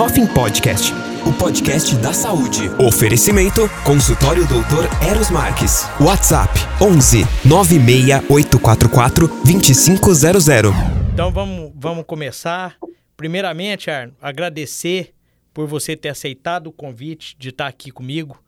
Hoffing 0.00 0.28
Podcast, 0.28 0.92
o 1.26 1.36
podcast 1.36 1.96
da 1.96 2.12
saúde. 2.12 2.68
Oferecimento: 2.78 3.62
Consultório 3.84 4.46
Doutor 4.46 4.84
Eros 5.04 5.28
Marques. 5.28 5.88
WhatsApp: 6.00 6.52
11 6.80 7.24
96844 7.44 9.26
2500. 9.44 10.44
Então 11.12 11.32
vamos, 11.32 11.72
vamos 11.74 12.04
começar. 12.06 12.78
Primeiramente, 13.16 13.90
Arno, 13.90 14.14
agradecer 14.22 15.12
por 15.52 15.66
você 15.66 15.96
ter 15.96 16.10
aceitado 16.10 16.68
o 16.68 16.72
convite 16.72 17.34
de 17.36 17.48
estar 17.48 17.66
aqui 17.66 17.90
comigo. 17.90 18.40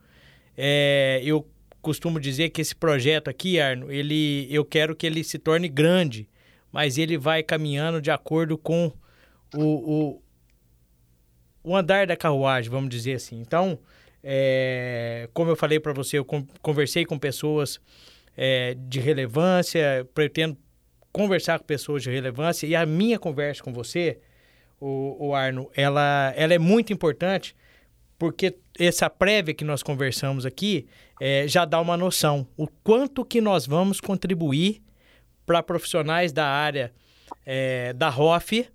É, 0.56 1.20
eu 1.24 1.44
costumo 1.82 2.20
dizer 2.20 2.50
que 2.50 2.60
esse 2.60 2.76
projeto 2.76 3.28
aqui, 3.28 3.58
Arno, 3.58 3.90
ele, 3.90 4.46
eu 4.52 4.64
quero 4.64 4.94
que 4.94 5.04
ele 5.04 5.24
se 5.24 5.36
torne 5.36 5.68
grande, 5.68 6.28
mas 6.70 6.96
ele 6.96 7.18
vai 7.18 7.42
caminhando 7.42 8.00
de 8.00 8.12
acordo 8.12 8.56
com 8.56 8.92
o, 9.52 9.64
o, 9.64 10.22
o 11.62 11.76
andar 11.76 12.06
da 12.06 12.16
carruagem, 12.16 12.70
vamos 12.70 12.90
dizer 12.90 13.14
assim. 13.14 13.40
Então, 13.40 13.78
é, 14.22 15.28
como 15.32 15.50
eu 15.50 15.56
falei 15.56 15.80
para 15.80 15.92
você, 15.92 16.18
eu 16.18 16.24
conversei 16.62 17.04
com 17.04 17.18
pessoas 17.18 17.80
é, 18.36 18.74
de 18.74 19.00
relevância, 19.00 20.06
pretendo 20.14 20.56
conversar 21.12 21.58
com 21.58 21.64
pessoas 21.64 22.02
de 22.02 22.10
relevância 22.10 22.66
e 22.66 22.74
a 22.74 22.86
minha 22.86 23.18
conversa 23.18 23.62
com 23.62 23.72
você, 23.72 24.18
o, 24.80 25.28
o 25.28 25.34
Arno, 25.34 25.70
ela, 25.74 26.32
ela 26.36 26.54
é 26.54 26.58
muito 26.58 26.92
importante 26.92 27.54
porque 28.18 28.56
essa 28.78 29.08
prévia 29.08 29.54
que 29.54 29.64
nós 29.64 29.82
conversamos 29.82 30.44
aqui 30.46 30.86
é, 31.20 31.46
já 31.48 31.64
dá 31.64 31.80
uma 31.80 31.96
noção 31.96 32.46
o 32.56 32.66
quanto 32.66 33.24
que 33.24 33.40
nós 33.40 33.66
vamos 33.66 34.00
contribuir 34.00 34.82
para 35.44 35.62
profissionais 35.62 36.32
da 36.32 36.46
área 36.46 36.92
é, 37.44 37.92
da 37.92 38.08
ROF, 38.08 38.68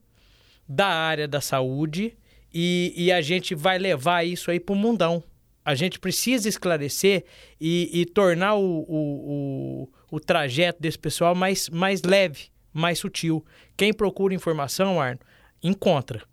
da 0.68 0.88
área 0.88 1.27
da 1.27 1.41
saúde 1.41 2.18
e, 2.58 2.94
e, 2.95 3.12
a 3.12 3.22
gente 3.22 3.54
vai 3.54 3.77
levar 3.77 4.23
isso 4.23 4.50
aí 4.50 4.62
para 4.62 4.72
o 4.72 4.77
mundão. 4.77 5.22
A 5.66 5.76
gente 5.76 6.00
precisa 6.00 6.48
esclarecer 6.48 7.26
e, 7.60 7.90
e 7.91 8.05
tornar 8.05 8.55
o, 8.55 8.85
o, 8.88 9.90
o, 10.10 10.16
o, 10.16 10.20
trajeto 10.21 10.82
desse 10.82 10.98
pessoal 10.98 11.35
mais, 11.35 11.68
mais 11.70 12.02
leve, 12.02 12.46
mais 12.71 12.98
sutil. 12.98 13.43
Quem 13.76 13.91
procura 13.91 14.34
informação, 14.34 15.02
Arno, 15.02 15.20
encontra. 15.62 16.24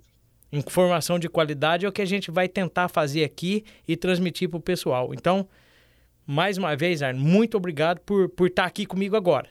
Informação 0.52 1.18
de 1.18 1.28
qualidade 1.28 1.84
é 1.84 1.88
o 1.88 1.92
que 1.92 2.02
a 2.02 2.06
gente 2.06 2.30
vai 2.30 2.48
tentar 2.48 2.88
fazer 2.88 3.24
aqui 3.24 3.64
e 3.88 3.96
transmitir 3.96 4.48
para 4.48 4.58
o 4.58 4.62
pessoal. 4.62 5.12
Então, 5.12 5.48
mais 6.24 6.56
uma 6.56 6.76
vez, 6.76 7.02
Arno, 7.02 7.18
muito 7.18 7.56
obrigado 7.56 7.98
por, 8.00 8.28
por 8.28 8.46
estar 8.46 8.66
aqui 8.66 8.86
comigo 8.86 9.16
agora. 9.16 9.48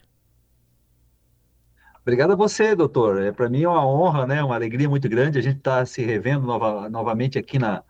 Obrigado 2.02 2.34
a 2.34 2.36
você, 2.36 2.76
doutor. 2.76 3.22
É, 3.22 3.32
Para 3.32 3.50
mim 3.50 3.64
é 3.64 3.70
uma 3.70 3.86
honra, 3.86 4.26
né? 4.26 4.44
uma 4.44 4.56
alegria 4.56 4.90
muito 4.90 5.08
grande. 5.08 5.38
A 5.38 5.42
gente 5.42 5.58
está 5.58 5.86
se 5.86 6.04
revendo 6.04 6.46
nova, 6.46 6.90
novamente 6.90 7.38
aqui 7.38 7.60
na, 7.60 7.84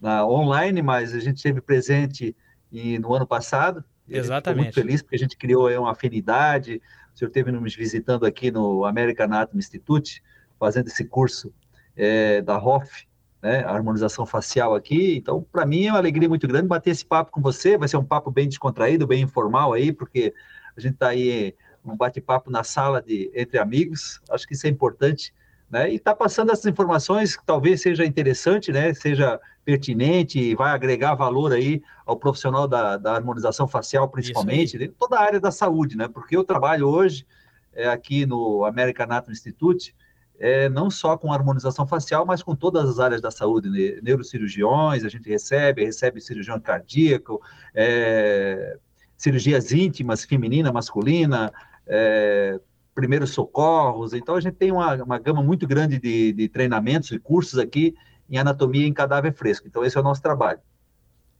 na 0.00 0.26
online, 0.26 0.82
mas 0.82 1.14
a 1.14 1.20
gente 1.20 1.36
esteve 1.36 1.60
presente 1.60 2.36
e, 2.72 2.98
no 2.98 3.14
ano 3.14 3.26
passado. 3.26 3.84
Exatamente. 4.08 4.64
muito 4.64 4.74
feliz 4.74 5.00
porque 5.00 5.16
a 5.16 5.18
gente 5.18 5.36
criou 5.36 5.68
aí 5.68 5.78
uma 5.78 5.92
afinidade. 5.92 6.82
O 7.14 7.18
senhor 7.18 7.28
esteve 7.28 7.52
nos 7.52 7.74
visitando 7.74 8.26
aqui 8.26 8.50
no 8.50 8.84
American 8.84 9.26
Anatomy 9.26 9.60
Institute, 9.60 10.22
fazendo 10.58 10.88
esse 10.88 11.04
curso 11.04 11.54
é, 11.96 12.42
da 12.42 12.56
ROF, 12.56 13.06
né? 13.40 13.62
Harmonização 13.64 14.26
facial 14.26 14.74
aqui. 14.74 15.16
Então, 15.16 15.46
para 15.52 15.64
mim 15.64 15.86
é 15.86 15.92
uma 15.92 15.98
alegria 15.98 16.28
muito 16.28 16.48
grande 16.48 16.66
bater 16.66 16.90
esse 16.90 17.06
papo 17.06 17.30
com 17.30 17.40
você. 17.40 17.78
Vai 17.78 17.86
ser 17.86 17.98
um 17.98 18.04
papo 18.04 18.32
bem 18.32 18.48
descontraído, 18.48 19.06
bem 19.06 19.22
informal 19.22 19.72
aí, 19.72 19.92
porque 19.92 20.34
a 20.76 20.80
gente 20.80 20.94
está 20.94 21.08
aí 21.08 21.54
um 21.84 21.96
bate-papo 21.96 22.50
na 22.50 22.64
sala 22.64 23.02
de 23.02 23.30
entre 23.34 23.58
amigos. 23.58 24.20
Acho 24.30 24.46
que 24.46 24.54
isso 24.54 24.66
é 24.66 24.70
importante, 24.70 25.32
né? 25.70 25.90
E 25.90 25.96
está 25.96 26.14
passando 26.14 26.52
essas 26.52 26.66
informações 26.66 27.36
que 27.36 27.44
talvez 27.44 27.82
seja 27.82 28.04
interessante, 28.04 28.72
né? 28.72 28.94
Seja 28.94 29.40
pertinente 29.64 30.38
e 30.38 30.54
vai 30.54 30.72
agregar 30.72 31.14
valor 31.14 31.52
aí 31.52 31.82
ao 32.04 32.16
profissional 32.16 32.68
da, 32.68 32.96
da 32.96 33.14
harmonização 33.14 33.66
facial, 33.66 34.08
principalmente, 34.08 34.78
né? 34.78 34.88
toda 34.98 35.16
a 35.18 35.22
área 35.22 35.40
da 35.40 35.50
saúde, 35.50 35.96
né? 35.96 36.06
Porque 36.06 36.36
eu 36.36 36.44
trabalho 36.44 36.86
hoje 36.86 37.26
é, 37.72 37.88
aqui 37.88 38.26
no 38.26 38.64
American 38.64 39.04
Anatomy 39.04 39.32
Institute, 39.32 39.94
é, 40.38 40.68
não 40.68 40.90
só 40.90 41.16
com 41.16 41.32
harmonização 41.32 41.86
facial, 41.86 42.26
mas 42.26 42.42
com 42.42 42.54
todas 42.54 42.88
as 42.88 42.98
áreas 42.98 43.20
da 43.20 43.30
saúde, 43.30 43.70
né? 43.70 44.00
neurocirurgiões, 44.02 45.04
a 45.04 45.08
gente 45.08 45.28
recebe, 45.28 45.84
recebe 45.84 46.20
cirurgião 46.20 46.60
cardíaco, 46.60 47.40
é, 47.74 48.76
cirurgias 49.16 49.72
íntimas, 49.72 50.24
feminina, 50.24 50.72
masculina, 50.72 51.52
é, 51.86 52.60
primeiros 52.94 53.30
socorros. 53.30 54.14
Então, 54.14 54.34
a 54.36 54.40
gente 54.40 54.54
tem 54.54 54.70
uma, 54.70 54.94
uma 55.02 55.18
gama 55.18 55.42
muito 55.42 55.66
grande 55.66 55.98
de, 55.98 56.32
de 56.32 56.48
treinamentos 56.48 57.10
e 57.10 57.18
cursos 57.18 57.58
aqui 57.58 57.94
em 58.28 58.38
anatomia 58.38 58.86
em 58.86 58.92
cadáver 58.92 59.34
fresco. 59.34 59.66
Então, 59.66 59.84
esse 59.84 59.96
é 59.96 60.00
o 60.00 60.04
nosso 60.04 60.22
trabalho. 60.22 60.60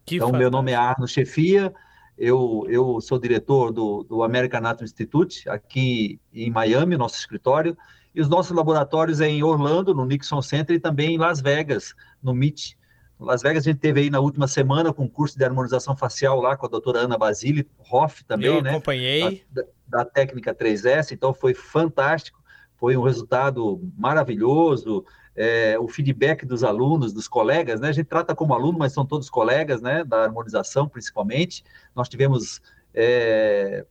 Que 0.05 0.17
então, 0.17 0.29
fantástico. 0.29 0.39
meu 0.39 0.51
nome 0.51 0.73
é 0.73 0.75
Arno 0.75 1.09
Chefia, 1.09 1.73
eu, 2.17 2.65
eu 2.69 3.01
sou 3.01 3.19
diretor 3.19 3.73
do, 3.73 4.05
do 4.05 4.23
American 4.23 4.59
Anatomy 4.59 4.85
Institute, 4.85 5.49
aqui 5.49 6.21
em 6.33 6.51
Miami, 6.51 6.97
nosso 6.97 7.19
escritório, 7.19 7.77
e 8.15 8.21
os 8.21 8.29
nossos 8.29 8.55
laboratórios 8.55 9.21
é 9.21 9.29
em 9.29 9.43
Orlando, 9.43 9.95
no 9.95 10.05
Nixon 10.05 10.41
Center, 10.41 10.77
e 10.77 10.81
também 10.81 11.15
em 11.15 11.19
Las 11.19 11.41
Vegas, 11.41 11.95
no 12.23 12.33
MIT. 12.33 12.79
Las 13.25 13.43
Vegas 13.43 13.67
a 13.67 13.71
gente 13.71 13.81
teve 13.81 14.01
aí 14.01 14.11
na 14.11 14.21
última 14.21 14.47
semana 14.47 14.93
com 14.93 15.05
um 15.05 15.09
curso 15.09 15.37
de 15.37 15.45
harmonização 15.45 15.97
facial 15.97 16.41
lá 16.41 16.57
com 16.57 16.67
a 16.67 16.69
doutora 16.69 17.01
Ana 17.01 17.19
Basile 17.19 17.69
Hoff 17.91 18.25
também, 18.25 18.47
eu 18.47 18.63
né? 18.63 18.71
Eu 18.71 18.75
acompanhei. 18.75 19.45
Da, 19.51 19.65
da, 19.87 20.05
técnica 20.05 20.55
3S, 20.55 21.13
então 21.13 21.33
foi 21.33 21.55
fantástico, 21.55 22.43
foi 22.77 22.97
um 22.97 23.03
resultado 23.03 23.81
maravilhoso, 23.97 25.05
é, 25.37 25.79
o 25.79 25.89
feedback 25.89 26.47
dos 26.47 26.63
alunos, 26.63 27.13
dos 27.13 27.27
colegas, 27.27 27.81
né? 27.81 27.89
A 27.89 27.93
gente 27.93 28.07
trata 28.07 28.35
como 28.35 28.55
aluno, 28.55 28.79
mas 28.79 28.93
são 28.93 29.05
todos 29.05 29.29
colegas, 29.29 29.81
né? 29.81 30.05
Da 30.05 30.23
harmonização, 30.23 30.89
principalmente. 30.89 31.65
Nós 31.95 32.09
tivemos 32.09 32.61
é, 32.93 33.85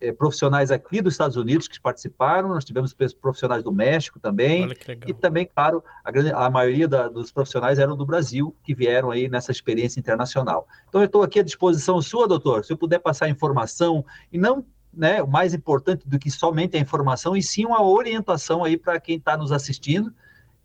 é, 0.00 0.12
profissionais 0.12 0.70
aqui 0.70 1.00
dos 1.02 1.14
Estados 1.14 1.36
Unidos 1.36 1.66
que 1.66 1.80
participaram, 1.80 2.48
nós 2.48 2.64
tivemos 2.64 2.94
profissionais 3.20 3.62
do 3.62 3.72
México 3.72 4.20
também, 4.20 4.68
e 5.06 5.12
também, 5.12 5.46
claro, 5.46 5.82
a, 6.04 6.10
grande, 6.10 6.32
a 6.32 6.48
maioria 6.48 6.86
da, 6.86 7.08
dos 7.08 7.32
profissionais 7.32 7.78
eram 7.78 7.96
do 7.96 8.06
Brasil, 8.06 8.54
que 8.62 8.74
vieram 8.74 9.10
aí 9.10 9.28
nessa 9.28 9.50
experiência 9.50 9.98
internacional. 9.98 10.66
Então, 10.88 11.00
eu 11.00 11.06
estou 11.06 11.22
aqui 11.22 11.40
à 11.40 11.42
disposição 11.42 12.00
sua, 12.00 12.28
doutor, 12.28 12.64
se 12.64 12.72
eu 12.72 12.76
puder 12.76 12.98
passar 13.00 13.28
informação, 13.28 14.04
e 14.32 14.38
não 14.38 14.64
né, 14.92 15.22
o 15.22 15.28
mais 15.28 15.54
importante 15.54 16.08
do 16.08 16.18
que 16.18 16.30
somente 16.30 16.76
a 16.76 16.80
informação, 16.80 17.36
e 17.36 17.42
sim 17.42 17.66
uma 17.66 17.82
orientação 17.82 18.64
aí 18.64 18.76
para 18.76 18.98
quem 19.00 19.16
está 19.16 19.36
nos 19.36 19.52
assistindo 19.52 20.12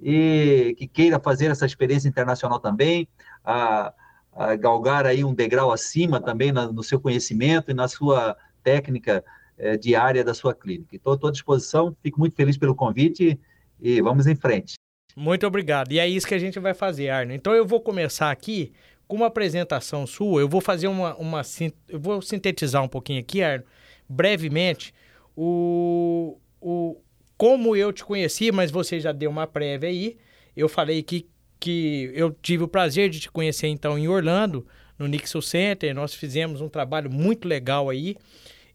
e 0.01 0.75
que 0.77 0.87
queira 0.87 1.19
fazer 1.19 1.51
essa 1.51 1.65
experiência 1.65 2.07
internacional 2.07 2.59
também, 2.59 3.07
a, 3.43 3.93
a 4.35 4.55
galgar 4.55 5.05
aí 5.05 5.23
um 5.23 5.33
degrau 5.33 5.71
acima 5.71 6.19
também 6.19 6.51
na, 6.51 6.71
no 6.71 6.83
seu 6.83 6.99
conhecimento 6.99 7.71
e 7.71 7.73
na 7.73 7.87
sua 7.87 8.35
técnica 8.63 9.23
é, 9.57 9.77
diária 9.77 10.23
da 10.23 10.33
sua 10.33 10.53
clínica. 10.53 10.95
Estou 10.95 11.17
à 11.27 11.31
disposição, 11.31 11.95
fico 12.01 12.19
muito 12.19 12.35
feliz 12.35 12.57
pelo 12.57 12.75
convite 12.75 13.39
e 13.79 14.01
vamos 14.01 14.27
em 14.27 14.35
frente. 14.35 14.75
Muito 15.15 15.45
obrigado. 15.45 15.91
E 15.91 15.99
é 15.99 16.07
isso 16.07 16.27
que 16.27 16.33
a 16.33 16.39
gente 16.39 16.59
vai 16.59 16.73
fazer, 16.73 17.09
Arno. 17.09 17.33
Então, 17.33 17.53
eu 17.53 17.65
vou 17.65 17.79
começar 17.79 18.31
aqui 18.31 18.73
com 19.07 19.17
uma 19.17 19.27
apresentação 19.27 20.07
sua. 20.07 20.41
Eu 20.41 20.49
vou 20.49 20.61
fazer 20.61 20.87
uma, 20.87 21.15
uma 21.17 21.41
eu 21.87 21.99
vou 21.99 22.21
sintetizar 22.21 22.83
um 22.83 22.87
pouquinho 22.87 23.19
aqui, 23.19 23.43
Arno, 23.43 23.63
brevemente, 24.09 24.93
o, 25.35 26.37
o 26.59 26.97
como 27.37 27.75
eu 27.75 27.91
te 27.91 28.03
conheci, 28.03 28.51
mas 28.51 28.71
você 28.71 28.99
já 28.99 29.11
deu 29.11 29.29
uma 29.29 29.45
prévia 29.45 29.89
aí. 29.89 30.17
Eu 30.55 30.69
falei 30.69 31.03
que, 31.03 31.27
que 31.59 32.11
eu 32.13 32.31
tive 32.31 32.63
o 32.63 32.67
prazer 32.67 33.09
de 33.09 33.19
te 33.19 33.31
conhecer 33.31 33.67
então 33.67 33.97
em 33.97 34.07
Orlando, 34.07 34.65
no 34.97 35.07
Nixon 35.07 35.41
Center. 35.41 35.93
Nós 35.93 36.13
fizemos 36.13 36.61
um 36.61 36.69
trabalho 36.69 37.11
muito 37.11 37.47
legal 37.47 37.89
aí. 37.89 38.15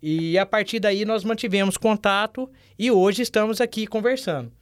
E 0.03 0.39
a 0.39 0.47
partir 0.47 0.79
daí 0.79 1.05
nós 1.05 1.25
mantivemos 1.25 1.77
contato 1.77 2.49
e 2.79 2.91
hoje 2.91 3.23
estamos 3.23 3.61
aqui 3.61 3.87
conversando. 3.87 4.53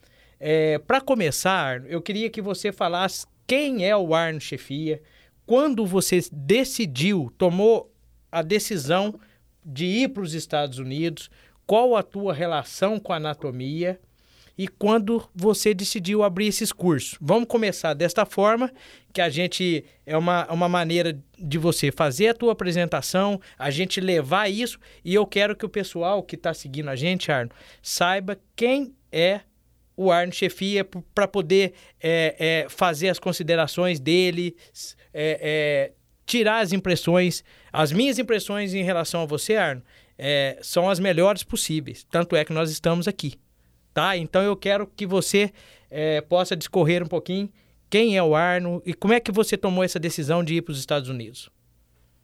É, 0.40 0.78
Para 0.78 1.00
começar, 1.00 1.84
eu 1.86 2.00
queria 2.00 2.30
que 2.30 2.40
você 2.40 2.72
falasse 2.72 3.26
quem 3.46 3.86
é 3.86 3.96
o 3.96 4.14
Arno 4.14 4.40
Chefia, 4.40 5.00
quando 5.46 5.86
você 5.86 6.20
decidiu, 6.32 7.32
tomou 7.38 7.92
a 8.32 8.42
decisão 8.42 9.18
de 9.64 9.84
ir 9.84 10.08
para 10.08 10.22
os 10.22 10.34
Estados 10.34 10.78
Unidos, 10.78 11.30
qual 11.66 11.96
a 11.96 12.02
tua 12.02 12.32
relação 12.32 12.98
com 12.98 13.12
a 13.12 13.16
anatomia 13.16 14.00
e 14.58 14.66
quando 14.66 15.28
você 15.34 15.74
decidiu 15.74 16.22
abrir 16.22 16.46
esses 16.46 16.72
cursos. 16.72 17.18
Vamos 17.20 17.48
começar 17.48 17.94
desta 17.94 18.24
forma, 18.24 18.72
que 19.12 19.20
a 19.20 19.28
gente 19.28 19.84
é 20.04 20.16
uma, 20.16 20.50
uma 20.50 20.68
maneira 20.68 21.18
de 21.38 21.58
você 21.58 21.92
fazer 21.92 22.28
a 22.28 22.34
tua 22.34 22.52
apresentação, 22.52 23.40
a 23.58 23.70
gente 23.70 24.00
levar 24.00 24.50
isso, 24.50 24.78
e 25.04 25.14
eu 25.14 25.26
quero 25.26 25.54
que 25.54 25.66
o 25.66 25.68
pessoal 25.68 26.22
que 26.22 26.36
está 26.36 26.54
seguindo 26.54 26.88
a 26.88 26.96
gente, 26.96 27.30
Arno, 27.30 27.50
saiba 27.82 28.38
quem 28.54 28.94
é 29.12 29.40
o 29.96 30.10
Arno 30.10 30.32
Chefia 30.32 30.86
para 31.14 31.26
poder 31.26 31.72
é, 32.00 32.36
é, 32.38 32.66
fazer 32.68 33.08
as 33.08 33.18
considerações 33.18 33.98
dele, 33.98 34.54
é, 35.12 35.38
é, 35.40 35.92
tirar 36.26 36.60
as 36.60 36.72
impressões. 36.72 37.42
As 37.72 37.92
minhas 37.92 38.18
impressões 38.18 38.74
em 38.74 38.82
relação 38.82 39.22
a 39.22 39.26
você, 39.26 39.56
Arno, 39.56 39.82
é, 40.18 40.58
são 40.60 40.88
as 40.88 40.98
melhores 40.98 41.42
possíveis. 41.42 42.06
Tanto 42.10 42.36
é 42.36 42.44
que 42.44 42.52
nós 42.52 42.70
estamos 42.70 43.08
aqui 43.08 43.38
tá? 43.96 44.14
Então 44.14 44.42
eu 44.42 44.54
quero 44.54 44.86
que 44.86 45.06
você 45.06 45.50
é, 45.90 46.20
possa 46.20 46.54
discorrer 46.54 47.02
um 47.02 47.06
pouquinho 47.06 47.48
quem 47.88 48.14
é 48.14 48.22
o 48.22 48.34
Arno 48.34 48.82
e 48.84 48.92
como 48.92 49.14
é 49.14 49.20
que 49.20 49.32
você 49.32 49.56
tomou 49.56 49.82
essa 49.82 49.98
decisão 49.98 50.44
de 50.44 50.56
ir 50.56 50.60
para 50.60 50.72
os 50.72 50.78
Estados 50.78 51.08
Unidos? 51.08 51.48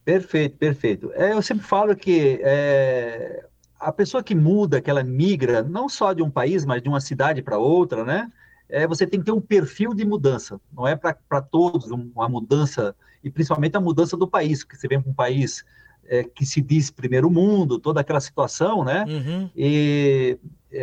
Perfeito, 0.04 0.58
perfeito. 0.58 1.10
É, 1.14 1.32
eu 1.32 1.40
sempre 1.40 1.64
falo 1.64 1.96
que 1.96 2.38
é, 2.42 3.46
a 3.80 3.90
pessoa 3.90 4.22
que 4.22 4.34
muda, 4.34 4.82
que 4.82 4.90
ela 4.90 5.02
migra, 5.02 5.62
não 5.62 5.88
só 5.88 6.12
de 6.12 6.22
um 6.22 6.30
país, 6.30 6.66
mas 6.66 6.82
de 6.82 6.90
uma 6.90 7.00
cidade 7.00 7.40
para 7.40 7.56
outra, 7.56 8.04
né? 8.04 8.30
É, 8.68 8.86
você 8.86 9.06
tem 9.06 9.20
que 9.20 9.24
ter 9.24 9.32
um 9.32 9.40
perfil 9.40 9.94
de 9.94 10.04
mudança. 10.04 10.60
Não 10.76 10.86
é 10.86 10.94
para 10.94 11.40
todos 11.40 11.90
uma 11.90 12.28
mudança, 12.28 12.94
e 13.24 13.30
principalmente 13.30 13.78
a 13.78 13.80
mudança 13.80 14.14
do 14.14 14.28
país, 14.28 14.62
porque 14.62 14.76
você 14.76 14.88
vem 14.88 15.00
para 15.00 15.10
um 15.10 15.14
país 15.14 15.64
é, 16.04 16.22
que 16.22 16.44
se 16.44 16.60
diz 16.60 16.90
primeiro 16.90 17.30
mundo, 17.30 17.78
toda 17.78 18.00
aquela 18.00 18.20
situação, 18.20 18.84
né? 18.84 19.06
Uhum. 19.08 19.50
E 19.56 20.38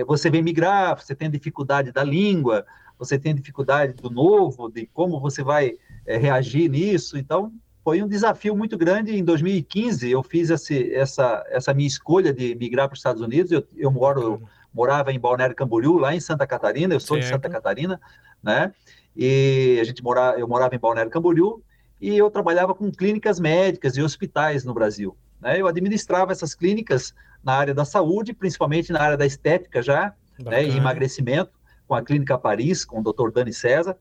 você 0.06 0.30
vem 0.30 0.42
migrar, 0.42 1.00
você 1.00 1.16
tem 1.16 1.30
dificuldade 1.30 1.92
da 1.92 2.04
língua, 2.04 2.66
você 2.98 3.18
tem 3.18 3.34
dificuldade 3.34 3.94
do 3.94 4.10
novo, 4.10 4.70
de 4.70 4.86
como 4.88 5.20
você 5.20 5.44
vai 5.44 5.74
é, 6.06 6.18
reagir 6.18 6.70
nisso. 6.70 7.18
Então, 7.18 7.52
foi 7.84 8.04
um 8.04 8.08
desafio 8.08 8.56
muito 8.56 8.78
grande. 8.78 9.16
Em 9.16 9.24
2015, 9.24 10.10
eu 10.10 10.22
fiz 10.22 10.50
esse, 10.50 10.94
essa, 10.94 11.44
essa 11.50 11.74
minha 11.74 11.88
escolha 11.88 12.34
de 12.34 12.56
migrar 12.56 12.88
para 12.88 12.94
os 12.94 13.00
Estados 13.00 13.22
Unidos. 13.22 13.52
Eu, 13.52 13.66
eu 13.76 13.90
moro, 13.90 14.22
eu 14.22 14.42
morava 14.74 15.12
em 15.12 15.20
Balneário 15.20 15.56
Camboriú, 15.56 15.98
lá 15.98 16.14
em 16.14 16.20
Santa 16.20 16.46
Catarina. 16.46 16.94
Eu 16.94 17.00
sou 17.00 17.18
certo. 17.18 17.24
de 17.24 17.30
Santa 17.30 17.50
Catarina, 17.50 18.00
né? 18.44 18.74
E 19.16 19.80
a 19.82 19.84
gente 19.84 20.04
mora, 20.04 20.36
eu 20.38 20.48
morava 20.48 20.76
em 20.76 20.80
Balneário 20.80 21.12
Camboriú 21.12 21.64
e 22.00 22.18
eu 22.18 22.30
trabalhava 22.30 22.74
com 22.74 22.92
clínicas 22.92 23.40
médicas 23.40 23.98
e 23.98 24.02
hospitais 24.02 24.64
no 24.64 24.74
Brasil. 24.74 25.18
Né? 25.42 25.60
Eu 25.60 25.68
administrava 25.68 26.32
essas 26.32 26.54
clínicas 26.54 27.14
na 27.44 27.54
área 27.54 27.74
da 27.74 27.86
saúde, 27.86 28.34
principalmente 28.34 28.92
na 28.92 29.02
área 29.02 29.18
da 29.18 29.26
estética 29.26 29.82
já, 29.82 30.14
né? 30.40 30.64
e 30.64 30.78
emagrecimento, 30.78 31.52
com 31.88 31.96
a 31.96 32.02
Clínica 32.02 32.38
Paris, 32.38 32.86
com 32.86 33.00
o 33.00 33.04
Dr. 33.04 33.32
Dani 33.32 33.54
César. 33.54 33.98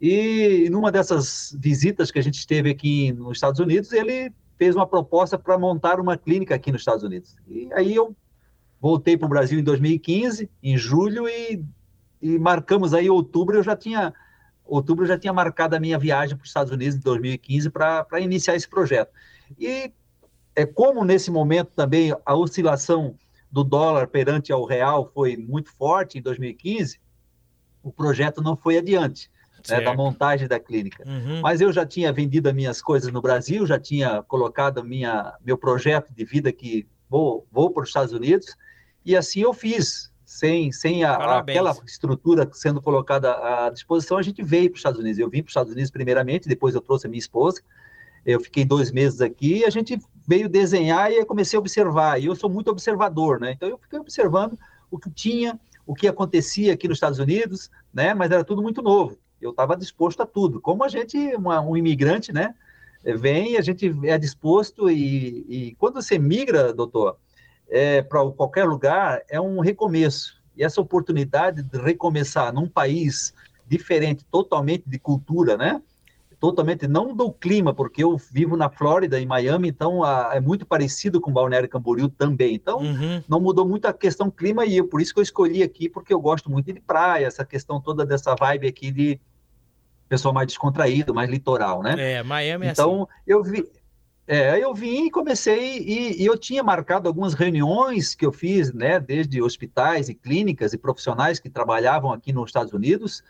E 0.00 0.68
numa 0.70 0.90
dessas 0.90 1.56
visitas 1.58 2.10
que 2.10 2.18
a 2.18 2.22
gente 2.22 2.46
teve 2.46 2.70
aqui 2.70 3.12
nos 3.12 3.36
Estados 3.36 3.60
Unidos, 3.60 3.92
ele 3.92 4.32
fez 4.58 4.74
uma 4.74 4.86
proposta 4.86 5.38
para 5.38 5.58
montar 5.58 6.00
uma 6.00 6.16
clínica 6.16 6.54
aqui 6.54 6.72
nos 6.72 6.82
Estados 6.82 7.02
Unidos. 7.02 7.36
E 7.48 7.68
aí 7.72 7.94
eu 7.94 8.14
voltei 8.80 9.16
para 9.16 9.26
o 9.26 9.28
Brasil 9.28 9.58
em 9.58 9.62
2015, 9.62 10.50
em 10.62 10.76
julho, 10.76 11.28
e, 11.28 11.62
e 12.20 12.38
marcamos 12.38 12.94
aí 12.94 13.10
outubro, 13.10 13.56
eu 13.56 13.62
já 13.62 13.76
tinha 13.76 14.12
outubro 14.64 15.04
eu 15.04 15.08
já 15.08 15.18
tinha 15.18 15.32
marcado 15.32 15.74
a 15.74 15.80
minha 15.80 15.98
viagem 15.98 16.36
para 16.36 16.44
os 16.44 16.50
Estados 16.50 16.72
Unidos 16.72 16.96
em 16.96 17.00
2015 17.00 17.70
para 17.70 18.20
iniciar 18.20 18.54
esse 18.54 18.68
projeto. 18.68 19.10
E 19.58 19.92
é 20.54 20.66
como 20.66 21.04
nesse 21.04 21.30
momento 21.30 21.70
também 21.74 22.14
a 22.24 22.34
oscilação 22.34 23.16
do 23.50 23.64
dólar 23.64 24.06
perante 24.06 24.52
ao 24.52 24.64
real 24.64 25.10
foi 25.12 25.36
muito 25.36 25.70
forte 25.72 26.18
em 26.18 26.22
2015, 26.22 27.00
o 27.82 27.92
projeto 27.92 28.42
não 28.42 28.56
foi 28.56 28.78
adiante 28.78 29.30
né, 29.68 29.80
da 29.80 29.94
montagem 29.94 30.46
da 30.46 30.58
clínica. 30.58 31.04
Uhum. 31.06 31.40
Mas 31.40 31.60
eu 31.60 31.72
já 31.72 31.84
tinha 31.84 32.12
vendido 32.12 32.48
as 32.48 32.54
minhas 32.54 32.80
coisas 32.80 33.12
no 33.12 33.20
Brasil, 33.20 33.66
já 33.66 33.78
tinha 33.78 34.22
colocado 34.22 34.84
minha, 34.84 35.34
meu 35.44 35.58
projeto 35.58 36.12
de 36.14 36.24
vida 36.24 36.52
que 36.52 36.86
vou, 37.08 37.46
vou 37.50 37.70
para 37.70 37.82
os 37.82 37.88
Estados 37.88 38.12
Unidos, 38.12 38.56
e 39.04 39.16
assim 39.16 39.40
eu 39.40 39.52
fiz. 39.52 40.08
Sem, 40.24 40.70
sem 40.70 41.02
a, 41.02 41.38
aquela 41.38 41.76
estrutura 41.84 42.48
sendo 42.52 42.80
colocada 42.80 43.32
à 43.32 43.68
disposição, 43.68 44.16
a 44.16 44.22
gente 44.22 44.44
veio 44.44 44.70
para 44.70 44.74
os 44.74 44.78
Estados 44.78 45.00
Unidos. 45.00 45.18
Eu 45.18 45.28
vim 45.28 45.42
para 45.42 45.48
os 45.48 45.50
Estados 45.50 45.72
Unidos 45.72 45.90
primeiramente, 45.90 46.48
depois 46.48 46.72
eu 46.72 46.80
trouxe 46.80 47.08
a 47.08 47.10
minha 47.10 47.18
esposa. 47.18 47.60
Eu 48.24 48.38
fiquei 48.38 48.64
dois 48.64 48.92
meses 48.92 49.20
aqui 49.20 49.58
e 49.58 49.64
a 49.64 49.70
gente 49.70 49.98
veio 50.30 50.48
desenhar 50.48 51.10
e 51.10 51.16
eu 51.16 51.26
comecei 51.26 51.56
a 51.56 51.60
observar. 51.60 52.20
E 52.20 52.26
eu 52.26 52.36
sou 52.36 52.48
muito 52.48 52.70
observador, 52.70 53.40
né? 53.40 53.52
Então 53.52 53.68
eu 53.68 53.78
fiquei 53.78 53.98
observando 53.98 54.56
o 54.90 54.98
que 54.98 55.10
tinha, 55.10 55.58
o 55.86 55.94
que 55.94 56.06
acontecia 56.06 56.72
aqui 56.72 56.86
nos 56.86 56.98
Estados 56.98 57.18
Unidos, 57.18 57.70
né? 57.92 58.14
Mas 58.14 58.30
era 58.30 58.44
tudo 58.44 58.62
muito 58.62 58.80
novo 58.80 59.18
eu 59.40 59.50
estava 59.50 59.76
disposto 59.76 60.20
a 60.22 60.26
tudo. 60.26 60.60
Como 60.60 60.84
a 60.84 60.88
gente, 60.88 61.16
uma, 61.34 61.60
um 61.60 61.76
imigrante, 61.76 62.32
né, 62.32 62.54
vem, 63.02 63.56
a 63.56 63.62
gente 63.62 63.92
é 64.04 64.18
disposto 64.18 64.90
e, 64.90 65.46
e 65.48 65.74
quando 65.76 65.94
você 65.94 66.18
migra, 66.18 66.72
doutor, 66.72 67.16
é, 67.68 68.02
para 68.02 68.24
qualquer 68.32 68.64
lugar, 68.64 69.22
é 69.28 69.40
um 69.40 69.60
recomeço. 69.60 70.40
E 70.56 70.62
essa 70.62 70.80
oportunidade 70.80 71.62
de 71.62 71.78
recomeçar 71.78 72.52
num 72.52 72.68
país 72.68 73.32
diferente, 73.66 74.24
totalmente 74.30 74.84
de 74.86 74.98
cultura, 74.98 75.56
né? 75.56 75.80
Totalmente, 76.40 76.88
não 76.88 77.14
do 77.14 77.30
clima, 77.30 77.74
porque 77.74 78.02
eu 78.02 78.16
vivo 78.16 78.56
na 78.56 78.70
Flórida, 78.70 79.20
em 79.20 79.26
Miami, 79.26 79.68
então 79.68 80.02
a, 80.02 80.30
é 80.32 80.40
muito 80.40 80.64
parecido 80.64 81.20
com 81.20 81.30
Balneário 81.30 81.68
Camboriú 81.68 82.08
também. 82.08 82.54
Então, 82.54 82.78
uhum. 82.78 83.22
não 83.28 83.38
mudou 83.38 83.68
muito 83.68 83.84
a 83.84 83.92
questão 83.92 84.30
clima 84.30 84.64
e 84.64 84.78
eu, 84.78 84.88
por 84.88 85.02
isso 85.02 85.12
que 85.12 85.20
eu 85.20 85.22
escolhi 85.22 85.62
aqui, 85.62 85.88
porque 85.88 86.14
eu 86.14 86.20
gosto 86.20 86.50
muito 86.50 86.72
de 86.72 86.80
praia, 86.80 87.26
essa 87.26 87.44
questão 87.44 87.78
toda 87.78 88.06
dessa 88.06 88.34
vibe 88.34 88.66
aqui 88.66 88.90
de, 88.90 89.20
pessoal 90.10 90.34
mais 90.34 90.48
descontraído, 90.48 91.14
mais 91.14 91.30
litoral, 91.30 91.82
né? 91.82 91.94
É, 91.96 92.22
Miami 92.22 92.66
é 92.66 92.70
Então, 92.72 93.02
assim. 93.02 93.22
eu 93.26 93.42
vi. 93.42 93.64
É, 94.26 94.62
eu 94.62 94.72
vim 94.72 95.06
e 95.06 95.10
comecei, 95.10 95.78
e, 95.78 96.22
e, 96.22 96.26
eu 96.26 96.38
tinha 96.38 96.62
marcado 96.62 97.08
algumas 97.08 97.34
reuniões 97.34 98.14
que 98.14 98.24
eu 98.24 98.30
fiz, 98.30 98.72
né, 98.72 99.00
desde 99.00 99.42
hospitais 99.42 100.08
e 100.08 100.14
clínicas 100.14 100.72
e 100.72 100.78
profissionais 100.78 101.40
que 101.40 101.50
trabalhavam 101.50 102.12
aqui 102.12 102.32
nos 102.32 102.50
Estados 102.50 102.72
Unidos, 102.72 103.24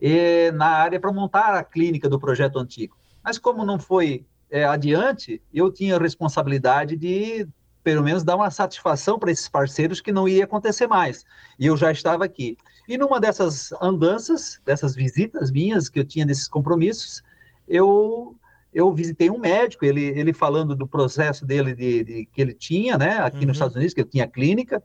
e, 0.00 0.50
na 0.52 0.66
área 0.66 1.00
para 1.00 1.12
montar 1.12 1.54
a 1.54 1.64
clínica 1.64 2.08
do 2.08 2.18
projeto 2.18 2.58
antigo. 2.58 2.96
Mas 3.22 3.38
como 3.38 3.64
não 3.64 3.78
foi 3.78 4.24
é, 4.50 4.64
adiante, 4.64 5.42
eu 5.52 5.70
tinha 5.70 5.98
responsabilidade 5.98 6.96
de, 6.96 7.46
pelo 7.82 8.02
menos, 8.02 8.24
dar 8.24 8.36
uma 8.36 8.50
satisfação 8.50 9.18
para 9.18 9.30
esses 9.30 9.48
parceiros 9.48 10.00
que 10.00 10.12
não 10.12 10.28
ia 10.28 10.44
acontecer 10.44 10.86
mais. 10.86 11.24
E 11.58 11.66
eu 11.66 11.76
já 11.76 11.90
estava 11.92 12.24
aqui. 12.24 12.56
E 12.88 12.96
numa 12.96 13.20
dessas 13.20 13.70
andanças, 13.82 14.60
dessas 14.64 14.94
visitas 14.94 15.50
minhas 15.50 15.88
que 15.88 16.00
eu 16.00 16.04
tinha 16.04 16.24
nesses 16.24 16.48
compromissos, 16.48 17.22
eu 17.66 18.34
eu 18.72 18.92
visitei 18.92 19.30
um 19.30 19.38
médico, 19.38 19.84
ele, 19.84 20.04
ele 20.04 20.32
falando 20.32 20.76
do 20.76 20.86
processo 20.86 21.44
dele 21.44 21.74
de, 21.74 22.04
de 22.04 22.26
que 22.26 22.40
ele 22.40 22.52
tinha, 22.52 22.98
né, 22.98 23.18
aqui 23.18 23.38
uhum. 23.38 23.46
nos 23.46 23.56
Estados 23.56 23.74
Unidos, 23.74 23.94
que 23.94 24.02
ele 24.02 24.10
tinha 24.10 24.28
clínica, 24.28 24.82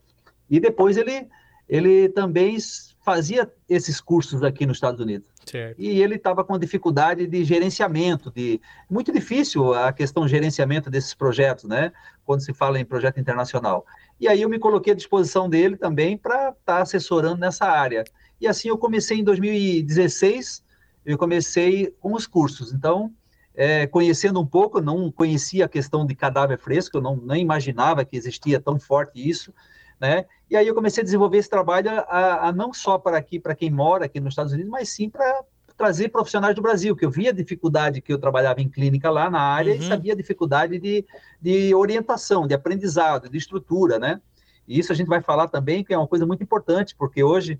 e 0.49 0.59
depois 0.59 0.97
ele 0.97 1.27
ele 1.67 2.09
também 2.09 2.57
fazia 3.03 3.51
esses 3.69 3.99
cursos 3.99 4.41
aqui 4.43 4.65
nos 4.65 4.77
Estados 4.77 4.99
Unidos. 4.99 5.27
Certo. 5.45 5.75
E 5.77 6.01
ele 6.01 6.15
estava 6.15 6.43
com 6.43 6.57
dificuldade 6.57 7.27
de 7.27 7.43
gerenciamento, 7.43 8.31
de 8.31 8.61
muito 8.89 9.11
difícil 9.11 9.73
a 9.73 9.91
questão 9.91 10.25
de 10.25 10.31
gerenciamento 10.31 10.89
desses 10.89 11.13
projetos, 11.13 11.65
né? 11.65 11.91
Quando 12.25 12.41
se 12.41 12.53
fala 12.53 12.79
em 12.79 12.85
projeto 12.85 13.19
internacional. 13.19 13.85
E 14.19 14.27
aí 14.27 14.41
eu 14.41 14.49
me 14.49 14.57
coloquei 14.57 14.93
à 14.93 14.95
disposição 14.95 15.49
dele 15.49 15.75
também 15.75 16.17
para 16.17 16.49
estar 16.49 16.55
tá 16.63 16.81
assessorando 16.81 17.37
nessa 17.37 17.65
área. 17.65 18.05
E 18.39 18.47
assim 18.47 18.69
eu 18.69 18.77
comecei 18.77 19.19
em 19.19 19.23
2016, 19.23 20.63
eu 21.05 21.17
comecei 21.17 21.93
com 21.99 22.13
os 22.13 22.25
cursos. 22.25 22.71
Então, 22.71 23.11
é, 23.53 23.85
conhecendo 23.85 24.39
um 24.39 24.45
pouco, 24.45 24.81
não 24.81 25.11
conhecia 25.11 25.65
a 25.65 25.69
questão 25.69 26.05
de 26.05 26.15
cadáver 26.15 26.57
fresco, 26.57 26.97
eu 26.97 27.01
não, 27.01 27.17
não 27.17 27.35
imaginava 27.35 28.05
que 28.05 28.15
existia 28.15 28.61
tão 28.61 28.79
forte 28.79 29.29
isso, 29.29 29.53
né? 29.99 30.25
E 30.53 30.55
aí 30.55 30.67
eu 30.67 30.75
comecei 30.75 31.01
a 31.01 31.03
desenvolver 31.03 31.39
esse 31.39 31.49
trabalho 31.49 31.89
a, 31.89 32.49
a 32.49 32.51
não 32.51 32.71
só 32.71 32.99
para 32.99 33.17
aqui, 33.17 33.39
para 33.39 33.55
quem 33.55 33.71
mora 33.71 34.05
aqui 34.05 34.19
nos 34.19 34.33
Estados 34.33 34.53
Unidos, 34.53 34.69
mas 34.69 34.87
sim 34.87 35.09
para 35.09 35.43
trazer 35.75 36.09
profissionais 36.09 36.53
do 36.53 36.61
Brasil, 36.61 36.95
que 36.95 37.03
eu 37.03 37.09
via 37.09 37.31
a 37.31 37.33
dificuldade 37.33 37.99
que 38.01 38.13
eu 38.13 38.19
trabalhava 38.19 38.61
em 38.61 38.69
clínica 38.69 39.09
lá 39.09 39.31
na 39.31 39.39
área 39.41 39.73
uhum. 39.73 39.79
e 39.79 39.87
sabia 39.87 40.13
a 40.13 40.15
dificuldade 40.15 40.77
de, 40.77 41.03
de 41.41 41.73
orientação, 41.73 42.45
de 42.45 42.53
aprendizado, 42.53 43.27
de 43.27 43.35
estrutura, 43.35 43.97
né? 43.97 44.21
E 44.67 44.77
isso 44.77 44.91
a 44.91 44.95
gente 44.95 45.07
vai 45.07 45.23
falar 45.23 45.47
também, 45.47 45.83
que 45.83 45.91
é 45.91 45.97
uma 45.97 46.07
coisa 46.07 46.23
muito 46.23 46.43
importante, 46.43 46.95
porque 46.95 47.23
hoje 47.23 47.59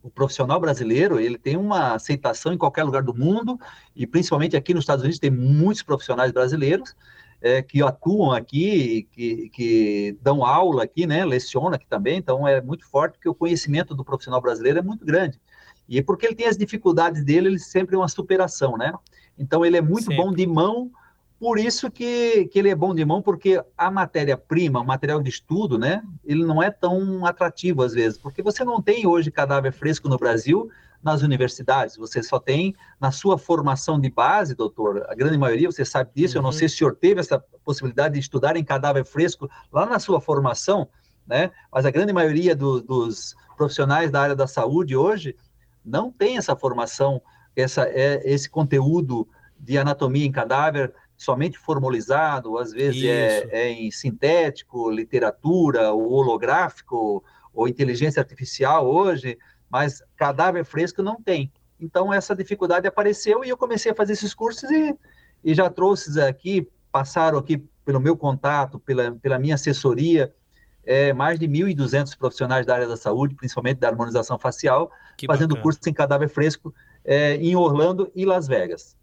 o 0.00 0.08
profissional 0.08 0.60
brasileiro 0.60 1.18
ele 1.18 1.36
tem 1.36 1.56
uma 1.56 1.94
aceitação 1.94 2.52
em 2.52 2.56
qualquer 2.56 2.84
lugar 2.84 3.02
do 3.02 3.12
mundo 3.12 3.58
e 3.96 4.06
principalmente 4.06 4.56
aqui 4.56 4.72
nos 4.72 4.84
Estados 4.84 5.02
Unidos 5.02 5.18
tem 5.18 5.32
muitos 5.32 5.82
profissionais 5.82 6.30
brasileiros 6.30 6.94
é, 7.40 7.62
que 7.62 7.82
atuam 7.82 8.32
aqui, 8.32 9.08
que, 9.12 9.48
que 9.50 10.18
dão 10.22 10.44
aula 10.44 10.84
aqui, 10.84 11.06
né, 11.06 11.24
lecionam 11.24 11.74
aqui 11.74 11.86
também, 11.86 12.18
então 12.18 12.46
é 12.46 12.60
muito 12.60 12.88
forte 12.88 13.14
porque 13.14 13.28
o 13.28 13.34
conhecimento 13.34 13.94
do 13.94 14.04
profissional 14.04 14.40
brasileiro 14.40 14.78
é 14.78 14.82
muito 14.82 15.04
grande. 15.04 15.40
E 15.88 16.02
porque 16.02 16.26
ele 16.26 16.34
tem 16.34 16.46
as 16.46 16.56
dificuldades 16.56 17.24
dele, 17.24 17.48
ele 17.48 17.58
sempre 17.58 17.94
é 17.94 17.98
uma 17.98 18.08
superação, 18.08 18.76
né? 18.76 18.92
Então 19.38 19.64
ele 19.64 19.76
é 19.76 19.80
muito 19.80 20.06
sempre. 20.06 20.16
bom 20.16 20.32
de 20.32 20.46
mão, 20.46 20.90
por 21.38 21.58
isso 21.58 21.90
que, 21.90 22.46
que 22.46 22.58
ele 22.58 22.70
é 22.70 22.74
bom 22.74 22.94
de 22.94 23.04
mão, 23.04 23.20
porque 23.20 23.62
a 23.76 23.90
matéria-prima, 23.90 24.80
o 24.80 24.86
material 24.86 25.22
de 25.22 25.28
estudo, 25.28 25.78
né, 25.78 26.02
ele 26.24 26.44
não 26.44 26.62
é 26.62 26.70
tão 26.70 27.26
atrativo 27.26 27.82
às 27.82 27.92
vezes, 27.92 28.18
porque 28.18 28.42
você 28.42 28.64
não 28.64 28.80
tem 28.80 29.06
hoje 29.06 29.30
cadáver 29.30 29.72
fresco 29.72 30.08
no 30.08 30.16
Brasil 30.16 30.70
nas 31.02 31.22
universidades, 31.22 31.96
você 31.96 32.22
só 32.22 32.38
tem 32.38 32.74
na 33.00 33.10
sua 33.10 33.38
formação 33.38 34.00
de 34.00 34.10
base, 34.10 34.54
doutor, 34.54 35.06
a 35.08 35.14
grande 35.14 35.38
maioria, 35.38 35.70
você 35.70 35.84
sabe 35.84 36.10
disso, 36.14 36.34
uhum. 36.34 36.38
eu 36.38 36.42
não 36.42 36.50
uhum. 36.50 36.56
sei 36.56 36.68
se 36.68 36.74
o 36.74 36.78
senhor 36.78 36.96
teve 36.96 37.20
essa 37.20 37.38
possibilidade 37.64 38.14
de 38.14 38.20
estudar 38.20 38.56
em 38.56 38.64
cadáver 38.64 39.04
fresco 39.04 39.48
lá 39.72 39.86
na 39.86 39.98
sua 39.98 40.20
formação, 40.20 40.88
né, 41.26 41.50
mas 41.72 41.84
a 41.84 41.90
grande 41.90 42.12
maioria 42.12 42.54
do, 42.54 42.80
dos 42.80 43.34
profissionais 43.56 44.10
da 44.10 44.20
área 44.20 44.36
da 44.36 44.46
saúde 44.46 44.96
hoje 44.96 45.36
não 45.84 46.10
tem 46.10 46.36
essa 46.36 46.56
formação, 46.56 47.20
essa, 47.54 47.84
é, 47.88 48.20
esse 48.24 48.50
conteúdo 48.50 49.28
de 49.58 49.78
anatomia 49.78 50.26
em 50.26 50.32
cadáver 50.32 50.92
somente 51.16 51.58
formalizado, 51.58 52.58
às 52.58 52.72
vezes 52.72 53.04
é, 53.04 53.48
é, 53.50 53.70
em 53.70 53.90
sintético, 53.90 54.90
literatura, 54.90 55.92
ou 55.92 56.12
holográfico, 56.12 57.24
ou 57.54 57.66
inteligência 57.66 58.20
artificial 58.20 58.86
hoje, 58.86 59.38
mas 59.76 60.02
cadáver 60.16 60.64
fresco 60.64 61.02
não 61.02 61.20
tem. 61.20 61.52
Então, 61.78 62.10
essa 62.10 62.34
dificuldade 62.34 62.86
apareceu 62.86 63.44
e 63.44 63.50
eu 63.50 63.58
comecei 63.58 63.92
a 63.92 63.94
fazer 63.94 64.14
esses 64.14 64.32
cursos 64.32 64.70
e, 64.70 64.96
e 65.44 65.54
já 65.54 65.68
trouxe 65.68 66.18
aqui, 66.18 66.66
passaram 66.90 67.36
aqui 67.36 67.62
pelo 67.84 68.00
meu 68.00 68.16
contato, 68.16 68.78
pela, 68.80 69.12
pela 69.12 69.38
minha 69.38 69.54
assessoria, 69.54 70.34
é, 70.82 71.12
mais 71.12 71.38
de 71.38 71.46
1.200 71.46 72.16
profissionais 72.16 72.64
da 72.64 72.72
área 72.72 72.88
da 72.88 72.96
saúde, 72.96 73.34
principalmente 73.34 73.76
da 73.76 73.88
harmonização 73.88 74.38
facial, 74.38 74.90
que 75.14 75.26
fazendo 75.26 75.50
bacana. 75.50 75.62
curso 75.62 75.80
em 75.86 75.92
cadáver 75.92 76.30
fresco 76.30 76.74
é, 77.04 77.34
em 77.34 77.54
Orlando 77.54 78.10
e 78.14 78.24
Las 78.24 78.48
Vegas. 78.48 78.96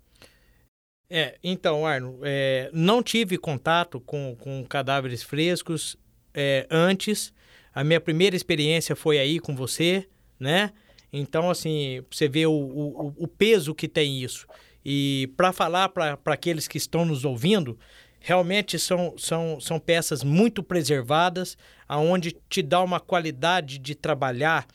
É, 1.08 1.38
então, 1.44 1.86
Arno, 1.86 2.18
é, 2.24 2.72
não 2.74 3.04
tive 3.04 3.38
contato 3.38 4.02
com, 4.02 4.36
com 4.40 4.66
cadáveres 4.66 5.22
frescos 5.22 5.96
é, 6.34 6.66
antes. 6.72 7.32
A 7.76 7.84
minha 7.84 8.02
primeira 8.02 8.36
experiência 8.36 8.96
foi 8.96 9.20
aí 9.20 9.40
com 9.40 9.56
você, 9.56 10.08
né? 10.40 10.72
Então, 11.12 11.50
assim, 11.50 12.02
você 12.10 12.28
vê 12.28 12.46
o, 12.46 12.52
o, 12.52 13.14
o 13.18 13.28
peso 13.28 13.76
que 13.76 13.88
tem 13.88 14.22
isso. 14.24 14.48
E 14.84 15.32
para 15.38 15.54
falar 15.54 15.90
para 15.90 16.18
aqueles 16.26 16.68
que 16.68 16.78
estão 16.78 17.06
nos 17.06 17.24
ouvindo, 17.24 17.78
realmente 18.20 18.80
são, 18.80 19.14
são, 19.18 19.60
são 19.60 19.80
peças 19.80 20.24
muito 20.24 20.64
preservadas, 20.64 21.58
aonde 21.88 22.36
te 22.50 22.62
dá 22.62 22.82
uma 22.82 23.00
qualidade 23.00 23.78
de 23.78 23.94
trabalhar, 23.94 24.66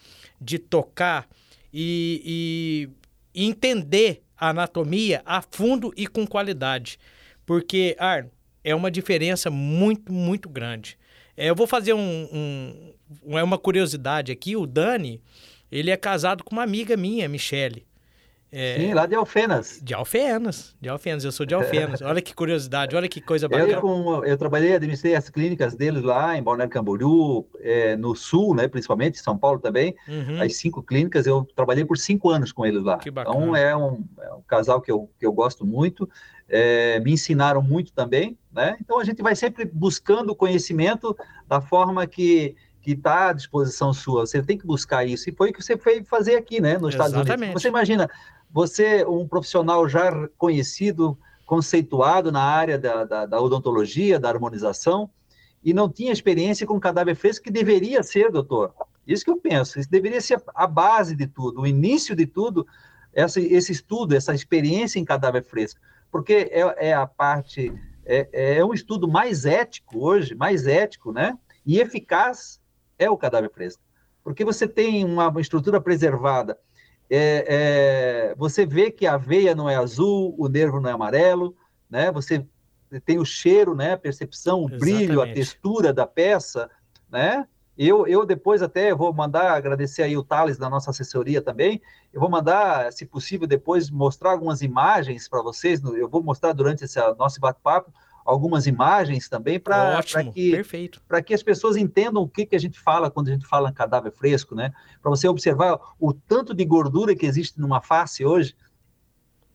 de 0.40 0.58
tocar 0.58 1.28
e, 1.72 2.88
e 3.34 3.48
entender 3.48 4.22
a 4.36 4.50
anatomia 4.50 5.22
a 5.26 5.42
fundo 5.42 5.92
e 5.96 6.06
com 6.06 6.26
qualidade. 6.26 6.98
Porque, 7.44 7.96
Arno, 7.98 8.30
é 8.62 8.74
uma 8.74 8.90
diferença 8.90 9.50
muito, 9.50 10.12
muito 10.12 10.48
grande. 10.48 10.98
É, 11.38 11.48
eu 11.48 11.54
vou 11.54 11.68
fazer 11.68 11.94
um, 11.94 12.92
um, 13.24 13.38
é 13.38 13.42
uma 13.44 13.56
curiosidade 13.56 14.32
aqui. 14.32 14.56
O 14.56 14.66
Dani, 14.66 15.22
ele 15.70 15.88
é 15.88 15.96
casado 15.96 16.42
com 16.42 16.56
uma 16.56 16.64
amiga 16.64 16.96
minha, 16.96 17.28
Michele. 17.28 17.86
É, 18.50 18.76
Sim, 18.78 18.94
lá 18.94 19.04
de 19.06 19.14
Alfenas. 19.14 19.78
De 19.82 19.92
Alfenas, 19.94 20.74
de 20.80 20.88
Alfenas, 20.88 21.22
eu 21.22 21.30
sou 21.30 21.44
de 21.44 21.54
Alfenas. 21.54 22.00
olha 22.00 22.22
que 22.22 22.34
curiosidade, 22.34 22.96
olha 22.96 23.06
que 23.06 23.20
coisa 23.20 23.46
bacana. 23.46 23.70
Eu, 23.70 23.80
com, 23.80 24.24
eu 24.24 24.38
trabalhei, 24.38 24.74
administrei 24.74 25.14
as 25.14 25.28
clínicas 25.28 25.74
deles 25.74 26.02
lá 26.02 26.36
em 26.36 26.42
Balneário 26.42 26.72
Camboriú, 26.72 27.46
é, 27.60 27.94
no 27.94 28.16
Sul, 28.16 28.54
né, 28.54 28.66
principalmente, 28.66 29.18
São 29.18 29.36
Paulo 29.36 29.58
também. 29.60 29.94
Uhum. 30.08 30.40
As 30.40 30.56
cinco 30.56 30.82
clínicas, 30.82 31.26
eu 31.26 31.46
trabalhei 31.54 31.84
por 31.84 31.98
cinco 31.98 32.30
anos 32.30 32.50
com 32.50 32.64
eles 32.64 32.82
lá. 32.82 32.96
Que 32.96 33.10
bacana. 33.10 33.36
Então, 33.36 33.54
é 33.54 33.76
um, 33.76 34.02
é 34.22 34.32
um 34.32 34.42
casal 34.42 34.80
que 34.80 34.90
eu, 34.90 35.10
que 35.20 35.26
eu 35.26 35.32
gosto 35.32 35.66
muito. 35.66 36.08
É, 36.48 36.98
me 37.00 37.12
ensinaram 37.12 37.60
muito 37.60 37.92
também, 37.92 38.38
né? 38.50 38.76
Então, 38.80 38.98
a 38.98 39.04
gente 39.04 39.22
vai 39.22 39.36
sempre 39.36 39.66
buscando 39.66 40.34
conhecimento 40.34 41.16
da 41.46 41.60
forma 41.60 42.06
que 42.06 42.56
que 42.80 42.92
está 42.92 43.28
à 43.28 43.32
disposição 43.34 43.92
sua. 43.92 44.26
Você 44.26 44.42
tem 44.42 44.56
que 44.56 44.66
buscar 44.66 45.04
isso. 45.04 45.28
E 45.28 45.32
foi 45.34 45.50
o 45.50 45.52
que 45.52 45.62
você 45.62 45.76
foi 45.76 46.02
fazer 46.04 46.36
aqui, 46.36 46.58
né, 46.58 46.78
nos 46.78 46.94
Estados 46.94 47.12
Unidos. 47.12 47.52
Você 47.52 47.68
imagina, 47.68 48.08
você, 48.50 49.04
um 49.04 49.28
profissional 49.28 49.86
já 49.86 50.10
conhecido, 50.38 51.18
conceituado 51.44 52.32
na 52.32 52.42
área 52.42 52.78
da, 52.78 53.04
da, 53.04 53.26
da 53.26 53.40
odontologia, 53.40 54.18
da 54.18 54.30
harmonização, 54.30 55.10
e 55.62 55.74
não 55.74 55.88
tinha 55.88 56.12
experiência 56.12 56.66
com 56.66 56.80
cadáver 56.80 57.14
fresco, 57.14 57.44
que 57.44 57.50
deveria 57.50 58.02
ser, 58.02 58.30
doutor. 58.30 58.72
Isso 59.06 59.24
que 59.24 59.30
eu 59.30 59.36
penso, 59.36 59.78
isso 59.78 59.90
deveria 59.90 60.20
ser 60.20 60.42
a 60.54 60.66
base 60.66 61.16
de 61.16 61.26
tudo, 61.26 61.60
o 61.60 61.66
início 61.66 62.14
de 62.14 62.26
tudo, 62.26 62.66
essa, 63.12 63.40
esse 63.40 63.72
estudo, 63.72 64.14
essa 64.14 64.34
experiência 64.34 64.98
em 64.98 65.04
cadáver 65.04 65.42
fresco, 65.42 65.80
porque 66.10 66.50
é, 66.50 66.88
é 66.88 66.94
a 66.94 67.06
parte, 67.06 67.72
é, 68.04 68.56
é 68.58 68.64
um 68.64 68.72
estudo 68.72 69.08
mais 69.08 69.44
ético 69.44 69.98
hoje, 69.98 70.34
mais 70.34 70.66
ético, 70.66 71.12
né? 71.12 71.36
E 71.64 71.80
eficaz 71.80 72.60
é 72.98 73.10
o 73.10 73.16
cadáver 73.16 73.50
fresco, 73.50 73.82
porque 74.24 74.44
você 74.44 74.66
tem 74.66 75.04
uma 75.04 75.32
estrutura 75.40 75.80
preservada 75.80 76.58
é, 77.10 77.44
é, 77.48 78.34
você 78.36 78.66
vê 78.66 78.90
que 78.90 79.06
a 79.06 79.16
veia 79.16 79.54
não 79.54 79.68
é 79.68 79.76
azul, 79.76 80.34
o 80.38 80.48
nervo 80.48 80.80
não 80.80 80.90
é 80.90 80.92
amarelo, 80.92 81.56
né? 81.88 82.12
Você 82.12 82.44
tem 83.04 83.18
o 83.18 83.24
cheiro, 83.24 83.74
né? 83.74 83.92
A 83.92 83.98
percepção, 83.98 84.60
o 84.60 84.68
Exatamente. 84.68 84.80
brilho, 84.80 85.22
a 85.22 85.32
textura 85.32 85.92
da 85.92 86.06
peça, 86.06 86.70
né? 87.10 87.46
Eu, 87.78 88.08
eu 88.08 88.26
depois 88.26 88.60
até 88.60 88.92
vou 88.92 89.12
mandar 89.12 89.52
agradecer 89.52 90.02
aí 90.02 90.16
o 90.16 90.24
Thales 90.24 90.58
da 90.58 90.68
nossa 90.68 90.90
assessoria 90.90 91.40
também. 91.40 91.80
Eu 92.12 92.20
vou 92.20 92.28
mandar, 92.28 92.92
se 92.92 93.06
possível, 93.06 93.46
depois 93.46 93.88
mostrar 93.88 94.32
algumas 94.32 94.62
imagens 94.62 95.28
para 95.28 95.40
vocês. 95.42 95.80
Eu 95.84 96.08
vou 96.08 96.20
mostrar 96.20 96.52
durante 96.52 96.84
esse 96.84 96.98
nosso 97.16 97.38
bate-papo 97.38 97.92
algumas 98.24 98.66
imagens 98.66 99.26
também 99.26 99.58
para 99.58 100.02
que 100.34 100.62
para 101.06 101.22
que 101.22 101.32
as 101.32 101.42
pessoas 101.42 101.76
entendam 101.76 102.22
o 102.22 102.28
que, 102.28 102.44
que 102.44 102.56
a 102.56 102.60
gente 102.60 102.78
fala 102.78 103.10
quando 103.10 103.28
a 103.28 103.32
gente 103.32 103.46
fala 103.46 103.70
em 103.70 103.72
cadáver 103.72 104.12
fresco, 104.12 104.54
né? 104.54 104.72
Para 105.00 105.10
você 105.10 105.26
observar 105.26 105.78
o 105.98 106.12
tanto 106.12 106.52
de 106.52 106.64
gordura 106.64 107.16
que 107.16 107.24
existe 107.24 107.58
numa 107.58 107.80
face 107.80 108.26
hoje, 108.26 108.54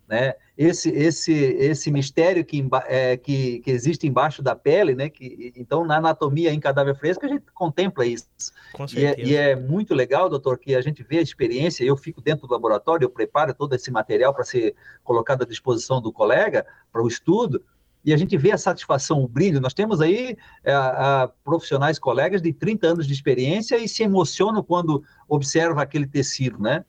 né? 0.07 0.33
Esse 0.57 0.89
esse 0.89 1.33
esse 1.33 1.91
mistério 1.91 2.45
que, 2.45 2.67
é, 2.87 3.17
que, 3.17 3.59
que 3.59 3.71
existe 3.71 4.07
embaixo 4.07 4.41
da 4.41 4.55
pele, 4.55 4.95
né? 4.95 5.09
Que 5.09 5.53
então 5.55 5.85
na 5.85 5.97
anatomia 5.97 6.53
em 6.53 6.59
cadáver 6.59 6.95
fresco 6.95 7.25
a 7.25 7.29
gente 7.29 7.45
contempla 7.53 8.05
isso. 8.05 8.27
Com 8.73 8.85
e, 8.93 9.05
é, 9.05 9.19
e 9.19 9.35
é 9.35 9.55
muito 9.55 9.93
legal, 9.95 10.29
doutor, 10.29 10.57
que 10.59 10.75
a 10.75 10.81
gente 10.81 11.03
vê 11.03 11.19
a 11.19 11.21
experiência. 11.21 11.83
Eu 11.83 11.97
fico 11.97 12.21
dentro 12.21 12.47
do 12.47 12.53
laboratório, 12.53 13.05
eu 13.05 13.09
preparo 13.09 13.53
todo 13.53 13.73
esse 13.73 13.89
material 13.89 14.33
para 14.33 14.43
ser 14.43 14.75
colocado 15.03 15.43
à 15.43 15.45
disposição 15.45 16.01
do 16.01 16.11
colega 16.11 16.65
para 16.91 17.01
o 17.01 17.07
estudo 17.07 17.63
e 18.05 18.13
a 18.13 18.17
gente 18.17 18.37
vê 18.37 18.51
a 18.51 18.57
satisfação, 18.57 19.23
o 19.23 19.27
brilho. 19.27 19.61
Nós 19.61 19.73
temos 19.73 20.01
aí 20.01 20.35
é, 20.63 20.73
a, 20.73 21.29
profissionais, 21.43 21.97
colegas 21.97 22.41
de 22.41 22.51
30 22.51 22.87
anos 22.87 23.07
de 23.07 23.13
experiência 23.13 23.77
e 23.77 23.87
se 23.87 24.03
emocionam 24.03 24.61
quando 24.61 25.03
observa 25.27 25.81
aquele 25.81 26.05
tecido, 26.05 26.59
né? 26.59 26.83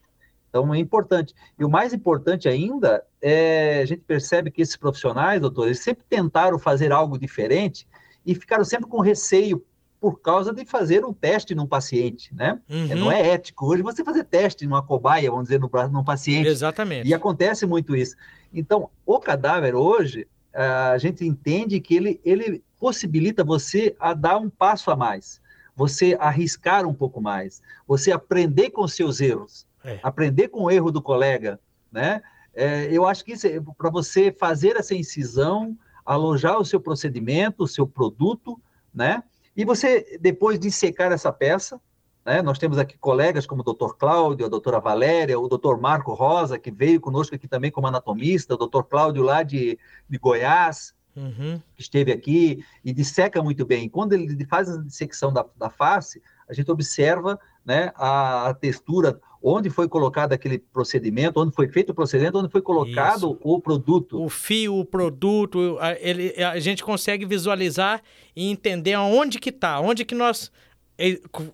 Então 0.55 0.73
é 0.73 0.79
importante. 0.79 1.35
E 1.59 1.65
o 1.65 1.69
mais 1.69 1.93
importante 1.93 2.49
ainda 2.49 3.03
é 3.21 3.81
a 3.83 3.85
gente 3.85 4.03
percebe 4.03 4.53
que 4.53 4.63
esses 4.63 4.77
profissionais, 4.77 5.41
doutor, 5.41 5.67
eles 5.67 5.81
sempre 5.81 6.05
tentaram 6.09 6.61
fazer 6.61 6.93
algo 6.93 7.19
diferente 7.19 7.89
e 8.25 8.37
ficaram 8.37 8.63
sempre 8.63 8.89
com 8.89 9.01
receio 9.01 9.65
por 10.01 10.21
causa 10.21 10.53
de 10.53 10.65
fazer 10.65 11.05
um 11.05 11.13
teste 11.13 11.57
num 11.57 11.67
paciente, 11.67 12.33
né? 12.33 12.61
Uhum. 12.71 12.95
Não 12.95 13.11
é 13.11 13.31
ético 13.31 13.67
hoje 13.67 13.83
você 13.83 14.05
fazer 14.05 14.23
teste 14.23 14.65
numa 14.65 14.83
cobaia, 14.83 15.29
vamos 15.29 15.47
dizer, 15.47 15.59
num 15.59 16.05
paciente. 16.05 16.47
Exatamente. 16.47 17.09
E 17.09 17.13
acontece 17.13 17.67
muito 17.67 17.97
isso. 17.97 18.15
Então, 18.53 18.91
o 19.05 19.19
cadáver 19.19 19.75
hoje, 19.75 20.29
a 20.53 20.97
gente 20.99 21.27
entende 21.27 21.81
que 21.81 21.97
ele, 21.97 22.21
ele 22.25 22.63
possibilita 22.79 23.43
você 23.43 23.97
a 23.99 24.15
dar 24.15 24.37
um 24.37 24.49
passo 24.49 24.91
a 24.93 24.95
mais, 24.95 25.41
você 25.75 26.17
arriscar 26.21 26.87
um 26.87 26.95
pouco 26.95 27.21
mais, 27.21 27.61
você 27.89 28.13
aprender 28.13 28.71
com 28.71 28.87
seus 28.87 29.21
erros, 29.21 29.67
é. 29.85 29.99
aprender 30.03 30.49
com 30.49 30.65
o 30.65 30.71
erro 30.71 30.91
do 30.91 31.03
colega, 31.03 31.61
né? 31.93 32.23
É, 32.55 32.85
eu 32.91 33.07
acho 33.07 33.25
que 33.25 33.33
isso 33.33 33.47
é 33.47 33.61
para 33.77 33.91
você 33.91 34.33
fazer 34.33 34.77
essa 34.77 34.95
incisão, 34.95 35.77
alojar 36.05 36.59
o 36.59 36.65
seu 36.65 36.81
procedimento, 36.81 37.65
o 37.65 37.69
seu 37.69 37.87
produto, 37.87 38.61
né? 38.95 39.23
E 39.57 39.65
você, 39.65 40.19
depois 40.21 40.59
de 40.59 40.71
secar 40.71 41.13
essa 41.13 41.33
peça, 41.33 41.81
né? 42.25 42.41
Nós 42.41 42.59
temos 42.59 42.79
aqui 42.79 42.97
colegas 42.97 43.47
como 43.47 43.61
o 43.61 43.65
doutor 43.65 43.97
Cláudio, 43.97 44.47
a 44.47 44.49
doutora 44.49 44.81
Valéria, 44.81 45.39
o 45.39 45.49
doutor 45.49 45.79
Marco 45.79 46.15
Rosa, 46.15 46.59
que 46.59 46.71
veio 46.71 47.01
conosco 47.01 47.35
aqui 47.35 47.47
também 47.47 47.71
como 47.71 47.87
anatomista, 47.87 48.55
o 48.55 48.57
doutor 48.57 48.85
Cláudio 48.85 49.23
lá 49.23 49.43
de, 49.43 49.79
de 50.09 50.19
Goiás, 50.19 50.95
uhum. 51.15 51.61
que 51.75 51.83
esteve 51.83 52.11
aqui 52.13 52.65
e 52.83 52.93
disseca 52.93 53.43
muito 53.43 53.67
bem. 53.67 53.89
Quando 53.89 54.15
ele 54.15 54.45
faz 54.47 54.71
a 54.71 54.81
dissecção 54.81 55.33
da, 55.33 55.45
da 55.57 55.69
face, 55.69 56.23
a 56.49 56.55
gente 56.55 56.71
observa 56.71 57.39
né, 57.65 57.93
a, 57.95 58.49
a, 58.49 58.55
textura, 58.55 59.21
onde 59.47 59.69
foi 59.69 59.87
colocado 59.87 60.33
aquele 60.33 60.59
procedimento, 60.59 61.39
onde 61.39 61.55
foi 61.55 61.69
feito 61.69 61.91
o 61.91 61.95
procedimento, 61.95 62.39
onde 62.39 62.49
foi 62.49 62.63
colocado 62.63 63.17
Isso. 63.19 63.39
o 63.43 63.61
produto. 63.61 64.25
O 64.25 64.31
fio, 64.31 64.79
o 64.79 64.87
produto, 64.87 65.77
a, 65.79 65.93
ele, 66.01 66.35
a 66.43 66.59
gente 66.59 66.83
consegue 66.83 67.27
visualizar 67.27 68.03
e 68.35 68.51
entender 68.51 68.95
aonde 68.95 69.39
que 69.39 69.51
está, 69.51 69.79
onde 69.81 70.03
que 70.03 70.15
nós 70.15 70.51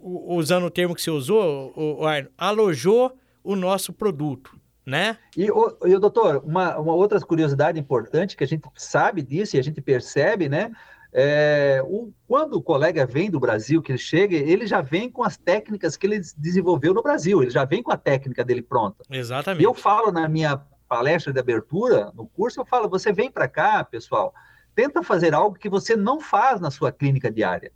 usando 0.03 0.67
o 0.67 0.71
termo 0.71 0.95
que 0.95 1.03
você 1.03 1.11
usou, 1.11 1.73
o, 1.75 2.07
Arno, 2.07 2.29
alojou 2.39 3.13
o 3.43 3.57
nosso 3.57 3.93
produto, 3.93 4.55
né? 4.87 5.17
E, 5.37 5.51
o, 5.51 5.77
e 5.87 5.95
o 5.95 5.99
doutor, 5.99 6.43
uma, 6.45 6.79
uma 6.79 6.95
outra 6.95 7.19
curiosidade 7.21 7.81
importante 7.81 8.37
que 8.37 8.45
a 8.45 8.47
gente 8.47 8.69
sabe 8.77 9.23
disso 9.23 9.57
e 9.57 9.59
a 9.59 9.63
gente 9.63 9.81
percebe, 9.81 10.49
né? 10.49 10.71
É, 11.13 11.83
o, 11.85 12.13
quando 12.27 12.55
o 12.55 12.63
colega 12.63 13.05
vem 13.05 13.31
do 13.31 13.41
Brasil, 13.41 13.83
que 13.83 13.91
ele 13.91 13.99
chega, 13.99 14.37
ele 14.37 14.67
já 14.67 14.81
vem 14.81 15.11
com 15.11 15.25
as 15.25 15.37
técnicas 15.37 15.97
que 15.97 16.07
ele 16.07 16.21
desenvolveu 16.37 16.95
no 16.95 17.03
Brasil, 17.03 17.43
ele 17.43 17.51
já 17.51 17.65
vem 17.65 17.83
com 17.83 17.91
a 17.91 17.97
técnica 17.97 18.45
dele 18.45 18.63
pronta. 18.63 19.05
Exatamente. 19.11 19.63
E 19.63 19.65
eu 19.65 19.75
falo 19.75 20.13
na 20.13 20.29
minha 20.29 20.57
palestra 20.89 21.33
de 21.33 21.41
abertura, 21.41 22.13
no 22.15 22.27
curso, 22.27 22.61
eu 22.61 22.65
falo: 22.65 22.89
você 22.89 23.13
vem 23.13 23.31
para 23.31 23.49
cá, 23.49 23.83
pessoal, 23.83 24.33
tenta 24.75 25.03
fazer 25.03 25.35
algo 25.35 25.59
que 25.59 25.69
você 25.69 25.97
não 25.97 26.21
faz 26.21 26.61
na 26.61 26.71
sua 26.71 26.93
clínica 26.93 27.31
diária. 27.31 27.73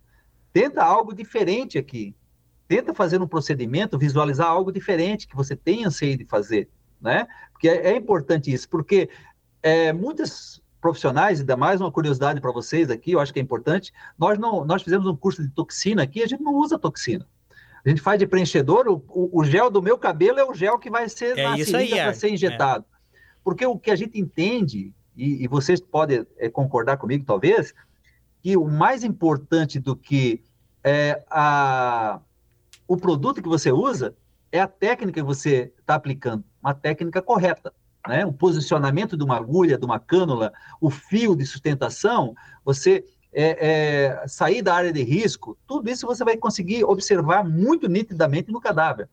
Tenta 0.53 0.83
algo 0.83 1.13
diferente 1.13 1.77
aqui. 1.77 2.15
Tenta 2.67 2.93
fazer 2.93 3.21
um 3.21 3.27
procedimento, 3.27 3.97
visualizar 3.97 4.47
algo 4.47 4.71
diferente 4.71 5.27
que 5.27 5.35
você 5.35 5.55
tem 5.55 5.85
anseio 5.85 6.17
de 6.17 6.25
fazer, 6.25 6.69
né? 6.99 7.27
Porque 7.51 7.67
é, 7.67 7.91
é 7.91 7.95
importante 7.95 8.51
isso, 8.51 8.67
porque 8.67 9.09
é, 9.61 9.93
muitos 9.93 10.63
profissionais, 10.85 11.39
ainda 11.39 11.57
mais 11.57 11.81
uma 11.81 11.91
curiosidade 11.91 12.39
para 12.39 12.51
vocês 12.51 12.91
aqui, 12.91 13.13
eu 13.13 13.19
acho 13.19 13.33
que 13.33 13.39
é 13.39 13.41
importante, 13.41 13.91
nós 14.19 14.37
não, 14.37 14.63
nós 14.63 14.83
fizemos 14.83 15.07
um 15.07 15.15
curso 15.15 15.41
de 15.41 15.49
toxina 15.49 16.03
aqui, 16.03 16.21
a 16.21 16.27
gente 16.27 16.43
não 16.43 16.53
usa 16.53 16.77
toxina. 16.77 17.27
A 17.83 17.89
gente 17.89 18.01
faz 18.01 18.19
de 18.19 18.27
preenchedor, 18.27 18.87
o, 18.87 19.03
o, 19.33 19.43
gel 19.43 19.71
do 19.71 19.81
meu 19.81 19.97
cabelo 19.97 20.37
é 20.37 20.45
o 20.45 20.53
gel 20.53 20.77
que 20.77 20.91
vai 20.91 21.09
ser 21.09 21.39
é 21.39 21.43
na 21.43 21.57
seringa 21.57 21.95
para 21.95 22.13
ser 22.13 22.29
injetado. 22.29 22.85
É. 22.87 23.17
Porque 23.43 23.65
o 23.65 23.79
que 23.79 23.89
a 23.89 23.95
gente 23.95 24.19
entende, 24.19 24.93
e, 25.17 25.43
e 25.43 25.47
vocês 25.47 25.81
podem 25.81 26.23
é, 26.37 26.49
concordar 26.49 26.97
comigo, 26.97 27.25
talvez, 27.25 27.73
que 28.43 28.55
o 28.55 28.67
mais 28.67 29.03
importante 29.03 29.79
do 29.79 29.95
que 29.95 30.43
é, 30.83 31.25
a, 31.31 32.19
o 32.87 32.95
produto 32.95 33.41
que 33.41 33.49
você 33.49 33.71
usa 33.71 34.15
é 34.51 34.59
a 34.59 34.67
técnica 34.67 35.19
que 35.19 35.25
você 35.25 35.73
está 35.79 35.95
aplicando, 35.95 36.43
uma 36.61 36.75
técnica 36.75 37.23
correta. 37.23 37.73
Né? 38.07 38.25
O 38.25 38.33
posicionamento 38.33 39.17
de 39.17 39.23
uma 39.23 39.37
agulha, 39.37 39.77
de 39.77 39.85
uma 39.85 39.99
cânula, 39.99 40.53
o 40.79 40.89
fio 40.89 41.35
de 41.35 41.45
sustentação, 41.45 42.35
você 42.63 43.05
é, 43.33 43.67
é, 44.23 44.27
sair 44.27 44.61
da 44.61 44.73
área 44.73 44.93
de 44.93 45.03
risco, 45.03 45.57
tudo 45.67 45.89
isso 45.89 46.07
você 46.07 46.23
vai 46.23 46.37
conseguir 46.37 46.83
observar 46.85 47.43
muito 47.43 47.89
nitidamente 47.89 48.51
no 48.51 48.61
cadáver. 48.61 49.09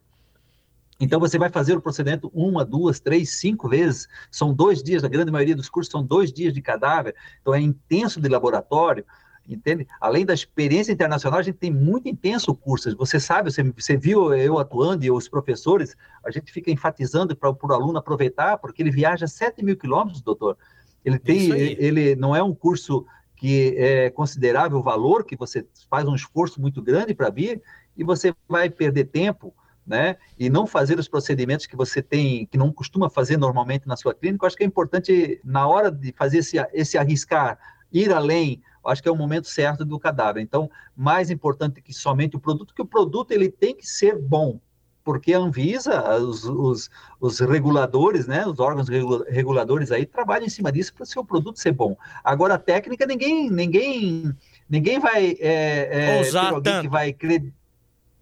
Então, 1.01 1.19
você 1.19 1.37
vai 1.37 1.51
fazer 1.51 1.77
o 1.77 1.81
procedimento 1.81 2.31
uma, 2.33 2.65
duas, 2.65 3.01
três, 3.01 3.41
cinco 3.41 3.69
vezes. 3.69 4.07
São 4.31 4.55
dois 4.55 4.81
dias, 4.81 5.03
a 5.03 5.09
grande 5.09 5.33
maioria 5.33 5.57
dos 5.57 5.69
cursos 5.69 5.91
são 5.91 6.05
dois 6.05 6.33
dias 6.33 6.55
de 6.55 6.63
cadáver. 6.63 7.17
Então, 7.41 7.53
é 7.53 7.61
intenso 7.61 8.21
de 8.21 8.29
laboratório 8.29 9.05
entende? 9.49 9.87
Além 10.01 10.25
da 10.25 10.35
experiência 10.35 10.93
internacional, 10.93 11.41
a 11.41 11.43
gente 11.43 11.59
tem 11.59 11.71
muito 11.71 12.09
intenso 12.09 12.55
curso. 12.55 12.97
Você 12.97 13.19
sabe, 13.19 13.51
você, 13.51 13.63
você 13.63 13.97
viu 13.97 14.33
eu 14.35 14.59
atuando 14.59 15.05
e 15.05 15.11
os 15.11 15.29
professores, 15.29 15.97
a 16.25 16.31
gente 16.31 16.53
fica 16.53 16.71
enfatizando 16.71 17.35
para 17.37 17.51
o 17.51 17.73
aluno 17.73 17.99
aproveitar, 17.99 18.59
porque 18.59 18.83
ele 18.83 18.91
viaja 18.91 19.27
7 19.27 19.65
mil 19.65 19.77
quilômetros, 19.77 20.23
doutor. 20.23 20.57
Ele 21.05 21.19
tem, 21.19 21.51
ele 21.51 22.15
não 22.15 22.35
é 22.35 22.43
um 22.43 22.55
curso 22.55 23.05
que 23.37 23.75
é 23.77 24.09
considerável 24.11 24.79
o 24.79 24.83
valor, 24.83 25.25
que 25.25 25.35
você 25.35 25.67
faz 25.91 26.07
um 26.07 26.15
esforço 26.15 26.61
muito 26.61 26.81
grande 26.81 27.13
para 27.13 27.29
vir, 27.29 27.61
e 27.97 28.05
você 28.05 28.33
vai 28.49 28.71
perder 28.71 29.07
tempo, 29.07 29.53
né? 29.85 30.17
E 30.39 30.49
não 30.49 30.65
fazer 30.65 30.97
os 30.97 31.09
procedimentos 31.09 31.67
que 31.67 31.75
você 31.75 32.01
tem, 32.01 32.47
que 32.47 32.57
não 32.57 32.73
costuma 32.73 33.11
fazer 33.11 33.37
normalmente 33.37 33.87
na 33.89 33.97
sua 33.97 34.15
clínica. 34.15 34.45
Eu 34.45 34.47
acho 34.47 34.57
que 34.57 34.63
é 34.63 34.67
importante, 34.67 35.41
na 35.45 35.67
hora 35.67 35.91
de 35.91 36.13
fazer 36.13 36.39
esse, 36.39 36.57
esse 36.73 36.97
arriscar, 36.97 37.59
ir 37.93 38.13
além, 38.13 38.63
acho 38.85 39.03
que 39.03 39.09
é 39.09 39.12
o 39.12 39.17
momento 39.17 39.49
certo 39.49 39.85
do 39.85 39.99
cadáver. 39.99 40.43
Então, 40.43 40.71
mais 40.97 41.31
importante 41.31 41.81
que 41.81 41.93
somente 41.93 42.37
o 42.37 42.41
produto, 42.41 42.75
que 42.75 42.83
o 42.83 42.87
produto 42.87 43.33
ele 43.33 43.51
tem 43.51 43.75
que 43.75 43.87
ser 43.87 44.19
bom, 44.19 44.61
porque 45.05 45.35
a 45.35 45.39
Anvisa, 45.39 46.17
os, 46.19 46.45
os, 46.45 46.91
os 47.21 47.41
reguladores, 47.41 48.27
né, 48.27 48.47
os 48.47 48.61
órgãos 48.61 48.89
reguladores 49.29 49.91
aí 49.91 50.07
trabalham 50.07 50.47
em 50.47 50.51
cima 50.51 50.71
disso 50.71 50.95
para 50.95 51.03
o 51.03 51.07
seu 51.07 51.25
produto 51.25 51.59
ser 51.59 51.73
bom. 51.73 51.97
Agora, 52.23 52.55
a 52.55 52.59
técnica, 52.59 53.07
ninguém, 53.07 53.51
ninguém, 53.51 54.35
ninguém 54.69 54.99
vai 54.99 55.37
é, 55.41 56.19
é, 56.19 56.21
usar 56.21 56.61
tanto. 56.61 56.83
que 56.83 56.89
vai 56.89 57.12
crer. 57.12 57.53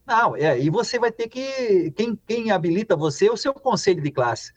Não, 0.07 0.35
é, 0.35 0.59
e 0.59 0.71
você 0.71 0.99
vai 0.99 1.13
ter 1.13 1.29
que 1.29 1.93
quem, 1.93 2.19
quem 2.27 2.51
habilita 2.51 2.97
você 2.97 3.29
é 3.29 3.33
o 3.33 3.37
seu 3.37 3.53
conselho 3.55 4.03
de 4.03 4.11
classe. 4.11 4.53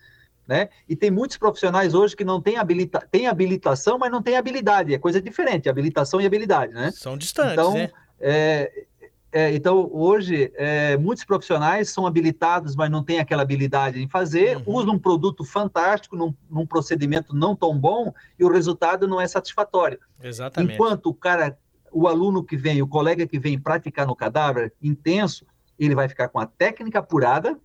Né? 0.47 0.69
E 0.89 0.95
tem 0.95 1.09
muitos 1.09 1.37
profissionais 1.37 1.93
hoje 1.93 2.15
que 2.15 2.25
não 2.25 2.41
têm, 2.41 2.57
habilita 2.57 2.99
têm 3.09 3.27
habilitação, 3.27 3.97
mas 3.97 4.11
não 4.11 4.21
têm 4.21 4.35
habilidade. 4.35 4.93
É 4.93 4.97
coisa 4.97 5.21
diferente, 5.21 5.69
habilitação 5.69 6.19
e 6.19 6.25
habilidade, 6.25 6.73
né? 6.73 6.91
São 6.91 7.17
distantes, 7.17 7.53
então, 7.53 7.73
né? 7.73 7.89
É, 8.19 8.85
é, 9.33 9.51
então, 9.55 9.89
hoje, 9.91 10.53
é, 10.55 10.95
muitos 10.95 11.25
profissionais 11.25 11.89
são 11.89 12.05
habilitados, 12.05 12.75
mas 12.75 12.91
não 12.91 13.03
têm 13.03 13.19
aquela 13.19 13.41
habilidade 13.41 13.99
em 13.99 14.07
fazer, 14.07 14.57
uhum. 14.57 14.63
usam 14.67 14.93
um 14.93 14.99
produto 14.99 15.43
fantástico 15.43 16.15
num, 16.15 16.35
num, 16.47 16.67
procedimento 16.67 17.35
não 17.35 17.55
tão 17.55 17.75
bom 17.75 18.13
e 18.37 18.45
o 18.45 18.51
resultado 18.51 19.07
não 19.07 19.19
é 19.19 19.27
satisfatório. 19.27 19.99
Exatamente. 20.21 20.75
Enquanto 20.75 21.07
o 21.07 21.15
cara, 21.15 21.57
o 21.91 22.07
aluno 22.07 22.43
que 22.43 22.55
vem, 22.55 22.79
o 22.83 22.87
colega 22.87 23.25
que 23.25 23.39
vem 23.39 23.59
praticar 23.59 24.05
no 24.05 24.15
cadáver 24.15 24.71
intenso, 24.79 25.47
ele 25.79 25.95
vai 25.95 26.07
ficar 26.07 26.27
com 26.27 26.39
a 26.39 26.45
técnica 26.45 26.99
apurada, 26.99 27.57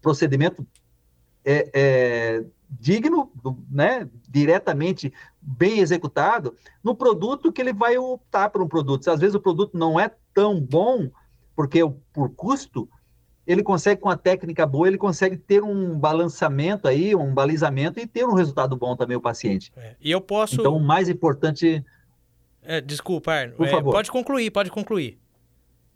procedimento 0.00 0.64
é, 1.44 1.70
é, 1.72 2.44
digno, 2.80 3.30
né, 3.70 4.08
diretamente 4.28 5.12
bem 5.40 5.80
executado, 5.80 6.54
no 6.82 6.94
produto 6.94 7.52
que 7.52 7.60
ele 7.60 7.72
vai 7.72 7.98
optar 7.98 8.50
por 8.50 8.62
um 8.62 8.68
produto. 8.68 9.08
Às 9.10 9.20
vezes 9.20 9.34
o 9.34 9.40
produto 9.40 9.76
não 9.76 9.98
é 9.98 10.10
tão 10.32 10.60
bom, 10.60 11.10
porque 11.54 11.80
por 12.12 12.30
custo, 12.30 12.88
ele 13.46 13.62
consegue, 13.62 14.00
com 14.00 14.08
a 14.08 14.16
técnica 14.16 14.64
boa, 14.64 14.86
ele 14.86 14.98
consegue 14.98 15.36
ter 15.36 15.62
um 15.62 15.98
balançamento 15.98 16.86
aí, 16.86 17.14
um 17.14 17.34
balizamento 17.34 17.98
e 17.98 18.06
ter 18.06 18.24
um 18.24 18.34
resultado 18.34 18.76
bom 18.76 18.96
também 18.96 19.16
o 19.16 19.20
paciente. 19.20 19.72
É, 19.76 19.96
e 20.00 20.10
eu 20.10 20.20
posso... 20.20 20.60
Então, 20.60 20.76
o 20.76 20.80
mais 20.80 21.08
importante... 21.08 21.84
É, 22.62 22.80
desculpa, 22.80 23.32
Arno. 23.32 23.54
Por 23.54 23.66
é, 23.66 23.70
favor. 23.70 23.92
Pode 23.92 24.10
concluir, 24.10 24.50
pode 24.50 24.70
concluir. 24.70 25.18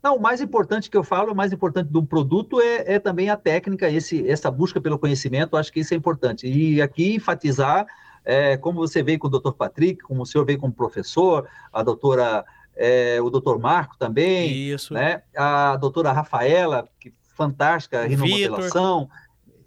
Não, 0.07 0.15
o 0.15 0.21
mais 0.21 0.41
importante 0.41 0.89
que 0.89 0.97
eu 0.97 1.03
falo, 1.03 1.33
o 1.33 1.35
mais 1.35 1.53
importante 1.53 1.89
do 1.89 2.01
produto 2.01 2.61
é, 2.61 2.95
é 2.95 2.99
também 3.01 3.29
a 3.29 3.37
técnica, 3.37 3.91
esse, 3.91 4.25
essa 4.31 4.49
busca 4.53 4.81
pelo 4.81 5.01
conhecimento, 5.01 5.57
acho 5.57 5.73
que 5.73 5.81
isso 5.81 5.93
é 5.95 5.97
importante. 5.97 6.47
E 6.47 6.81
aqui 6.81 7.17
enfatizar, 7.17 7.85
é, 8.25 8.57
como 8.57 8.79
você 8.79 9.03
veio 9.03 9.19
com 9.19 9.27
o 9.27 9.31
doutor 9.31 9.55
Patrick, 9.55 10.01
como 10.05 10.23
o 10.23 10.27
senhor 10.27 10.45
veio 10.45 10.61
como 10.61 10.73
professor, 10.73 11.49
a 11.73 11.83
doutora, 11.83 12.45
é, 12.77 13.21
o 13.21 13.29
doutor 13.29 13.59
Marco 13.59 13.99
também, 13.99 14.53
isso. 14.53 14.95
Né, 14.95 15.23
a 15.37 15.77
doutora 15.77 16.13
Rafaela, 16.13 16.89
que 17.01 17.13
fantástica, 17.35 18.07
rinomodelação, 18.07 19.09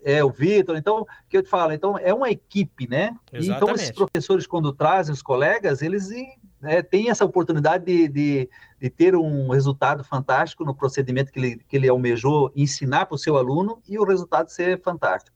é 0.02 0.24
o 0.24 0.30
Vitor, 0.30 0.78
então, 0.78 1.06
que 1.28 1.36
eu 1.36 1.44
te 1.44 1.50
falo, 1.50 1.74
então 1.74 1.98
é 1.98 2.14
uma 2.14 2.30
equipe, 2.30 2.88
né? 2.88 3.14
Exatamente. 3.34 3.58
Então 3.58 3.76
esses 3.76 3.92
professores, 3.92 4.48
quando 4.48 4.72
trazem 4.72 5.12
os 5.12 5.22
colegas, 5.22 5.82
eles 5.82 6.08
né, 6.62 6.82
têm 6.82 7.10
essa 7.10 7.26
oportunidade 7.26 7.84
de, 7.84 8.08
de, 8.08 8.50
de, 8.80 8.90
ter 8.90 9.16
um 9.16 9.50
resultado 9.50 10.04
fantástico 10.04 10.64
no 10.64 10.76
procedimento 10.76 11.32
que 11.32 11.40
ele, 11.40 11.58
que 11.68 11.76
ele 11.76 11.90
almejou 11.90 12.52
ensinar 12.56 13.06
para 13.06 13.16
o 13.16 13.18
seu 13.18 13.38
aluno 13.38 13.82
e 13.88 13.98
o 13.98 14.06
resultado 14.06 14.50
ser 14.50 14.82
fantástico. 14.82 15.36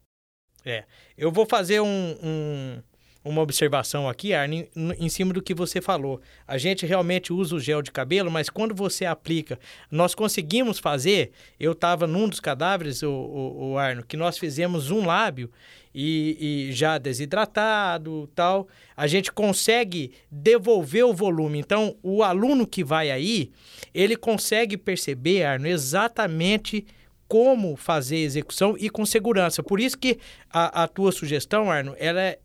É, 0.66 0.86
eu 1.18 1.32
vou 1.32 1.46
fazer 1.46 1.82
um, 1.82 2.16
um 2.24 2.82
uma 3.24 3.42
observação 3.42 4.10
aqui, 4.10 4.34
Arne, 4.34 4.70
em 4.76 5.08
cima 5.08 5.34
do 5.34 5.42
que 5.42 5.54
você 5.54 5.80
falou. 5.80 6.20
A 6.46 6.58
gente 6.58 6.86
realmente 6.86 7.32
usa 7.32 7.56
o 7.56 7.60
gel 7.60 7.82
de 7.82 7.92
cabelo, 7.92 8.30
mas 8.30 8.50
quando 8.50 8.76
você 8.76 9.06
aplica, 9.06 9.58
nós 9.90 10.14
conseguimos 10.14 10.78
fazer. 10.78 11.32
Eu 11.60 11.72
estava 11.72 12.06
num 12.06 12.28
dos 12.28 12.42
cadáveres, 12.42 13.02
o, 13.02 13.10
o, 13.10 13.72
o, 13.72 13.78
Arno, 13.78 14.04
que 14.04 14.18
nós 14.18 14.38
fizemos 14.38 14.92
um 14.92 15.06
lábio 15.06 15.50
e, 15.96 16.68
e, 16.70 16.74
já 16.74 16.98
desidratado 16.98 18.30
tal. 18.36 18.68
A 18.96 19.08
gente 19.08 19.32
consegue 19.32 20.12
devolver 20.30 21.06
o 21.06 21.14
volume. 21.14 21.60
Então, 21.60 21.96
o 22.04 22.24
aluno 22.24 22.68
que 22.68 22.84
vai 22.84 23.10
aí, 23.10 23.52
ele 23.94 24.18
consegue 24.18 24.76
perceber, 24.76 25.44
Arno, 25.44 25.68
exatamente 25.68 26.86
como 27.26 27.76
fazer 27.78 28.18
a 28.18 28.20
execução 28.20 28.76
e 28.78 28.90
com 28.90 29.06
segurança. 29.06 29.64
Por 29.64 29.80
isso 29.80 29.98
que 29.98 30.20
a, 30.52 30.84
a 30.84 30.88
tua 30.88 31.12
sugestão, 31.12 31.72
Arno, 31.72 31.96
ela 31.98 32.22
é, 32.22 32.40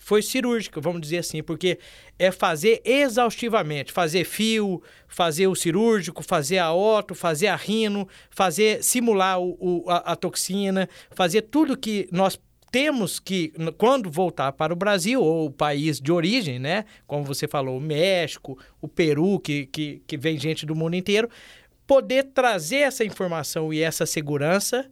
foi 0.00 0.22
cirúrgica, 0.22 0.80
vamos 0.80 1.02
dizer 1.02 1.18
assim, 1.18 1.42
porque 1.42 1.78
é 2.18 2.32
fazer 2.32 2.80
exaustivamente, 2.84 3.92
fazer 3.92 4.24
fio, 4.24 4.82
fazer 5.06 5.46
o 5.46 5.54
cirúrgico, 5.54 6.22
fazer 6.22 6.58
a 6.58 6.72
oto, 6.72 7.14
fazer 7.14 7.48
a 7.48 7.54
rino, 7.54 8.08
fazer 8.30 8.82
simular 8.82 9.38
o, 9.38 9.56
o 9.60 9.90
a, 9.90 9.98
a, 10.12 10.16
toxina, 10.16 10.88
fazer 11.10 11.42
tudo 11.42 11.76
que 11.76 12.08
nós 12.10 12.40
temos 12.72 13.20
que, 13.20 13.52
quando 13.76 14.10
voltar 14.10 14.52
para 14.52 14.72
o 14.72 14.76
Brasil, 14.76 15.20
ou 15.20 15.46
o 15.46 15.50
país 15.50 16.00
de 16.00 16.10
origem, 16.10 16.58
né? 16.58 16.86
Como 17.06 17.22
você 17.22 17.46
falou, 17.46 17.76
o 17.76 17.80
México, 17.80 18.58
o 18.80 18.88
Peru, 18.88 19.38
que, 19.38 19.66
que, 19.66 20.02
que 20.06 20.16
vem 20.16 20.38
gente 20.38 20.64
do 20.64 20.74
mundo 20.74 20.96
inteiro, 20.96 21.28
poder 21.86 22.24
trazer 22.32 22.78
essa 22.78 23.04
informação 23.04 23.72
e 23.72 23.82
essa 23.82 24.06
segurança 24.06 24.90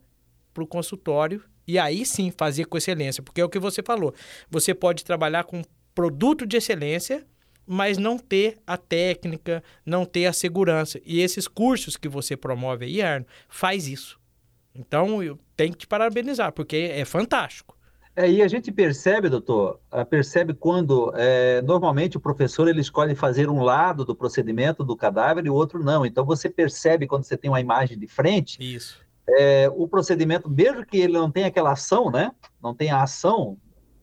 para 0.52 0.62
o 0.62 0.66
consultório 0.66 1.42
e 1.68 1.78
aí 1.78 2.06
sim 2.06 2.30
fazer 2.30 2.64
com 2.64 2.78
excelência, 2.78 3.22
porque 3.22 3.42
é 3.42 3.44
o 3.44 3.48
que 3.48 3.58
você 3.58 3.82
falou. 3.82 4.14
Você 4.50 4.72
pode 4.72 5.04
trabalhar 5.04 5.44
com 5.44 5.62
produto 5.94 6.46
de 6.46 6.56
excelência, 6.56 7.26
mas 7.66 7.98
não 7.98 8.18
ter 8.18 8.56
a 8.66 8.78
técnica, 8.78 9.62
não 9.84 10.06
ter 10.06 10.24
a 10.24 10.32
segurança. 10.32 10.98
E 11.04 11.20
esses 11.20 11.46
cursos 11.46 11.98
que 11.98 12.08
você 12.08 12.34
promove 12.34 12.86
aí, 12.86 13.02
Arno, 13.02 13.26
faz 13.50 13.86
isso. 13.86 14.18
Então, 14.74 15.22
eu 15.22 15.38
tenho 15.54 15.72
que 15.72 15.78
te 15.78 15.86
parabenizar, 15.86 16.52
porque 16.52 16.90
é 16.90 17.04
fantástico. 17.04 17.76
É, 18.16 18.28
e 18.28 18.42
a 18.42 18.48
gente 18.48 18.72
percebe, 18.72 19.28
doutor, 19.28 19.78
ah, 19.90 20.04
percebe 20.04 20.54
quando 20.54 21.12
é, 21.14 21.60
normalmente 21.62 22.16
o 22.16 22.20
professor 22.20 22.66
ele 22.66 22.80
escolhe 22.80 23.14
fazer 23.14 23.50
um 23.50 23.60
lado 23.60 24.04
do 24.04 24.16
procedimento 24.16 24.82
do 24.82 24.96
cadáver 24.96 25.44
e 25.44 25.50
o 25.50 25.54
outro 25.54 25.84
não. 25.84 26.06
Então 26.06 26.24
você 26.24 26.48
percebe 26.48 27.06
quando 27.06 27.24
você 27.24 27.36
tem 27.36 27.50
uma 27.50 27.60
imagem 27.60 27.98
de 27.98 28.08
frente, 28.08 28.58
Isso 28.58 29.06
é, 29.36 29.70
o 29.74 29.86
procedimento, 29.86 30.48
mesmo 30.48 30.84
que 30.86 30.98
ele 30.98 31.12
não 31.12 31.30
tenha 31.30 31.48
aquela 31.48 31.72
ação, 31.72 32.10
né? 32.10 32.30
Não 32.62 32.74
tenha 32.74 32.96
a 32.96 33.02
ação 33.02 33.58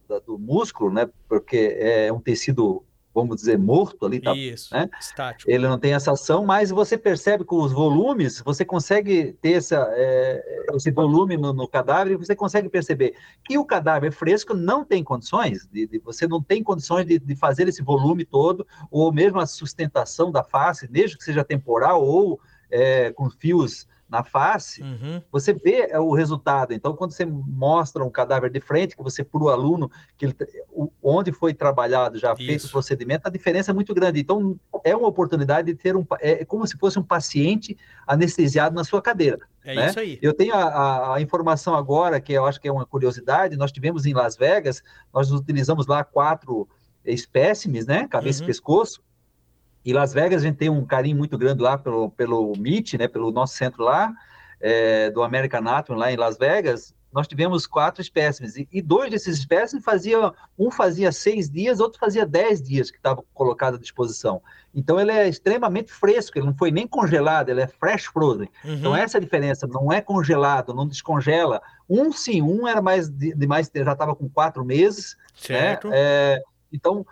da, 0.07 0.19
do 0.19 0.37
músculo, 0.37 0.91
né? 0.91 1.09
Porque 1.27 1.75
é 1.79 2.13
um 2.13 2.19
tecido, 2.19 2.83
vamos 3.13 3.37
dizer, 3.37 3.57
morto 3.57 4.05
ali, 4.05 4.21
tá, 4.21 4.35
Isso, 4.35 4.73
né? 4.73 4.87
estático. 4.99 5.49
Ele 5.49 5.67
não 5.67 5.79
tem 5.79 5.93
essa 5.93 6.11
ação, 6.11 6.45
mas 6.45 6.69
você 6.69 6.97
percebe 6.97 7.43
com 7.43 7.57
os 7.57 7.71
volumes, 7.71 8.39
você 8.41 8.63
consegue 8.63 9.33
ter 9.41 9.53
essa, 9.53 9.87
é, 9.95 10.67
esse 10.75 10.91
volume 10.91 11.37
no, 11.37 11.53
no, 11.53 11.67
cadáver 11.67 12.13
e 12.13 12.17
você 12.17 12.35
consegue 12.35 12.69
perceber 12.69 13.15
que 13.43 13.57
o 13.57 13.65
cadáver 13.65 14.11
fresco 14.11 14.53
não 14.53 14.85
tem 14.85 15.03
condições, 15.03 15.65
de, 15.71 15.87
de 15.87 15.99
você 15.99 16.27
não 16.27 16.41
tem 16.41 16.63
condições 16.63 17.05
de, 17.05 17.17
de 17.17 17.35
fazer 17.35 17.67
esse 17.67 17.81
volume 17.81 18.25
todo, 18.25 18.67
ou 18.91 19.11
mesmo 19.11 19.39
a 19.39 19.47
sustentação 19.47 20.31
da 20.31 20.43
face, 20.43 20.87
mesmo 20.91 21.17
que 21.17 21.23
seja 21.23 21.43
temporal 21.43 22.03
ou 22.03 22.39
é, 22.69 23.11
com 23.11 23.29
fios 23.29 23.87
na 24.07 24.23
face, 24.23 24.83
uhum. 24.83 25.21
você 25.31 25.51
vê 25.51 25.87
é, 25.89 25.99
o 25.99 26.13
resultado. 26.13 26.73
Então, 26.73 26.95
quando 26.95 27.11
você 27.11 27.25
mostra 27.25 28.03
um 28.03 28.09
cadáver 28.09 28.51
de 28.51 28.59
frente, 28.59 28.95
que 28.95 29.03
você, 29.03 29.23
para 29.23 29.43
o 29.43 29.49
aluno, 29.49 29.89
que 30.17 30.25
ele, 30.25 30.35
onde 31.01 31.31
foi 31.31 31.53
trabalhado, 31.53 32.19
já 32.19 32.33
Isso. 32.33 32.45
feito 32.45 32.65
o 32.65 32.69
procedimento, 32.69 33.27
a 33.27 33.31
diferença 33.31 33.71
é 33.71 33.73
muito 33.73 33.93
grande. 33.93 34.19
Então, 34.19 34.59
é 34.83 34.95
uma 34.95 35.07
oportunidade 35.07 35.67
de 35.71 35.75
ter 35.75 35.95
um. 35.95 36.05
É 36.19 36.45
como 36.45 36.67
se 36.67 36.77
fosse 36.77 36.99
um 36.99 37.03
paciente 37.03 37.75
anestesiado 38.05 38.75
na 38.75 38.83
sua 38.83 39.01
cadeira. 39.01 39.39
É 39.63 39.73
né? 39.73 39.87
isso 39.87 39.99
aí. 39.99 40.19
Eu 40.21 40.33
tenho 40.33 40.53
a, 40.53 40.63
a, 40.63 41.15
a, 41.15 41.21
informação 41.21 41.73
agora, 41.73 42.21
que 42.21 42.33
eu 42.33 42.45
acho 42.45 42.61
que 42.61 42.67
é 42.67 42.71
uma 42.71 42.85
curiosidade, 42.85 43.57
nós 43.57 43.71
tivemos 43.71 44.05
em 44.05 44.13
Las 44.13 44.37
Vegas, 44.37 44.83
nós 45.11 45.31
utilizamos 45.31 45.87
lá 45.87 46.03
quatro 46.03 46.67
espécimes, 47.03 47.87
né? 47.87 48.07
Cabeça 48.07 48.39
uhum. 48.39 48.45
e 48.45 48.47
pescoço. 48.47 49.01
E 49.85 49.93
Las 49.93 50.13
Vegas 50.13 50.41
a 50.41 50.45
gente 50.47 50.57
tem 50.57 50.69
um 50.69 50.83
carinho 50.83 51.15
muito 51.15 51.37
grande 51.37 51.61
lá 51.61 51.77
pelo, 51.77 52.09
pelo 52.09 52.53
MIT, 52.55 52.97
né, 52.97 53.07
pelo 53.07 53.31
nosso 53.31 53.55
centro 53.55 53.83
lá, 53.83 54.11
é, 54.59 55.11
do 55.11 55.21
American 55.21 55.59
Anatomy 55.59 55.99
lá 55.99 56.11
em 56.11 56.17
Las 56.17 56.37
Vegas, 56.37 56.95
nós 57.15 57.29
tivemos 57.29 57.65
quatro 57.65 58.01
espécimes, 58.01 58.57
e, 58.57 58.67
e 58.69 58.81
dois 58.81 59.09
desses 59.09 59.37
espécimes 59.37 59.85
fazia, 59.85 60.33
um 60.59 60.69
fazia 60.69 61.13
seis 61.13 61.49
dias, 61.49 61.79
outro 61.79 61.97
fazia 61.97 62.25
dez 62.25 62.61
dias 62.61 62.91
que 62.91 62.97
estava 62.97 63.23
colocado 63.33 63.75
à 63.75 63.79
disposição. 63.79 64.41
Então 64.73 64.99
ele 64.99 65.11
é 65.11 65.29
extremamente 65.29 65.93
fresco, 65.93 66.37
ele 66.37 66.47
não 66.47 66.57
foi 66.57 66.71
nem 66.71 66.85
congelado, 66.85 67.47
ele 67.47 67.61
é 67.61 67.67
fresh 67.67 68.07
frozen. 68.07 68.49
Uhum. 68.65 68.73
Então 68.73 68.93
essa 68.93 69.17
é 69.17 69.19
a 69.19 69.21
diferença, 69.21 69.65
não 69.65 69.93
é 69.93 70.01
congelado, 70.01 70.73
não 70.73 70.85
descongela. 70.85 71.61
Um 71.89 72.11
sim, 72.11 72.41
um 72.41 72.67
era 72.67 72.81
mais 72.81 73.07
de, 73.07 73.33
de 73.33 73.47
mais, 73.47 73.71
já 73.73 73.93
estava 73.93 74.13
com 74.13 74.27
quatro 74.27 74.65
meses, 74.65 75.15
né? 75.15 75.31
certo. 75.35 75.87
Né? 75.87 75.95
É, 75.97 76.41
então, 76.69 77.05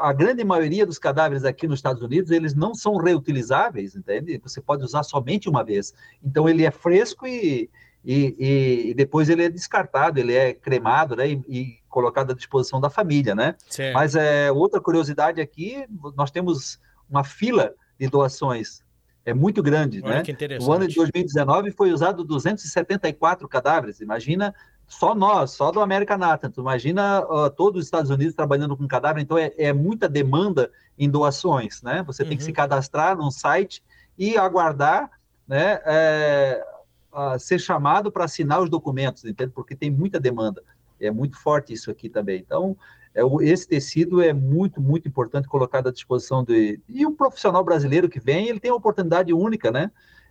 a 0.00 0.12
grande 0.12 0.42
maioria 0.44 0.84
dos 0.84 0.98
cadáveres 0.98 1.44
aqui 1.44 1.68
nos 1.68 1.78
Estados 1.78 2.02
Unidos, 2.02 2.30
eles 2.30 2.54
não 2.54 2.74
são 2.74 2.96
reutilizáveis, 2.96 3.94
entende? 3.94 4.40
Você 4.42 4.60
pode 4.60 4.84
usar 4.84 5.02
somente 5.02 5.48
uma 5.48 5.64
vez. 5.64 5.94
Então, 6.22 6.48
ele 6.48 6.64
é 6.64 6.70
fresco 6.70 7.26
e, 7.26 7.70
e, 8.04 8.90
e 8.90 8.94
depois 8.94 9.28
ele 9.28 9.44
é 9.44 9.48
descartado, 9.48 10.18
ele 10.18 10.34
é 10.34 10.52
cremado, 10.52 11.14
né? 11.14 11.28
E, 11.28 11.42
e 11.48 11.78
colocado 11.88 12.32
à 12.32 12.34
disposição 12.34 12.80
da 12.80 12.90
família, 12.90 13.34
né? 13.34 13.54
Certo. 13.68 13.94
Mas 13.94 14.16
é, 14.16 14.50
outra 14.50 14.80
curiosidade 14.80 15.40
aqui, 15.40 15.86
nós 16.16 16.30
temos 16.30 16.80
uma 17.08 17.22
fila 17.22 17.72
de 17.98 18.08
doações 18.08 18.82
é 19.28 19.34
muito 19.34 19.62
grande, 19.62 20.00
Olha 20.02 20.22
né? 20.22 20.58
O 20.62 20.72
ano 20.72 20.88
de 20.88 20.94
2019 20.94 21.70
foi 21.72 21.92
usado 21.92 22.24
274 22.24 23.46
cadáveres. 23.46 24.00
Imagina 24.00 24.54
só 24.88 25.14
nós, 25.14 25.50
só 25.50 25.70
do 25.70 25.80
América 25.80 26.16
Nata. 26.16 26.48
Tu 26.48 26.60
imagina 26.60 27.20
uh, 27.20 27.50
todos 27.50 27.80
os 27.80 27.86
Estados 27.86 28.10
Unidos 28.10 28.34
trabalhando 28.34 28.74
com 28.74 28.88
cadáver, 28.88 29.20
então 29.20 29.36
é, 29.36 29.52
é 29.58 29.72
muita 29.72 30.08
demanda 30.08 30.72
em 30.98 31.10
doações, 31.10 31.82
né? 31.82 32.02
Você 32.06 32.22
uhum. 32.22 32.30
tem 32.30 32.38
que 32.38 32.42
se 32.42 32.50
uhum. 32.50 32.56
cadastrar 32.56 33.16
num 33.16 33.30
site 33.30 33.84
e 34.16 34.38
aguardar, 34.38 35.10
né? 35.46 35.78
É, 35.84 36.64
uh, 37.12 37.38
ser 37.38 37.58
chamado 37.58 38.10
para 38.10 38.24
assinar 38.24 38.62
os 38.62 38.70
documentos, 38.70 39.26
entende? 39.26 39.52
Porque 39.52 39.76
tem 39.76 39.90
muita 39.90 40.18
demanda. 40.18 40.62
É 40.98 41.10
muito 41.10 41.38
forte 41.38 41.72
isso 41.72 41.90
aqui 41.90 42.08
também. 42.08 42.40
Então, 42.40 42.76
é, 43.14 43.20
esse 43.42 43.68
tecido 43.68 44.22
é 44.22 44.32
muito, 44.32 44.80
muito 44.80 45.06
importante 45.06 45.46
colocado 45.48 45.88
à 45.88 45.92
disposição 45.92 46.42
de. 46.42 46.80
E 46.88 47.06
um 47.06 47.14
profissional 47.14 47.62
brasileiro 47.62 48.08
que 48.08 48.18
vem, 48.18 48.48
ele 48.48 48.58
tem 48.58 48.70
uma 48.70 48.78
oportunidade 48.78 49.34
única, 49.34 49.70
né? 49.70 49.90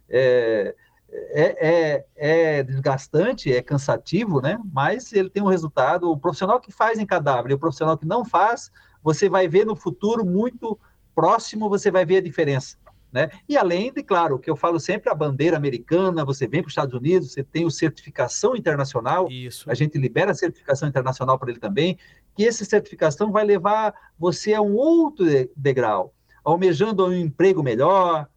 É, 0.10 0.76
é, 1.10 1.68
é, 1.68 2.06
é, 2.16 2.64
desgastante, 2.64 3.54
é 3.54 3.62
cansativo, 3.62 4.42
né? 4.42 4.60
Mas 4.72 5.14
ele 5.14 5.30
tem 5.30 5.42
um 5.42 5.48
resultado. 5.48 6.12
O 6.12 6.18
profissional 6.18 6.60
que 6.60 6.72
faz 6.72 7.00
em 7.00 7.06
cadáver 7.06 7.52
e 7.52 7.54
o 7.54 7.60
profissional 7.60 7.98
que 7.98 8.06
não 8.06 8.26
faz, 8.26 8.72
você 9.02 9.30
vai 9.30 9.48
ver 9.48 9.66
no 9.66 9.76
futuro 9.76 10.26
muito 10.26 10.78
próximo, 11.16 11.70
você 11.70 11.90
vai 11.90 12.06
ver 12.06 12.18
a 12.18 12.22
diferença. 12.22 12.78
Né? 13.12 13.30
E 13.48 13.58
além 13.58 13.92
de, 13.92 14.04
claro, 14.04 14.38
que 14.38 14.50
eu 14.50 14.56
falo 14.56 14.80
sempre, 14.80 15.10
a 15.10 15.16
bandeira 15.16 15.56
americana, 15.56 16.26
você 16.26 16.46
vem 16.46 16.62
para 16.62 16.68
os 16.68 16.74
Estados 16.74 16.94
Unidos, 16.94 17.32
você 17.32 17.42
tem 17.42 17.66
o 17.66 17.72
certificação 17.72 18.56
internacional, 18.56 19.28
Isso. 19.32 19.70
a 19.72 19.74
gente 19.74 19.98
libera 19.98 20.32
a 20.32 20.36
certificação 20.36 20.90
internacional 20.90 21.40
para 21.40 21.50
ele 21.50 21.60
também, 21.60 21.98
que 22.36 22.46
essa 22.46 22.66
certificação 22.66 23.32
vai 23.32 23.46
levar 23.46 23.94
você 24.20 24.54
a 24.54 24.62
um 24.62 24.76
outro 24.76 25.26
degrau, 25.56 26.14
almejando 26.44 27.08
um 27.08 27.14
emprego 27.14 27.64
melhor, 27.64 28.28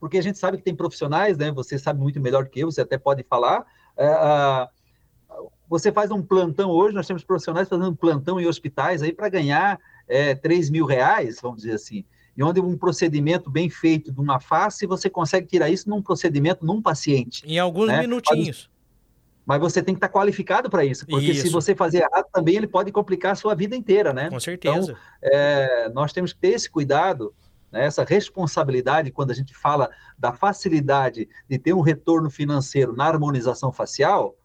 porque 0.00 0.16
a 0.16 0.22
gente 0.22 0.38
sabe 0.38 0.56
que 0.56 0.64
tem 0.64 0.74
profissionais, 0.74 1.36
né? 1.36 1.52
Você 1.52 1.78
sabe 1.78 2.00
muito 2.00 2.18
melhor 2.18 2.44
do 2.44 2.50
que 2.50 2.60
eu, 2.60 2.70
você 2.72 2.80
até 2.80 2.96
pode 2.96 3.22
falar. 3.22 3.64
É, 3.96 4.68
você 5.68 5.92
faz 5.92 6.10
um 6.10 6.22
plantão 6.22 6.70
hoje, 6.70 6.94
nós 6.94 7.06
temos 7.06 7.22
profissionais 7.22 7.68
fazendo 7.68 7.94
plantão 7.94 8.40
em 8.40 8.46
hospitais 8.46 9.02
aí 9.02 9.12
para 9.12 9.28
ganhar 9.28 9.78
é, 10.08 10.34
3 10.34 10.70
mil 10.70 10.86
reais, 10.86 11.38
vamos 11.40 11.58
dizer 11.58 11.74
assim. 11.74 12.04
E 12.36 12.42
onde 12.42 12.58
um 12.60 12.76
procedimento 12.76 13.50
bem 13.50 13.68
feito 13.68 14.10
de 14.10 14.18
uma 14.18 14.40
face, 14.40 14.86
você 14.86 15.10
consegue 15.10 15.46
tirar 15.46 15.68
isso 15.68 15.88
num 15.88 16.00
procedimento, 16.00 16.64
num 16.64 16.80
paciente. 16.80 17.46
Em 17.46 17.58
alguns 17.58 17.88
né? 17.88 18.00
minutinhos. 18.00 18.70
Mas 19.44 19.60
você 19.60 19.82
tem 19.82 19.94
que 19.94 19.98
estar 19.98 20.08
qualificado 20.08 20.70
para 20.70 20.84
isso, 20.84 21.06
porque 21.06 21.32
isso. 21.32 21.42
se 21.42 21.52
você 21.52 21.74
fazer 21.74 21.98
errado 21.98 22.26
também, 22.32 22.56
ele 22.56 22.68
pode 22.68 22.90
complicar 22.92 23.32
a 23.32 23.34
sua 23.34 23.54
vida 23.54 23.76
inteira, 23.76 24.12
né? 24.12 24.30
Com 24.30 24.40
certeza. 24.40 24.92
Então, 24.92 24.96
é, 25.22 25.88
nós 25.90 26.12
temos 26.12 26.32
que 26.32 26.38
ter 26.38 26.50
esse 26.50 26.70
cuidado 26.70 27.34
né? 27.70 27.84
Essa 27.84 28.04
responsabilidade, 28.04 29.10
quando 29.10 29.30
a 29.30 29.34
gente 29.34 29.54
fala 29.54 29.90
da 30.18 30.32
facilidade 30.32 31.28
de 31.48 31.58
ter 31.58 31.72
um 31.72 31.80
retorno 31.80 32.30
financeiro 32.30 32.94
na 32.94 33.04
harmonização 33.04 33.72
facial, 33.72 34.36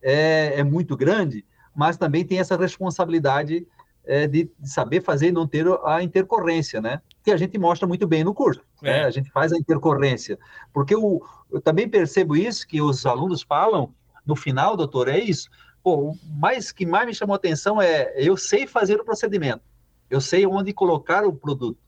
é, 0.00 0.60
é 0.60 0.64
muito 0.64 0.96
grande, 0.96 1.44
mas 1.74 1.96
também 1.96 2.24
tem 2.24 2.38
essa 2.38 2.56
responsabilidade 2.56 3.66
é, 4.04 4.26
de, 4.26 4.50
de, 4.58 4.68
saber 4.68 5.00
fazer 5.00 5.28
e 5.28 5.32
não 5.32 5.46
ter 5.46 5.64
a 5.84 6.02
intercorrência, 6.02 6.80
né? 6.80 7.00
Que 7.22 7.30
a 7.30 7.36
gente 7.36 7.56
mostra 7.56 7.86
muito 7.86 8.06
bem 8.06 8.24
no 8.24 8.34
curso. 8.34 8.60
Né? 8.82 8.90
É. 8.90 9.02
Né? 9.02 9.04
A 9.04 9.10
gente 9.10 9.30
faz 9.30 9.52
a 9.52 9.56
intercorrência. 9.56 10.38
Porque 10.72 10.94
eu, 10.94 11.22
eu 11.50 11.60
também 11.60 11.88
percebo 11.88 12.36
isso, 12.36 12.66
que 12.66 12.82
os 12.82 13.06
alunos 13.06 13.42
falam, 13.42 13.94
no 14.26 14.34
final, 14.34 14.76
doutor, 14.76 15.08
é 15.08 15.18
isso. 15.18 15.48
Pô, 15.82 16.10
o 16.10 16.18
mais 16.38 16.72
que 16.72 16.86
mais 16.86 17.06
me 17.06 17.14
chamou 17.14 17.34
a 17.34 17.36
atenção 17.36 17.80
é 17.80 18.12
eu 18.16 18.36
sei 18.36 18.66
fazer 18.66 19.00
o 19.00 19.04
procedimento, 19.04 19.62
eu 20.08 20.20
sei 20.20 20.46
onde 20.46 20.72
colocar 20.72 21.24
o 21.24 21.32
produto, 21.32 21.81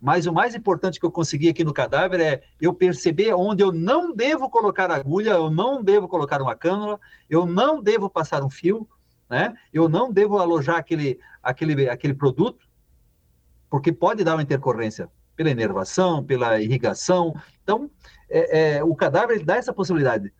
mas 0.00 0.26
o 0.26 0.32
mais 0.32 0.54
importante 0.54 1.00
que 1.00 1.06
eu 1.06 1.10
consegui 1.10 1.48
aqui 1.48 1.64
no 1.64 1.72
cadáver 1.72 2.20
é 2.20 2.42
eu 2.60 2.72
perceber 2.72 3.32
onde 3.34 3.62
eu 3.62 3.72
não 3.72 4.14
devo 4.14 4.48
colocar 4.50 4.90
agulha, 4.90 5.30
eu 5.30 5.50
não 5.50 5.82
devo 5.82 6.06
colocar 6.06 6.42
uma 6.42 6.54
cânula, 6.54 7.00
eu 7.28 7.46
não 7.46 7.82
devo 7.82 8.08
passar 8.10 8.44
um 8.44 8.50
fio, 8.50 8.86
né? 9.28 9.54
Eu 9.72 9.88
não 9.88 10.12
devo 10.12 10.38
alojar 10.38 10.76
aquele, 10.76 11.18
aquele, 11.42 11.88
aquele 11.88 12.14
produto, 12.14 12.66
porque 13.70 13.92
pode 13.92 14.22
dar 14.22 14.34
uma 14.34 14.42
intercorrência 14.42 15.08
pela 15.34 15.50
inervação, 15.50 16.22
pela 16.24 16.60
irrigação. 16.60 17.34
Então, 17.62 17.90
é, 18.28 18.76
é, 18.76 18.84
o 18.84 18.94
cadáver 18.94 19.44
dá 19.44 19.56
essa 19.56 19.72
possibilidade. 19.72 20.32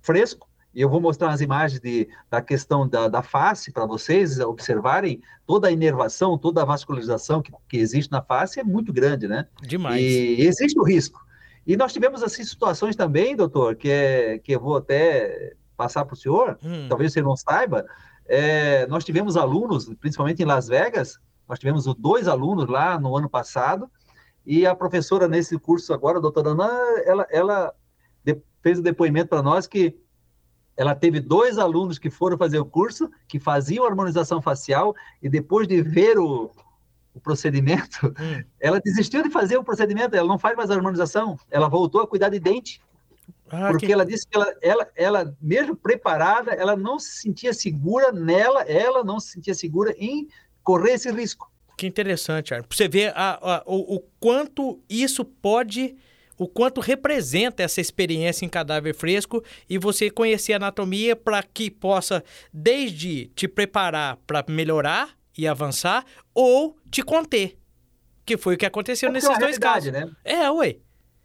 Fresco, 0.00 0.48
e 0.74 0.80
eu 0.80 0.88
vou 0.88 1.00
mostrar 1.00 1.30
as 1.30 1.40
imagens 1.40 1.80
de, 1.80 2.08
da 2.30 2.40
questão 2.40 2.88
da, 2.88 3.08
da 3.08 3.22
face 3.22 3.70
para 3.70 3.84
vocês 3.84 4.40
observarem 4.40 5.20
toda 5.46 5.68
a 5.68 5.70
inervação, 5.70 6.38
toda 6.38 6.62
a 6.62 6.64
vascularização 6.64 7.42
que, 7.42 7.52
que 7.68 7.76
existe 7.76 8.10
na 8.10 8.22
face 8.22 8.58
é 8.58 8.64
muito 8.64 8.92
grande, 8.92 9.28
né? 9.28 9.46
Demais. 9.62 10.00
E 10.00 10.40
existe 10.40 10.78
o 10.78 10.82
risco. 10.82 11.20
E 11.66 11.76
nós 11.76 11.92
tivemos 11.92 12.22
assim 12.22 12.42
situações 12.42 12.96
também, 12.96 13.36
doutor, 13.36 13.76
que, 13.76 13.88
é, 13.88 14.38
que 14.38 14.52
eu 14.52 14.60
vou 14.60 14.76
até 14.76 15.54
passar 15.76 16.04
para 16.04 16.14
o 16.14 16.16
senhor, 16.16 16.58
hum. 16.64 16.86
talvez 16.88 17.12
você 17.12 17.20
não 17.20 17.36
saiba. 17.36 17.84
É, 18.26 18.86
nós 18.86 19.04
tivemos 19.04 19.36
alunos, 19.36 19.92
principalmente 20.00 20.42
em 20.42 20.46
Las 20.46 20.68
Vegas, 20.68 21.18
nós 21.46 21.58
tivemos 21.58 21.84
dois 21.96 22.28
alunos 22.28 22.66
lá 22.68 22.98
no 22.98 23.16
ano 23.16 23.28
passado, 23.28 23.90
e 24.44 24.66
a 24.66 24.74
professora 24.74 25.28
nesse 25.28 25.58
curso 25.58 25.92
agora, 25.92 26.18
a 26.18 26.20
doutora 26.20 26.50
Ana, 26.50 26.68
ela, 27.04 27.26
ela 27.30 27.74
fez 28.62 28.78
o 28.78 28.82
depoimento 28.82 29.28
para 29.28 29.42
nós 29.42 29.66
que 29.66 29.96
ela 30.76 30.94
teve 30.94 31.20
dois 31.20 31.58
alunos 31.58 31.98
que 31.98 32.10
foram 32.10 32.38
fazer 32.38 32.58
o 32.58 32.64
curso, 32.64 33.10
que 33.28 33.38
faziam 33.38 33.86
harmonização 33.86 34.40
facial, 34.40 34.94
e 35.22 35.28
depois 35.28 35.68
de 35.68 35.82
ver 35.82 36.18
o, 36.18 36.50
o 37.14 37.20
procedimento, 37.20 38.06
hum. 38.18 38.42
ela 38.58 38.80
desistiu 38.80 39.22
de 39.22 39.30
fazer 39.30 39.56
o 39.56 39.64
procedimento, 39.64 40.16
ela 40.16 40.28
não 40.28 40.38
faz 40.38 40.56
mais 40.56 40.70
harmonização, 40.70 41.38
ela 41.50 41.68
voltou 41.68 42.00
a 42.00 42.06
cuidar 42.06 42.30
de 42.30 42.38
dente. 42.38 42.80
Ah, 43.50 43.68
porque 43.70 43.86
que... 43.86 43.92
ela 43.92 44.06
disse 44.06 44.26
que 44.26 44.34
ela, 44.34 44.54
ela, 44.62 44.88
ela, 44.96 45.36
mesmo 45.40 45.76
preparada, 45.76 46.52
ela 46.52 46.74
não 46.74 46.98
se 46.98 47.20
sentia 47.20 47.52
segura 47.52 48.10
nela, 48.10 48.62
ela 48.62 49.04
não 49.04 49.20
se 49.20 49.32
sentia 49.32 49.54
segura 49.54 49.94
em 49.98 50.26
correr 50.62 50.92
esse 50.92 51.10
risco. 51.12 51.52
Que 51.76 51.86
interessante, 51.86 52.54
Arno. 52.54 52.66
Você 52.70 52.88
vê 52.88 53.08
a, 53.08 53.38
a, 53.42 53.62
o, 53.66 53.96
o 53.96 54.00
quanto 54.18 54.80
isso 54.88 55.24
pode 55.24 55.96
o 56.42 56.48
quanto 56.48 56.80
representa 56.80 57.62
essa 57.62 57.80
experiência 57.80 58.44
em 58.44 58.48
cadáver 58.48 58.94
fresco 58.94 59.42
e 59.68 59.78
você 59.78 60.10
conhecer 60.10 60.54
a 60.54 60.56
anatomia 60.56 61.14
para 61.14 61.40
que 61.42 61.70
possa 61.70 62.24
desde 62.52 63.26
te 63.28 63.46
preparar 63.46 64.18
para 64.26 64.44
melhorar 64.48 65.10
e 65.38 65.46
avançar 65.46 66.04
ou 66.34 66.76
te 66.90 67.02
conter. 67.02 67.56
Que 68.24 68.36
foi 68.36 68.54
o 68.54 68.58
que 68.58 68.66
aconteceu 68.66 69.08
é 69.08 69.12
nesses 69.12 69.30
é 69.30 69.38
dois 69.38 69.56
casos. 69.56 69.92
Né? 69.92 70.10
É, 70.24 70.50
ué. 70.50 70.78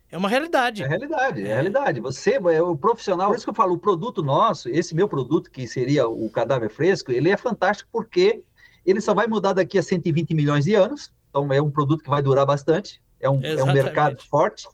É 0.09 0.17
uma 0.17 0.29
realidade. 0.29 0.83
É 0.83 0.87
realidade, 0.87 1.41
é, 1.41 1.49
é 1.49 1.53
realidade. 1.53 1.99
Você, 1.99 2.35
é 2.35 2.61
o 2.61 2.77
profissional, 2.77 3.27
por 3.29 3.35
isso 3.35 3.45
que 3.45 3.49
eu 3.49 3.55
falo, 3.55 3.73
o 3.73 3.79
produto 3.79 4.23
nosso, 4.23 4.69
esse 4.69 4.95
meu 4.95 5.07
produto, 5.07 5.51
que 5.51 5.67
seria 5.67 6.07
o 6.07 6.29
cadáver 6.29 6.69
fresco, 6.69 7.11
ele 7.11 7.29
é 7.29 7.35
fantástico 7.35 7.89
porque 7.91 8.41
ele 8.85 9.01
só 9.01 9.13
vai 9.13 9.27
mudar 9.27 9.51
daqui 9.51 9.77
a 9.77 9.83
120 9.83 10.33
milhões 10.33 10.63
de 10.63 10.75
anos. 10.75 11.11
Então, 11.29 11.51
é 11.51 11.61
um 11.61 11.69
produto 11.69 12.03
que 12.03 12.09
vai 12.09 12.21
durar 12.21 12.45
bastante, 12.45 13.01
é 13.19 13.29
um, 13.29 13.43
é 13.43 13.61
um 13.61 13.73
mercado 13.73 14.23
forte. 14.23 14.65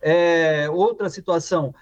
É, 0.00 0.68
outra 0.70 1.08
situação, 1.08 1.74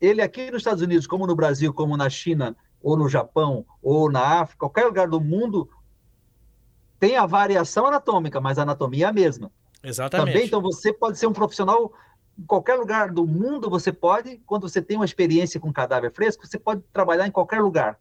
ele 0.00 0.22
aqui 0.22 0.50
nos 0.50 0.60
Estados 0.60 0.82
Unidos, 0.82 1.06
como 1.06 1.26
no 1.26 1.34
Brasil, 1.34 1.72
como 1.72 1.96
na 1.96 2.08
China, 2.08 2.56
ou 2.82 2.96
no 2.96 3.08
Japão, 3.08 3.64
ou 3.82 4.10
na 4.10 4.40
África, 4.40 4.60
qualquer 4.60 4.84
lugar 4.84 5.08
do 5.08 5.20
mundo, 5.20 5.68
tem 6.98 7.16
a 7.16 7.26
variação 7.26 7.86
anatômica, 7.86 8.40
mas 8.40 8.58
a 8.58 8.62
anatomia 8.62 9.06
é 9.06 9.08
a 9.08 9.12
mesma. 9.12 9.50
Exatamente. 9.82 10.32
Também, 10.32 10.46
então, 10.46 10.60
você 10.60 10.92
pode 10.92 11.18
ser 11.18 11.26
um 11.26 11.32
profissional 11.32 11.92
em 12.38 12.44
qualquer 12.44 12.76
lugar 12.76 13.10
do 13.10 13.26
mundo, 13.26 13.68
você 13.68 13.92
pode, 13.92 14.40
quando 14.46 14.68
você 14.68 14.80
tem 14.80 14.96
uma 14.96 15.04
experiência 15.04 15.58
com 15.58 15.72
cadáver 15.72 16.12
fresco, 16.12 16.46
você 16.46 16.58
pode 16.58 16.82
trabalhar 16.92 17.26
em 17.26 17.30
qualquer 17.30 17.60
lugar. 17.60 17.98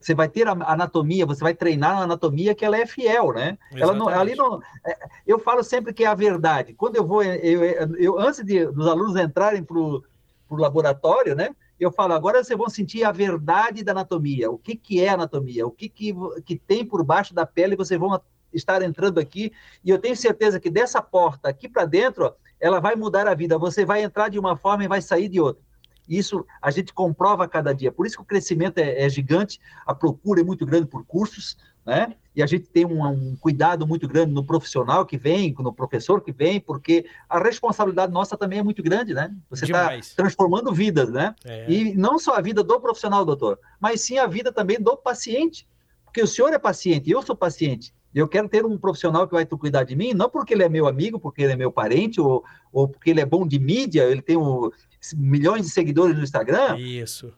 Você 0.00 0.14
vai 0.14 0.28
ter 0.28 0.48
a 0.48 0.52
anatomia, 0.52 1.26
você 1.26 1.44
vai 1.44 1.54
treinar 1.54 1.98
a 1.98 2.02
anatomia 2.04 2.54
que 2.54 2.64
ela 2.64 2.78
é 2.78 2.86
fiel, 2.86 3.32
né? 3.32 3.58
Ela 3.72 3.92
não, 3.92 4.08
ali 4.08 4.34
não, 4.34 4.60
é, 4.84 4.96
eu 5.26 5.38
falo 5.38 5.62
sempre 5.62 5.92
que 5.92 6.04
é 6.04 6.06
a 6.06 6.14
verdade. 6.14 6.72
Quando 6.72 6.96
eu 6.96 7.06
vou, 7.06 7.22
eu, 7.22 7.62
eu 7.98 8.18
antes 8.18 8.42
de, 8.42 8.64
dos 8.66 8.86
alunos 8.86 9.14
entrarem 9.16 9.62
para 9.62 9.76
o 9.76 10.02
laboratório, 10.50 11.36
né? 11.36 11.54
Eu 11.78 11.92
falo, 11.92 12.14
agora 12.14 12.42
vocês 12.42 12.58
vão 12.58 12.68
sentir 12.68 13.04
a 13.04 13.12
verdade 13.12 13.84
da 13.84 13.92
anatomia. 13.92 14.50
O 14.50 14.58
que, 14.58 14.74
que 14.74 15.02
é 15.04 15.10
anatomia? 15.10 15.66
O 15.66 15.70
que, 15.70 15.88
que, 15.88 16.14
que 16.44 16.56
tem 16.56 16.84
por 16.84 17.04
baixo 17.04 17.34
da 17.34 17.44
pele? 17.44 17.76
Vocês 17.76 18.00
vão 18.00 18.20
estar 18.52 18.82
entrando 18.82 19.20
aqui. 19.20 19.52
E 19.84 19.90
eu 19.90 19.98
tenho 19.98 20.16
certeza 20.16 20.58
que 20.58 20.70
dessa 20.70 21.00
porta 21.02 21.48
aqui 21.48 21.68
para 21.68 21.84
dentro, 21.84 22.34
ela 22.58 22.80
vai 22.80 22.96
mudar 22.96 23.26
a 23.28 23.34
vida. 23.34 23.58
Você 23.58 23.84
vai 23.84 24.02
entrar 24.02 24.28
de 24.28 24.38
uma 24.38 24.56
forma 24.56 24.84
e 24.84 24.88
vai 24.88 25.00
sair 25.00 25.28
de 25.28 25.40
outra. 25.40 25.62
Isso 26.10 26.44
a 26.60 26.72
gente 26.72 26.92
comprova 26.92 27.44
a 27.44 27.48
cada 27.48 27.72
dia. 27.72 27.92
Por 27.92 28.04
isso 28.04 28.16
que 28.16 28.22
o 28.22 28.26
crescimento 28.26 28.78
é, 28.78 29.04
é 29.04 29.08
gigante, 29.08 29.60
a 29.86 29.94
procura 29.94 30.40
é 30.40 30.44
muito 30.44 30.66
grande 30.66 30.86
por 30.86 31.04
cursos, 31.06 31.56
né? 31.86 32.16
E 32.34 32.42
a 32.42 32.46
gente 32.46 32.66
tem 32.66 32.84
um, 32.84 33.04
um, 33.06 33.36
cuidado 33.36 33.86
muito 33.86 34.08
grande 34.08 34.32
no 34.32 34.44
profissional 34.44 35.06
que 35.06 35.16
vem, 35.16 35.54
no 35.58 35.72
professor 35.72 36.20
que 36.20 36.32
vem, 36.32 36.60
porque 36.60 37.06
a 37.28 37.38
responsabilidade 37.38 38.12
nossa 38.12 38.36
também 38.36 38.58
é 38.58 38.62
muito 38.62 38.82
grande, 38.82 39.14
né? 39.14 39.32
Você 39.48 39.64
está 39.64 39.90
transformando 40.16 40.72
vidas, 40.72 41.10
né? 41.10 41.34
É. 41.44 41.70
E 41.70 41.94
não 41.94 42.18
só 42.18 42.34
a 42.34 42.40
vida 42.40 42.64
do 42.64 42.80
profissional, 42.80 43.24
doutor, 43.24 43.58
mas 43.80 44.00
sim 44.00 44.18
a 44.18 44.26
vida 44.26 44.52
também 44.52 44.80
do 44.80 44.96
paciente. 44.96 45.66
Porque 46.04 46.22
o 46.22 46.26
senhor 46.26 46.52
é 46.52 46.58
paciente, 46.58 47.08
eu 47.08 47.22
sou 47.22 47.36
paciente. 47.36 47.94
Eu 48.12 48.26
quero 48.26 48.48
ter 48.48 48.66
um 48.66 48.76
profissional 48.76 49.28
que 49.28 49.34
vai 49.34 49.46
cuidar 49.46 49.84
de 49.84 49.94
mim, 49.94 50.12
não 50.12 50.28
porque 50.28 50.54
ele 50.54 50.64
é 50.64 50.68
meu 50.68 50.88
amigo, 50.88 51.20
porque 51.20 51.42
ele 51.42 51.52
é 51.52 51.56
meu 51.56 51.70
parente, 51.70 52.20
ou, 52.20 52.44
ou 52.72 52.88
porque 52.88 53.10
ele 53.10 53.20
é 53.20 53.26
bom 53.26 53.46
de 53.46 53.60
mídia, 53.60 54.02
ele 54.02 54.20
tem 54.20 54.36
um, 54.36 54.68
milhões 55.14 55.62
de 55.62 55.70
seguidores 55.70 56.16
no 56.16 56.22
Instagram. 56.22 56.78
Isso. 56.78 57.32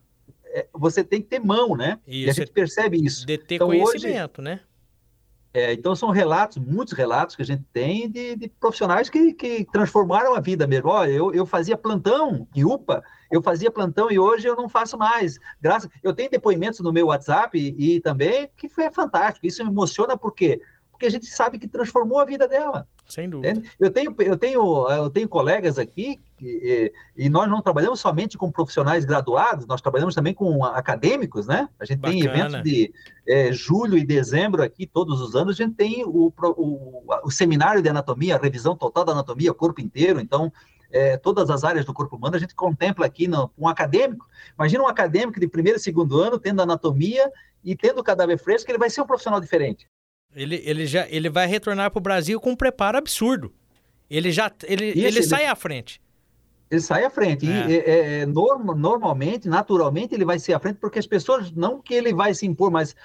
É, 0.46 0.66
você 0.72 1.02
tem 1.02 1.22
que 1.22 1.28
ter 1.28 1.38
mão, 1.38 1.76
né? 1.76 1.98
Isso. 2.06 2.26
E 2.26 2.30
a 2.30 2.32
gente 2.32 2.52
percebe 2.52 3.02
isso. 3.02 3.26
De 3.26 3.38
ter 3.38 3.56
então, 3.56 3.68
conhecimento, 3.68 4.40
hoje, 4.40 4.50
né? 4.50 4.60
É, 5.54 5.74
então 5.74 5.94
são 5.94 6.08
relatos, 6.08 6.56
muitos 6.56 6.94
relatos 6.94 7.36
que 7.36 7.42
a 7.42 7.44
gente 7.44 7.62
tem 7.74 8.10
de, 8.10 8.36
de, 8.36 8.48
profissionais 8.48 9.10
que, 9.10 9.34
que 9.34 9.66
transformaram 9.70 10.34
a 10.34 10.40
vida 10.40 10.66
mesmo. 10.66 10.88
Olha, 10.88 11.10
eu, 11.10 11.32
eu 11.34 11.44
fazia 11.44 11.76
plantão 11.76 12.48
em 12.54 12.64
UPA, 12.64 13.02
eu 13.30 13.42
fazia 13.42 13.70
plantão 13.70 14.10
e 14.10 14.18
hoje 14.18 14.48
eu 14.48 14.56
não 14.56 14.66
faço 14.66 14.96
mais. 14.96 15.38
Graças, 15.60 15.90
eu 16.02 16.14
tenho 16.14 16.30
depoimentos 16.30 16.80
no 16.80 16.92
meu 16.92 17.08
WhatsApp 17.08 17.58
e, 17.58 17.96
e 17.96 18.00
também 18.00 18.48
que 18.56 18.66
foi 18.66 18.90
fantástico. 18.90 19.46
Isso 19.46 19.62
me 19.62 19.70
emociona 19.70 20.16
porque 20.16 20.58
porque 20.90 21.06
a 21.06 21.10
gente 21.10 21.26
sabe 21.26 21.58
que 21.58 21.66
transformou 21.66 22.20
a 22.20 22.24
vida 22.24 22.46
dela. 22.46 22.86
Sem 23.12 23.28
dúvida. 23.28 23.62
Eu 23.78 23.90
tenho, 23.90 24.14
eu 24.20 24.36
tenho, 24.38 24.88
eu 24.90 25.10
tenho 25.10 25.28
colegas 25.28 25.78
aqui 25.78 26.18
e, 26.40 26.90
e, 27.14 27.28
nós 27.28 27.46
não 27.46 27.60
trabalhamos 27.60 28.00
somente 28.00 28.38
com 28.38 28.50
profissionais 28.50 29.04
graduados, 29.04 29.66
nós 29.66 29.82
trabalhamos 29.82 30.14
também 30.14 30.32
com 30.32 30.64
acadêmicos, 30.64 31.46
né? 31.46 31.68
A 31.78 31.84
gente 31.84 31.98
Bacana. 31.98 32.18
tem 32.18 32.30
eventos 32.30 32.62
de 32.62 32.90
é, 33.28 33.52
julho 33.52 33.98
e 33.98 34.06
dezembro 34.06 34.62
aqui, 34.62 34.86
todos 34.86 35.20
os 35.20 35.36
anos, 35.36 35.60
a 35.60 35.62
gente 35.62 35.74
tem 35.74 36.02
o, 36.06 36.32
o, 36.42 37.02
o 37.22 37.30
seminário 37.30 37.82
de 37.82 37.88
anatomia, 37.90 38.36
a 38.36 38.40
revisão 38.40 38.74
total 38.74 39.04
da 39.04 39.12
anatomia, 39.12 39.52
o 39.52 39.54
corpo 39.54 39.82
inteiro, 39.82 40.18
então 40.18 40.50
é, 40.90 41.18
todas 41.18 41.50
as 41.50 41.64
áreas 41.64 41.84
do 41.84 41.92
corpo 41.92 42.16
humano, 42.16 42.36
a 42.36 42.38
gente 42.38 42.54
contempla 42.54 43.04
aqui 43.04 43.28
no, 43.28 43.50
um 43.58 43.68
acadêmico. 43.68 44.26
Imagina 44.58 44.84
um 44.84 44.88
acadêmico 44.88 45.38
de 45.38 45.46
primeiro 45.46 45.78
e 45.78 45.82
segundo 45.82 46.18
ano 46.18 46.38
tendo 46.38 46.62
anatomia 46.62 47.30
e 47.62 47.76
tendo 47.76 48.02
cadáver 48.02 48.38
fresco, 48.38 48.70
ele 48.70 48.78
vai 48.78 48.88
ser 48.88 49.02
um 49.02 49.06
profissional 49.06 49.38
diferente. 49.38 49.86
Ele, 50.34 50.62
ele, 50.64 50.86
já, 50.86 51.06
ele 51.08 51.28
vai 51.28 51.46
retornar 51.46 51.90
para 51.90 51.98
o 51.98 52.02
Brasil 52.02 52.40
com 52.40 52.50
um 52.50 52.56
preparo 52.56 52.98
absurdo. 52.98 53.52
Ele 54.08 54.30
já 54.30 54.50
ele, 54.64 54.86
Isso, 54.86 54.98
ele, 54.98 55.06
ele 55.06 55.22
sai 55.22 55.46
à 55.46 55.54
frente. 55.54 56.00
Ele 56.70 56.80
sai 56.80 57.04
à 57.04 57.10
frente. 57.10 57.46
É. 57.46 57.68
E, 57.68 57.76
é, 57.76 58.20
é, 58.20 58.26
norm, 58.26 58.74
normalmente, 58.74 59.48
naturalmente, 59.48 60.14
ele 60.14 60.24
vai 60.24 60.38
ser 60.38 60.54
à 60.54 60.58
frente, 60.58 60.78
porque 60.78 60.98
as 60.98 61.06
pessoas, 61.06 61.52
não 61.52 61.80
que 61.80 61.94
ele 61.94 62.14
vai 62.14 62.32
se 62.34 62.46
impor, 62.46 62.70
mas 62.70 62.96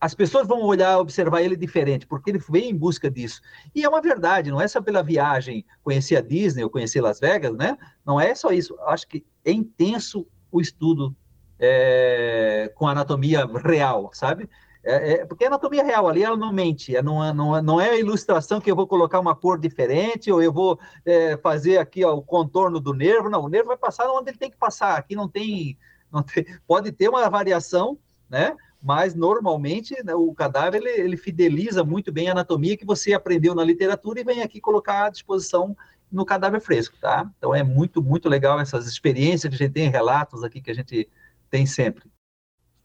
as 0.00 0.14
pessoas 0.14 0.48
vão 0.48 0.62
olhar, 0.62 0.98
observar 0.98 1.42
ele 1.42 1.54
diferente, 1.54 2.06
porque 2.06 2.30
ele 2.30 2.40
vem 2.48 2.70
em 2.70 2.76
busca 2.76 3.10
disso. 3.10 3.42
E 3.74 3.84
é 3.84 3.88
uma 3.88 4.00
verdade, 4.00 4.50
não 4.50 4.60
é 4.60 4.66
só 4.66 4.80
pela 4.80 5.02
viagem 5.02 5.64
conhecer 5.82 6.16
a 6.16 6.22
Disney 6.22 6.64
ou 6.64 6.70
conhecer 6.70 7.02
Las 7.02 7.20
Vegas, 7.20 7.54
né? 7.54 7.76
Não 8.06 8.18
é 8.18 8.34
só 8.34 8.50
isso. 8.50 8.74
Acho 8.86 9.06
que 9.06 9.24
é 9.44 9.52
intenso 9.52 10.26
o 10.50 10.60
estudo 10.60 11.14
é, 11.58 12.72
com 12.74 12.88
anatomia 12.88 13.46
real, 13.62 14.10
sabe? 14.14 14.48
É, 14.82 15.12
é, 15.12 15.26
porque 15.26 15.44
a 15.44 15.48
anatomia 15.48 15.84
real 15.84 16.08
ali, 16.08 16.22
ela 16.22 16.36
não 16.36 16.52
mente, 16.52 16.96
é, 16.96 17.02
não, 17.02 17.22
é, 17.22 17.34
não, 17.34 17.56
é, 17.56 17.62
não 17.62 17.80
é 17.80 17.90
a 17.90 17.98
ilustração 17.98 18.60
que 18.60 18.70
eu 18.70 18.76
vou 18.76 18.86
colocar 18.86 19.20
uma 19.20 19.36
cor 19.36 19.58
diferente, 19.58 20.32
ou 20.32 20.42
eu 20.42 20.50
vou 20.50 20.78
é, 21.04 21.36
fazer 21.36 21.76
aqui 21.76 22.02
ó, 22.02 22.14
o 22.14 22.22
contorno 22.22 22.80
do 22.80 22.94
nervo, 22.94 23.28
não, 23.28 23.44
o 23.44 23.48
nervo 23.48 23.68
vai 23.68 23.76
passar 23.76 24.10
onde 24.10 24.30
ele 24.30 24.38
tem 24.38 24.50
que 24.50 24.56
passar, 24.56 24.96
aqui 24.96 25.14
não 25.14 25.28
tem, 25.28 25.78
não 26.10 26.22
tem 26.22 26.46
pode 26.66 26.92
ter 26.92 27.10
uma 27.10 27.28
variação, 27.28 27.98
né, 28.28 28.56
mas 28.82 29.14
normalmente 29.14 29.94
né, 30.02 30.14
o 30.14 30.32
cadáver, 30.32 30.80
ele, 30.80 30.88
ele 30.88 31.16
fideliza 31.18 31.84
muito 31.84 32.10
bem 32.10 32.28
a 32.28 32.32
anatomia 32.32 32.76
que 32.76 32.86
você 32.86 33.12
aprendeu 33.12 33.54
na 33.54 33.62
literatura 33.62 34.20
e 34.20 34.24
vem 34.24 34.40
aqui 34.40 34.62
colocar 34.62 35.06
à 35.06 35.10
disposição 35.10 35.76
no 36.10 36.24
cadáver 36.24 36.60
fresco, 36.60 36.96
tá? 36.98 37.30
Então 37.36 37.54
é 37.54 37.62
muito, 37.62 38.02
muito 38.02 38.28
legal 38.28 38.58
essas 38.58 38.86
experiências 38.86 39.48
que 39.48 39.62
a 39.62 39.66
gente 39.66 39.74
tem, 39.74 39.90
relatos 39.90 40.42
aqui 40.42 40.60
que 40.60 40.70
a 40.70 40.74
gente 40.74 41.08
tem 41.50 41.66
sempre. 41.66 42.10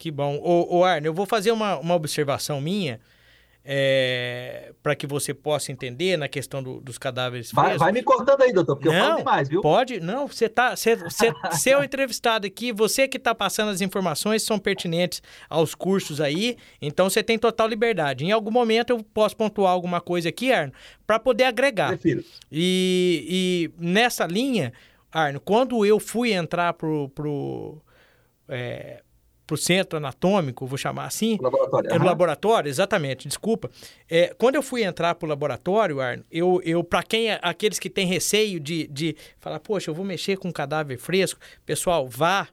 Que 0.06 0.12
bom. 0.12 0.38
Ô, 0.38 0.78
ô 0.78 0.84
Arne, 0.84 1.08
eu 1.08 1.14
vou 1.16 1.26
fazer 1.26 1.50
uma, 1.52 1.80
uma 1.80 1.96
observação 1.96 2.62
minha 2.62 3.00
é, 3.64 4.72
para 4.84 4.96
que 4.96 5.08
você 5.08 5.34
possa 5.34 5.72
entender 5.72 6.16
na 6.16 6.28
questão 6.28 6.62
do, 6.62 6.80
dos 6.80 7.00
cadáveres 7.00 7.52
vai, 7.52 7.76
vai, 7.76 7.92
me 7.92 8.04
cortando 8.04 8.40
aí, 8.44 8.54
doutor, 8.54 8.76
porque 8.76 8.90
não, 8.90 8.96
eu 8.96 9.04
falo 9.04 9.18
demais, 9.18 9.50
viu? 9.50 9.62
Pode, 9.62 10.00
não, 10.00 10.28
você 10.28 10.48
tá, 10.48 10.76
você, 10.76 10.96
você, 10.96 11.34
seu 11.58 11.84
entrevistado 11.84 12.46
aqui, 12.46 12.72
você 12.72 13.08
que 13.08 13.18
está 13.18 13.34
passando 13.34 13.70
as 13.70 13.82
informações 13.82 14.44
são 14.44 14.60
pertinentes 14.60 15.24
aos 15.50 15.74
cursos 15.74 16.22
aí, 16.22 16.56
então 16.80 17.10
você 17.10 17.24
tem 17.24 17.40
total 17.40 17.68
liberdade. 17.68 18.24
Em 18.26 18.32
algum 18.32 18.52
momento 18.52 18.92
eu 18.92 19.04
posso 19.12 19.36
pontuar 19.36 19.72
alguma 19.72 20.00
coisa 20.00 20.30
aqui, 20.30 20.54
Arno, 20.54 20.72
para 21.08 21.18
poder 21.18 21.46
agregar. 21.46 21.88
Prefiro. 21.88 22.24
E, 22.52 23.72
e 23.80 23.84
nessa 23.84 24.28
linha, 24.28 24.72
Arno, 25.12 25.40
quando 25.40 25.84
eu 25.84 26.00
fui 26.00 26.32
entrar 26.32 26.74
pro, 26.74 27.10
pro 27.10 27.82
é, 28.48 29.02
para 29.46 29.54
o 29.54 29.58
centro 29.58 29.98
anatômico, 29.98 30.66
vou 30.66 30.78
chamar 30.78 31.06
assim. 31.06 31.38
Laboratório. 31.40 31.92
É 31.92 32.00
no 32.00 32.06
laboratório, 32.06 32.70
exatamente, 32.70 33.28
desculpa. 33.28 33.70
É, 34.10 34.34
quando 34.38 34.56
eu 34.56 34.64
fui 34.64 34.84
entrar 34.84 35.16
para 35.16 35.26
o 35.26 35.30
laboratório, 35.30 36.02
Arno, 36.02 36.24
eu, 36.32 36.62
eu 36.64 36.84
para 36.84 37.04
quem 37.04 37.30
é, 37.30 37.40
aqueles 37.42 37.78
que 37.78 37.90
têm 37.90 38.08
receio 38.08 38.60
de, 38.60 38.88
de 38.88 39.16
falar, 39.40 39.60
poxa, 39.60 39.90
eu 39.90 39.96
vou 39.96 40.06
mexer 40.06 40.38
com 40.38 40.48
um 40.48 40.52
cadáver 40.52 40.98
fresco, 40.98 41.40
pessoal, 41.66 42.08
vá, 42.08 42.48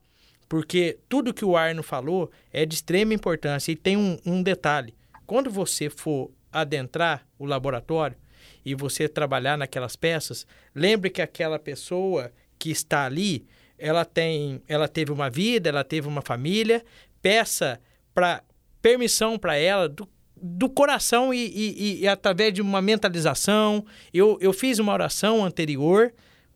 porque 0.48 0.98
tudo 1.08 1.32
que 1.32 1.46
o 1.46 1.56
Arno 1.56 1.82
falou 1.82 2.30
é 2.52 2.66
de 2.66 2.74
extrema 2.74 3.14
importância. 3.14 3.72
E 3.72 3.76
tem 3.76 3.96
um, 3.96 4.18
um 4.26 4.42
detalhe: 4.42 4.94
quando 5.26 5.50
você 5.50 5.88
for 5.88 6.30
adentrar 6.52 7.26
o 7.38 7.46
laboratório 7.46 8.16
e 8.62 8.74
você 8.74 9.08
trabalhar 9.08 9.56
naquelas 9.56 9.96
peças, 9.96 10.46
lembre 10.74 11.08
que 11.08 11.22
aquela 11.22 11.58
pessoa 11.58 12.30
que 12.58 12.70
está 12.70 13.06
ali 13.06 13.46
ela 13.82 14.04
tem, 14.04 14.62
ela 14.68 14.86
teve 14.86 15.10
uma 15.10 15.28
vida, 15.28 15.68
ela 15.68 15.82
teve 15.82 16.06
uma 16.06 16.22
família, 16.22 16.84
peça 17.20 17.80
para 18.14 18.40
permissão 18.80 19.36
para 19.36 19.56
ela 19.56 19.88
do, 19.88 20.08
do 20.36 20.70
coração 20.70 21.34
e, 21.34 21.48
e, 21.48 22.00
e, 22.02 22.08
através 22.08 22.54
de 22.54 22.62
uma 22.62 22.80
mentalização. 22.80 23.84
Eu, 24.14 24.38
eu 24.40 24.52
fiz 24.52 24.78
uma 24.78 24.92
oração 24.92 25.44
anterior 25.44 26.12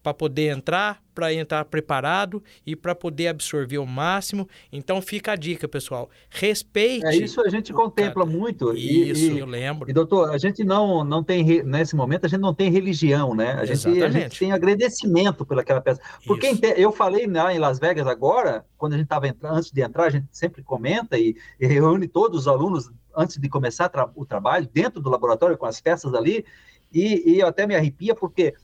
para 0.07 0.15
poder 0.15 0.57
entrar, 0.57 1.03
para 1.13 1.35
entrar 1.35 1.65
preparado 1.65 2.41
e 2.65 2.77
para 2.77 2.95
poder 2.95 3.27
absorver 3.27 3.79
o 3.79 3.85
máximo. 3.85 4.49
Então 4.71 5.03
fica 5.03 5.33
a 5.33 5.37
dica, 5.37 5.67
pessoal. 5.67 6.09
Respeite. 6.31 7.05
É 7.05 7.17
isso 7.17 7.41
a 7.41 7.49
gente 7.49 7.73
contempla 7.73 8.25
cara. 8.25 8.39
muito. 8.39 8.73
Isso, 8.73 9.33
e, 9.33 9.39
eu 9.41 9.47
lembro. 9.47 9.91
E 9.91 9.93
doutor, 9.93 10.33
a 10.33 10.39
gente 10.39 10.63
não 10.63 11.03
não 11.03 11.25
tem 11.25 11.65
nesse 11.65 11.97
momento 11.97 12.25
a 12.25 12.29
gente 12.29 12.39
não 12.39 12.55
tem 12.55 12.71
religião, 12.71 13.35
né? 13.35 13.55
A 13.55 13.65
gente, 13.65 14.01
a 14.01 14.09
gente 14.09 14.39
tem 14.39 14.53
agradecimento 14.53 15.45
pelaquela 15.45 15.81
peça. 15.81 16.01
Porque 16.25 16.51
isso. 16.51 16.65
eu 16.77 16.93
falei 16.93 17.27
lá 17.27 17.53
em 17.53 17.59
Las 17.59 17.81
Vegas 17.81 18.07
agora, 18.07 18.65
quando 18.79 18.93
a 18.93 18.97
gente 18.97 19.07
estava 19.07 19.27
antes 19.43 19.73
de 19.73 19.83
entrar, 19.83 20.05
a 20.05 20.11
gente 20.11 20.29
sempre 20.31 20.63
comenta 20.63 21.19
e, 21.19 21.35
e 21.59 21.67
reúne 21.67 22.07
todos 22.07 22.43
os 22.43 22.47
alunos 22.47 22.93
antes 23.17 23.39
de 23.39 23.49
começar 23.49 23.89
tra 23.89 24.09
o 24.15 24.25
trabalho 24.25 24.69
dentro 24.73 25.01
do 25.01 25.11
laboratório 25.11 25.59
com 25.59 25.67
as 25.67 25.81
peças 25.81 26.15
ali. 26.15 26.45
E, 26.93 27.33
e 27.33 27.41
eu 27.41 27.49
até 27.49 27.67
me 27.67 27.75
arrepia 27.75 28.15
porque 28.15 28.55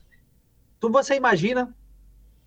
então 0.83 0.91
você 0.91 1.15
imagina 1.15 1.73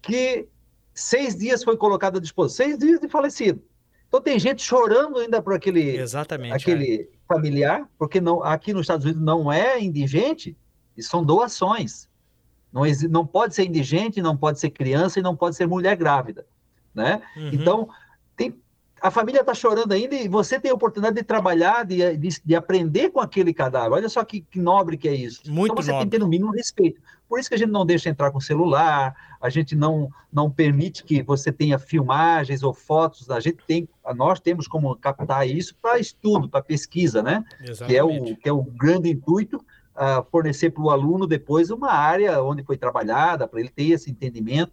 que 0.02 0.46
seis 0.94 1.34
dias 1.34 1.64
foi 1.64 1.74
colocado 1.74 2.18
à 2.18 2.20
disposição, 2.20 2.66
seis 2.66 2.78
dias 2.78 3.00
de 3.00 3.08
falecido. 3.08 3.62
Então 4.06 4.20
tem 4.20 4.38
gente 4.38 4.62
chorando 4.62 5.18
ainda 5.18 5.40
por 5.40 5.54
aquele, 5.54 5.96
Exatamente, 5.96 6.52
aquele 6.52 7.02
é. 7.02 7.08
familiar, 7.26 7.88
porque 7.98 8.20
não, 8.20 8.44
aqui 8.44 8.74
nos 8.74 8.82
Estados 8.82 9.06
Unidos 9.06 9.22
não 9.22 9.50
é 9.50 9.80
indigente, 9.80 10.54
e 10.94 11.02
são 11.02 11.24
doações. 11.24 12.10
Não, 12.70 12.82
não 13.08 13.26
pode 13.26 13.54
ser 13.54 13.64
indigente, 13.64 14.20
não 14.20 14.36
pode 14.36 14.60
ser 14.60 14.68
criança 14.68 15.18
e 15.18 15.22
não 15.22 15.34
pode 15.34 15.56
ser 15.56 15.66
mulher 15.66 15.96
grávida, 15.96 16.46
né? 16.94 17.22
Uhum. 17.38 17.50
Então, 17.54 17.88
tem, 18.36 18.54
a 19.06 19.10
família 19.10 19.40
está 19.40 19.54
chorando 19.54 19.92
ainda 19.92 20.16
e 20.16 20.26
você 20.26 20.58
tem 20.58 20.70
a 20.70 20.74
oportunidade 20.74 21.14
de 21.14 21.22
trabalhar, 21.22 21.84
de, 21.84 22.16
de, 22.16 22.28
de 22.44 22.54
aprender 22.56 23.10
com 23.10 23.20
aquele 23.20 23.54
cadáver. 23.54 23.92
Olha 23.92 24.08
só 24.08 24.24
que, 24.24 24.40
que 24.40 24.58
nobre 24.58 24.96
que 24.96 25.08
é 25.08 25.14
isso. 25.14 25.42
Muito 25.46 25.72
então 25.72 25.82
você 25.82 25.92
nobre. 25.92 26.04
tem 26.04 26.10
que 26.10 26.16
ter 26.16 26.22
no 26.22 26.28
mínimo 26.28 26.50
respeito. 26.50 27.00
Por 27.28 27.38
isso 27.38 27.48
que 27.48 27.54
a 27.54 27.58
gente 27.58 27.70
não 27.70 27.86
deixa 27.86 28.08
entrar 28.08 28.32
com 28.32 28.40
celular, 28.40 29.14
a 29.40 29.48
gente 29.48 29.76
não, 29.76 30.10
não 30.32 30.50
permite 30.50 31.04
que 31.04 31.22
você 31.22 31.52
tenha 31.52 31.78
filmagens 31.78 32.64
ou 32.64 32.74
fotos, 32.74 33.30
a 33.30 33.38
gente 33.38 33.58
tem, 33.64 33.88
nós 34.14 34.40
temos 34.40 34.66
como 34.66 34.94
captar 34.96 35.46
isso 35.48 35.76
para 35.80 35.98
estudo, 35.98 36.48
para 36.48 36.62
pesquisa, 36.62 37.22
né? 37.22 37.44
Exatamente. 37.60 37.86
Que 37.86 37.96
é 37.96 38.04
o, 38.04 38.36
que 38.36 38.48
é 38.48 38.52
o 38.52 38.62
grande 38.62 39.10
intuito, 39.10 39.56
uh, 39.56 40.24
fornecer 40.30 40.70
para 40.70 40.82
o 40.82 40.90
aluno 40.90 41.26
depois 41.26 41.70
uma 41.70 41.92
área 41.92 42.42
onde 42.42 42.62
foi 42.62 42.76
trabalhada, 42.76 43.46
para 43.46 43.60
ele 43.60 43.70
ter 43.70 43.90
esse 43.90 44.10
entendimento, 44.10 44.72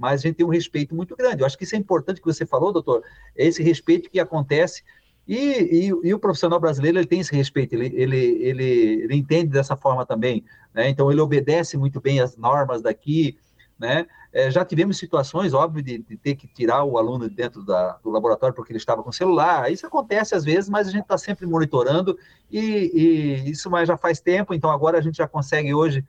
mas 0.00 0.20
a 0.20 0.22
gente 0.22 0.36
tem 0.36 0.46
um 0.46 0.50
respeito 0.50 0.94
muito 0.94 1.14
grande. 1.14 1.42
Eu 1.42 1.46
acho 1.46 1.58
que 1.58 1.64
isso 1.64 1.76
é 1.76 1.78
importante 1.78 2.20
que 2.20 2.26
você 2.26 2.46
falou, 2.46 2.72
doutor, 2.72 3.04
é 3.36 3.46
esse 3.46 3.62
respeito 3.62 4.08
que 4.08 4.18
acontece 4.18 4.82
e, 5.28 5.36
e, 5.36 6.08
e, 6.08 6.14
o 6.14 6.18
profissional 6.18 6.58
brasileiro 6.58 6.98
ele 6.98 7.06
tem 7.06 7.20
esse 7.20 7.32
respeito, 7.32 7.74
ele, 7.74 7.92
ele, 7.94 8.16
ele, 8.16 8.64
ele 9.04 9.14
entende 9.14 9.48
dessa 9.48 9.76
forma 9.76 10.04
também, 10.04 10.42
né? 10.74 10.88
então 10.88 11.12
ele 11.12 11.20
obedece 11.20 11.76
muito 11.76 12.00
bem 12.00 12.18
as 12.18 12.36
normas 12.36 12.82
daqui, 12.82 13.38
né? 13.78 14.06
É, 14.32 14.50
já 14.50 14.64
tivemos 14.64 14.96
situações, 14.96 15.52
óbvio, 15.52 15.82
de, 15.82 15.98
de, 15.98 16.16
ter 16.16 16.36
que 16.36 16.46
tirar 16.46 16.84
o 16.84 16.96
aluno 16.96 17.28
dentro 17.28 17.64
da, 17.64 17.98
do 18.02 18.10
laboratório 18.10 18.54
porque 18.54 18.72
ele 18.72 18.78
estava 18.78 19.02
com 19.02 19.10
celular. 19.10 19.70
Isso 19.72 19.84
acontece 19.86 20.36
às 20.36 20.44
vezes, 20.44 20.70
mas 20.70 20.86
a 20.86 20.90
gente 20.90 21.02
está 21.02 21.18
sempre 21.18 21.46
monitorando 21.46 22.16
e, 22.48 22.60
e, 22.60 23.50
isso 23.50 23.68
já 23.84 23.96
faz 23.96 24.20
tempo. 24.20 24.54
Então 24.54 24.70
agora 24.70 24.98
a 24.98 25.00
gente 25.00 25.16
já 25.16 25.26
consegue 25.26 25.74
hoje 25.74 26.04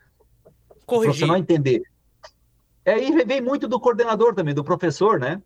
Corrigir. 0.86 0.86
o 0.86 1.02
profissional 1.04 1.38
entender. 1.38 1.82
É, 2.84 3.02
e 3.02 3.24
vem 3.24 3.41
muito 3.41 3.67
do 3.67 3.80
coordenador 3.80 4.34
também, 4.34 4.54
do 4.54 4.63
professor, 4.63 5.20
né? 5.20 5.41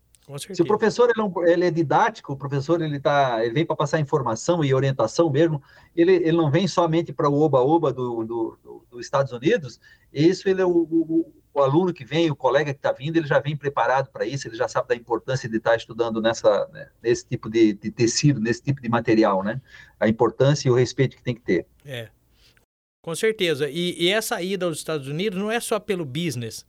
Se 0.54 0.62
o 0.64 0.66
professor 0.66 1.12
ele 1.12 1.22
é, 1.22 1.54
ele 1.54 1.66
é, 1.66 1.72
didático, 1.72 2.34
o 2.34 2.38
professor 2.38 2.82
ele 2.82 3.00
tá, 3.00 3.46
ele 3.46 3.54
vem 3.54 3.66
para 3.66 3.76
passar 3.76 4.00
informação 4.00 4.64
e 4.64 4.74
orientação 4.74 5.30
mesmo, 5.30 5.62
ele, 5.96 6.14
ele 6.14 6.32
não 6.32 6.50
vem 6.50 6.68
somente 6.68 7.14
para 7.14 7.30
o 7.30 7.40
oba-oba 7.40 7.94
do, 7.94 8.24
do, 8.24 8.60
do, 8.64 8.86
dos 8.90 9.06
Estados 9.06 9.32
Unidos, 9.32 9.80
isso 10.12 10.50
ele 10.50 10.64
é 10.64 10.66
o, 10.66 10.72
o, 10.72 11.32
o 11.54 11.62
aluno 11.62 11.94
que 11.94 12.04
vem, 12.04 12.32
o 12.32 12.36
colega 12.36 12.74
que 12.74 12.80
está 12.80 12.92
vindo, 12.92 13.18
ele 13.18 13.28
já 13.28 13.40
vem 13.40 13.56
preparado 13.56 14.10
para 14.10 14.26
isso, 14.26 14.48
ele 14.48 14.56
já 14.56 14.68
sabe 14.68 14.88
da 14.88 14.96
importância 14.96 15.48
de 15.48 15.58
estar 15.58 15.72
tá 15.72 15.76
estudando 15.78 16.20
nessa, 16.20 16.68
né, 16.74 16.90
nesse 17.04 17.28
tipo 17.28 17.48
de, 17.48 17.74
de, 17.74 17.92
tecido, 17.92 18.42
nesse 18.42 18.64
tipo 18.64 18.82
de 18.82 18.90
material, 18.90 19.44
né? 19.44 19.62
A 20.00 20.08
importância 20.08 20.68
e 20.68 20.72
o 20.72 20.76
respeito 20.76 21.16
que 21.16 21.24
tem 21.24 21.36
que 21.36 21.42
ter. 21.42 21.68
É, 21.86 22.10
com 23.02 23.14
certeza. 23.14 23.70
E, 23.70 23.96
e 23.98 24.10
essa 24.10 24.42
ida 24.42 24.66
aos 24.66 24.80
Estados 24.80 25.08
Unidos 25.08 25.38
não 25.38 25.52
é 25.52 25.60
só 25.60 25.80
pelo 25.80 26.04
business, 26.04 26.66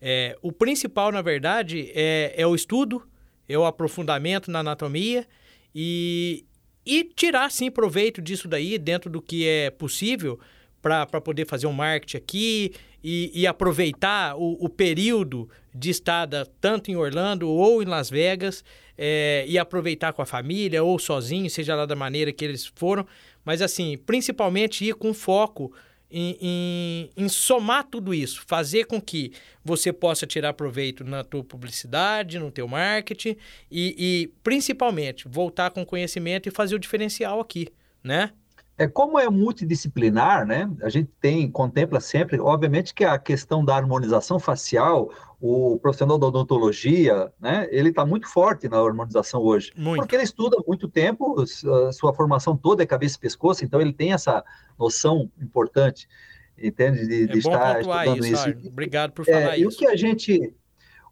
é, 0.00 0.36
o 0.42 0.52
principal, 0.52 1.10
na 1.10 1.22
verdade, 1.22 1.90
é, 1.94 2.34
é 2.36 2.46
o 2.46 2.54
estudo, 2.54 3.02
é 3.48 3.58
o 3.58 3.64
aprofundamento 3.64 4.50
na 4.50 4.60
anatomia 4.60 5.26
e, 5.74 6.44
e 6.86 7.04
tirar, 7.04 7.50
sim, 7.50 7.70
proveito 7.70 8.22
disso 8.22 8.46
daí 8.46 8.78
dentro 8.78 9.10
do 9.10 9.20
que 9.20 9.46
é 9.46 9.70
possível 9.70 10.38
para 10.80 11.20
poder 11.20 11.46
fazer 11.46 11.66
um 11.66 11.72
marketing 11.72 12.16
aqui 12.16 12.72
e, 13.02 13.30
e 13.34 13.46
aproveitar 13.46 14.36
o, 14.36 14.64
o, 14.64 14.68
período 14.68 15.48
de 15.74 15.90
estada 15.90 16.46
tanto 16.60 16.90
em 16.90 16.96
Orlando 16.96 17.48
ou 17.48 17.82
em 17.82 17.86
Las 17.86 18.08
Vegas 18.08 18.64
é, 18.96 19.44
e 19.46 19.58
aproveitar 19.58 20.12
com 20.12 20.22
a 20.22 20.26
família 20.26 20.82
ou 20.82 20.98
sozinho, 20.98 21.50
seja 21.50 21.74
lá 21.74 21.84
da 21.84 21.96
maneira 21.96 22.32
que 22.32 22.44
eles 22.44 22.66
foram. 22.74 23.06
Mas, 23.44 23.62
assim, 23.62 23.96
principalmente 23.96 24.84
ir 24.84 24.94
com 24.94 25.12
foco 25.12 25.72
em, 26.10 26.38
em, 26.40 27.10
em, 27.16 27.28
somar 27.28 27.84
tudo 27.84 28.14
isso, 28.14 28.42
fazer 28.46 28.84
com 28.84 29.00
que 29.00 29.32
você 29.64 29.92
possa 29.92 30.26
tirar 30.26 30.54
proveito 30.54 31.04
na 31.04 31.22
tua 31.22 31.44
publicidade, 31.44 32.38
no 32.38 32.50
teu 32.50 32.66
marketing 32.66 33.36
e, 33.70 33.94
e 33.98 34.32
principalmente 34.42 35.28
voltar 35.28 35.70
com 35.70 35.84
conhecimento 35.84 36.48
e 36.48 36.52
fazer 36.52 36.74
o 36.74 36.78
diferencial 36.78 37.40
aqui, 37.40 37.68
né? 38.02 38.32
É, 38.78 38.86
como 38.86 39.18
é 39.18 39.28
multidisciplinar, 39.28 40.46
né? 40.46 40.70
A 40.82 40.88
gente 40.88 41.10
tem, 41.20 41.50
contempla 41.50 41.98
sempre, 41.98 42.38
obviamente 42.38 42.94
que 42.94 43.04
a 43.04 43.18
questão 43.18 43.64
da 43.64 43.74
harmonização 43.74 44.38
facial, 44.38 45.10
o 45.40 45.80
profissional 45.80 46.16
da 46.16 46.28
odontologia, 46.28 47.32
né? 47.40 47.66
Ele 47.72 47.88
está 47.88 48.06
muito 48.06 48.28
forte 48.28 48.68
na 48.68 48.78
harmonização 48.78 49.42
hoje. 49.42 49.72
Muito. 49.76 50.02
Porque 50.02 50.14
ele 50.14 50.22
estuda 50.22 50.56
muito 50.64 50.86
tempo, 50.86 51.44
sua 51.92 52.14
formação 52.14 52.56
toda 52.56 52.84
é 52.84 52.86
cabeça 52.86 53.16
e 53.16 53.20
pescoço, 53.20 53.64
então 53.64 53.80
ele 53.80 53.92
tem 53.92 54.12
essa 54.12 54.44
noção 54.78 55.28
importante, 55.42 56.08
entende? 56.56 57.04
De, 57.04 57.26
de 57.26 57.34
é 57.34 57.38
estar 57.38 57.80
estudando 57.80 58.26
isso. 58.26 58.48
isso. 58.48 58.68
Obrigado 58.68 59.10
por 59.10 59.24
falar 59.24 59.56
é, 59.56 59.58
isso. 59.58 59.62
E 59.62 59.66
o 59.66 59.70
que 59.76 59.86
a 59.88 59.96
gente, 59.96 60.54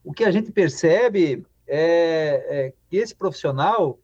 o 0.05 0.13
que 0.13 0.25
a 0.25 0.31
gente 0.31 0.53
percebe 0.53 1.45
é, 1.67 2.47
é 2.49 2.73
que 2.89 2.97
esse 2.97 3.13
profissional 3.13 3.99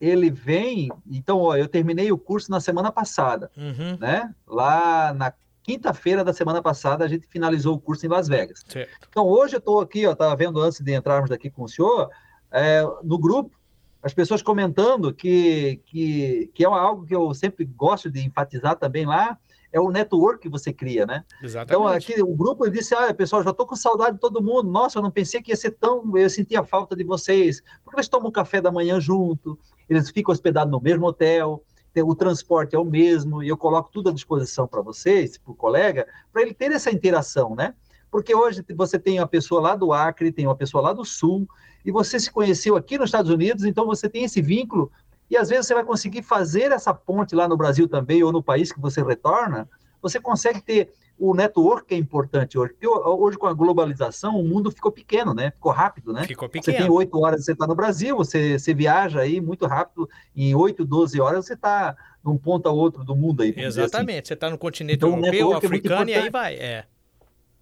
ele 0.00 0.30
vem. 0.30 0.88
Então, 1.10 1.38
ó, 1.38 1.56
eu 1.56 1.68
terminei 1.68 2.10
o 2.10 2.18
curso 2.18 2.50
na 2.50 2.60
semana 2.60 2.90
passada, 2.90 3.50
uhum. 3.56 3.98
né? 4.00 4.34
Lá 4.46 5.12
na 5.12 5.32
quinta-feira 5.62 6.24
da 6.24 6.32
semana 6.32 6.62
passada, 6.62 7.04
a 7.04 7.08
gente 7.08 7.26
finalizou 7.26 7.74
o 7.74 7.80
curso 7.80 8.06
em 8.06 8.08
Las 8.08 8.26
Vegas. 8.26 8.64
Certo. 8.66 9.08
Então, 9.08 9.26
hoje 9.26 9.56
eu 9.56 9.58
estou 9.58 9.80
aqui, 9.80 10.06
ó, 10.06 10.12
estava 10.12 10.34
vendo 10.34 10.60
antes 10.60 10.80
de 10.80 10.94
entrarmos 10.94 11.28
daqui 11.28 11.50
com 11.50 11.64
o 11.64 11.68
senhor, 11.68 12.08
é, 12.50 12.82
no 13.04 13.18
grupo, 13.18 13.54
as 14.02 14.14
pessoas 14.14 14.40
comentando 14.40 15.12
que, 15.12 15.80
que, 15.84 16.50
que 16.54 16.64
é 16.64 16.66
algo 16.66 17.04
que 17.04 17.14
eu 17.14 17.34
sempre 17.34 17.66
gosto 17.66 18.10
de 18.10 18.20
enfatizar 18.20 18.76
também 18.76 19.04
lá, 19.04 19.38
é 19.72 19.78
o 19.78 19.90
network 19.90 20.40
que 20.40 20.48
você 20.48 20.72
cria, 20.72 21.06
né? 21.06 21.24
Exatamente. 21.42 21.70
Então, 21.70 21.86
aqui 21.86 22.22
o 22.22 22.34
grupo 22.34 22.68
disse: 22.68 22.94
Ah, 22.94 23.14
pessoal, 23.14 23.42
já 23.42 23.50
estou 23.50 23.66
com 23.66 23.76
saudade 23.76 24.14
de 24.14 24.20
todo 24.20 24.42
mundo. 24.42 24.68
Nossa, 24.68 24.98
eu 24.98 25.02
não 25.02 25.10
pensei 25.10 25.40
que 25.40 25.52
ia 25.52 25.56
ser 25.56 25.72
tão. 25.72 26.16
Eu 26.16 26.28
sentia 26.28 26.64
falta 26.64 26.96
de 26.96 27.04
vocês. 27.04 27.62
Porque 27.84 27.96
eles 27.96 28.08
tomam 28.08 28.32
café 28.32 28.60
da 28.60 28.72
manhã 28.72 29.00
junto, 29.00 29.58
eles 29.90 30.08
ficam 30.10 30.32
hospedados 30.32 30.70
no 30.70 30.80
mesmo 30.80 31.06
hotel, 31.06 31.62
o 31.96 32.14
transporte 32.14 32.76
é 32.76 32.78
o 32.78 32.84
mesmo, 32.84 33.42
e 33.42 33.48
eu 33.48 33.56
coloco 33.56 33.90
tudo 33.92 34.10
à 34.10 34.12
disposição 34.12 34.66
para 34.66 34.80
vocês, 34.80 35.36
para 35.36 35.50
o 35.50 35.54
colega, 35.54 36.06
para 36.32 36.42
ele 36.42 36.54
ter 36.54 36.70
essa 36.70 36.90
interação, 36.90 37.56
né? 37.56 37.74
Porque 38.10 38.34
hoje 38.34 38.64
você 38.74 38.98
tem 38.98 39.18
uma 39.18 39.26
pessoa 39.26 39.60
lá 39.60 39.74
do 39.74 39.92
Acre, 39.92 40.32
tem 40.32 40.46
uma 40.46 40.54
pessoa 40.54 40.82
lá 40.82 40.92
do 40.92 41.04
Sul, 41.04 41.48
e 41.84 41.90
você 41.90 42.20
se 42.20 42.30
conheceu 42.30 42.76
aqui 42.76 42.96
nos 42.96 43.08
Estados 43.08 43.30
Unidos, 43.30 43.64
então 43.64 43.86
você 43.86 44.08
tem 44.08 44.24
esse 44.24 44.40
vínculo 44.40 44.90
e 45.28 45.36
às 45.36 45.48
vezes 45.48 45.66
você 45.66 45.74
vai 45.74 45.84
conseguir 45.84 46.22
fazer 46.22 46.72
essa 46.72 46.92
ponte 46.92 47.34
lá 47.34 47.48
no 47.48 47.56
Brasil 47.56 47.88
também, 47.88 48.22
ou 48.22 48.32
no 48.32 48.42
país 48.42 48.72
que 48.72 48.80
você 48.80 49.02
retorna, 49.02 49.68
você 50.02 50.20
consegue 50.20 50.60
ter 50.60 50.92
o 51.20 51.34
network 51.34 51.94
é 51.94 51.98
importante 51.98 52.58
hoje. 52.58 52.72
Porque 52.72 52.88
hoje, 52.88 53.36
com 53.36 53.46
a 53.46 53.52
globalização, 53.52 54.40
o 54.40 54.42
mundo 54.42 54.70
ficou 54.70 54.90
pequeno, 54.90 55.34
né? 55.34 55.50
Ficou 55.50 55.70
rápido, 55.70 56.14
né? 56.14 56.24
Ficou 56.24 56.48
pequeno. 56.48 56.76
Você 56.76 56.82
tem 56.82 56.90
oito 56.90 57.18
horas, 57.20 57.44
você 57.44 57.52
está 57.52 57.66
no 57.66 57.74
Brasil, 57.74 58.16
você, 58.16 58.58
você 58.58 58.72
viaja 58.72 59.20
aí 59.20 59.38
muito 59.38 59.66
rápido, 59.66 60.08
em 60.34 60.54
oito, 60.54 60.84
doze 60.84 61.20
horas 61.20 61.44
você 61.44 61.52
está 61.52 61.94
num 62.24 62.38
ponto 62.38 62.66
a 62.68 62.72
outro 62.72 63.04
do 63.04 63.14
mundo 63.14 63.42
aí. 63.42 63.50
Assim. 63.50 63.60
Exatamente, 63.60 64.20
assim. 64.20 64.28
você 64.28 64.34
está 64.34 64.48
no 64.48 64.56
continente 64.56 64.96
então, 64.96 65.10
europeu, 65.10 65.52
africano, 65.54 66.10
é 66.10 66.14
e 66.14 66.16
aí 66.16 66.30
vai. 66.30 66.54
É. 66.54 66.84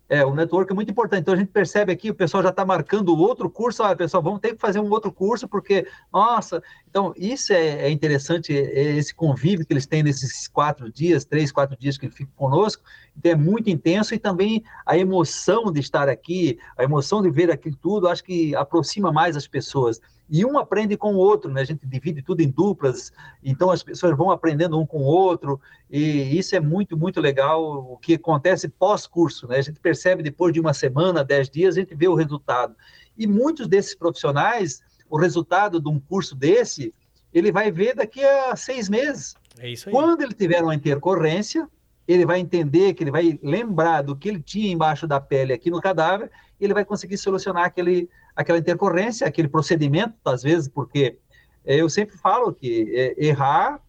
É, 0.09 0.25
o 0.25 0.35
network 0.35 0.73
é 0.73 0.75
muito 0.75 0.91
importante. 0.91 1.21
Então 1.21 1.35
a 1.35 1.37
gente 1.37 1.51
percebe 1.51 1.93
aqui, 1.93 2.11
o 2.11 2.15
pessoal 2.15 2.43
já 2.43 2.49
está 2.49 2.65
marcando 2.65 3.15
outro 3.15 3.51
curso. 3.51 3.83
Ah, 3.83 3.95
pessoal, 3.95 4.23
vamos 4.23 4.41
ter 4.41 4.55
que 4.55 4.61
fazer 4.61 4.81
um 4.81 4.91
outro 4.91 5.13
curso, 5.13 5.47
porque, 5.47 5.87
nossa, 6.11 6.63
então 6.89 7.13
isso 7.17 7.53
é, 7.53 7.83
é 7.83 7.91
interessante, 7.91 8.57
é, 8.57 8.97
esse 8.97 9.15
convívio 9.15 9.67
que 9.67 9.73
eles 9.73 9.87
têm 9.87 10.03
nesses 10.03 10.49
quatro 10.49 10.91
dias, 10.91 11.27
três, 11.27 11.53
quatro 11.53 11.77
dias 11.77 11.99
que 11.99 12.07
eles 12.07 12.17
ficam 12.17 12.33
conosco. 12.35 12.83
Então 13.17 13.33
é 13.33 13.37
muito 13.37 13.69
intenso 13.69 14.15
e 14.15 14.19
também 14.19 14.65
a 14.87 14.97
emoção 14.97 15.71
de 15.71 15.81
estar 15.81 16.09
aqui, 16.09 16.59
a 16.77 16.83
emoção 16.83 17.21
de 17.21 17.31
ver 17.31 17.51
aquilo 17.51 17.77
tudo, 17.77 18.09
acho 18.09 18.25
que 18.25 18.57
aproxima 18.57 19.13
mais 19.13 19.37
as 19.37 19.47
pessoas 19.47 20.01
e 20.31 20.45
um 20.45 20.59
aprende 20.59 20.97
com 20.97 21.15
o 21.15 21.19
outro, 21.19 21.51
né? 21.51 21.63
A 21.63 21.65
gente 21.65 21.87
divide 21.87 22.23
tudo 22.23 22.41
em 22.43 22.51
duplas, 22.51 23.13
então 23.43 23.71
as 23.71 23.83
pessoas 23.83 24.17
vão 24.17 24.31
aprendendo 24.31 24.79
um 24.79 24.87
com 24.87 24.99
o 24.99 25.05
outro, 25.05 25.61
e 25.91 26.39
isso 26.39 26.55
é 26.55 26.61
muito, 26.61 26.97
muito 26.97 27.21
legal, 27.21 27.63
o 27.93 27.97
que 27.97 28.15
acontece 28.15 28.69
pós-curso, 28.69 29.49
né? 29.49 29.57
A 29.57 29.63
gente 29.63 29.81
percebe 29.81 30.23
depois 30.23 30.53
de 30.53 30.61
uma 30.61 30.75
semana, 30.75 31.25
dez 31.25 31.49
dias, 31.49 31.77
a 31.77 31.81
gente 31.81 31.95
vê 31.95 32.07
o 32.09 32.15
resultado. 32.15 32.75
E 33.17 33.27
muitos 33.27 33.67
desses 33.67 33.95
profissionais, 33.95 34.83
o 35.09 35.17
resultado 35.17 35.81
de 35.81 35.89
um 35.89 35.99
curso 35.99 36.35
desse, 36.35 36.95
ele 37.33 37.51
vai 37.51 37.71
ver 37.71 37.95
daqui 37.95 38.23
a 38.23 38.55
seis 38.55 38.89
meses. 38.89 39.35
É 39.59 39.71
isso 39.71 39.89
aí. 39.89 39.95
Quando 39.95 40.23
ele 40.23 40.35
tiver 40.35 40.63
uma 40.63 40.75
intercorrência, 40.75 41.69
ele 42.07 42.25
vai 42.25 42.39
entender 42.39 42.95
que 42.95 43.05
ele 43.05 43.11
vai 43.11 43.39
lembrar 43.43 44.03
do 44.03 44.17
que 44.17 44.29
ele 44.29 44.41
tinha 44.41 44.73
embaixo 44.73 45.07
da 45.07 45.21
pele 45.21 45.53
aqui 45.53 45.71
no 45.71 45.81
cadáver, 45.81 46.31
e 46.61 46.65
ele 46.65 46.75
vai 46.75 46.85
conseguir 46.85 47.19
solucionar 47.19 47.65
aquele 47.65 48.09
aquela 48.39 48.59
intercorrência, 48.59 49.27
aquele 49.27 49.49
procedimento, 49.49 50.15
às 50.25 50.45
vezes, 50.45 50.69
porque 50.69 51.19
é, 51.67 51.75
eu 51.75 51.91
sempre 51.91 52.17
falo 52.17 52.55
que 52.55 52.87
é, 52.95 53.27
errar 53.27 53.83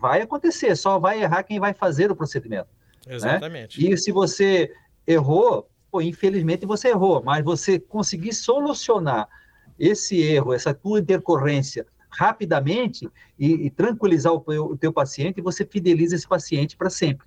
vai 0.00 0.22
acontecer, 0.22 0.76
só 0.76 0.96
vai 0.96 1.20
errar 1.20 1.42
quem 1.42 1.58
vai 1.58 1.74
fazer 1.74 2.08
o 2.08 2.14
procedimento. 2.14 2.68
Né? 3.04 3.16
Exatamente. 3.16 3.82
Né? 3.82 3.90
E 3.90 3.98
se 3.98 4.12
você 4.12 4.72
errou, 5.04 5.68
pô, 5.90 6.00
infelizmente 6.00 6.64
você 6.64 6.90
errou, 6.90 7.20
mas 7.20 7.44
você 7.44 7.80
conseguir 7.80 8.32
solucionar 8.32 9.28
esse 9.76 10.22
erro, 10.22 10.54
essa 10.54 10.72
tua 10.72 11.00
intercorrência 11.00 11.84
rapidamente 12.08 13.10
e, 13.36 13.66
e 13.66 13.70
tranquilizar 13.70 14.32
o, 14.32 14.38
o 14.38 14.76
teu 14.76 14.92
paciente, 14.92 15.42
você 15.42 15.66
fideliza 15.66 16.14
esse 16.14 16.28
paciente 16.28 16.76
para 16.76 16.88
sempre. 16.88 17.26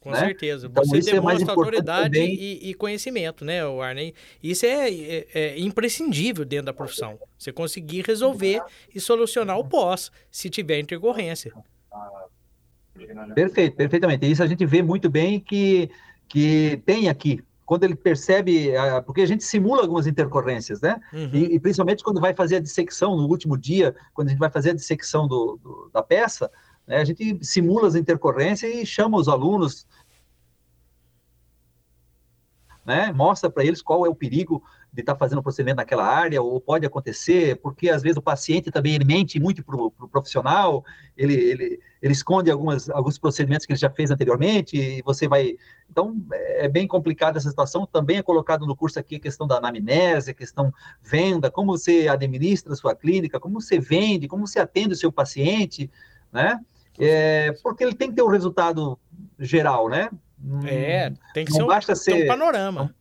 Com 0.00 0.10
né? 0.10 0.18
certeza. 0.18 0.66
Então, 0.66 0.82
Você 0.82 0.98
isso 0.98 1.10
demonstra 1.10 1.46
é 1.46 1.50
autoridade 1.50 2.18
e, 2.18 2.70
e, 2.70 2.74
conhecimento, 2.74 3.44
né, 3.44 3.60
Arney? 3.60 4.14
Isso 4.42 4.64
é, 4.64 4.90
é, 4.90 5.26
é, 5.34 5.60
imprescindível 5.60 6.44
dentro 6.44 6.66
da 6.66 6.72
profissão. 6.72 7.18
Você 7.38 7.52
conseguir 7.52 8.02
resolver 8.06 8.62
e 8.94 8.98
solucionar 8.98 9.58
o 9.58 9.64
pós, 9.64 10.10
se 10.30 10.48
tiver 10.48 10.78
intercorrência. 10.78 11.52
Perfeito, 13.34 13.76
perfeitamente. 13.76 14.30
Isso 14.30 14.42
a 14.42 14.46
gente 14.46 14.64
vê 14.64 14.82
muito 14.82 15.10
bem 15.10 15.38
que, 15.38 15.90
que 16.26 16.82
tem 16.86 17.10
aqui. 17.10 17.42
Quando 17.66 17.84
ele 17.84 17.94
percebe, 17.94 18.72
porque 19.04 19.20
a 19.20 19.26
gente 19.26 19.44
simula 19.44 19.82
algumas 19.82 20.06
intercorrências, 20.06 20.80
né? 20.80 21.00
Uhum. 21.12 21.30
E, 21.32 21.54
e, 21.54 21.60
principalmente 21.60 22.02
quando 22.02 22.20
vai 22.20 22.34
fazer 22.34 22.56
a 22.56 22.60
dissecção 22.60 23.16
no 23.16 23.28
último 23.28 23.56
dia, 23.56 23.94
quando 24.12 24.28
a 24.28 24.30
gente 24.30 24.40
vai 24.40 24.50
fazer 24.50 24.70
a 24.70 24.74
dissecção 24.74 25.28
do, 25.28 25.58
do 25.62 25.90
da 25.92 26.02
peça, 26.02 26.50
né, 26.90 26.96
a 26.96 27.04
gente 27.04 27.38
simula 27.40 27.86
as 27.86 27.94
intercorrências 27.94 28.74
e 28.74 28.84
chama 28.84 29.16
os 29.16 29.28
alunos, 29.28 29.86
né, 32.84 33.12
mostra 33.12 33.48
para 33.48 33.64
eles 33.64 33.80
qual 33.80 34.04
é 34.04 34.08
o 34.08 34.14
perigo 34.14 34.60
de 34.92 35.02
estar 35.02 35.12
tá 35.12 35.18
fazendo 35.20 35.38
o 35.38 35.42
procedimento 35.42 35.76
naquela 35.76 36.04
área, 36.04 36.42
ou 36.42 36.60
pode 36.60 36.84
acontecer, 36.84 37.60
porque 37.60 37.88
às 37.88 38.02
vezes 38.02 38.16
o 38.16 38.22
paciente 38.22 38.72
também 38.72 38.96
ele 38.96 39.04
mente 39.04 39.38
muito 39.38 39.62
para 39.62 39.76
o 39.76 39.88
pro 39.88 40.08
profissional, 40.08 40.84
ele, 41.16 41.34
ele, 41.34 41.80
ele 42.02 42.12
esconde 42.12 42.50
algumas, 42.50 42.90
alguns 42.90 43.16
procedimentos 43.16 43.64
que 43.64 43.72
ele 43.72 43.78
já 43.78 43.88
fez 43.88 44.10
anteriormente, 44.10 44.76
e 44.76 45.00
você 45.02 45.28
vai. 45.28 45.56
Então, 45.88 46.20
é 46.32 46.66
bem 46.66 46.88
complicada 46.88 47.38
essa 47.38 47.48
situação. 47.48 47.86
Também 47.86 48.16
é 48.16 48.22
colocado 48.22 48.66
no 48.66 48.74
curso 48.74 48.98
aqui 48.98 49.14
a 49.14 49.20
questão 49.20 49.46
da 49.46 49.58
anamnese, 49.58 50.32
a 50.32 50.34
questão 50.34 50.74
venda, 51.00 51.52
como 51.52 51.78
você 51.78 52.08
administra 52.08 52.72
a 52.72 52.76
sua 52.76 52.96
clínica, 52.96 53.38
como 53.38 53.60
você 53.60 53.78
vende, 53.78 54.26
como 54.26 54.44
você 54.44 54.58
atende 54.58 54.94
o 54.94 54.96
seu 54.96 55.12
paciente, 55.12 55.88
né? 56.32 56.58
É, 57.00 57.52
porque 57.62 57.84
ele 57.84 57.94
tem 57.94 58.10
que 58.10 58.16
ter 58.16 58.22
um 58.22 58.28
resultado 58.28 58.98
geral, 59.38 59.88
né? 59.88 60.10
É, 60.64 61.12
tem 61.34 61.44
que 61.44 61.52
não 61.52 61.60
ser, 61.60 61.66
basta 61.66 61.92
um, 61.92 61.96
ser 61.96 62.24
um 62.24 62.26
panorama. 62.26 62.94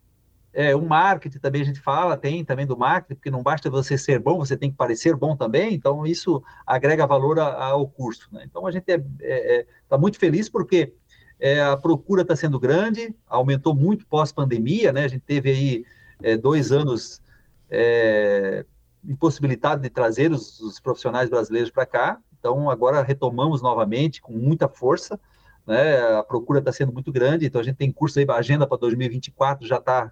É, 0.52 0.76
o 0.76 0.82
marketing 0.82 1.38
também 1.38 1.62
a 1.62 1.66
gente 1.66 1.80
fala, 1.80 2.18
tem 2.18 2.44
também 2.44 2.66
do 2.66 2.78
marketing, 2.78 3.16
porque 3.16 3.32
não 3.32 3.44
basta 3.44 3.70
você 3.70 3.98
ser 3.98 4.20
bom, 4.20 4.40
você 4.40 4.58
tem 4.58 4.72
que 4.72 4.78
parecer 4.78 5.16
bom 5.16 5.36
também, 5.36 5.74
então 5.74 6.06
isso 6.06 6.44
agrega 6.66 7.06
valor 7.06 7.40
a, 7.40 7.66
ao 7.66 7.88
curso. 7.88 8.28
Né? 8.32 8.44
Então 8.46 8.66
a 8.66 8.72
gente 8.72 8.90
está 8.90 9.04
é, 9.22 9.60
é, 9.60 9.66
tá 9.88 9.98
muito 9.98 10.18
feliz 10.18 10.50
porque 10.50 10.94
é, 11.40 11.62
a 11.62 11.78
procura 11.78 12.24
está 12.24 12.36
sendo 12.36 12.60
grande, 12.60 13.16
aumentou 13.28 13.74
muito 13.76 14.06
pós-pandemia, 14.08 14.92
né? 14.92 15.06
A 15.06 15.08
gente 15.08 15.22
teve 15.22 15.50
aí 15.52 15.86
é, 16.22 16.36
dois 16.36 16.72
anos 16.72 17.22
é, 17.70 18.66
impossibilitado 19.08 19.82
de 19.82 19.90
trazer 19.90 20.32
os, 20.32 20.60
os 20.60 20.80
profissionais 20.80 21.30
brasileiros 21.30 21.72
para 21.72 21.86
cá, 21.86 22.20
então, 22.40 22.70
agora 22.70 23.04
retomamos 23.04 23.62
novamente 23.62 24.22
com 24.22 24.34
muita 24.34 24.68
força. 24.68 25.20
Né? 25.68 26.00
A 26.18 26.24
procura 26.24 26.60
está 26.60 26.72
sendo 26.72 26.92
muito 26.92 27.12
grande, 27.12 27.46
então 27.46 27.62
a 27.62 27.64
gente 27.64 27.76
tem 27.76 27.92
curso 27.92 28.18
aí, 28.18 28.26
a 28.28 28.36
agenda 28.36 28.66
para 28.66 28.78
2024 28.78 29.68
já 29.68 29.78
está 29.78 30.12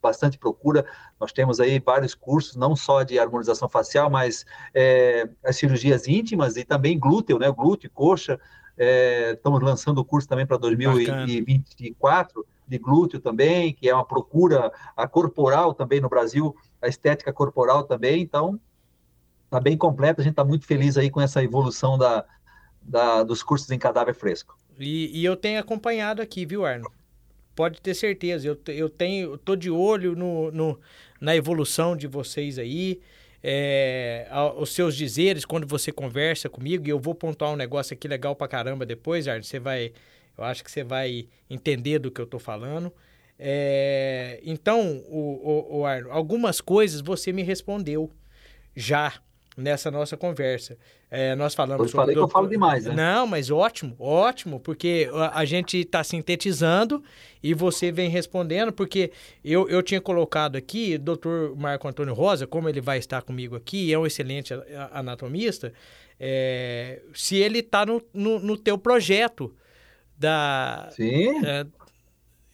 bastante 0.00 0.38
procura. 0.38 0.86
Nós 1.20 1.32
temos 1.32 1.60
aí 1.60 1.78
vários 1.78 2.14
cursos, 2.14 2.56
não 2.56 2.74
só 2.74 3.02
de 3.02 3.18
harmonização 3.18 3.68
facial, 3.68 4.08
mas 4.08 4.46
é, 4.72 5.28
as 5.44 5.56
cirurgias 5.56 6.06
íntimas 6.06 6.56
e 6.56 6.64
também 6.64 6.98
glúteo, 6.98 7.38
né? 7.38 7.50
Glúteo, 7.50 7.90
coxa. 7.90 8.40
É, 8.76 9.32
estamos 9.32 9.60
lançando 9.60 9.98
o 9.98 10.04
curso 10.04 10.28
também 10.28 10.46
para 10.46 10.56
2024 10.56 12.40
Bacana. 12.40 12.56
de 12.68 12.78
glúteo 12.78 13.20
também, 13.20 13.72
que 13.72 13.88
é 13.88 13.94
uma 13.94 14.04
procura 14.04 14.72
a 14.96 15.08
corporal 15.08 15.74
também 15.74 16.00
no 16.00 16.08
Brasil, 16.08 16.54
a 16.80 16.86
estética 16.86 17.32
corporal 17.32 17.82
também. 17.82 18.22
Então, 18.22 18.60
está 19.48 19.58
bem 19.58 19.76
completo, 19.76 20.20
a 20.20 20.24
gente 20.24 20.32
está 20.32 20.44
muito 20.44 20.66
feliz 20.66 20.96
aí 20.96 21.10
com 21.10 21.20
essa 21.20 21.42
evolução 21.42 21.96
da, 21.98 22.24
da, 22.82 23.22
dos 23.22 23.42
cursos 23.42 23.70
em 23.70 23.78
cadáver 23.78 24.14
fresco. 24.14 24.56
E, 24.78 25.20
e, 25.20 25.24
eu 25.24 25.36
tenho 25.36 25.58
acompanhado 25.58 26.22
aqui, 26.22 26.46
viu, 26.46 26.64
Arno? 26.64 26.90
Pode 27.56 27.80
ter 27.80 27.94
certeza, 27.94 28.46
eu, 28.46 28.56
eu 28.68 28.88
tenho, 28.88 29.36
tô 29.36 29.56
de 29.56 29.68
olho 29.68 30.14
no, 30.14 30.52
no, 30.52 30.80
na 31.20 31.34
evolução 31.34 31.96
de 31.96 32.06
vocês 32.06 32.58
aí, 32.58 33.00
é, 33.42 34.28
os 34.56 34.72
seus 34.72 34.94
dizeres 34.94 35.44
quando 35.44 35.66
você 35.66 35.90
conversa 35.90 36.48
comigo, 36.48 36.86
e 36.86 36.90
eu 36.90 37.00
vou 37.00 37.14
pontuar 37.14 37.50
um 37.50 37.56
negócio 37.56 37.94
aqui 37.94 38.06
legal 38.06 38.36
pra 38.36 38.46
caramba 38.46 38.86
depois, 38.86 39.26
Arno, 39.26 39.42
você 39.42 39.58
vai, 39.58 39.92
eu 40.36 40.44
acho 40.44 40.62
que 40.62 40.70
você 40.70 40.84
vai 40.84 41.26
entender 41.50 41.98
do 41.98 42.10
que 42.10 42.20
eu 42.20 42.26
tô 42.26 42.38
falando. 42.38 42.92
É, 43.36 44.40
então, 44.44 44.98
o, 45.08 45.70
o, 45.70 45.78
o 45.78 45.86
Arno, 45.86 46.12
algumas 46.12 46.60
coisas 46.60 47.00
você 47.00 47.32
me 47.32 47.42
respondeu 47.42 48.12
já 48.76 49.14
nessa 49.58 49.90
nossa 49.90 50.16
conversa. 50.16 50.78
É, 51.10 51.34
nós 51.34 51.54
falamos 51.54 51.86
eu 51.86 51.92
falei 51.92 52.14
que 52.14 52.20
eu 52.20 52.28
falo 52.28 52.48
demais, 52.48 52.84
né? 52.84 52.94
Não, 52.94 53.26
mas 53.26 53.50
ótimo, 53.50 53.96
ótimo, 53.98 54.60
porque 54.60 55.10
a, 55.12 55.40
a 55.40 55.44
gente 55.44 55.78
está 55.78 56.02
sintetizando 56.04 57.02
e 57.42 57.52
você 57.52 57.90
vem 57.90 58.08
respondendo, 58.08 58.72
porque 58.72 59.10
eu, 59.44 59.68
eu 59.68 59.82
tinha 59.82 60.00
colocado 60.00 60.56
aqui, 60.56 60.96
doutor 60.96 61.56
Marco 61.56 61.88
Antônio 61.88 62.14
Rosa, 62.14 62.46
como 62.46 62.68
ele 62.68 62.80
vai 62.80 62.98
estar 62.98 63.20
comigo 63.22 63.56
aqui, 63.56 63.92
é 63.92 63.98
um 63.98 64.06
excelente 64.06 64.54
anatomista, 64.92 65.72
é, 66.20 67.02
se 67.12 67.36
ele 67.36 67.58
está 67.58 67.84
no, 67.84 68.00
no, 68.14 68.38
no, 68.38 68.56
teu 68.56 68.78
projeto 68.78 69.54
da... 70.16 70.88
Sim. 70.92 71.44
É, 71.44 71.66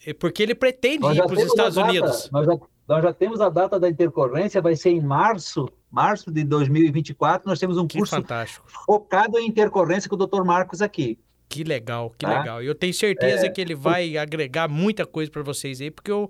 é 0.06 0.14
porque 0.14 0.42
ele 0.42 0.54
pretende 0.54 1.00
nós 1.00 1.16
ir 1.16 1.22
para 1.22 1.34
os 1.34 1.42
Estados 1.42 1.76
Unidos. 1.76 2.30
Nós 2.30 2.46
já, 2.46 2.58
nós 2.88 3.02
já 3.02 3.12
temos 3.12 3.40
a 3.40 3.48
data 3.48 3.78
da 3.78 3.88
intercorrência, 3.88 4.62
vai 4.62 4.76
ser 4.76 4.90
em 4.90 5.00
março 5.00 5.68
março 5.94 6.30
de 6.32 6.42
2024, 6.42 7.48
nós 7.48 7.58
temos 7.60 7.78
um 7.78 7.86
que 7.86 7.98
curso 7.98 8.16
fantástico. 8.16 8.66
focado 8.84 9.38
em 9.38 9.46
intercorrência 9.46 10.10
com 10.10 10.16
o 10.16 10.26
Dr. 10.26 10.42
Marcos 10.42 10.82
aqui. 10.82 11.18
Que 11.48 11.62
legal, 11.62 12.10
que 12.18 12.26
tá? 12.26 12.40
legal. 12.40 12.62
Eu 12.62 12.74
tenho 12.74 12.92
certeza 12.92 13.46
é... 13.46 13.48
que 13.48 13.60
ele 13.60 13.76
vai 13.76 14.16
agregar 14.16 14.68
muita 14.68 15.06
coisa 15.06 15.30
para 15.30 15.42
vocês 15.42 15.80
aí, 15.80 15.90
porque 15.90 16.10
o 16.10 16.28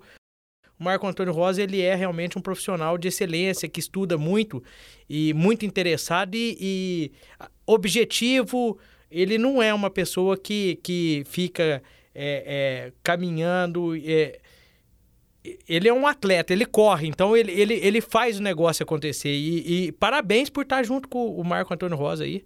Marco 0.77 1.07
Antônio 1.07 1.33
Rosa 1.33 1.63
ele 1.63 1.81
é 1.81 1.95
realmente 1.95 2.37
um 2.37 2.41
profissional 2.41 2.95
de 2.95 3.07
excelência 3.07 3.67
que 3.67 3.79
estuda 3.79 4.17
muito 4.17 4.63
e 5.09 5.33
muito 5.33 5.65
interessado 5.65 6.35
e, 6.35 6.57
e 6.59 7.11
objetivo. 7.65 8.77
Ele 9.09 9.37
não 9.37 9.63
é 9.63 9.73
uma 9.73 9.89
pessoa 9.89 10.37
que, 10.37 10.75
que 10.83 11.23
fica 11.25 11.81
é, 12.13 12.83
é, 12.85 12.93
caminhando. 13.01 13.95
É, 13.95 14.39
ele 15.67 15.87
é 15.87 15.93
um 15.93 16.07
atleta, 16.07 16.53
ele 16.53 16.65
corre, 16.65 17.07
então 17.07 17.35
ele, 17.35 17.51
ele, 17.51 17.73
ele 17.75 18.01
faz 18.01 18.39
o 18.39 18.43
negócio 18.43 18.83
acontecer. 18.83 19.29
E, 19.29 19.87
e, 19.87 19.91
parabéns 19.91 20.49
por 20.49 20.63
estar 20.63 20.83
junto 20.83 21.07
com 21.07 21.27
o 21.35 21.43
Marco 21.43 21.73
Antônio 21.73 21.97
Rosa 21.97 22.23
aí. 22.23 22.45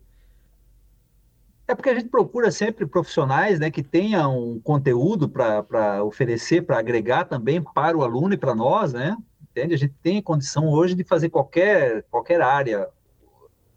É 1.67 1.75
porque 1.75 1.89
a 1.89 1.93
gente 1.93 2.09
procura 2.09 2.49
sempre 2.49 2.85
profissionais 2.87 3.59
né, 3.59 3.69
que 3.69 3.83
tenham 3.83 4.53
um 4.53 4.59
conteúdo 4.59 5.29
para 5.29 6.03
oferecer, 6.03 6.63
para 6.63 6.79
agregar 6.79 7.25
também 7.25 7.61
para 7.61 7.95
o 7.95 8.03
aluno 8.03 8.33
e 8.33 8.37
para 8.37 8.55
nós, 8.55 8.91
né? 8.91 9.15
Entende? 9.51 9.75
A 9.75 9.77
gente 9.77 9.93
tem 10.01 10.21
condição 10.21 10.67
hoje 10.67 10.95
de 10.95 11.03
fazer 11.03 11.29
qualquer, 11.29 12.03
qualquer 12.09 12.41
área 12.41 12.87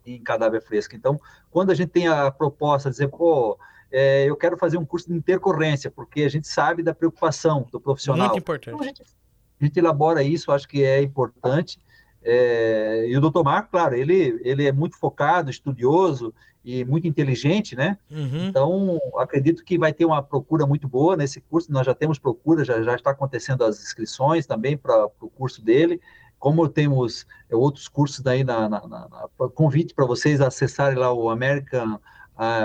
em 0.06 0.22
cadáver 0.22 0.62
fresco. 0.62 0.96
Então, 0.96 1.20
quando 1.50 1.70
a 1.70 1.74
gente 1.74 1.90
tem 1.90 2.08
a 2.08 2.30
proposta 2.30 2.88
de 2.88 2.94
dizer, 2.94 3.08
pô, 3.08 3.58
é, 3.93 4.24
eu 4.24 4.34
quero 4.34 4.57
fazer 4.57 4.78
um 4.78 4.86
curso 4.86 5.09
de 5.09 5.14
intercorrência, 5.14 5.90
porque 5.90 6.22
a 6.22 6.28
gente 6.28 6.49
sabe 6.49 6.82
da 6.82 6.95
preocupação 6.95 7.66
do 7.70 7.78
profissional. 7.78 8.28
Muito 8.28 8.40
importante. 8.40 8.74
Então, 8.74 8.80
a, 8.80 8.86
gente, 8.86 9.03
a 9.03 9.64
gente 9.64 9.78
elabora 9.78 10.22
isso, 10.22 10.51
acho 10.51 10.66
que 10.66 10.82
é 10.82 11.03
importante. 11.03 11.78
É, 12.22 13.05
e 13.07 13.16
o 13.16 13.20
doutor 13.20 13.45
Marco, 13.45 13.70
claro, 13.70 13.95
ele, 13.95 14.40
ele 14.43 14.66
é 14.66 14.72
muito 14.72 14.97
focado, 14.97 15.51
estudioso 15.51 16.32
e 16.64 16.84
muito 16.84 17.07
inteligente, 17.07 17.76
né? 17.76 17.99
Uhum. 18.11 18.47
Então, 18.47 18.99
acredito 19.18 19.62
que 19.62 19.76
vai 19.76 19.93
ter 19.93 20.07
uma 20.07 20.22
procura 20.22 20.64
muito 20.64 20.88
boa 20.88 21.14
nesse 21.14 21.40
curso. 21.40 21.70
Nós 21.70 21.84
já 21.84 21.95
temos 21.95 22.18
procura, 22.18 22.64
já, 22.64 22.80
já 22.82 22.95
está 22.95 23.11
acontecendo 23.11 23.62
as 23.62 23.82
inscrições 23.82 24.47
também 24.47 24.76
para 24.76 25.07
o 25.20 25.28
curso 25.28 25.62
dele. 25.62 26.01
Como 26.38 26.66
temos 26.66 27.26
é, 27.51 27.55
outros 27.55 27.88
cursos 27.88 28.20
daí 28.20 28.43
na, 28.43 28.68
na, 28.68 28.80
na, 28.86 29.09
na 29.09 29.49
convite 29.51 29.93
para 29.93 30.07
vocês 30.07 30.40
acessarem 30.40 30.97
lá 30.97 31.12
o 31.12 31.28
American 31.28 32.01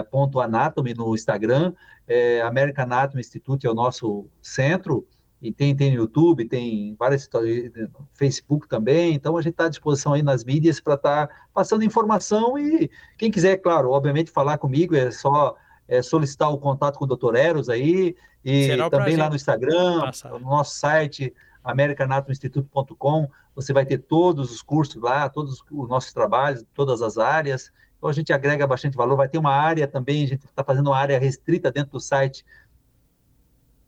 ponto 0.09 0.39
anatomy 0.39 0.93
no 0.93 1.13
Instagram, 1.13 1.73
é, 2.07 2.41
American 2.41 2.85
Anatomy 2.85 3.21
Institute 3.21 3.67
é 3.67 3.69
o 3.69 3.75
nosso 3.75 4.27
centro, 4.41 5.05
e 5.41 5.51
tem, 5.51 5.75
tem 5.75 5.91
no 5.91 5.97
YouTube, 5.97 6.45
tem 6.45 6.95
várias 6.97 7.29
no 7.31 8.07
Facebook 8.13 8.67
também, 8.67 9.13
então 9.13 9.37
a 9.37 9.41
gente 9.41 9.51
está 9.51 9.65
à 9.65 9.69
disposição 9.69 10.13
aí 10.13 10.23
nas 10.23 10.43
mídias 10.43 10.79
para 10.79 10.95
estar 10.95 11.27
tá 11.27 11.35
passando 11.53 11.83
informação 11.83 12.57
e 12.57 12.89
quem 13.17 13.29
quiser, 13.29 13.57
claro, 13.57 13.91
obviamente 13.91 14.31
falar 14.31 14.57
comigo 14.57 14.95
é 14.95 15.11
só 15.11 15.55
é, 15.87 16.01
solicitar 16.01 16.51
o 16.51 16.57
contato 16.57 16.97
com 16.97 17.05
o 17.05 17.07
Dr. 17.07 17.35
Eros 17.35 17.69
aí, 17.69 18.15
e 18.43 18.69
também 18.89 19.15
lá 19.15 19.29
no 19.29 19.35
Instagram, 19.35 20.01
Passar. 20.01 20.31
no 20.31 20.39
nosso 20.39 20.75
site, 20.75 21.33
americanatominstitute.com, 21.63 23.29
você 23.55 23.73
vai 23.73 23.85
ter 23.85 23.99
todos 23.99 24.51
os 24.51 24.61
cursos 24.61 25.01
lá, 25.01 25.29
todos 25.29 25.63
os 25.69 25.89
nossos 25.89 26.13
trabalhos, 26.13 26.63
todas 26.73 27.01
as 27.01 27.17
áreas, 27.17 27.71
então 27.97 28.09
a 28.09 28.13
gente 28.13 28.31
agrega 28.31 28.65
bastante 28.67 28.95
valor. 28.95 29.15
Vai 29.15 29.27
ter 29.27 29.37
uma 29.37 29.53
área 29.53 29.87
também, 29.87 30.23
a 30.23 30.27
gente 30.27 30.45
está 30.45 30.63
fazendo 30.63 30.87
uma 30.87 30.97
área 30.97 31.19
restrita 31.19 31.71
dentro 31.71 31.93
do 31.93 31.99
site 31.99 32.45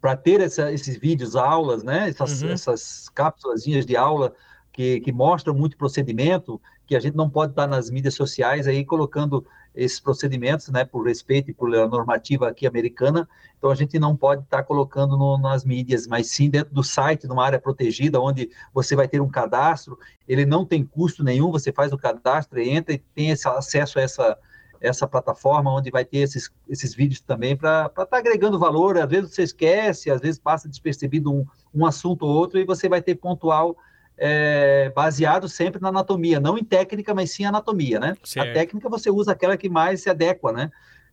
para 0.01 0.15
ter 0.15 0.41
essa, 0.41 0.71
esses 0.71 0.97
vídeos, 0.97 1.35
aulas, 1.35 1.83
né? 1.83 2.09
Essas, 2.09 2.41
uhum. 2.41 2.49
essas 2.49 3.09
cápsulas 3.09 3.63
de 3.63 3.97
aula 3.97 4.33
que, 4.71 5.01
que 5.01 5.11
mostram 5.11 5.53
muito 5.53 5.77
procedimento, 5.77 6.59
que 6.87 6.95
a 6.95 6.99
gente 6.99 7.15
não 7.15 7.29
pode 7.29 7.51
estar 7.51 7.67
nas 7.67 7.89
mídias 7.89 8.15
sociais 8.15 8.67
aí 8.67 8.85
colocando 8.85 9.45
esses 9.75 9.99
procedimentos, 9.99 10.69
né, 10.69 10.83
por 10.83 11.05
respeito 11.05 11.51
e 11.51 11.53
por 11.53 11.69
normativa 11.69 12.47
aqui 12.47 12.65
americana. 12.65 13.27
Então 13.57 13.69
a 13.69 13.75
gente 13.75 13.99
não 13.99 14.15
pode 14.15 14.43
estar 14.43 14.57
tá 14.57 14.63
colocando 14.63 15.17
no, 15.17 15.37
nas 15.37 15.63
mídias, 15.63 16.07
mas 16.07 16.27
sim 16.27 16.49
dentro 16.49 16.73
do 16.73 16.83
site, 16.83 17.27
numa 17.27 17.45
área 17.45 17.59
protegida, 17.59 18.19
onde 18.19 18.49
você 18.73 18.95
vai 18.95 19.07
ter 19.07 19.21
um 19.21 19.29
cadastro. 19.29 19.97
Ele 20.27 20.45
não 20.45 20.65
tem 20.65 20.83
custo 20.83 21.23
nenhum, 21.23 21.51
você 21.51 21.71
faz 21.71 21.93
o 21.93 21.97
cadastro, 21.97 22.59
entra 22.59 22.93
e 22.93 22.97
tem 22.97 23.29
esse 23.29 23.47
acesso 23.47 23.99
a 23.99 24.01
essa 24.01 24.37
essa 24.81 25.07
plataforma 25.07 25.73
onde 25.73 25.91
vai 25.91 26.05
ter 26.05 26.19
esses, 26.19 26.49
esses 26.67 26.95
vídeos 26.95 27.19
também 27.19 27.55
para 27.55 27.87
estar 27.87 28.05
tá 28.05 28.17
agregando 28.17 28.57
valor. 28.57 28.97
Às 28.97 29.09
vezes 29.09 29.33
você 29.33 29.43
esquece, 29.43 30.09
às 30.09 30.21
vezes 30.21 30.39
passa 30.39 30.69
despercebido 30.69 31.33
um, 31.33 31.45
um 31.73 31.85
assunto 31.85 32.25
ou 32.25 32.33
outro 32.33 32.59
e 32.59 32.65
você 32.65 32.87
vai 32.87 33.01
ter 33.01 33.15
pontual 33.15 33.75
é, 34.19 34.91
baseado 34.93 35.47
sempre 35.47 35.81
na 35.81 35.87
anatomia, 35.87 36.39
não 36.39 36.57
em 36.57 36.63
técnica, 36.63 37.13
mas 37.13 37.31
sim 37.31 37.45
anatomia, 37.45 37.99
né? 37.99 38.15
Certo. 38.23 38.49
A 38.49 38.53
técnica 38.53 38.89
você 38.89 39.09
usa 39.09 39.31
aquela 39.31 39.55
que 39.55 39.69
mais 39.69 40.01
se 40.01 40.09
adequa, 40.09 40.51
né? 40.51 40.69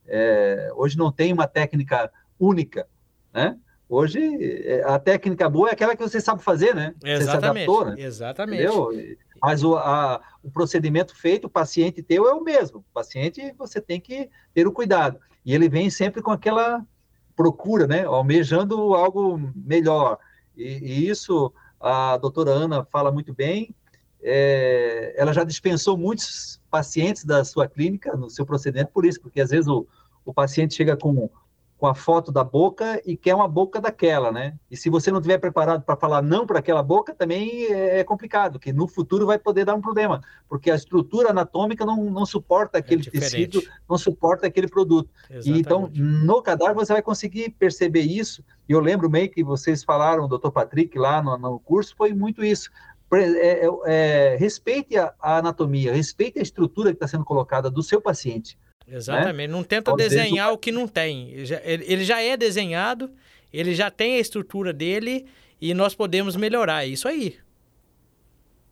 É, 0.06 0.70
hoje 0.74 0.98
não 0.98 1.12
tem 1.12 1.32
uma 1.32 1.46
técnica 1.46 2.10
única, 2.38 2.86
né? 3.32 3.56
Hoje 3.88 4.18
é, 4.66 4.82
a 4.84 4.98
técnica 4.98 5.48
boa 5.48 5.68
é 5.68 5.72
aquela 5.72 5.94
que 5.94 6.02
você 6.02 6.20
sabe 6.20 6.42
fazer, 6.42 6.74
né? 6.74 6.94
Exatamente. 7.04 7.68
Adaptou, 7.68 7.84
né? 7.84 7.94
Exatamente. 7.98 8.62
Entendeu? 8.64 9.16
Mas 9.40 9.62
o, 9.62 9.76
a, 9.76 10.20
o 10.42 10.50
procedimento 10.50 11.14
feito, 11.14 11.44
o 11.44 11.50
paciente 11.50 12.02
teu 12.02 12.26
é 12.26 12.32
o 12.32 12.42
mesmo. 12.42 12.78
O 12.78 12.92
paciente 12.92 13.54
você 13.56 13.80
tem 13.80 14.00
que 14.00 14.28
ter 14.52 14.66
o 14.66 14.72
cuidado. 14.72 15.20
E 15.44 15.54
ele 15.54 15.68
vem 15.68 15.88
sempre 15.90 16.20
com 16.20 16.32
aquela 16.32 16.84
procura, 17.36 17.86
né? 17.86 18.04
Almejando 18.04 18.94
algo 18.94 19.40
melhor. 19.54 20.18
E, 20.56 20.64
e 20.64 21.08
isso 21.08 21.52
a 21.80 22.16
doutora 22.16 22.50
Ana 22.50 22.84
fala 22.84 23.10
muito 23.10 23.34
bem. 23.34 23.74
É, 24.22 25.14
ela 25.16 25.32
já 25.32 25.44
dispensou 25.44 25.96
muitos 25.96 26.60
pacientes 26.70 27.24
da 27.24 27.44
sua 27.44 27.68
clínica 27.68 28.16
no 28.16 28.28
seu 28.28 28.44
procedimento 28.44 28.90
por 28.92 29.04
isso, 29.04 29.20
porque 29.20 29.40
às 29.40 29.50
vezes 29.50 29.68
o, 29.68 29.86
o 30.24 30.34
paciente 30.34 30.74
chega 30.74 30.96
com 30.96 31.30
com 31.78 31.86
a 31.86 31.94
foto 31.94 32.32
da 32.32 32.42
boca 32.42 33.00
e 33.04 33.16
quer 33.16 33.34
uma 33.34 33.46
boca 33.46 33.80
daquela, 33.80 34.32
né? 34.32 34.54
E 34.70 34.76
se 34.76 34.88
você 34.88 35.10
não 35.10 35.20
tiver 35.20 35.38
preparado 35.38 35.82
para 35.82 35.96
falar 35.96 36.22
não 36.22 36.46
para 36.46 36.58
aquela 36.58 36.82
boca, 36.82 37.14
também 37.14 37.66
é 37.70 38.02
complicado, 38.02 38.58
que 38.58 38.72
no 38.72 38.88
futuro 38.88 39.26
vai 39.26 39.38
poder 39.38 39.64
dar 39.64 39.74
um 39.74 39.80
problema, 39.80 40.22
porque 40.48 40.70
a 40.70 40.74
estrutura 40.74 41.30
anatômica 41.30 41.84
não, 41.84 42.04
não 42.04 42.24
suporta 42.24 42.78
aquele 42.78 43.06
é 43.06 43.10
tecido, 43.10 43.62
não 43.88 43.98
suporta 43.98 44.46
aquele 44.46 44.68
produto. 44.68 45.10
E, 45.44 45.50
então, 45.58 45.90
no 45.94 46.40
cadáver 46.42 46.74
você 46.74 46.92
vai 46.94 47.02
conseguir 47.02 47.50
perceber 47.50 48.02
isso. 48.02 48.42
E 48.68 48.72
eu 48.72 48.80
lembro 48.80 49.08
meio 49.08 49.30
que 49.30 49.44
vocês 49.44 49.84
falaram, 49.84 50.28
doutor 50.28 50.50
Patrick, 50.50 50.98
lá 50.98 51.22
no, 51.22 51.36
no 51.38 51.60
curso, 51.60 51.94
foi 51.96 52.12
muito 52.12 52.44
isso. 52.44 52.70
É, 53.12 53.64
é, 53.64 53.68
é, 53.86 54.36
respeite 54.36 54.96
a, 54.96 55.14
a 55.20 55.38
anatomia, 55.38 55.92
respeite 55.92 56.38
a 56.38 56.42
estrutura 56.42 56.90
que 56.90 56.96
está 56.96 57.06
sendo 57.06 57.24
colocada 57.24 57.70
do 57.70 57.82
seu 57.82 58.00
paciente. 58.00 58.58
Exatamente. 58.88 59.36
Né? 59.36 59.46
Não 59.46 59.62
tenta 59.62 59.94
desenhar 59.94 60.52
o 60.52 60.58
que 60.58 60.72
não 60.72 60.88
tem. 60.88 61.30
Ele 61.30 62.04
já 62.04 62.20
é 62.20 62.36
desenhado, 62.36 63.10
ele 63.52 63.74
já 63.74 63.90
tem 63.90 64.16
a 64.16 64.20
estrutura 64.20 64.72
dele 64.72 65.26
e 65.60 65.72
nós 65.74 65.94
podemos 65.94 66.36
melhorar. 66.36 66.84
É 66.84 66.88
isso 66.88 67.06
aí. 67.08 67.38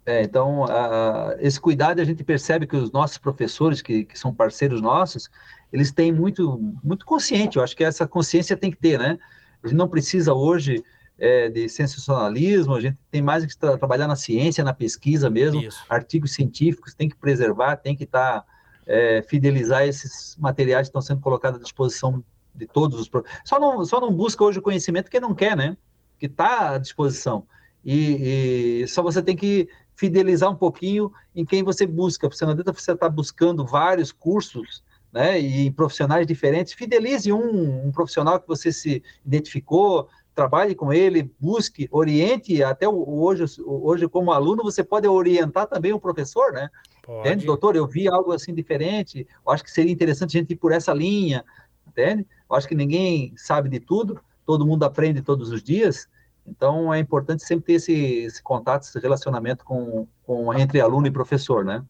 É, 0.07 0.23
então, 0.23 0.65
a, 0.65 1.35
esse 1.41 1.59
cuidado 1.59 2.01
a 2.01 2.05
gente 2.05 2.23
percebe 2.23 2.67
que 2.67 2.77
os 2.77 2.93
nossos 2.93 3.17
professores, 3.17 3.81
que, 3.81 4.05
que 4.05 4.19
são 4.19 4.35
parceiros 4.35 4.81
nossos, 4.81 5.31
eles 5.73 5.91
têm 5.93 6.13
muito, 6.13 6.61
muito 6.83 7.07
consciente. 7.07 7.57
Eu 7.57 7.65
acho 7.65 7.75
que 7.75 7.83
essa 7.83 8.07
consciência 8.07 8.57
tem 8.57 8.71
que 8.71 8.77
ter, 8.77 8.99
né? 8.99 9.19
A 9.65 9.69
gente 9.69 9.77
não 9.77 9.89
precisa 9.89 10.35
hoje 10.35 10.85
é, 11.19 11.49
de 11.49 11.69
sensacionalismo, 11.69 12.75
a 12.75 12.81
gente 12.81 12.99
tem 13.11 13.23
mais 13.23 13.47
que 13.47 13.57
tra 13.57 13.79
trabalhar 13.79 14.07
na 14.07 14.17
ciência, 14.17 14.63
na 14.63 14.75
pesquisa 14.75 15.31
mesmo, 15.31 15.61
Isso. 15.61 15.83
artigos 15.89 16.33
científicos, 16.33 16.95
tem 16.95 17.09
que 17.09 17.17
preservar, 17.17 17.77
tem 17.77 17.97
que 17.97 18.05
estar 18.05 18.41
tá 18.41 18.47
é, 18.87 19.23
fidelizar 19.23 19.87
esses 19.87 20.37
materiais 20.39 20.87
que 20.87 20.91
estão 20.91 21.01
sendo 21.01 21.21
colocados 21.21 21.59
à 21.59 21.63
disposição 21.63 22.23
de 22.55 22.67
todos 22.67 23.01
os 23.01 23.11
só 23.45 23.59
não 23.59 23.85
só 23.85 24.01
não 24.01 24.13
busca 24.13 24.45
hoje 24.45 24.59
o 24.59 24.63
conhecimento 24.63 25.11
que 25.11 25.19
não 25.19 25.35
quer 25.35 25.57
né 25.57 25.77
que 26.19 26.27
está 26.27 26.75
à 26.75 26.79
disposição 26.79 27.47
e, 27.85 28.83
e, 28.83 28.89
só 28.89 29.03
você 29.03 29.21
tem 29.21 29.37
que 29.37 29.69
fidelizar 29.97 30.51
um 30.51 30.55
pouquinho 30.55 31.13
em 31.35 31.45
quem 31.45 31.63
você 31.63 31.87
busca 31.87 32.29
você 32.29 32.45
não 32.45 32.53
adianta 32.53 32.73
você 32.73 32.93
estar 32.93 33.09
tá 33.09 33.09
buscando 33.09 33.67
vários 33.67 34.13
cursos 34.13 34.85
né 35.15 35.39
e 35.39 35.71
profissionais 35.71 36.27
diferentes 36.27 36.73
fidelize 36.73 37.33
um, 37.33 37.87
um 37.87 37.93
profissional 37.93 38.41
que 38.41 38.49
você 38.49 38.73
se 38.73 39.01
identificou 39.25 40.09
trabalhe 40.35 40.75
com 40.75 40.93
ele, 40.93 41.31
busque, 41.39 41.89
oriente, 41.93 42.63
até 42.63 42.89
hoje, 42.89 43.45
hoje 43.65 44.09
como 44.09 44.33
aluno, 44.33 44.65
você 44.65 44.83
pode 44.83 45.07
orientar 45.07 45.67
também 45.69 45.93
o 45.93 46.01
professor, 46.01 46.53
né? 46.53 46.69
Pode. 47.03 47.21
Entende? 47.21 47.47
Doutor, 47.47 47.77
eu 47.77 47.87
vi 47.87 48.09
algo 48.09 48.33
assim 48.33 48.53
diferente, 48.53 49.27
eu 49.47 49.53
acho 49.53 49.63
que 49.63 49.71
seria 49.71 49.93
interessante 49.93 50.37
a 50.37 50.41
gente 50.41 50.53
ir 50.53 50.57
por 50.57 50.73
essa 50.73 50.93
linha, 50.93 51.45
entende? 51.87 52.27
Eu 52.51 52.57
acho 52.57 52.67
que 52.67 52.75
ninguém 52.75 53.33
sabe 53.37 53.69
de 53.69 53.79
tudo, 53.79 54.21
todo 54.45 54.67
mundo 54.67 54.85
aprende 54.85 55.23
todos 55.23 55.51
os 55.51 55.63
dias, 55.63 56.09
então 56.47 56.93
é 56.93 56.99
importante 56.99 57.45
sempre 57.45 57.67
ter 57.67 57.75
esse, 57.75 57.95
esse 57.95 58.43
contato, 58.43 58.83
esse 58.83 58.99
relacionamento 58.99 59.65
com, 59.65 60.07
com 60.27 60.53
entre 60.53 60.81
aluno 60.81 61.07
e 61.07 61.11
professor, 61.11 61.65
né? 61.65 61.83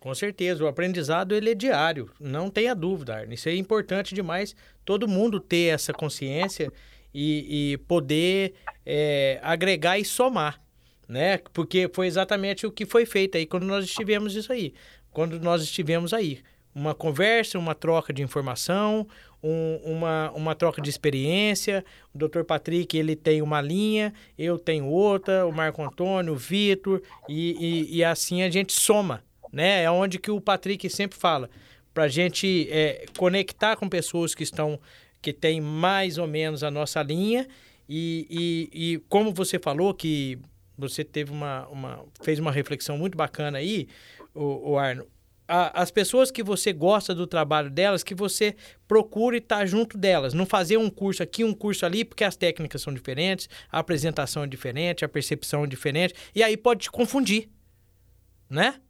Com 0.00 0.14
certeza, 0.14 0.62
o 0.62 0.68
aprendizado 0.68 1.34
ele 1.34 1.50
é 1.50 1.54
diário, 1.54 2.10
não 2.20 2.50
tenha 2.50 2.74
dúvida, 2.74 3.16
Arne. 3.16 3.34
Isso 3.34 3.48
é 3.48 3.54
importante 3.54 4.14
demais, 4.14 4.54
todo 4.84 5.08
mundo 5.08 5.40
ter 5.40 5.74
essa 5.74 5.92
consciência 5.92 6.72
e, 7.12 7.72
e 7.72 7.78
poder 7.78 8.54
é, 8.84 9.40
agregar 9.42 9.98
e 9.98 10.04
somar, 10.04 10.60
né? 11.08 11.38
Porque 11.52 11.90
foi 11.92 12.06
exatamente 12.06 12.66
o 12.66 12.70
que 12.70 12.84
foi 12.84 13.06
feito 13.06 13.38
aí 13.38 13.46
quando 13.46 13.64
nós 13.64 13.84
estivemos 13.84 14.36
isso 14.36 14.52
aí, 14.52 14.74
quando 15.10 15.40
nós 15.40 15.62
estivemos 15.62 16.12
aí. 16.12 16.40
Uma 16.74 16.94
conversa, 16.94 17.58
uma 17.58 17.74
troca 17.74 18.12
de 18.12 18.22
informação, 18.22 19.08
um, 19.42 19.76
uma, 19.84 20.30
uma 20.32 20.54
troca 20.54 20.82
de 20.82 20.90
experiência. 20.90 21.84
O 22.14 22.18
Dr. 22.18 22.42
Patrick 22.42 22.96
ele 22.96 23.16
tem 23.16 23.40
uma 23.40 23.60
linha, 23.60 24.12
eu 24.36 24.58
tenho 24.58 24.86
outra, 24.86 25.46
o 25.46 25.52
Marco 25.52 25.82
Antônio, 25.82 26.32
o 26.32 26.36
Vitor, 26.36 27.00
e, 27.28 27.56
e, 27.58 27.96
e, 27.96 28.04
assim 28.04 28.42
a 28.42 28.50
gente 28.50 28.72
soma, 28.72 29.22
né? 29.52 29.82
É 29.82 29.90
onde 29.90 30.18
que 30.18 30.30
o 30.30 30.40
Patrick 30.40 30.88
sempre 30.90 31.18
fala, 31.18 31.48
para 31.92 32.04
a 32.04 32.08
gente 32.08 32.68
é, 32.70 33.06
conectar 33.16 33.76
com 33.76 33.88
pessoas 33.88 34.34
que 34.34 34.42
estão 34.42 34.78
que 35.22 35.32
tem 35.32 35.60
mais 35.60 36.18
ou 36.18 36.26
menos 36.26 36.62
a 36.62 36.70
nossa 36.70 37.02
linha. 37.02 37.48
E, 37.88 38.70
e, 38.72 38.92
e 38.92 38.98
como 39.08 39.32
você 39.32 39.58
falou 39.58 39.92
que 39.92 40.38
você 40.76 41.02
teve 41.02 41.32
uma, 41.32 41.66
uma 41.68 42.04
fez 42.22 42.38
uma 42.38 42.52
reflexão 42.52 42.98
muito 42.98 43.16
bacana 43.16 43.58
aí, 43.58 43.88
o, 44.34 44.72
o 44.72 44.78
Arno. 44.78 45.06
As 45.48 45.92
pessoas 45.92 46.32
que 46.32 46.42
você 46.42 46.72
gosta 46.72 47.14
do 47.14 47.24
trabalho 47.24 47.70
delas, 47.70 48.02
que 48.02 48.16
você 48.16 48.56
procure 48.88 49.38
estar 49.38 49.64
junto 49.64 49.96
delas. 49.96 50.34
Não 50.34 50.44
fazer 50.44 50.76
um 50.76 50.90
curso 50.90 51.22
aqui, 51.22 51.44
um 51.44 51.54
curso 51.54 51.86
ali, 51.86 52.04
porque 52.04 52.24
as 52.24 52.36
técnicas 52.36 52.82
são 52.82 52.92
diferentes, 52.92 53.48
a 53.70 53.78
apresentação 53.78 54.42
é 54.42 54.46
diferente, 54.48 55.04
a 55.04 55.08
percepção 55.08 55.62
é 55.62 55.66
diferente, 55.68 56.14
e 56.34 56.42
aí 56.42 56.56
pode 56.56 56.80
te 56.82 56.90
confundir, 56.90 57.48
né? 58.50 58.80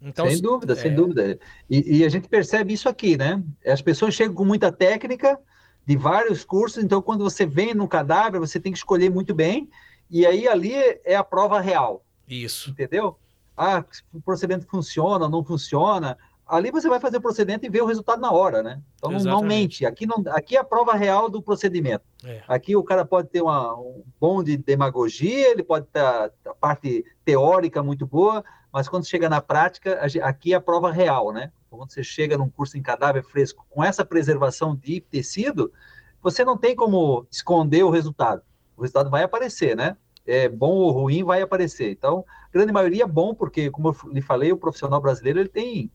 Então, 0.00 0.28
sem 0.28 0.40
dúvida, 0.40 0.72
é... 0.72 0.76
sem 0.76 0.94
dúvida. 0.94 1.38
E, 1.68 1.98
e, 1.98 2.04
a 2.04 2.08
gente 2.08 2.28
percebe 2.28 2.72
isso 2.72 2.88
aqui, 2.88 3.16
né? 3.16 3.42
As 3.66 3.82
pessoas 3.82 4.14
chegam 4.14 4.34
com 4.34 4.44
muita 4.44 4.72
técnica 4.72 5.38
de 5.86 5.96
vários 5.96 6.44
cursos, 6.44 6.82
então 6.82 7.02
quando 7.02 7.22
você 7.24 7.44
vem 7.44 7.74
no 7.74 7.88
cadáver, 7.88 8.38
você 8.40 8.58
tem 8.58 8.72
que 8.72 8.78
escolher 8.78 9.10
muito 9.10 9.34
bem, 9.34 9.68
e 10.10 10.24
aí 10.24 10.48
ali 10.48 10.72
é 11.04 11.16
a 11.16 11.24
prova 11.24 11.60
real. 11.60 12.04
Isso. 12.28 12.70
Entendeu? 12.70 13.18
Ah, 13.56 13.84
o 14.12 14.20
procedimento 14.22 14.66
funciona, 14.66 15.28
não 15.28 15.44
funciona. 15.44 16.16
Ali 16.50 16.72
você 16.72 16.88
vai 16.88 16.98
fazer 16.98 17.18
o 17.18 17.20
procedimento 17.20 17.64
e 17.64 17.68
ver 17.68 17.80
o 17.80 17.86
resultado 17.86 18.20
na 18.20 18.32
hora, 18.32 18.60
né? 18.60 18.82
Então 18.96 19.12
Exatamente. 19.12 19.40
não 19.40 19.48
mente. 19.48 19.86
Aqui, 19.86 20.04
não, 20.04 20.20
aqui 20.32 20.56
é 20.56 20.60
a 20.60 20.64
prova 20.64 20.94
real 20.94 21.30
do 21.30 21.40
procedimento. 21.40 22.04
É. 22.24 22.42
Aqui 22.48 22.74
o 22.74 22.82
cara 22.82 23.04
pode 23.04 23.28
ter 23.28 23.40
uma, 23.40 23.72
um 23.78 24.02
bom 24.20 24.42
de 24.42 24.56
demagogia, 24.56 25.52
ele 25.52 25.62
pode 25.62 25.86
ter 25.86 26.00
a, 26.00 26.28
a 26.46 26.54
parte 26.54 27.04
teórica 27.24 27.84
muito 27.84 28.04
boa, 28.04 28.44
mas 28.72 28.88
quando 28.88 29.06
chega 29.06 29.28
na 29.28 29.40
prática, 29.40 30.00
aqui 30.22 30.52
é 30.52 30.56
a 30.56 30.60
prova 30.60 30.90
real, 30.90 31.32
né? 31.32 31.52
Quando 31.70 31.92
você 31.92 32.02
chega 32.02 32.36
num 32.36 32.50
curso 32.50 32.76
em 32.76 32.82
cadáver 32.82 33.22
fresco 33.22 33.64
com 33.70 33.84
essa 33.84 34.04
preservação 34.04 34.74
de 34.74 35.00
tecido, 35.00 35.72
você 36.20 36.44
não 36.44 36.58
tem 36.58 36.74
como 36.74 37.28
esconder 37.30 37.84
o 37.84 37.90
resultado. 37.90 38.42
O 38.76 38.82
resultado 38.82 39.08
vai 39.08 39.22
aparecer, 39.22 39.76
né? 39.76 39.96
É 40.26 40.48
bom 40.48 40.72
ou 40.72 40.90
ruim, 40.90 41.22
vai 41.22 41.42
aparecer. 41.42 41.92
Então, 41.92 42.24
grande 42.52 42.72
maioria 42.72 43.04
é 43.04 43.06
bom, 43.06 43.34
porque, 43.34 43.70
como 43.70 43.88
eu 43.88 44.12
lhe 44.12 44.20
falei, 44.20 44.50
o 44.50 44.56
profissional 44.56 45.00
brasileiro 45.00 45.38
ele 45.38 45.48
tem 45.48 45.90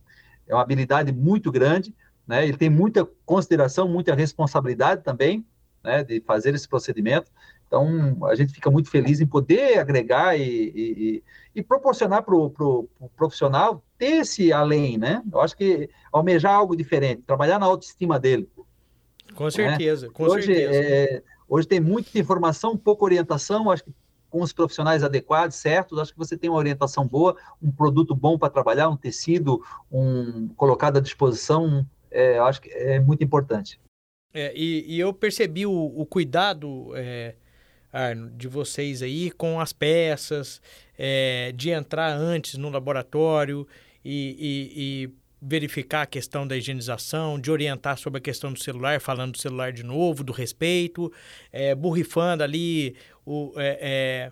é 0.47 0.53
uma 0.53 0.61
habilidade 0.61 1.11
muito 1.11 1.51
grande, 1.51 1.93
né? 2.27 2.47
Ele 2.47 2.57
tem 2.57 2.69
muita 2.69 3.07
consideração, 3.25 3.87
muita 3.87 4.13
responsabilidade 4.13 5.03
também, 5.03 5.45
né? 5.83 6.03
De 6.03 6.21
fazer 6.21 6.53
esse 6.53 6.67
procedimento. 6.67 7.31
Então, 7.67 8.25
a 8.25 8.35
gente 8.35 8.53
fica 8.53 8.69
muito 8.69 8.89
feliz 8.89 9.19
em 9.19 9.25
poder 9.25 9.79
agregar 9.79 10.37
e, 10.37 10.71
e, 10.75 11.23
e 11.55 11.63
proporcionar 11.63 12.23
para 12.23 12.35
o 12.35 12.49
pro, 12.49 12.87
pro 12.97 13.09
profissional 13.09 13.83
ter 13.97 14.17
esse 14.17 14.53
além, 14.53 14.97
né? 14.97 15.23
Eu 15.31 15.41
acho 15.41 15.57
que 15.57 15.89
almejar 16.11 16.53
algo 16.53 16.75
diferente, 16.75 17.23
trabalhar 17.23 17.59
na 17.59 17.65
autoestima 17.65 18.19
dele. 18.19 18.47
Com 19.35 19.49
certeza, 19.49 20.07
né? 20.07 20.13
com 20.13 20.23
hoje, 20.23 20.53
certeza. 20.53 20.73
É, 20.73 21.23
hoje 21.49 21.67
tem 21.67 21.79
muita 21.79 22.17
informação, 22.17 22.77
pouca 22.77 23.03
orientação, 23.03 23.69
acho 23.69 23.83
que 23.83 23.91
com 24.35 24.41
os 24.41 24.51
profissionais 24.51 25.01
adequados, 25.01 25.55
certos, 25.55 25.97
acho 25.97 26.11
que 26.11 26.17
você 26.17 26.35
tem 26.35 26.49
uma 26.49 26.59
orientação 26.59 27.07
boa, 27.07 27.37
um 27.61 27.71
produto 27.71 28.13
bom 28.13 28.37
para 28.37 28.49
trabalhar, 28.49 28.89
um 28.89 28.97
tecido 28.97 29.63
um, 29.89 30.49
colocado 30.57 30.97
à 30.97 30.99
disposição, 30.99 31.87
é, 32.11 32.37
acho 32.39 32.61
que 32.61 32.69
é 32.69 32.99
muito 32.99 33.23
importante. 33.23 33.79
É, 34.33 34.51
e, 34.53 34.93
e, 34.93 34.99
eu 34.99 35.13
percebi 35.13 35.65
o, 35.65 35.71
o 35.71 36.05
cuidado, 36.05 36.91
é, 36.95 37.35
de 38.35 38.49
vocês 38.49 39.01
aí 39.01 39.31
com 39.31 39.57
as 39.57 39.71
peças, 39.71 40.61
é, 40.99 41.53
de 41.55 41.69
entrar 41.69 42.11
antes 42.11 42.57
no 42.57 42.69
laboratório 42.69 43.65
e, 44.03 44.35
e, 44.37 45.07
e 45.07 45.09
verificar 45.47 46.01
a 46.01 46.05
questão 46.07 46.47
da 46.47 46.57
higienização, 46.57 47.39
de 47.39 47.51
orientar 47.51 47.97
sobre 47.97 48.17
a 48.17 48.21
questão 48.21 48.51
do 48.51 48.59
celular, 48.59 48.99
falando 48.99 49.33
do 49.33 49.37
celular 49.37 49.71
de 49.71 49.83
novo, 49.83 50.23
do 50.23 50.33
respeito, 50.33 51.11
é, 51.51 51.75
borrifando 51.75 52.43
ali 52.43 52.95
o, 53.23 53.53
é, 53.55 54.31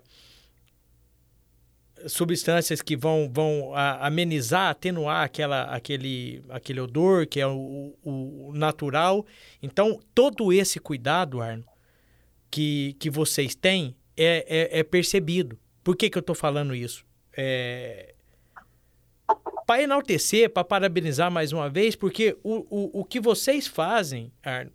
é, 2.02 2.08
substâncias 2.08 2.82
que 2.82 2.96
vão, 2.96 3.30
vão 3.32 3.72
amenizar, 3.74 4.70
atenuar 4.70 5.24
aquela, 5.24 5.62
aquele, 5.64 6.42
aquele 6.48 6.80
odor 6.80 7.26
que 7.26 7.40
é 7.40 7.46
o, 7.46 7.94
o, 8.02 8.52
natural. 8.52 9.24
Então, 9.62 10.00
todo 10.14 10.52
esse 10.52 10.80
cuidado, 10.80 11.40
Arno, 11.40 11.64
que, 12.50 12.96
que 12.98 13.08
vocês 13.08 13.54
têm 13.54 13.94
é, 14.16 14.72
é, 14.74 14.80
é 14.80 14.82
percebido. 14.82 15.58
Por 15.82 15.96
que, 15.96 16.10
que 16.10 16.18
eu 16.18 16.20
estou 16.20 16.34
falando 16.34 16.74
isso? 16.74 17.04
É, 17.36 18.13
para 19.66 19.82
enaltecer, 19.82 20.50
para 20.50 20.64
parabenizar 20.64 21.30
mais 21.30 21.52
uma 21.52 21.70
vez, 21.70 21.96
porque 21.96 22.36
o, 22.42 22.66
o, 22.68 23.00
o 23.00 23.04
que 23.04 23.20
vocês 23.20 23.66
fazem, 23.66 24.32
Arno, 24.42 24.70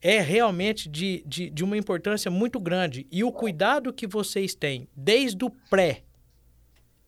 é 0.00 0.20
realmente 0.20 0.88
de, 0.88 1.22
de, 1.26 1.50
de 1.50 1.64
uma 1.64 1.76
importância 1.76 2.30
muito 2.30 2.60
grande. 2.60 3.06
E 3.10 3.24
o 3.24 3.32
cuidado 3.32 3.92
que 3.92 4.06
vocês 4.06 4.54
têm, 4.54 4.88
desde 4.94 5.44
o 5.44 5.50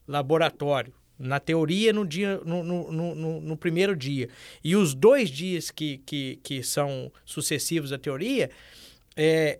pré-laboratório, 0.06 0.92
na 1.18 1.38
teoria 1.40 1.92
no, 1.92 2.06
dia, 2.06 2.40
no, 2.44 2.62
no, 2.62 2.92
no, 2.92 3.40
no, 3.40 3.56
primeiro 3.56 3.96
dia, 3.96 4.28
e 4.62 4.76
os 4.76 4.94
dois 4.94 5.28
dias 5.30 5.70
que, 5.70 5.98
que, 5.98 6.38
que 6.42 6.62
são 6.62 7.12
sucessivos 7.24 7.92
à 7.92 7.98
teoria, 7.98 8.50
é, 9.16 9.58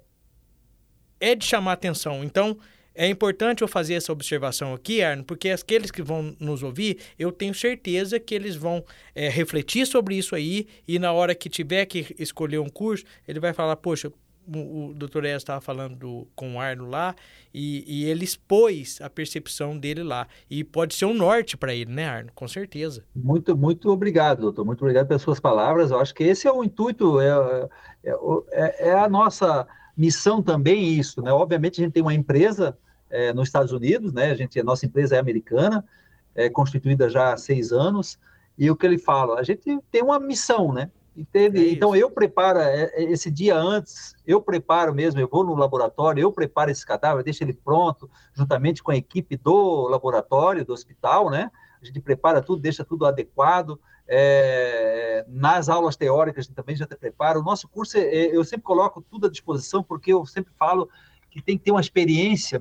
é 1.20 1.34
de 1.34 1.44
chamar 1.44 1.72
atenção. 1.72 2.22
Então, 2.22 2.56
é 2.98 3.06
importante 3.06 3.62
eu 3.62 3.68
fazer 3.68 3.94
essa 3.94 4.12
observação 4.12 4.74
aqui, 4.74 5.04
Arno, 5.04 5.22
porque 5.22 5.50
aqueles 5.50 5.88
que 5.92 6.02
vão 6.02 6.34
nos 6.40 6.64
ouvir, 6.64 6.98
eu 7.16 7.30
tenho 7.30 7.54
certeza 7.54 8.18
que 8.18 8.34
eles 8.34 8.56
vão 8.56 8.84
é, 9.14 9.28
refletir 9.28 9.86
sobre 9.86 10.16
isso 10.16 10.34
aí 10.34 10.66
e 10.86 10.98
na 10.98 11.12
hora 11.12 11.32
que 11.32 11.48
tiver 11.48 11.86
que 11.86 12.12
escolher 12.18 12.58
um 12.58 12.68
curso, 12.68 13.04
ele 13.28 13.38
vai 13.38 13.52
falar, 13.52 13.76
poxa, 13.76 14.12
o, 14.52 14.88
o 14.88 14.94
doutor 14.94 15.24
Ezio 15.26 15.36
estava 15.36 15.60
falando 15.60 15.94
do, 15.94 16.26
com 16.34 16.56
o 16.56 16.60
Arno 16.60 16.90
lá 16.90 17.14
e, 17.54 17.84
e, 17.86 18.04
ele 18.10 18.24
expôs 18.24 18.98
a 19.00 19.08
percepção 19.08 19.78
dele 19.78 20.02
lá. 20.02 20.26
E 20.50 20.64
pode 20.64 20.96
ser 20.96 21.04
um 21.04 21.14
norte 21.14 21.56
para 21.56 21.72
ele, 21.72 21.92
né, 21.92 22.04
Arno? 22.04 22.32
Com 22.34 22.48
certeza. 22.48 23.04
Muito, 23.14 23.56
muito 23.56 23.90
obrigado, 23.90 24.40
doutor. 24.40 24.64
Muito 24.64 24.80
obrigado 24.80 25.06
pelas 25.06 25.22
suas 25.22 25.38
palavras. 25.38 25.92
Eu 25.92 26.00
acho 26.00 26.12
que 26.12 26.24
esse 26.24 26.48
é 26.48 26.52
o 26.52 26.64
intuito, 26.64 27.20
é, 27.20 27.28
é, 28.02 28.12
é, 28.50 28.88
é 28.88 28.92
a 28.98 29.08
nossa 29.08 29.68
missão 29.96 30.42
também, 30.42 30.94
isso, 30.98 31.22
né? 31.22 31.32
Obviamente 31.32 31.80
a 31.80 31.84
gente 31.84 31.92
tem 31.92 32.02
uma 32.02 32.14
empresa 32.14 32.76
é, 33.10 33.32
nos 33.32 33.48
Estados 33.48 33.72
Unidos, 33.72 34.12
né? 34.12 34.30
A 34.30 34.34
gente, 34.34 34.58
a 34.58 34.64
nossa 34.64 34.86
empresa 34.86 35.16
é 35.16 35.18
americana, 35.18 35.84
é 36.34 36.48
constituída 36.48 37.08
já 37.08 37.32
há 37.32 37.36
seis 37.36 37.72
anos, 37.72 38.18
e 38.56 38.70
o 38.70 38.76
que 38.76 38.86
ele 38.86 38.98
fala, 38.98 39.38
a 39.38 39.42
gente 39.42 39.78
tem 39.90 40.02
uma 40.02 40.18
missão, 40.18 40.72
né? 40.72 40.90
Entende? 41.18 41.68
É 41.68 41.72
então 41.72 41.96
eu 41.96 42.08
preparo 42.08 42.60
é, 42.60 42.84
é, 42.94 43.02
esse 43.10 43.28
dia 43.28 43.56
antes, 43.56 44.14
eu 44.24 44.40
preparo 44.40 44.94
mesmo, 44.94 45.20
eu 45.20 45.28
vou 45.28 45.42
no 45.42 45.56
laboratório, 45.56 46.22
eu 46.22 46.30
preparo 46.30 46.70
esse 46.70 46.86
cadáver, 46.86 47.24
deixo 47.24 47.42
ele 47.42 47.52
pronto, 47.52 48.08
juntamente 48.32 48.84
com 48.84 48.92
a 48.92 48.96
equipe 48.96 49.36
do 49.36 49.88
laboratório, 49.88 50.64
do 50.64 50.72
hospital, 50.72 51.28
né? 51.28 51.50
A 51.82 51.84
gente 51.84 52.00
prepara 52.00 52.40
tudo, 52.40 52.62
deixa 52.62 52.84
tudo 52.84 53.04
adequado. 53.04 53.80
É, 54.10 55.24
nas 55.28 55.68
aulas 55.68 55.96
teóricas 55.96 56.44
a 56.44 56.46
gente 56.46 56.54
também 56.54 56.76
já 56.76 56.86
te 56.86 56.96
prepara. 56.96 57.38
O 57.38 57.42
nosso 57.42 57.68
curso, 57.68 57.98
é, 57.98 58.26
eu 58.34 58.44
sempre 58.44 58.62
coloco 58.62 59.02
tudo 59.02 59.26
à 59.26 59.30
disposição, 59.30 59.82
porque 59.82 60.12
eu 60.12 60.24
sempre 60.24 60.52
falo 60.56 60.88
que 61.30 61.42
tem 61.42 61.58
que 61.58 61.64
ter 61.64 61.72
uma 61.72 61.80
experiência 61.80 62.60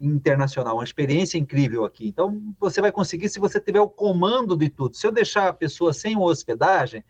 internacional, 0.00 0.76
uma 0.76 0.84
experiência 0.84 1.38
incrível 1.38 1.84
aqui. 1.84 2.08
Então, 2.08 2.40
você 2.58 2.80
vai 2.80 2.92
conseguir 2.92 3.28
se 3.28 3.40
você 3.40 3.60
tiver 3.60 3.80
o 3.80 3.88
comando 3.88 4.56
de 4.56 4.68
tudo. 4.68 4.96
Se 4.96 5.06
eu 5.06 5.12
deixar 5.12 5.48
a 5.48 5.52
pessoa 5.52 5.92
sem 5.92 6.16
hospedagem, 6.16 7.00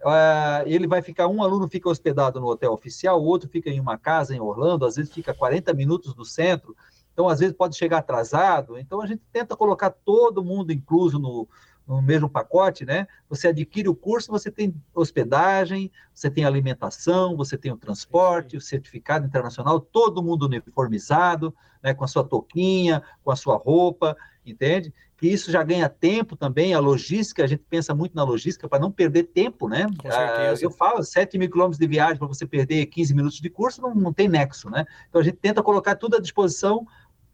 uh, 0.00 0.66
ele 0.66 0.86
vai 0.86 1.02
ficar, 1.02 1.26
um 1.28 1.42
aluno 1.42 1.68
fica 1.68 1.88
hospedado 1.88 2.40
no 2.40 2.46
hotel 2.46 2.72
oficial, 2.72 3.20
o 3.20 3.24
outro 3.24 3.48
fica 3.48 3.70
em 3.70 3.80
uma 3.80 3.96
casa 3.96 4.34
em 4.34 4.40
Orlando, 4.40 4.84
às 4.84 4.96
vezes 4.96 5.12
fica 5.12 5.34
40 5.34 5.72
minutos 5.74 6.14
do 6.14 6.24
centro, 6.24 6.76
então 7.12 7.28
às 7.28 7.40
vezes 7.40 7.54
pode 7.56 7.76
chegar 7.76 7.98
atrasado. 7.98 8.78
Então, 8.78 9.00
a 9.00 9.06
gente 9.06 9.22
tenta 9.32 9.56
colocar 9.56 9.90
todo 9.90 10.44
mundo 10.44 10.72
incluso 10.72 11.18
no, 11.18 11.48
no 11.88 12.02
mesmo 12.02 12.28
pacote, 12.28 12.84
né? 12.84 13.08
Você 13.30 13.48
adquire 13.48 13.88
o 13.88 13.94
curso, 13.94 14.30
você 14.30 14.50
tem 14.50 14.74
hospedagem, 14.94 15.90
você 16.12 16.30
tem 16.30 16.44
alimentação, 16.44 17.34
você 17.34 17.56
tem 17.56 17.72
o 17.72 17.78
transporte, 17.78 18.58
o 18.58 18.60
certificado 18.60 19.26
internacional, 19.26 19.80
todo 19.80 20.22
mundo 20.22 20.44
uniformizado, 20.44 21.54
né? 21.82 21.94
Com 21.94 22.04
a 22.04 22.08
sua 22.08 22.22
touquinha, 22.22 23.02
com 23.24 23.30
a 23.30 23.36
sua 23.36 23.56
roupa, 23.56 24.14
entende? 24.44 24.92
Que 25.16 25.26
isso 25.26 25.50
já 25.50 25.62
ganha 25.62 25.88
tempo 25.88 26.36
também, 26.36 26.74
a 26.74 26.78
logística, 26.78 27.42
a 27.42 27.46
gente 27.46 27.64
pensa 27.68 27.94
muito 27.94 28.14
na 28.14 28.22
logística 28.22 28.68
para 28.68 28.78
não 28.78 28.92
perder 28.92 29.24
tempo, 29.24 29.66
né? 29.66 29.86
Ah, 30.04 30.54
eu 30.60 30.70
falo, 30.70 31.02
7 31.02 31.38
mil 31.38 31.50
quilômetros 31.50 31.78
de 31.78 31.86
viagem 31.86 32.18
para 32.18 32.28
você 32.28 32.46
perder 32.46 32.84
15 32.86 33.14
minutos 33.14 33.40
de 33.40 33.48
curso, 33.48 33.80
não, 33.80 33.94
não 33.94 34.12
tem 34.12 34.28
nexo, 34.28 34.68
né? 34.68 34.84
Então 35.08 35.22
a 35.22 35.24
gente 35.24 35.38
tenta 35.38 35.62
colocar 35.62 35.96
tudo 35.96 36.16
à 36.16 36.20
disposição 36.20 36.86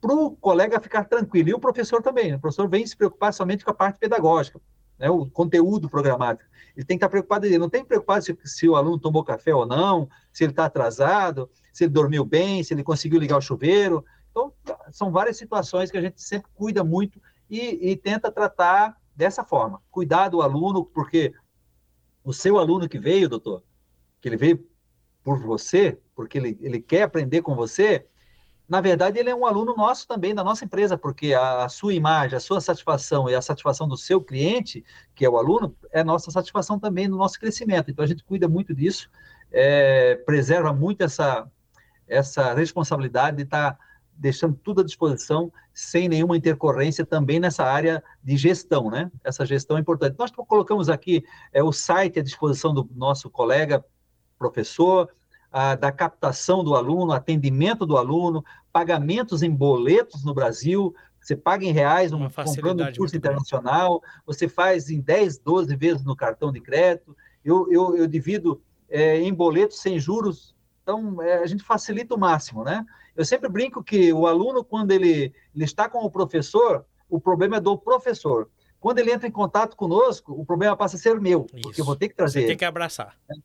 para 0.05 0.15
o 0.15 0.35
colega 0.35 0.79
ficar 0.79 1.05
tranquilo. 1.05 1.49
E 1.49 1.53
o 1.55 1.59
professor 1.59 1.99
também. 1.99 2.29
Né? 2.29 2.37
O 2.37 2.39
professor 2.39 2.69
vem 2.69 2.85
se 2.85 2.95
preocupar 2.95 3.33
somente 3.33 3.65
com 3.65 3.71
a 3.71 3.73
parte 3.73 3.97
pedagógica, 3.97 4.61
né? 4.99 5.09
o 5.09 5.25
conteúdo 5.25 5.89
programático. 5.89 6.47
Ele 6.77 6.85
tem 6.85 6.95
que 6.95 7.03
estar 7.03 7.09
preocupado, 7.09 7.47
ele 7.47 7.57
não 7.57 7.69
tem 7.69 7.83
preocupado 7.83 8.23
se, 8.23 8.37
se 8.43 8.69
o 8.69 8.75
aluno 8.75 8.99
tomou 8.99 9.23
café 9.23 9.55
ou 9.55 9.65
não, 9.65 10.07
se 10.31 10.43
ele 10.43 10.51
está 10.51 10.65
atrasado, 10.65 11.49
se 11.73 11.85
ele 11.85 11.91
dormiu 11.91 12.23
bem, 12.23 12.63
se 12.63 12.73
ele 12.73 12.83
conseguiu 12.83 13.19
ligar 13.19 13.37
o 13.37 13.41
chuveiro. 13.41 14.05
Então, 14.29 14.53
são 14.91 15.11
várias 15.11 15.37
situações 15.37 15.89
que 15.89 15.97
a 15.97 16.01
gente 16.01 16.21
sempre 16.21 16.51
cuida 16.53 16.83
muito 16.83 17.19
e, 17.49 17.91
e 17.91 17.95
tenta 17.95 18.31
tratar 18.31 18.95
dessa 19.15 19.43
forma. 19.43 19.81
Cuidar 19.89 20.29
do 20.29 20.41
aluno, 20.41 20.85
porque 20.85 21.33
o 22.23 22.31
seu 22.31 22.59
aluno 22.59 22.87
que 22.87 22.99
veio, 22.99 23.27
doutor, 23.27 23.63
que 24.21 24.29
ele 24.29 24.37
veio 24.37 24.67
por 25.23 25.39
você, 25.39 25.97
porque 26.13 26.37
ele, 26.37 26.59
ele 26.61 26.79
quer 26.79 27.03
aprender 27.03 27.41
com 27.41 27.55
você, 27.55 28.05
na 28.67 28.81
verdade, 28.81 29.19
ele 29.19 29.29
é 29.29 29.35
um 29.35 29.45
aluno 29.45 29.75
nosso 29.75 30.07
também, 30.07 30.33
da 30.33 30.43
nossa 30.43 30.65
empresa, 30.65 30.97
porque 30.97 31.33
a, 31.33 31.69
sua 31.69 31.93
imagem, 31.93 32.35
a 32.35 32.39
sua 32.39 32.59
satisfação 32.59 33.29
e 33.29 33.35
a 33.35 33.41
satisfação 33.41 33.87
do 33.87 33.95
seu 33.95 34.19
cliente, 34.19 34.83
que 35.13 35.23
é 35.23 35.29
o 35.29 35.37
aluno, 35.37 35.75
é 35.91 36.03
nossa 36.03 36.31
satisfação 36.31 36.79
também 36.79 37.07
no 37.07 37.17
nosso 37.17 37.39
crescimento. 37.39 37.91
Então, 37.91 38.03
a 38.03 38.07
gente 38.07 38.23
cuida 38.23 38.47
muito 38.47 38.73
disso, 38.73 39.09
é, 39.51 40.15
preserva 40.25 40.73
muito 40.73 41.03
essa, 41.03 41.47
essa 42.07 42.53
responsabilidade 42.55 43.37
de 43.37 43.43
estar 43.43 43.73
tá 43.73 43.79
deixando 44.17 44.55
tudo 44.55 44.81
à 44.81 44.83
disposição, 44.83 45.51
sem 45.73 46.09
nenhuma 46.09 46.37
intercorrência 46.37 47.05
também 47.05 47.39
nessa 47.39 47.63
área 47.63 48.03
de 48.23 48.35
gestão, 48.37 48.89
né? 48.89 49.11
Essa 49.23 49.45
gestão 49.45 49.77
é 49.77 49.81
importante. 49.81 50.15
Nós 50.17 50.31
colocamos 50.31 50.89
aqui 50.89 51.23
é, 51.51 51.61
o 51.61 51.71
site 51.71 52.19
à 52.19 52.23
disposição 52.23 52.73
do 52.73 52.89
nosso 52.95 53.29
colega 53.29 53.83
professor, 54.39 55.09
da 55.79 55.89
captação 55.89 56.63
do 56.63 56.75
aluno, 56.75 57.13
atendimento 57.13 57.85
do 57.85 57.97
aluno, 57.97 58.43
pagamentos 58.73 59.41
em 59.41 59.49
boletos 59.49 60.23
no 60.25 60.33
Brasil, 60.33 60.93
você 61.21 61.35
paga 61.35 61.65
em 61.65 61.71
reais 61.71 62.11
um, 62.11 62.29
comprando 62.29 62.83
um 62.83 62.93
curso 62.93 63.15
internacional, 63.15 64.01
você 64.25 64.49
faz 64.49 64.89
em 64.89 64.99
10, 64.99 65.39
12 65.39 65.75
vezes 65.75 66.03
no 66.03 66.15
cartão 66.15 66.51
de 66.51 66.59
crédito, 66.59 67.15
eu, 67.43 67.71
eu, 67.71 67.95
eu 67.95 68.05
divido 68.05 68.61
é, 68.89 69.19
em 69.21 69.33
boletos 69.33 69.79
sem 69.79 69.97
juros, 69.97 70.53
então 70.83 71.21
é, 71.21 71.37
a 71.37 71.45
gente 71.47 71.63
facilita 71.63 72.13
o 72.13 72.19
máximo, 72.19 72.63
né? 72.63 72.85
Eu 73.15 73.23
sempre 73.23 73.47
brinco 73.47 73.81
que 73.81 74.11
o 74.11 74.27
aluno, 74.27 74.63
quando 74.63 74.91
ele, 74.91 75.33
ele 75.55 75.63
está 75.63 75.87
com 75.87 75.99
o 75.99 76.11
professor, 76.11 76.85
o 77.09 77.19
problema 77.19 77.57
é 77.57 77.61
do 77.61 77.77
professor. 77.77 78.49
Quando 78.79 78.99
ele 78.99 79.11
entra 79.11 79.27
em 79.27 79.31
contato 79.31 79.75
conosco, 79.75 80.33
o 80.33 80.45
problema 80.45 80.75
passa 80.75 80.95
a 80.95 80.99
ser 80.99 81.19
meu, 81.19 81.47
Isso. 81.53 81.61
porque 81.61 81.81
eu 81.81 81.85
vou 81.85 81.95
ter 81.95 82.09
que 82.09 82.15
trazer. 82.15 82.41
Você 82.41 82.47
tem 82.47 82.57
que 82.57 82.65
abraçar. 82.65 83.15
É 83.31 83.35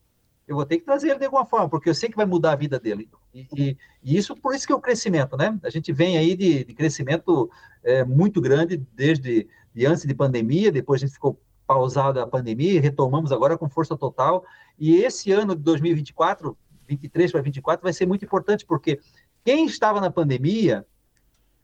eu 0.51 0.57
vou 0.57 0.67
ter 0.67 0.79
que 0.79 0.85
trazer 0.85 1.11
ele 1.11 1.19
de 1.21 1.27
alguma 1.27 1.47
forma, 1.47 1.69
porque 1.69 1.89
eu 1.89 1.95
sei 1.95 2.09
que 2.09 2.17
vai 2.17 2.27
mudar 2.27 2.53
a 2.53 2.57
vida 2.57 2.79
dele. 2.79 3.09
E, 3.33 3.47
e, 3.57 3.79
e 4.03 4.17
isso, 4.17 4.35
por 4.35 4.53
isso 4.53 4.67
que 4.67 4.73
é 4.73 4.77
o 4.77 4.81
crescimento, 4.81 5.37
né? 5.37 5.57
A 5.63 5.71
gente 5.71 5.93
vem 5.93 6.19
aí 6.19 6.35
de, 6.35 6.65
de 6.65 6.75
crescimento 6.75 7.49
é, 7.85 8.05
muito 8.05 8.41
grande 8.41 8.77
desde 8.93 9.49
de 9.73 9.87
antes 9.87 10.05
de 10.05 10.13
pandemia, 10.13 10.73
depois 10.73 11.01
a 11.01 11.07
gente 11.07 11.15
ficou 11.15 11.41
pausada 11.65 12.25
a 12.25 12.27
pandemia, 12.27 12.81
retomamos 12.81 13.31
agora 13.31 13.57
com 13.57 13.69
força 13.69 13.97
total. 13.97 14.45
E 14.77 14.97
esse 14.97 15.31
ano 15.31 15.55
de 15.55 15.63
2024, 15.63 16.59
23 16.89 17.31
para 17.31 17.43
24, 17.43 17.83
vai 17.85 17.93
ser 17.93 18.07
muito 18.07 18.25
importante, 18.25 18.67
porque 18.67 18.99
quem 19.45 19.67
estava 19.67 20.01
na 20.01 20.11
pandemia 20.11 20.85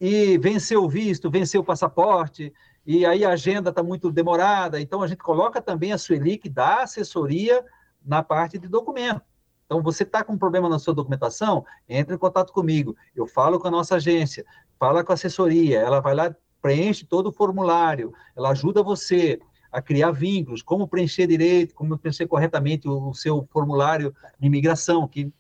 e 0.01 0.39
venceu 0.39 0.85
o 0.85 0.89
visto, 0.89 1.29
venceu 1.29 1.61
o 1.61 1.65
passaporte, 1.65 2.53
e 2.87 3.05
aí 3.05 3.25
a 3.25 3.31
agenda 3.31 3.71
está 3.71 3.83
muito 3.83 4.13
demorada, 4.13 4.81
então 4.81 5.03
a 5.03 5.09
gente 5.09 5.19
coloca 5.19 5.61
também 5.61 5.93
a 5.93 5.99
Sueli, 5.99 6.39
que 6.39 6.49
dá 6.49 6.83
assessoria 6.83 7.65
na 8.07 8.23
parte 8.23 8.59
de 8.59 8.69
documento. 8.69 9.23
Então, 9.67 9.83
você 9.83 10.05
está 10.05 10.23
com 10.23 10.35
um 10.35 10.39
problema 10.39 10.69
na 10.69 10.79
sua 10.79 10.95
documentação, 10.95 11.65
entre 11.89 12.15
em 12.15 12.19
contato 12.19 12.53
comigo. 12.53 12.97
Eu 13.15 13.27
falo 13.27 13.59
com 13.59 13.67
a 13.67 13.71
nossa 13.71 13.97
agência, 13.97 14.45
fala 14.79 15.03
com 15.03 15.13
a 15.13 15.15
assessoria, 15.15 15.81
ela 15.81 16.01
vai 16.01 16.15
lá, 16.15 16.35
preenche 16.63 17.05
todo 17.05 17.29
o 17.29 17.33
formulário, 17.33 18.13
ela 18.37 18.51
ajuda 18.51 18.83
você 18.83 19.41
a 19.71 19.83
criar 19.83 20.11
vínculos, 20.13 20.63
como 20.63 20.89
preencher 20.89 21.27
direito, 21.27 21.75
como 21.75 21.99
preencher 21.99 22.27
corretamente 22.27 22.89
o, 22.89 23.11
o 23.11 23.15
seu 23.15 23.47
formulário 23.51 24.15
de 24.39 24.47
imigração, 24.47 25.07
que 25.07 25.31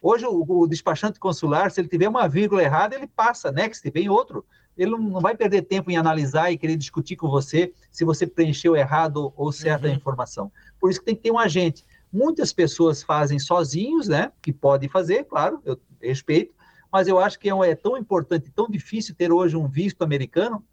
hoje 0.00 0.24
o, 0.24 0.44
o, 0.46 0.66
despachante 0.66 1.18
consular, 1.18 1.70
se 1.70 1.80
ele 1.80 1.88
tiver 1.88 2.08
uma 2.08 2.28
vírgula 2.28 2.62
errada, 2.62 2.94
ele 2.94 3.06
passa, 3.06 3.52
next, 3.52 3.88
vem 3.90 4.08
outro. 4.08 4.44
Ele 4.76 4.92
não, 4.92 4.98
não 4.98 5.20
vai 5.20 5.36
perder 5.36 5.62
tempo 5.62 5.90
em 5.90 5.96
analisar 5.96 6.50
e 6.50 6.56
querer 6.56 6.76
discutir 6.76 7.16
com 7.16 7.28
você 7.28 7.72
se 7.90 8.04
você 8.04 8.26
preencheu 8.26 8.74
errado 8.74 9.32
ou 9.36 9.52
certa 9.52 9.88
uhum. 9.88 9.94
informação. 9.94 10.50
Por 10.80 10.90
isso 10.90 11.00
que 11.00 11.06
tem 11.06 11.14
que 11.14 11.22
ter 11.22 11.30
um 11.30 11.38
agente. 11.38 11.84
Muitas 12.12 12.52
pessoas 12.52 13.02
fazem 13.02 13.38
sozinhos, 13.38 14.08
né? 14.08 14.30
Que 14.42 14.52
podem 14.52 14.88
fazer, 14.88 15.24
claro, 15.24 15.60
eu 15.64 15.80
respeito, 16.00 16.54
mas 16.92 17.08
eu 17.08 17.18
acho 17.18 17.38
que 17.38 17.48
é, 17.48 17.52
é 17.70 17.74
tão 17.74 17.96
importante, 17.96 18.50
tão 18.50 18.68
difícil 18.68 19.14
ter 19.14 19.32
hoje 19.32 19.56
um 19.56 19.66
visto 19.66 20.02
americano, 20.02 20.64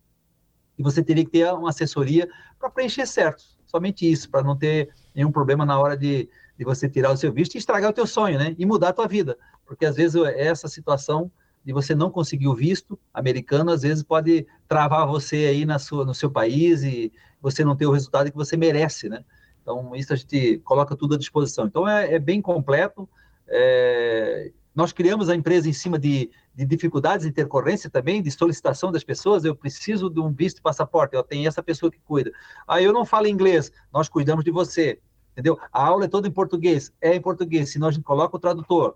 que 0.75 0.83
você 0.83 1.03
teria 1.03 1.23
que 1.23 1.31
ter 1.31 1.51
uma 1.53 1.69
assessoria 1.69 2.27
para 2.57 2.69
preencher 2.69 3.05
certo. 3.05 3.43
Somente 3.65 4.09
isso, 4.09 4.29
para 4.29 4.43
não 4.43 4.57
ter 4.57 4.89
nenhum 5.13 5.31
problema 5.31 5.65
na 5.65 5.79
hora 5.79 5.95
de, 5.95 6.29
de 6.57 6.65
você 6.65 6.89
tirar 6.89 7.11
o 7.11 7.17
seu 7.17 7.31
visto 7.31 7.55
e 7.55 7.57
estragar 7.57 7.89
o 7.89 7.93
teu 7.93 8.07
sonho, 8.07 8.37
né? 8.37 8.55
E 8.57 8.65
mudar 8.65 8.89
a 8.89 8.93
tua 8.93 9.07
vida. 9.07 9.37
Porque 9.65 9.85
às 9.85 9.95
vezes 9.95 10.21
essa 10.35 10.67
situação 10.67 11.31
de 11.63 11.73
você 11.73 11.93
não 11.93 12.09
conseguir 12.09 12.47
o 12.47 12.55
visto 12.55 12.97
americano, 13.13 13.71
às 13.71 13.81
vezes 13.81 14.03
pode 14.03 14.47
travar 14.67 15.07
você 15.07 15.35
aí 15.45 15.65
na 15.65 15.77
sua, 15.77 16.05
no 16.05 16.13
seu 16.13 16.31
país 16.31 16.83
e 16.83 17.11
você 17.41 17.63
não 17.63 17.75
ter 17.75 17.85
o 17.85 17.91
resultado 17.91 18.31
que 18.31 18.37
você 18.37 18.57
merece, 18.57 19.07
né? 19.07 19.23
Então, 19.69 19.95
isso 19.95 20.11
a 20.11 20.15
gente 20.15 20.57
coloca 20.65 20.95
tudo 20.95 21.13
à 21.13 21.17
disposição. 21.17 21.67
Então, 21.67 21.87
é, 21.87 22.15
é 22.15 22.19
bem 22.19 22.41
completo. 22.41 23.07
É... 23.47 24.51
Nós 24.73 24.91
criamos 24.91 25.29
a 25.29 25.35
empresa 25.35 25.69
em 25.69 25.73
cima 25.73 25.99
de, 25.99 26.31
de 26.55 26.65
dificuldades 26.65 27.23
de 27.23 27.29
intercorrência 27.29 27.87
também, 27.87 28.19
de 28.19 28.31
solicitação 28.31 28.91
das 28.91 29.03
pessoas. 29.03 29.45
Eu 29.45 29.55
preciso 29.55 30.09
de 30.09 30.19
um 30.19 30.31
visto 30.31 30.55
de 30.55 30.63
passaporte, 30.63 31.15
eu 31.15 31.21
tenho 31.21 31.47
essa 31.47 31.61
pessoa 31.61 31.91
que 31.91 31.99
cuida. 31.99 32.31
Ah, 32.67 32.81
eu 32.81 32.91
não 32.91 33.05
falo 33.05 33.27
inglês, 33.27 33.71
nós 33.93 34.09
cuidamos 34.09 34.43
de 34.43 34.49
você. 34.49 34.99
Entendeu? 35.33 35.59
A 35.71 35.85
aula 35.85 36.05
é 36.05 36.07
toda 36.07 36.27
em 36.27 36.31
português, 36.31 36.91
é 36.99 37.13
em 37.13 37.21
português, 37.21 37.71
senão 37.71 37.89
a 37.89 37.91
gente 37.91 38.03
coloca 38.03 38.35
o 38.35 38.39
tradutor 38.39 38.95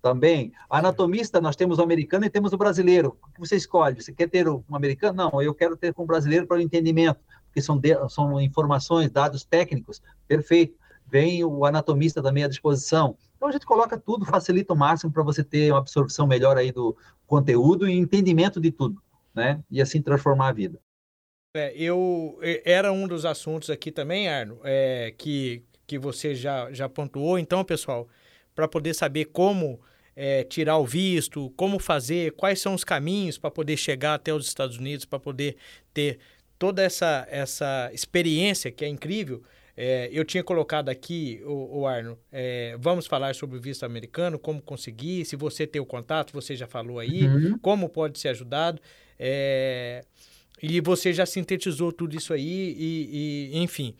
também. 0.00 0.52
Anatomista, 0.70 1.40
nós 1.40 1.56
temos 1.56 1.78
o 1.78 1.82
americano 1.82 2.24
e 2.24 2.30
temos 2.30 2.52
o 2.52 2.58
brasileiro. 2.58 3.16
O 3.20 3.32
que 3.32 3.40
você 3.40 3.56
escolhe? 3.56 4.00
Você 4.00 4.12
quer 4.12 4.28
ter 4.28 4.48
um 4.48 4.62
americano? 4.70 5.16
Não, 5.16 5.42
eu 5.42 5.54
quero 5.54 5.76
ter 5.76 5.92
com 5.92 6.04
o 6.04 6.06
brasileiro 6.06 6.46
para 6.46 6.58
o 6.58 6.60
entendimento 6.60 7.18
porque 7.54 7.62
são, 7.62 7.78
de, 7.78 7.96
são 8.08 8.40
informações, 8.40 9.12
dados 9.12 9.44
técnicos, 9.44 10.02
perfeito. 10.26 10.76
Vem 11.06 11.44
o 11.44 11.64
anatomista 11.64 12.20
também 12.20 12.42
à 12.42 12.48
disposição. 12.48 13.16
Então 13.36 13.48
a 13.48 13.52
gente 13.52 13.64
coloca 13.64 13.96
tudo, 13.96 14.26
facilita 14.26 14.72
o 14.72 14.76
máximo 14.76 15.12
para 15.12 15.22
você 15.22 15.44
ter 15.44 15.70
uma 15.70 15.78
absorção 15.78 16.26
melhor 16.26 16.56
aí 16.56 16.72
do 16.72 16.96
conteúdo 17.28 17.88
e 17.88 17.92
entendimento 17.92 18.60
de 18.60 18.72
tudo, 18.72 19.00
né? 19.32 19.62
E 19.70 19.80
assim 19.80 20.02
transformar 20.02 20.48
a 20.48 20.52
vida. 20.52 20.80
É, 21.56 21.72
eu 21.76 22.40
era 22.64 22.90
um 22.90 23.06
dos 23.06 23.24
assuntos 23.24 23.70
aqui 23.70 23.92
também, 23.92 24.28
Arno, 24.28 24.58
é, 24.64 25.14
que, 25.16 25.62
que 25.86 25.96
você 25.96 26.34
já, 26.34 26.72
já 26.72 26.88
pontuou. 26.88 27.38
Então, 27.38 27.64
pessoal, 27.64 28.08
para 28.52 28.66
poder 28.66 28.94
saber 28.94 29.26
como 29.26 29.78
é, 30.16 30.42
tirar 30.42 30.78
o 30.78 30.86
visto, 30.86 31.50
como 31.50 31.78
fazer, 31.78 32.32
quais 32.32 32.60
são 32.60 32.74
os 32.74 32.82
caminhos 32.82 33.38
para 33.38 33.50
poder 33.50 33.76
chegar 33.76 34.14
até 34.14 34.34
os 34.34 34.48
Estados 34.48 34.78
Unidos, 34.78 35.04
para 35.04 35.20
poder 35.20 35.56
ter 35.92 36.18
toda 36.58 36.82
essa, 36.82 37.26
essa 37.30 37.90
experiência 37.92 38.70
que 38.70 38.84
é 38.84 38.88
incrível. 38.88 39.42
É, 39.76 40.08
eu 40.12 40.24
tinha 40.24 40.44
colocado 40.44 40.88
aqui, 40.88 41.42
o, 41.44 41.80
o 41.80 41.86
Arno, 41.86 42.16
é, 42.30 42.76
vamos 42.78 43.06
falar 43.06 43.34
sobre 43.34 43.58
o 43.58 43.60
visto 43.60 43.84
americano, 43.84 44.38
como 44.38 44.62
conseguir, 44.62 45.24
se 45.24 45.34
você 45.34 45.66
tem 45.66 45.82
o 45.82 45.86
contato, 45.86 46.32
você 46.32 46.54
já 46.54 46.66
falou 46.66 47.00
aí, 47.00 47.26
uhum. 47.26 47.58
como 47.58 47.88
pode 47.88 48.18
ser 48.20 48.28
ajudado. 48.28 48.80
É, 49.18 50.04
e 50.62 50.80
você 50.80 51.12
já 51.12 51.26
sintetizou 51.26 51.92
tudo 51.92 52.16
isso 52.16 52.32
aí 52.32 52.74
e, 52.78 53.50
e, 53.52 53.58
enfim, 53.58 53.96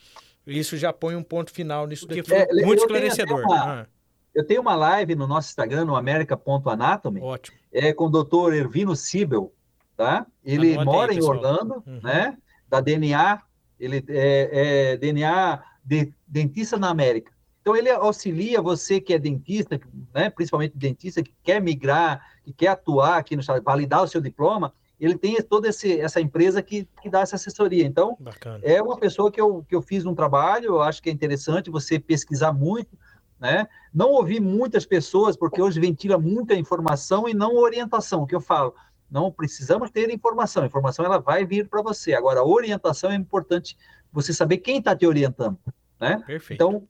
isso 0.46 0.76
já 0.76 0.92
põe 0.92 1.16
um 1.16 1.22
ponto 1.22 1.50
final 1.50 1.86
nisso 1.86 2.06
daqui. 2.06 2.22
Foi 2.22 2.38
é, 2.38 2.64
muito 2.64 2.82
esclarecedor. 2.82 3.40
Uma, 3.40 3.80
ah. 3.82 3.86
Eu 4.34 4.44
tenho 4.44 4.60
uma 4.60 4.74
live 4.74 5.14
no 5.14 5.26
nosso 5.26 5.48
Instagram, 5.48 5.84
no 5.84 5.96
america.anatomy, 5.96 7.20
Ótimo. 7.20 7.56
é 7.72 7.92
com 7.92 8.06
o 8.06 8.10
doutor 8.10 8.52
Ervino 8.54 8.94
Sibel, 8.96 9.52
tá? 9.96 10.26
Ele 10.44 10.76
mora 10.84 11.12
aí, 11.12 11.18
em 11.18 11.22
Orlando, 11.22 11.82
uhum. 11.86 12.00
né? 12.02 12.36
Da 12.68 12.80
DNA, 12.80 13.40
ele 13.78 14.04
é, 14.08 14.92
é 14.92 14.96
DNA 14.96 15.62
de 15.84 16.12
dentista 16.26 16.76
na 16.78 16.88
América. 16.88 17.32
Então 17.60 17.74
ele 17.74 17.90
auxilia 17.90 18.60
você 18.60 19.00
que 19.00 19.14
é 19.14 19.18
dentista, 19.18 19.80
né, 20.14 20.28
principalmente 20.28 20.76
dentista 20.76 21.22
que 21.22 21.34
quer 21.42 21.62
migrar, 21.62 22.22
que 22.42 22.52
quer 22.52 22.68
atuar 22.68 23.18
aqui 23.18 23.34
no 23.34 23.40
estado, 23.40 23.62
validar 23.62 24.02
o 24.02 24.08
seu 24.08 24.20
diploma, 24.20 24.72
ele 25.00 25.16
tem 25.16 25.40
toda 25.42 25.68
esse, 25.68 26.00
essa 26.00 26.20
empresa 26.20 26.62
que, 26.62 26.88
que 27.02 27.10
dá 27.10 27.20
essa 27.20 27.36
assessoria. 27.36 27.84
Então, 27.84 28.16
Bacana. 28.20 28.60
é 28.62 28.80
uma 28.82 28.96
pessoa 28.96 29.30
que 29.30 29.40
eu, 29.40 29.64
que 29.68 29.74
eu 29.74 29.82
fiz 29.82 30.04
um 30.06 30.14
trabalho, 30.14 30.66
eu 30.66 30.82
acho 30.82 31.02
que 31.02 31.08
é 31.08 31.12
interessante 31.12 31.70
você 31.70 31.98
pesquisar 31.98 32.52
muito, 32.52 32.96
né? 33.40 33.66
Não 33.92 34.10
ouvir 34.10 34.40
muitas 34.40 34.86
pessoas, 34.86 35.36
porque 35.36 35.60
hoje 35.60 35.80
ventila 35.80 36.18
muita 36.18 36.54
informação 36.54 37.28
e 37.28 37.34
não 37.34 37.56
orientação, 37.56 38.22
o 38.22 38.26
que 38.26 38.34
eu 38.34 38.40
falo. 38.40 38.74
Não 39.10 39.30
precisamos 39.30 39.90
ter 39.90 40.10
informação. 40.10 40.62
A 40.62 40.66
informação 40.66 41.04
ela 41.04 41.18
vai 41.18 41.44
vir 41.44 41.68
para 41.68 41.82
você. 41.82 42.14
Agora, 42.14 42.40
a 42.40 42.44
orientação 42.44 43.10
é 43.10 43.14
importante 43.14 43.76
você 44.12 44.32
saber 44.32 44.58
quem 44.58 44.78
está 44.78 44.94
te 44.94 45.06
orientando. 45.06 45.58
Né? 46.00 46.22
Perfeito. 46.26 46.52
Então, 46.52 46.88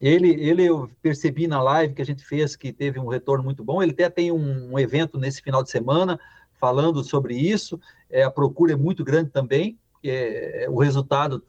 ele, 0.00 0.30
ele 0.30 0.64
eu 0.64 0.90
percebi 1.00 1.46
na 1.46 1.62
live 1.62 1.94
que 1.94 2.02
a 2.02 2.06
gente 2.06 2.24
fez 2.24 2.56
que 2.56 2.72
teve 2.72 2.98
um 2.98 3.08
retorno 3.08 3.44
muito 3.44 3.64
bom. 3.64 3.82
Ele 3.82 3.92
até 3.92 4.10
tem 4.10 4.32
um, 4.32 4.72
um 4.72 4.78
evento 4.78 5.18
nesse 5.18 5.40
final 5.40 5.62
de 5.62 5.70
semana 5.70 6.18
falando 6.60 7.02
sobre 7.02 7.36
isso. 7.36 7.80
É, 8.10 8.22
a 8.22 8.30
procura 8.30 8.72
é 8.72 8.76
muito 8.76 9.04
grande 9.04 9.30
também. 9.30 9.78
É, 10.02 10.66
o 10.68 10.78
resultado 10.78 11.42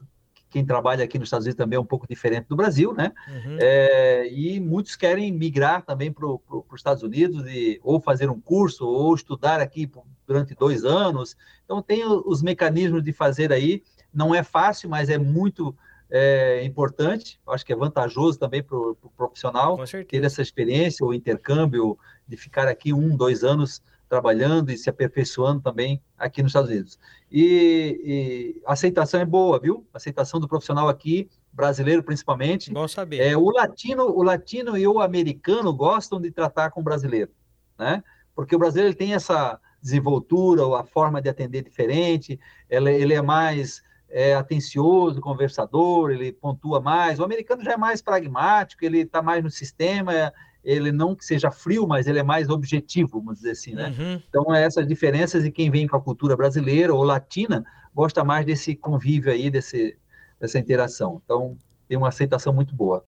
quem 0.56 0.64
trabalha 0.64 1.04
aqui 1.04 1.18
nos 1.18 1.26
Estados 1.26 1.44
Unidos 1.44 1.58
também 1.58 1.76
é 1.76 1.80
um 1.80 1.84
pouco 1.84 2.08
diferente 2.08 2.46
do 2.48 2.56
Brasil, 2.56 2.94
né? 2.94 3.12
Uhum. 3.28 3.58
É, 3.60 4.26
e 4.32 4.58
muitos 4.58 4.96
querem 4.96 5.30
migrar 5.30 5.82
também 5.82 6.10
para 6.10 6.26
os 6.26 6.40
Estados 6.74 7.02
Unidos 7.02 7.46
e 7.46 7.78
ou 7.84 8.00
fazer 8.00 8.30
um 8.30 8.40
curso 8.40 8.86
ou 8.86 9.14
estudar 9.14 9.60
aqui 9.60 9.90
durante 10.26 10.54
dois 10.54 10.82
anos. 10.82 11.36
Então 11.62 11.82
tem 11.82 12.06
os 12.06 12.40
mecanismos 12.40 13.04
de 13.04 13.12
fazer 13.12 13.52
aí. 13.52 13.82
Não 14.14 14.34
é 14.34 14.42
fácil, 14.42 14.88
mas 14.88 15.10
é 15.10 15.18
muito 15.18 15.76
é, 16.10 16.64
importante. 16.64 17.38
Eu 17.46 17.52
acho 17.52 17.66
que 17.66 17.74
é 17.74 17.76
vantajoso 17.76 18.38
também 18.38 18.62
para 18.62 18.78
o 18.78 18.94
pro 18.94 19.10
profissional 19.10 19.76
ter 20.08 20.24
essa 20.24 20.40
experiência, 20.40 21.04
o 21.04 21.12
intercâmbio 21.12 21.98
de 22.26 22.38
ficar 22.38 22.66
aqui 22.66 22.94
um, 22.94 23.14
dois 23.14 23.44
anos 23.44 23.82
trabalhando 24.08 24.70
e 24.70 24.78
se 24.78 24.88
aperfeiçoando 24.88 25.60
também 25.60 26.00
aqui 26.16 26.42
nos 26.42 26.50
Estados 26.50 26.70
Unidos. 26.70 26.98
E, 27.30 28.00
e, 28.04 28.62
a 28.64 28.72
aceitação 28.72 29.20
é 29.20 29.24
boa, 29.24 29.58
viu? 29.58 29.86
A 29.92 29.96
aceitação 29.96 30.38
do 30.38 30.48
profissional 30.48 30.88
aqui, 30.88 31.28
brasileiro 31.52 32.02
principalmente. 32.02 32.72
Bom 32.72 32.86
saber. 32.86 33.20
É, 33.20 33.36
o 33.36 33.50
latino, 33.50 34.04
o 34.04 34.22
latino 34.22 34.76
e 34.76 34.86
o 34.86 35.00
americano 35.00 35.72
gostam 35.72 36.20
de 36.20 36.30
tratar 36.30 36.70
com 36.70 36.80
o 36.80 36.84
brasileiro, 36.84 37.32
né? 37.78 38.02
Porque 38.34 38.54
o 38.54 38.58
brasileiro 38.58 38.94
tem 38.94 39.14
essa 39.14 39.58
desenvoltura, 39.82 40.62
a 40.78 40.84
forma 40.84 41.20
de 41.20 41.28
atender 41.28 41.62
diferente, 41.62 42.38
ele, 42.68 42.92
ele 42.92 43.14
é 43.14 43.22
mais 43.22 43.82
é, 44.08 44.34
atencioso, 44.34 45.20
conversador, 45.20 46.10
ele 46.10 46.32
pontua 46.32 46.80
mais. 46.80 47.18
O 47.18 47.24
americano 47.24 47.62
já 47.64 47.72
é 47.72 47.76
mais 47.76 48.00
pragmático, 48.00 48.84
ele 48.84 49.00
está 49.00 49.22
mais 49.22 49.42
no 49.42 49.50
sistema, 49.50 50.32
ele 50.66 50.90
não 50.90 51.14
que 51.14 51.24
seja 51.24 51.48
frio, 51.48 51.86
mas 51.86 52.08
ele 52.08 52.18
é 52.18 52.24
mais 52.24 52.50
objetivo, 52.50 53.20
vamos 53.20 53.36
dizer 53.36 53.52
assim, 53.52 53.74
né? 53.74 53.94
Uhum. 53.96 54.22
Então, 54.28 54.52
é 54.52 54.64
essas 54.64 54.84
diferenças 54.84 55.44
e 55.44 55.50
quem 55.52 55.70
vem 55.70 55.86
com 55.86 55.96
a 55.96 56.00
cultura 56.00 56.36
brasileira 56.36 56.92
ou 56.92 57.04
latina 57.04 57.64
gosta 57.94 58.24
mais 58.24 58.44
desse 58.44 58.74
convívio 58.74 59.30
aí, 59.30 59.48
desse, 59.48 59.96
dessa 60.40 60.58
interação. 60.58 61.22
Então, 61.24 61.56
tem 61.86 61.96
uma 61.96 62.08
aceitação 62.08 62.52
muito 62.52 62.74
boa. 62.74 63.04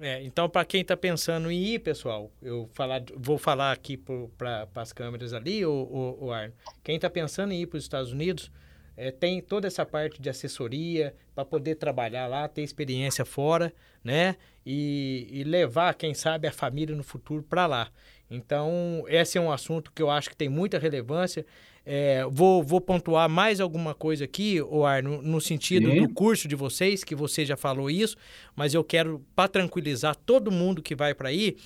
É, 0.00 0.22
então, 0.22 0.48
para 0.48 0.64
quem 0.64 0.80
está 0.80 0.96
pensando 0.96 1.50
em 1.50 1.62
ir, 1.62 1.80
pessoal, 1.80 2.32
eu 2.40 2.68
falar, 2.72 3.02
vou 3.14 3.36
falar 3.36 3.72
aqui 3.72 3.98
para 3.98 4.66
as 4.74 4.92
câmeras 4.92 5.34
ali, 5.34 5.66
o, 5.66 6.16
o, 6.18 6.32
Arno. 6.32 6.54
Quem 6.82 6.96
está 6.96 7.10
pensando 7.10 7.52
em 7.52 7.60
ir 7.60 7.66
para 7.66 7.76
os 7.76 7.84
Estados 7.84 8.10
Unidos, 8.10 8.50
é, 8.96 9.10
tem 9.10 9.42
toda 9.42 9.66
essa 9.66 9.84
parte 9.84 10.20
de 10.20 10.30
assessoria 10.30 11.14
para 11.34 11.44
poder 11.44 11.74
trabalhar 11.74 12.26
lá, 12.26 12.48
ter 12.48 12.62
experiência 12.62 13.24
fora, 13.24 13.72
né? 14.02 14.36
E, 14.64 15.28
e 15.30 15.44
levar, 15.44 15.94
quem 15.94 16.14
sabe, 16.14 16.46
a 16.46 16.52
família 16.52 16.94
no 16.94 17.02
futuro 17.02 17.42
para 17.42 17.66
lá. 17.66 17.90
Então, 18.30 19.04
esse 19.08 19.36
é 19.36 19.40
um 19.40 19.52
assunto 19.52 19.92
que 19.92 20.02
eu 20.02 20.10
acho 20.10 20.30
que 20.30 20.36
tem 20.36 20.48
muita 20.48 20.78
relevância. 20.78 21.44
É, 21.84 22.24
vou, 22.30 22.62
vou 22.62 22.80
pontuar 22.80 23.28
mais 23.28 23.60
alguma 23.60 23.92
coisa 23.92 24.24
aqui, 24.24 24.58
Arno, 24.86 25.20
no 25.20 25.40
sentido 25.40 25.90
Sim. 25.90 26.02
do 26.02 26.08
curso 26.08 26.46
de 26.46 26.54
vocês, 26.54 27.02
que 27.02 27.14
você 27.14 27.44
já 27.44 27.56
falou 27.56 27.90
isso, 27.90 28.16
mas 28.54 28.72
eu 28.72 28.84
quero, 28.84 29.24
para 29.34 29.48
tranquilizar 29.48 30.14
todo 30.14 30.52
mundo 30.52 30.80
que 30.80 30.94
vai 30.94 31.12
para 31.12 31.28
aí, 31.28 31.56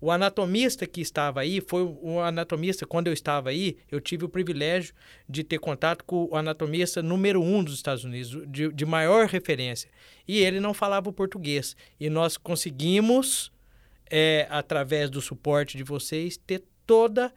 o 0.00 0.10
anatomista 0.10 0.86
que 0.86 1.00
estava 1.02 1.40
aí, 1.40 1.60
foi 1.60 1.82
o 1.82 2.20
anatomista, 2.20 2.86
quando 2.86 3.08
eu 3.08 3.12
estava 3.12 3.50
aí, 3.50 3.76
eu 3.90 4.00
tive 4.00 4.24
o 4.24 4.28
privilégio 4.28 4.94
de 5.28 5.44
ter 5.44 5.58
contato 5.58 6.04
com 6.04 6.28
o 6.30 6.36
anatomista 6.36 7.02
número 7.02 7.42
um 7.42 7.62
dos 7.62 7.74
Estados 7.74 8.04
Unidos, 8.04 8.46
de, 8.48 8.72
de 8.72 8.86
maior 8.86 9.26
referência. 9.26 9.90
E 10.26 10.38
ele 10.38 10.58
não 10.58 10.72
falava 10.72 11.08
o 11.08 11.12
português. 11.12 11.76
E 12.00 12.08
nós 12.08 12.36
conseguimos 12.36 13.52
é, 14.10 14.46
através 14.50 15.10
do 15.10 15.20
suporte 15.20 15.76
de 15.76 15.82
vocês, 15.82 16.36
ter 16.36 16.62
toda 16.86 17.32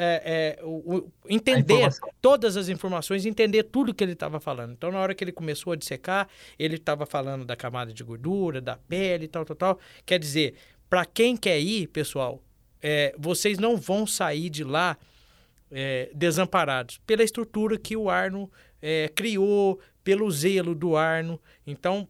é, 0.00 0.58
é, 0.60 0.64
o, 0.64 0.96
o, 0.96 1.12
entender 1.28 1.90
todas 2.22 2.56
as 2.56 2.68
informações, 2.68 3.26
entender 3.26 3.64
tudo 3.64 3.92
que 3.92 4.04
ele 4.04 4.12
estava 4.12 4.38
falando. 4.38 4.72
Então, 4.72 4.92
na 4.92 5.00
hora 5.00 5.12
que 5.12 5.24
ele 5.24 5.32
começou 5.32 5.72
a 5.72 5.76
dissecar, 5.76 6.28
ele 6.56 6.76
estava 6.76 7.04
falando 7.04 7.44
da 7.44 7.56
camada 7.56 7.92
de 7.92 8.04
gordura, 8.04 8.60
da 8.60 8.76
pele, 8.76 9.26
tal, 9.26 9.44
tal, 9.44 9.56
tal. 9.56 9.78
Quer 10.06 10.20
dizer, 10.20 10.54
para 10.88 11.04
quem 11.04 11.36
quer 11.36 11.58
ir, 11.58 11.88
pessoal, 11.88 12.40
é, 12.80 13.12
vocês 13.18 13.58
não 13.58 13.76
vão 13.76 14.06
sair 14.06 14.48
de 14.48 14.62
lá 14.62 14.96
é, 15.68 16.10
desamparados 16.14 17.00
pela 17.04 17.24
estrutura 17.24 17.76
que 17.76 17.96
o 17.96 18.08
Arno 18.08 18.48
é, 18.80 19.08
criou, 19.08 19.80
pelo 20.04 20.30
zelo 20.30 20.76
do 20.76 20.96
Arno. 20.96 21.40
Então, 21.66 22.08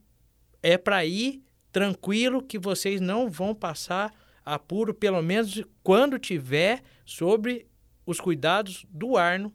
é 0.62 0.76
para 0.76 1.06
ir 1.06 1.42
tranquilo 1.72 2.42
que 2.42 2.58
vocês 2.58 3.00
não 3.00 3.30
vão 3.30 3.54
passar 3.54 4.12
apuro, 4.44 4.94
pelo 4.94 5.22
menos 5.22 5.62
quando 5.82 6.18
tiver 6.18 6.82
sobre 7.04 7.67
os 8.08 8.18
cuidados 8.18 8.86
do 8.88 9.18
Arno, 9.18 9.52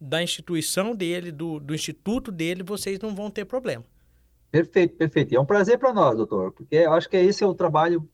da 0.00 0.22
instituição 0.22 0.96
dele, 0.96 1.30
do, 1.30 1.60
do 1.60 1.74
instituto 1.74 2.32
dele, 2.32 2.62
vocês 2.62 2.98
não 2.98 3.14
vão 3.14 3.30
ter 3.30 3.44
problema. 3.44 3.84
Perfeito, 4.50 4.96
perfeito. 4.96 5.36
É 5.36 5.40
um 5.40 5.44
prazer 5.44 5.78
para 5.78 5.92
nós, 5.92 6.16
doutor, 6.16 6.52
porque 6.52 6.76
eu 6.76 6.94
acho 6.94 7.10
que 7.10 7.16
esse 7.18 7.44
é 7.44 7.46
o 7.46 7.54
trabalho 7.54 8.08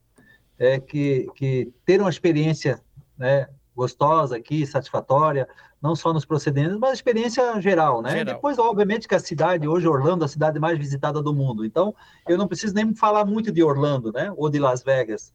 é, 0.59 0.77
que, 0.77 1.25
que 1.35 1.71
ter 1.85 2.01
uma 2.01 2.09
experiência 2.09 2.81
né, 3.17 3.47
gostosa 3.73 4.35
aqui, 4.35 4.65
satisfatória, 4.65 5.47
não 5.81 5.95
só 5.95 6.11
nos 6.11 6.25
procedimentos, 6.25 6.77
mas 6.77 6.93
experiência 6.93 7.61
geral, 7.61 8.01
né? 8.01 8.09
Geral. 8.09 8.35
Depois, 8.35 8.59
obviamente, 8.59 9.07
que 9.07 9.15
a 9.15 9.19
cidade, 9.19 9.65
hoje, 9.65 9.87
Orlando, 9.87 10.23
é 10.23 10.25
a 10.25 10.29
cidade 10.29 10.59
mais 10.59 10.77
visitada 10.77 11.21
do 11.21 11.33
mundo. 11.33 11.63
Então, 11.63 11.95
eu 12.27 12.37
não 12.37 12.47
preciso 12.47 12.73
nem 12.73 12.93
falar 12.93 13.23
muito 13.23 13.53
de 13.53 13.63
Orlando, 13.63 14.11
né? 14.11 14.33
Ou 14.35 14.49
de 14.49 14.59
Las 14.59 14.83
Vegas, 14.83 15.33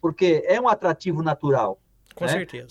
porque 0.00 0.44
é 0.46 0.60
um 0.60 0.68
atrativo 0.68 1.20
natural. 1.20 1.80
Com 2.14 2.26
né? 2.26 2.30
certeza 2.30 2.68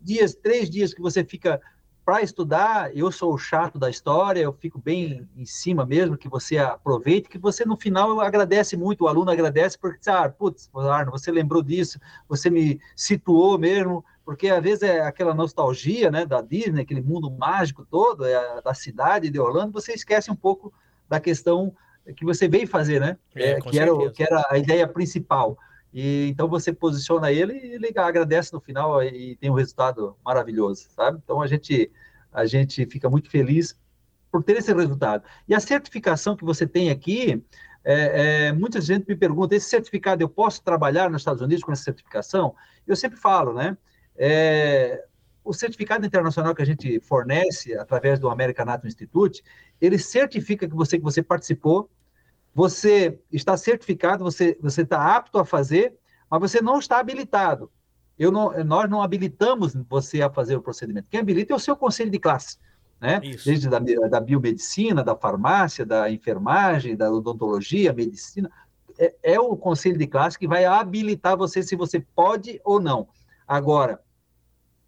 dias, 0.00 0.34
três 0.34 0.68
dias 0.68 0.94
que 0.94 1.00
você 1.00 1.24
fica 1.24 1.60
para 2.04 2.22
estudar, 2.22 2.96
eu 2.96 3.12
sou 3.12 3.34
o 3.34 3.38
chato 3.38 3.78
da 3.78 3.88
história, 3.88 4.40
eu 4.40 4.52
fico 4.52 4.80
bem 4.80 5.28
em 5.36 5.44
cima 5.44 5.86
mesmo, 5.86 6.16
que 6.16 6.28
você 6.28 6.58
aproveite, 6.58 7.28
que 7.28 7.38
você 7.38 7.64
no 7.64 7.76
final 7.76 8.20
agradece 8.20 8.76
muito, 8.76 9.04
o 9.04 9.08
aluno 9.08 9.30
agradece, 9.30 9.78
porque, 9.78 10.10
ah, 10.10 10.28
putz, 10.28 10.68
Arno, 10.74 11.12
você 11.12 11.30
lembrou 11.30 11.62
disso, 11.62 12.00
você 12.28 12.50
me 12.50 12.80
situou 12.96 13.58
mesmo, 13.58 14.04
porque 14.24 14.48
às 14.48 14.62
vezes 14.62 14.82
é 14.82 15.00
aquela 15.02 15.34
nostalgia, 15.34 16.10
né, 16.10 16.26
da 16.26 16.40
Disney, 16.40 16.82
aquele 16.82 17.02
mundo 17.02 17.30
mágico 17.30 17.86
todo, 17.88 18.24
é, 18.24 18.60
da 18.62 18.74
cidade 18.74 19.30
de 19.30 19.38
Orlando, 19.38 19.72
você 19.72 19.92
esquece 19.92 20.30
um 20.30 20.36
pouco 20.36 20.72
da 21.08 21.20
questão 21.20 21.72
que 22.16 22.24
você 22.24 22.48
veio 22.48 22.66
fazer, 22.66 23.00
né, 23.00 23.16
é, 23.34 23.50
é, 23.50 23.60
que, 23.60 23.78
era, 23.78 24.10
que 24.10 24.22
era 24.22 24.44
a 24.50 24.58
ideia 24.58 24.88
principal. 24.88 25.56
E 25.92 26.28
então 26.28 26.48
você 26.48 26.72
posiciona 26.72 27.32
ele 27.32 27.54
e 27.54 27.74
ele 27.74 27.92
agradece 27.96 28.52
no 28.52 28.60
final 28.60 29.02
e 29.02 29.36
tem 29.36 29.50
um 29.50 29.54
resultado 29.54 30.16
maravilhoso, 30.24 30.88
sabe? 30.90 31.20
Então 31.22 31.42
a 31.42 31.46
gente 31.46 31.90
a 32.32 32.46
gente 32.46 32.86
fica 32.86 33.10
muito 33.10 33.28
feliz 33.28 33.76
por 34.30 34.42
ter 34.42 34.56
esse 34.56 34.72
resultado. 34.72 35.24
E 35.48 35.54
a 35.54 35.60
certificação 35.60 36.36
que 36.36 36.44
você 36.44 36.64
tem 36.66 36.90
aqui, 36.90 37.42
é, 37.84 38.46
é, 38.48 38.52
muita 38.52 38.80
gente 38.80 39.06
me 39.08 39.16
pergunta: 39.16 39.54
esse 39.54 39.68
certificado 39.68 40.22
eu 40.22 40.28
posso 40.28 40.62
trabalhar 40.62 41.10
nos 41.10 41.22
Estados 41.22 41.42
Unidos 41.42 41.64
com 41.64 41.72
essa 41.72 41.82
certificação? 41.82 42.54
Eu 42.86 42.94
sempre 42.94 43.18
falo, 43.18 43.52
né? 43.52 43.76
É, 44.16 45.04
o 45.42 45.52
certificado 45.52 46.06
internacional 46.06 46.54
que 46.54 46.62
a 46.62 46.66
gente 46.66 47.00
fornece 47.00 47.74
através 47.76 48.18
do 48.20 48.28
American 48.28 48.62
Anatomy 48.62 48.88
Institute, 48.88 49.42
ele 49.80 49.98
certifica 49.98 50.68
que 50.68 50.74
você 50.74 50.98
que 50.98 51.04
você 51.04 51.22
participou 51.22 51.90
você 52.54 53.18
está 53.30 53.56
certificado, 53.56 54.24
você, 54.24 54.58
você 54.60 54.82
está 54.82 55.16
apto 55.16 55.38
a 55.38 55.44
fazer, 55.44 55.96
mas 56.28 56.40
você 56.40 56.60
não 56.60 56.78
está 56.78 56.98
habilitado. 56.98 57.70
Eu 58.18 58.30
não, 58.30 58.52
nós 58.64 58.88
não 58.90 59.02
habilitamos 59.02 59.74
você 59.88 60.20
a 60.20 60.30
fazer 60.30 60.56
o 60.56 60.62
procedimento. 60.62 61.08
Quem 61.08 61.20
habilita 61.20 61.52
é 61.52 61.56
o 61.56 61.60
seu 61.60 61.76
conselho 61.76 62.10
de 62.10 62.18
classe, 62.18 62.58
né? 63.00 63.20
Isso. 63.22 63.46
Desde 63.46 63.68
da, 63.68 63.78
da 63.78 64.20
biomedicina, 64.20 65.02
da 65.02 65.16
farmácia, 65.16 65.86
da 65.86 66.10
enfermagem, 66.10 66.96
da 66.96 67.10
odontologia, 67.10 67.92
medicina. 67.92 68.50
É, 68.98 69.14
é 69.22 69.40
o 69.40 69.56
conselho 69.56 69.96
de 69.96 70.06
classe 70.06 70.38
que 70.38 70.46
vai 70.46 70.66
habilitar 70.66 71.36
você 71.36 71.62
se 71.62 71.74
você 71.74 72.00
pode 72.14 72.60
ou 72.62 72.78
não. 72.78 73.08
Agora, 73.48 74.00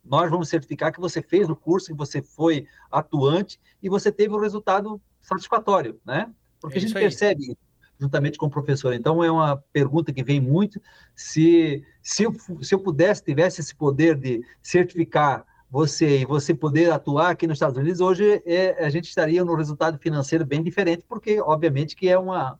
nós 0.05 0.31
vamos 0.31 0.49
certificar 0.49 0.93
que 0.93 1.01
você 1.01 1.23
fez 1.23 1.49
o 1.49 1.57
curso, 1.57 1.87
que 1.87 1.95
você 1.95 2.21
foi 2.21 2.67
atuante 2.91 3.59
e 3.83 3.89
você 3.89 4.13
teve 4.13 4.35
um 4.35 4.41
resultado 4.41 5.01
satisfatório, 5.23 6.01
né? 6.05 6.31
Porque 6.63 6.79
é 6.79 6.79
a 6.79 6.81
gente 6.81 6.95
percebe 6.95 7.57
juntamente 8.03 8.37
com 8.37 8.47
o 8.47 8.51
professor. 8.51 8.93
Então, 8.93 9.23
é 9.23 9.31
uma 9.31 9.57
pergunta 9.73 10.13
que 10.13 10.25
vem 10.25 10.41
muito. 10.41 10.81
Se, 11.15 11.85
se, 12.03 12.25
eu, 12.25 12.35
se 12.61 12.75
eu 12.75 12.81
pudesse, 12.81 13.23
tivesse 13.23 13.61
esse 13.61 13.75
poder 13.75 14.17
de 14.17 14.43
certificar 14.61 15.45
você 15.71 16.21
e 16.21 16.25
você 16.27 16.53
poder 16.53 16.91
atuar 16.91 17.31
aqui 17.31 17.47
nos 17.47 17.57
Estados 17.57 17.79
Unidos, 17.79 18.01
hoje 18.01 18.43
é, 18.45 18.85
a 18.85 18.91
gente 18.91 19.09
estaria 19.09 19.45
no 19.45 19.55
resultado 19.55 19.99
financeiro 19.99 20.45
bem 20.45 20.63
diferente, 20.63 21.05
porque, 21.09 21.41
obviamente, 21.41 21.97
que 21.97 22.09
é 22.09 22.19
uma, 22.19 22.59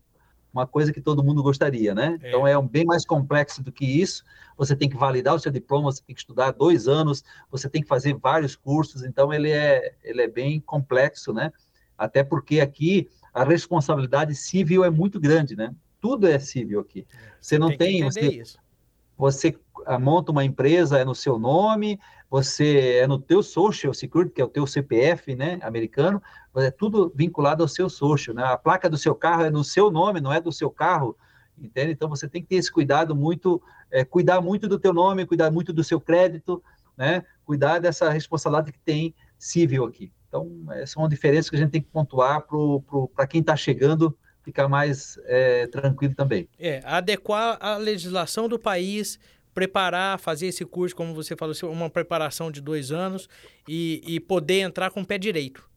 uma 0.53 0.67
coisa 0.67 0.93
que 0.93 1.01
todo 1.01 1.25
mundo 1.25 1.43
gostaria, 1.43 1.95
né? 1.95 2.19
É. 2.23 2.29
Então, 2.29 2.47
é 2.47 2.57
um, 2.57 2.67
bem 2.67 2.85
mais 2.85 3.05
complexo 3.05 3.63
do 3.63 3.73
que 3.73 3.85
isso. 3.85 4.25
Você 4.57 4.77
tem 4.77 4.89
que 4.89 4.97
validar 4.97 5.35
o 5.35 5.39
seu 5.39 5.51
diploma, 5.51 5.91
você 5.91 6.03
tem 6.07 6.15
que 6.15 6.21
estudar 6.21 6.53
dois 6.53 6.87
anos, 6.87 7.25
você 7.51 7.69
tem 7.69 7.83
que 7.83 7.89
fazer 7.89 8.15
vários 8.15 8.55
cursos, 8.55 9.03
então 9.03 9.33
ele 9.33 9.51
é, 9.51 9.95
ele 10.05 10.23
é 10.23 10.29
bem 10.29 10.61
complexo, 10.61 11.33
né? 11.33 11.53
Até 11.99 12.23
porque 12.23 12.61
aqui 12.61 13.09
a 13.33 13.45
responsabilidade 13.45 14.35
civil 14.35 14.85
é 14.85 14.91
muito 14.91 15.19
grande, 15.19 15.57
né? 15.57 15.75
Tudo 16.01 16.27
é 16.27 16.39
civil 16.39 16.81
aqui. 16.81 17.07
Você 17.41 17.59
não 17.59 17.69
tem, 17.69 17.79
tem 17.79 18.05
você, 18.05 18.21
isso. 18.21 18.59
você 19.17 19.57
ah, 19.87 19.99
monta 19.99 20.33
uma 20.33 20.45
empresa 20.45 20.99
é 20.99 21.05
no 21.05 21.15
seu 21.15 21.39
nome, 21.39 21.99
você 22.29 22.99
é 23.03 23.07
no 23.07 23.19
teu 23.19 23.43
social 23.43 23.95
security, 23.95 24.35
que 24.35 24.41
é 24.41 24.45
o 24.45 24.49
teu 24.49 24.67
CPF, 24.67 25.35
né, 25.35 25.59
americano, 25.63 26.23
é 26.57 26.71
tudo 26.71 27.13
vinculado 27.15 27.63
ao 27.63 27.69
seu 27.69 27.89
social, 27.89 28.35
né? 28.35 28.43
A 28.45 28.57
placa 28.57 28.89
do 28.89 28.99
seu 28.99 29.15
carro 29.15 29.45
é 29.45 29.51
no 29.51 29.65
seu 29.65 29.91
nome, 29.91 30.21
não 30.21 30.33
é 30.33 30.41
do 30.41 30.53
seu 30.53 30.71
carro, 30.71 31.17
entende? 31.57 31.93
Então 31.93 32.09
você 32.09 32.29
tem 32.29 32.43
que 32.43 32.49
ter 32.49 32.57
esse 32.57 32.71
cuidado 32.71 33.15
muito, 33.15 33.63
é, 33.91 34.05
cuidar 34.05 34.41
muito 34.41 34.69
do 34.69 34.79
teu 34.79 34.93
nome, 34.93 35.27
cuidar 35.27 35.51
muito 35.51 35.73
do 35.73 35.85
seu 35.85 36.01
crédito, 36.01 36.63
né? 36.97 37.25
Cuidar 37.45 37.79
dessa 37.79 38.11
responsabilidade 38.11 38.73
que 38.73 38.81
tem 38.81 39.15
civil 39.39 39.85
aqui. 39.85 40.13
Então, 40.33 40.51
essa 40.71 40.99
é 40.99 41.03
uma 41.03 41.11
diferença 41.11 41.51
que 41.51 41.57
a 41.57 41.59
gente 41.59 41.73
tem 41.73 41.83
que 41.83 41.91
pontuar 41.91 42.47
para 43.15 43.27
quem 43.27 43.43
está 43.43 43.55
chegando 43.55 44.17
ficar 44.43 44.67
mais 44.67 45.19
é, 45.27 45.67
tranquilo 45.67 46.15
também. 46.15 46.49
É, 46.59 46.81
adequar 46.85 47.59
a 47.61 47.77
legislação 47.77 48.49
do 48.49 48.59
país, 48.59 49.21
preparar, 49.53 50.19
fazer 50.19 50.47
esse 50.47 50.65
curso, 50.65 50.97
como 50.97 51.15
você 51.15 51.37
falou, 51.37 51.55
uma 51.65 51.91
preparação 51.91 52.51
de 52.51 52.63
dois 52.63 52.91
anos 52.91 53.29
e, 53.69 54.03
e 54.07 54.19
poder 54.19 54.61
entrar 54.61 54.91
com 54.91 55.03
o 55.03 55.07
pé 55.07 55.19
direito. 55.19 55.71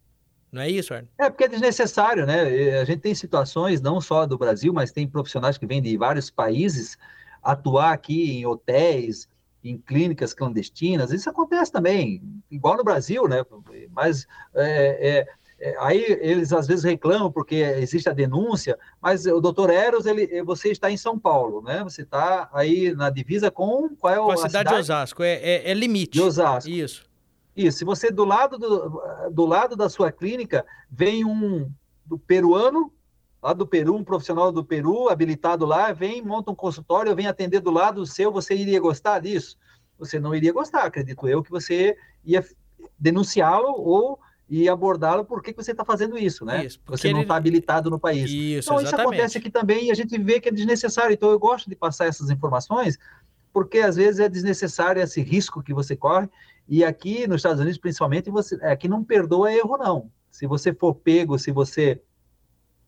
Não 0.52 0.62
é 0.62 0.70
isso, 0.70 0.94
Arno? 0.94 1.10
É, 1.18 1.30
porque 1.30 1.44
é 1.44 1.48
desnecessário, 1.50 2.26
né? 2.26 2.80
A 2.80 2.86
gente 2.86 3.02
tem 3.02 3.14
situações, 3.14 3.82
não 3.82 4.00
só 4.00 4.26
do 4.26 4.38
Brasil, 4.38 4.72
mas 4.74 4.90
tem 4.90 5.06
profissionais 5.06 5.58
que 5.58 5.68
vêm 5.68 5.82
de 5.82 5.98
vários 5.98 6.32
países 6.32 6.98
atuar 7.44 7.92
aqui 7.92 8.32
em 8.32 8.46
hotéis, 8.46 9.28
em 9.70 9.78
clínicas 9.78 10.34
clandestinas, 10.34 11.12
isso 11.12 11.30
acontece 11.30 11.72
também, 11.72 12.22
igual 12.52 12.78
no 12.78 12.84
Brasil, 12.84 13.28
né? 13.28 13.44
Mas 13.92 14.28
é, 14.54 15.26
é, 15.26 15.28
é, 15.60 15.76
aí 15.80 16.06
eles 16.22 16.54
às 16.54 16.68
vezes 16.68 16.84
reclamam 16.84 17.32
porque 17.32 17.56
existe 17.56 18.08
a 18.08 18.14
denúncia, 18.14 18.78
mas 19.02 19.26
o 19.26 19.42
doutor 19.42 19.72
Eros, 19.72 20.06
ele, 20.06 20.44
você 20.44 20.70
está 20.70 20.92
em 20.92 20.98
São 20.98 21.18
Paulo, 21.18 21.64
né? 21.64 21.84
Você 21.84 22.04
está 22.04 22.48
aí 22.54 22.94
na 22.94 23.10
divisa 23.10 23.50
com 23.50 23.90
qual 23.96 24.14
é 24.14 24.18
com 24.18 24.32
a, 24.32 24.34
a 24.34 24.38
cidade, 24.38 24.52
cidade, 24.52 24.70
de 24.70 24.76
Osasco, 24.82 25.24
é, 25.24 25.34
é, 25.34 25.72
é, 25.72 25.74
limite. 25.74 26.12
De 26.12 26.22
Osasco. 26.22 26.70
Isso. 26.70 27.10
Isso. 27.56 27.80
Se 27.80 27.86
você 27.86 28.12
do 28.12 28.26
lado 28.26 28.58
do, 28.60 29.02
do 29.32 29.46
lado 29.46 29.76
da 29.76 29.90
sua 29.90 30.12
clínica 30.12 30.66
vem 30.92 31.26
um 31.26 31.72
do 32.06 32.20
peruano 32.20 32.92
lá 33.46 33.54
do 33.54 33.68
Peru, 33.68 33.96
um 33.96 34.04
profissional 34.04 34.52
do 34.52 34.66
Peru, 34.66 35.08
habilitado 35.08 35.68
lá, 35.68 35.92
vem, 35.94 36.20
monta 36.20 36.50
um 36.50 36.56
consultório, 36.56 37.16
vem 37.16 37.28
atender 37.28 37.60
do 37.60 37.70
lado 37.70 38.04
seu, 38.04 38.32
você 38.32 38.56
iria 38.56 38.80
gostar 38.80 39.20
disso? 39.20 39.56
Você 40.00 40.20
não 40.20 40.34
iria 40.34 40.52
gostar, 40.52 40.82
acredito 40.82 41.28
eu, 41.28 41.44
que 41.44 41.52
você 41.52 41.96
ia 42.26 42.44
denunciá-lo 42.98 43.72
ou 43.78 44.20
e 44.50 44.68
abordá-lo 44.68 45.24
por 45.24 45.44
que, 45.44 45.54
você 45.54 45.72
está 45.72 45.86
fazendo 45.86 46.18
isso, 46.18 46.44
né? 46.44 46.66
Isso, 46.66 46.80
você 46.88 47.14
não 47.14 47.22
está 47.22 47.36
ele... 47.36 47.38
habilitado 47.38 47.88
no 47.92 48.00
país. 48.00 48.32
Isso, 48.32 48.68
então, 48.68 48.82
exatamente. 48.82 48.86
isso 48.86 48.96
acontece 48.96 49.38
aqui 49.38 49.52
também 49.52 49.86
e 49.86 49.92
a 49.92 49.96
gente 49.96 50.18
vê 50.18 50.40
que 50.40 50.50
é 50.50 50.52
desnecessário. 50.52 51.14
Então, 51.14 51.30
eu 51.30 51.38
gosto 51.38 51.70
de 51.70 51.76
passar 51.76 52.08
essas 52.08 52.32
informações, 52.32 52.98
porque 53.54 53.78
às 53.78 53.96
vezes 53.96 54.20
é 54.20 54.28
desnecessário 54.28 55.04
esse 55.04 55.22
risco 55.22 55.62
que 55.62 55.74
você 55.74 55.96
corre. 55.96 56.28
E 56.68 56.84
aqui 56.84 57.28
nos 57.28 57.38
Estados 57.38 57.60
Unidos, 57.60 57.78
principalmente, 57.78 58.32
você 58.32 58.56
aqui 58.66 58.88
não 58.88 59.04
perdoa 59.04 59.54
erro, 59.54 59.78
não. 59.78 60.10
Se 60.32 60.48
você 60.48 60.74
for 60.74 60.96
pego, 60.96 61.38
se 61.38 61.52
você 61.52 62.02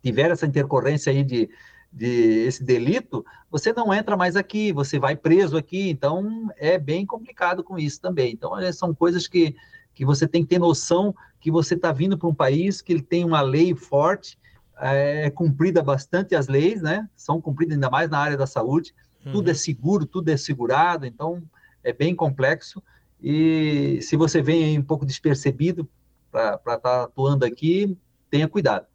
tiver 0.04 0.32
essa 0.32 0.46
intercorrência 0.46 1.12
aí 1.12 1.24
de, 1.24 1.50
de 1.92 2.46
esse 2.46 2.64
delito, 2.64 3.26
você 3.50 3.74
não 3.74 3.94
entra 3.94 4.18
mais 4.18 4.36
aqui, 4.36 4.72
você 4.72 5.00
vai 5.00 5.16
preso 5.16 5.58
aqui, 5.58 5.90
então 5.90 6.50
é 6.58 6.78
bem 6.78 7.06
complicado 7.06 7.64
com 7.64 7.78
isso 7.78 8.02
também. 8.02 8.34
Então, 8.34 8.58
é, 8.58 8.72
são 8.72 8.94
coisas 8.94 9.28
que, 9.28 9.56
que 9.94 10.06
você 10.06 10.28
tem 10.28 10.44
que 10.44 10.50
ter 10.50 10.60
noção 10.60 11.16
que 11.40 11.52
você 11.52 11.76
está 11.76 11.92
vindo 11.92 12.18
para 12.18 12.28
um 12.28 12.34
país 12.34 12.82
que 12.82 12.92
ele 12.92 13.02
tem 13.02 13.24
uma 13.24 13.42
lei 13.42 13.76
forte, 13.76 14.38
é 14.80 15.30
cumprida 15.30 15.82
bastante 15.82 16.36
as 16.36 16.48
leis, 16.48 16.82
né? 16.82 17.10
São 17.16 17.42
cumpridas 17.42 17.74
ainda 17.74 17.90
mais 17.90 18.10
na 18.10 18.20
área 18.20 18.38
da 18.38 18.46
saúde. 18.46 18.94
uhum. 19.26 19.32
tudo 19.32 19.50
é 19.50 19.54
seguro, 19.54 20.06
tudo 20.06 20.30
é 20.30 20.38
segurado, 20.38 21.06
então 21.06 21.42
é 21.84 21.92
bem 21.92 22.16
complexo. 22.16 22.82
E 23.22 24.00
se 24.02 24.16
você 24.16 24.42
vem 24.42 24.78
um 24.78 24.84
pouco 24.84 25.06
despercebido 25.06 25.90
para 26.32 26.56
estar 26.56 26.80
tá 26.80 27.04
atuando 27.04 27.46
aqui, 27.46 27.98
tenha 28.30 28.48
cuidado. 28.48 28.86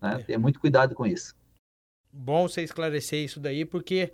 Né? 0.00 0.18
É. 0.20 0.22
Tenha 0.24 0.38
muito 0.38 0.60
cuidado 0.60 0.94
com 0.94 1.06
isso. 1.06 1.34
Bom 2.12 2.48
você 2.48 2.62
esclarecer 2.62 3.24
isso 3.24 3.38
daí, 3.38 3.64
porque 3.64 4.10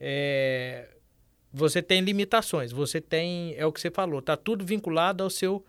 é, 0.00 0.88
você 1.52 1.80
tem 1.80 2.00
limitações, 2.00 2.72
você 2.72 3.00
tem, 3.00 3.54
é 3.56 3.64
o 3.64 3.72
que 3.72 3.80
você 3.80 3.90
falou, 3.90 4.20
tá 4.20 4.36
tudo 4.36 4.64
vinculado 4.64 5.22
ao 5.22 5.30
seu 5.30 5.64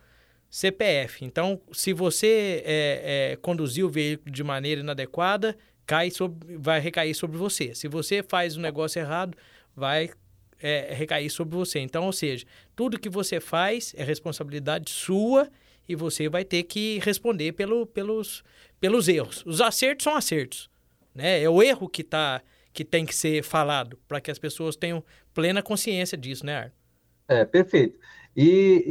CPF. 0.49 1.24
Então, 1.24 1.61
se 1.72 1.93
você 1.93 2.63
é, 2.65 3.32
é, 3.34 3.36
conduzir 3.38 3.86
o 3.86 3.89
veículo 3.89 4.32
de 4.32 4.43
maneira 4.43 4.82
inadequada, 4.82 5.57
cai 5.86 6.09
sobre, 6.09 6.57
vai 6.57 6.80
recair 6.80 7.13
sobre 7.13 7.38
você. 7.38 7.74
Se 7.76 7.88
você 7.88 8.24
faz 8.24 8.57
um 8.57 8.61
negócio 8.61 8.99
errado, 8.99 9.38
vai 9.76 10.09
é, 10.59 10.93
recair 10.93 11.30
sobre 11.30 11.55
você. 11.55 11.80
Então, 11.80 12.05
ou 12.05 12.13
seja, 12.13 12.45
tudo 12.76 12.99
que 12.99 13.09
você 13.09 13.39
faz 13.39 13.93
é 13.97 14.03
responsabilidade 14.03 14.89
sua 14.89 15.49
e 15.88 15.95
você 15.95 16.27
vai 16.27 16.43
ter 16.43 16.63
que 16.63 16.99
responder 16.99 17.53
pelo, 17.53 17.85
pelos, 17.85 18.43
pelos 18.79 19.07
erros. 19.07 19.43
Os 19.45 19.61
acertos 19.61 20.03
são 20.03 20.15
acertos. 20.15 20.69
Né? 21.13 21.41
É 21.41 21.49
o 21.49 21.63
erro 21.63 21.88
que, 21.88 22.03
tá, 22.03 22.41
que 22.73 22.83
tem 22.83 23.05
que 23.05 23.15
ser 23.15 23.43
falado 23.43 23.97
para 24.07 24.19
que 24.21 24.29
as 24.29 24.38
pessoas 24.38 24.75
tenham 24.75 25.03
plena 25.33 25.63
consciência 25.63 26.17
disso, 26.17 26.45
né, 26.45 26.57
Arno? 26.57 26.71
É, 27.27 27.45
perfeito. 27.45 27.97
E, 28.35 28.83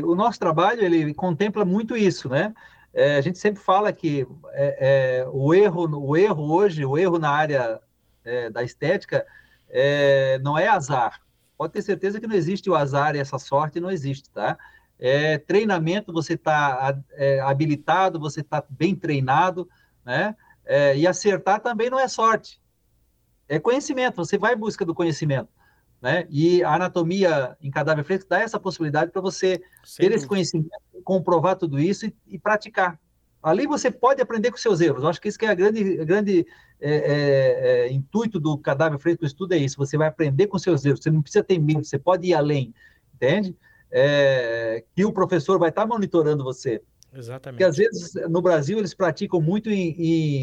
e, 0.00 0.02
o 0.04 0.14
nosso 0.14 0.38
trabalho, 0.38 0.82
ele 0.82 1.14
contempla 1.14 1.64
muito 1.64 1.96
isso, 1.96 2.28
né? 2.28 2.52
É, 2.92 3.16
a 3.16 3.20
gente 3.20 3.38
sempre 3.38 3.62
fala 3.62 3.92
que 3.92 4.26
é, 4.52 5.20
é, 5.20 5.28
o, 5.30 5.54
erro, 5.54 5.86
o 6.00 6.16
erro 6.16 6.52
hoje, 6.52 6.84
o 6.84 6.98
erro 6.98 7.18
na 7.18 7.30
área 7.30 7.80
é, 8.24 8.50
da 8.50 8.62
estética, 8.62 9.24
é, 9.68 10.38
não 10.40 10.58
é 10.58 10.66
azar. 10.66 11.20
Pode 11.56 11.72
ter 11.72 11.82
certeza 11.82 12.20
que 12.20 12.26
não 12.26 12.34
existe 12.34 12.68
o 12.68 12.74
azar 12.74 13.14
e 13.14 13.18
essa 13.18 13.38
sorte 13.38 13.80
não 13.80 13.90
existe, 13.90 14.30
tá? 14.30 14.58
É, 14.98 15.38
treinamento, 15.38 16.12
você 16.12 16.34
está 16.34 16.98
é, 17.12 17.40
habilitado, 17.40 18.18
você 18.18 18.40
está 18.40 18.64
bem 18.68 18.94
treinado, 18.94 19.68
né? 20.04 20.34
É, 20.64 20.96
e 20.96 21.06
acertar 21.06 21.60
também 21.60 21.88
não 21.88 21.98
é 21.98 22.08
sorte, 22.08 22.60
é 23.48 23.58
conhecimento, 23.58 24.16
você 24.16 24.36
vai 24.36 24.54
em 24.54 24.58
busca 24.58 24.84
do 24.84 24.94
conhecimento. 24.94 25.48
Né? 26.00 26.26
E 26.30 26.62
a 26.62 26.74
anatomia 26.74 27.56
em 27.60 27.70
cadáver 27.70 28.04
fresco 28.04 28.28
dá 28.28 28.40
essa 28.40 28.60
possibilidade 28.60 29.10
para 29.10 29.20
você 29.20 29.60
ter 29.96 30.12
esse 30.12 30.26
conhecimento, 30.26 30.70
comprovar 31.02 31.56
tudo 31.56 31.78
isso 31.80 32.06
e, 32.06 32.14
e, 32.28 32.38
praticar. 32.38 33.00
Ali 33.42 33.66
você 33.66 33.90
pode 33.90 34.22
aprender 34.22 34.50
com 34.50 34.56
seus 34.56 34.80
erros. 34.80 35.02
Eu 35.02 35.08
acho 35.08 35.20
que 35.20 35.28
isso 35.28 35.38
que 35.38 35.46
é 35.46 35.48
a 35.48 35.54
grande, 35.54 36.00
a 36.00 36.04
grande 36.04 36.46
é, 36.80 36.90
é, 36.90 37.86
é, 37.86 37.92
intuito 37.92 38.38
do 38.38 38.56
cadáver 38.58 38.98
fresco 38.98 39.24
estudo 39.24 39.54
é 39.54 39.58
isso. 39.58 39.76
Você 39.76 39.96
vai 39.96 40.06
aprender 40.06 40.46
com 40.46 40.58
seus 40.58 40.84
erros. 40.84 41.00
Você 41.02 41.10
não 41.10 41.22
precisa 41.22 41.42
ter 41.42 41.58
medo. 41.58 41.84
Você 41.84 41.98
pode 41.98 42.28
ir 42.28 42.34
além, 42.34 42.72
entende? 43.14 43.56
É, 43.90 44.84
que 44.94 45.04
o 45.04 45.12
professor 45.12 45.58
vai 45.58 45.70
estar 45.70 45.86
monitorando 45.86 46.44
você. 46.44 46.82
Exatamente. 47.12 47.54
Porque 47.54 47.64
às 47.64 47.76
vezes 47.76 48.14
no 48.28 48.42
Brasil 48.42 48.78
eles 48.78 48.92
praticam 48.92 49.40
muito 49.40 49.70
em, 49.70 49.94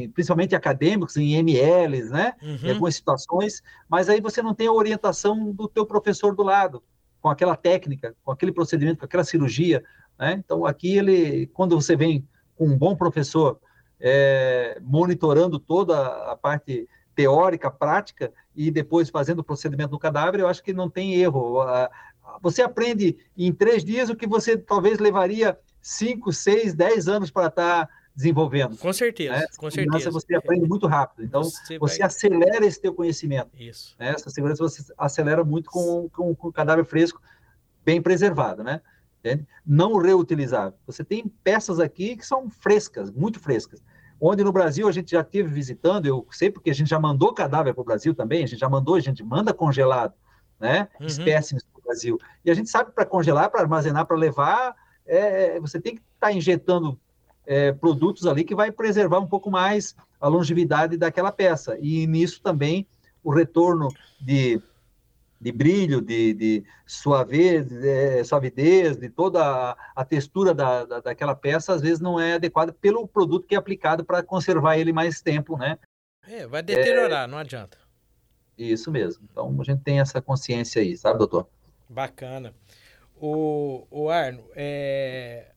em 0.03 0.09
principalmente 0.09 0.55
acadêmicos, 0.55 1.15
em 1.15 1.35
MLs, 1.35 2.09
né? 2.09 2.33
Uhum. 2.41 2.59
Em 2.63 2.71
algumas 2.71 2.95
situações, 2.95 3.61
mas 3.87 4.09
aí 4.09 4.19
você 4.19 4.41
não 4.41 4.53
tem 4.53 4.67
a 4.67 4.73
orientação 4.73 5.51
do 5.51 5.67
teu 5.67 5.85
professor 5.85 6.35
do 6.35 6.43
lado, 6.43 6.83
com 7.21 7.29
aquela 7.29 7.55
técnica, 7.55 8.15
com 8.23 8.31
aquele 8.31 8.51
procedimento, 8.51 8.99
com 8.99 9.05
aquela 9.05 9.23
cirurgia, 9.23 9.83
né? 10.17 10.33
Então 10.43 10.65
aqui 10.65 10.97
ele, 10.97 11.47
quando 11.47 11.79
você 11.79 11.95
vem 11.95 12.27
com 12.55 12.67
um 12.67 12.77
bom 12.77 12.95
professor 12.95 13.59
é, 13.99 14.79
monitorando 14.81 15.59
toda 15.59 16.31
a 16.31 16.35
parte 16.35 16.87
teórica, 17.15 17.71
prática, 17.71 18.33
e 18.55 18.69
depois 18.69 19.09
fazendo 19.09 19.39
o 19.39 19.43
procedimento 19.43 19.91
no 19.91 19.99
cadáver, 19.99 20.41
eu 20.41 20.47
acho 20.47 20.63
que 20.63 20.73
não 20.73 20.89
tem 20.89 21.15
erro. 21.15 21.61
Você 22.41 22.61
aprende 22.61 23.17
em 23.37 23.53
três 23.53 23.83
dias 23.83 24.09
o 24.09 24.15
que 24.15 24.27
você 24.27 24.57
talvez 24.57 24.99
levaria 24.99 25.57
5, 25.81 26.31
6, 26.31 26.73
10 26.73 27.07
anos 27.07 27.31
para 27.31 27.47
estar 27.47 27.87
tá 27.87 27.93
desenvolvendo. 28.15 28.77
Com 28.77 28.93
certeza, 28.93 29.33
né? 29.33 29.45
com 29.57 29.69
certeza. 29.69 30.09
Você 30.09 30.35
aprende 30.35 30.67
muito 30.67 30.87
rápido. 30.87 31.23
Então, 31.23 31.43
você, 31.43 31.77
você 31.77 31.99
vai... 31.99 32.07
acelera 32.07 32.65
esse 32.65 32.81
teu 32.81 32.93
conhecimento. 32.93 33.49
Isso. 33.59 33.95
Né? 33.99 34.09
Essa 34.09 34.29
segurança 34.29 34.63
você 34.63 34.93
acelera 34.97 35.43
muito 35.43 35.69
com, 35.69 36.09
com, 36.09 36.33
com 36.33 36.47
o 36.47 36.53
cadáver 36.53 36.85
fresco, 36.85 37.21
bem 37.83 38.01
preservado, 38.01 38.63
né? 38.63 38.81
Entende? 39.19 39.45
Não 39.65 39.97
reutilizável. 39.97 40.77
Você 40.87 41.03
tem 41.03 41.27
peças 41.43 41.79
aqui 41.79 42.15
que 42.15 42.25
são 42.25 42.49
frescas, 42.49 43.11
muito 43.11 43.39
frescas. 43.39 43.83
Onde 44.19 44.43
no 44.43 44.51
Brasil 44.51 44.87
a 44.87 44.91
gente 44.91 45.11
já 45.11 45.23
teve 45.23 45.49
visitando, 45.49 46.05
eu 46.05 46.25
sei 46.31 46.49
porque 46.49 46.69
a 46.69 46.73
gente 46.73 46.89
já 46.89 46.99
mandou 46.99 47.33
cadáver 47.33 47.73
para 47.73 47.81
o 47.81 47.85
Brasil 47.85 48.15
também, 48.15 48.43
a 48.43 48.47
gente 48.47 48.59
já 48.59 48.69
mandou, 48.69 48.95
a 48.95 48.99
gente 48.99 49.23
manda 49.23 49.53
congelado, 49.53 50.13
né? 50.59 50.87
Uhum. 50.99 51.05
Espécimes 51.05 51.65
Brasil. 51.85 52.19
E 52.43 52.51
a 52.51 52.53
gente 52.53 52.69
sabe 52.69 52.91
para 52.91 53.05
congelar, 53.05 53.49
para 53.49 53.61
armazenar, 53.61 54.05
para 54.05 54.17
levar, 54.17 54.75
é, 55.05 55.59
você 55.59 55.79
tem 55.79 55.95
que 55.95 56.01
estar 56.01 56.27
tá 56.27 56.33
injetando 56.33 56.99
é, 57.45 57.71
produtos 57.71 58.25
ali 58.25 58.43
que 58.43 58.55
vai 58.55 58.71
preservar 58.71 59.19
um 59.19 59.27
pouco 59.27 59.51
mais 59.51 59.95
a 60.19 60.27
longevidade 60.27 60.97
daquela 60.97 61.31
peça. 61.31 61.77
E 61.79 62.07
nisso 62.07 62.41
também 62.41 62.87
o 63.23 63.31
retorno 63.31 63.87
de, 64.19 64.61
de 65.39 65.51
brilho, 65.51 66.01
de, 66.01 66.33
de 66.33 66.63
suavidez, 66.85 67.67
de, 67.67 67.87
é, 67.87 68.23
suavidez, 68.23 68.97
de 68.97 69.09
toda 69.09 69.43
a, 69.43 69.77
a 69.95 70.05
textura 70.05 70.53
da, 70.53 70.85
da, 70.85 70.99
daquela 70.99 71.35
peça, 71.35 71.73
às 71.73 71.81
vezes 71.81 71.99
não 71.99 72.19
é 72.19 72.33
adequada 72.33 72.73
pelo 72.73 73.07
produto 73.07 73.47
que 73.47 73.55
é 73.55 73.57
aplicado 73.57 74.03
para 74.03 74.23
conservar 74.23 74.77
ele 74.77 74.91
mais 74.91 75.21
tempo, 75.21 75.57
né? 75.57 75.77
É, 76.27 76.47
vai 76.47 76.63
deteriorar, 76.63 77.27
é, 77.27 77.31
não 77.31 77.37
adianta. 77.37 77.77
Isso 78.57 78.91
mesmo. 78.91 79.27
Então 79.31 79.55
a 79.59 79.63
gente 79.63 79.81
tem 79.81 79.99
essa 79.99 80.21
consciência 80.21 80.81
aí, 80.81 80.95
sabe, 80.97 81.19
doutor? 81.19 81.47
Bacana. 81.89 82.53
O, 83.15 83.87
o 83.89 84.09
Arno, 84.09 84.43
é, 84.55 85.51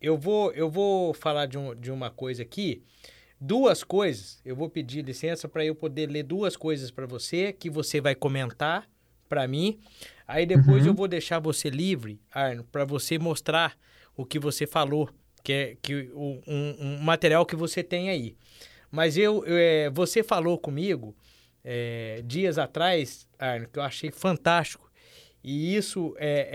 eu, 0.00 0.16
vou, 0.16 0.52
eu 0.52 0.70
vou 0.70 1.12
falar 1.12 1.46
de, 1.46 1.58
um, 1.58 1.74
de 1.74 1.90
uma 1.90 2.10
coisa 2.10 2.42
aqui. 2.42 2.82
Duas 3.40 3.84
coisas. 3.84 4.40
Eu 4.44 4.56
vou 4.56 4.70
pedir 4.70 5.04
licença 5.04 5.48
para 5.48 5.64
eu 5.64 5.74
poder 5.74 6.08
ler 6.08 6.22
duas 6.22 6.56
coisas 6.56 6.90
para 6.90 7.06
você, 7.06 7.52
que 7.52 7.68
você 7.68 8.00
vai 8.00 8.14
comentar 8.14 8.88
para 9.28 9.46
mim. 9.46 9.78
Aí 10.26 10.46
depois 10.46 10.84
uhum. 10.84 10.90
eu 10.90 10.94
vou 10.94 11.08
deixar 11.08 11.38
você 11.38 11.68
livre, 11.68 12.20
Arno, 12.30 12.64
para 12.64 12.84
você 12.84 13.18
mostrar 13.18 13.76
o 14.16 14.24
que 14.24 14.38
você 14.38 14.66
falou, 14.66 15.10
que 15.42 15.52
é 15.52 15.76
que, 15.82 16.10
um, 16.14 16.40
um 16.46 16.98
material 16.98 17.44
que 17.44 17.56
você 17.56 17.82
tem 17.82 18.08
aí. 18.08 18.36
Mas 18.90 19.18
eu, 19.18 19.44
eu 19.44 19.56
é, 19.56 19.90
você 19.90 20.22
falou 20.22 20.56
comigo 20.56 21.14
é, 21.62 22.22
dias 22.24 22.58
atrás, 22.58 23.28
Arno, 23.38 23.68
que 23.68 23.78
eu 23.78 23.82
achei 23.82 24.10
fantástico 24.10 24.90
e 25.44 25.76
isso 25.76 26.14
é, 26.18 26.48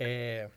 é, 0.00 0.04
é, 0.04 0.50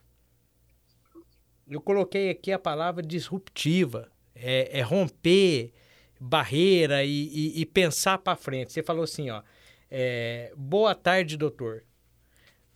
Eu 1.70 1.82
coloquei 1.82 2.30
aqui 2.30 2.53
a 2.53 2.57
palavra 2.57 3.03
disruptiva. 3.03 4.09
É, 4.34 4.80
é 4.80 4.82
romper 4.82 5.74
barreira 6.20 7.03
e, 7.03 7.28
e, 7.28 7.61
e 7.61 7.65
pensar 7.65 8.20
para 8.20 8.38
frente. 8.38 8.72
Você 8.72 8.82
falou 8.82 9.03
assim, 9.03 9.30
ó. 9.30 9.43
É, 9.91 10.53
boa 10.55 10.95
tarde, 10.95 11.36
doutor. 11.36 11.84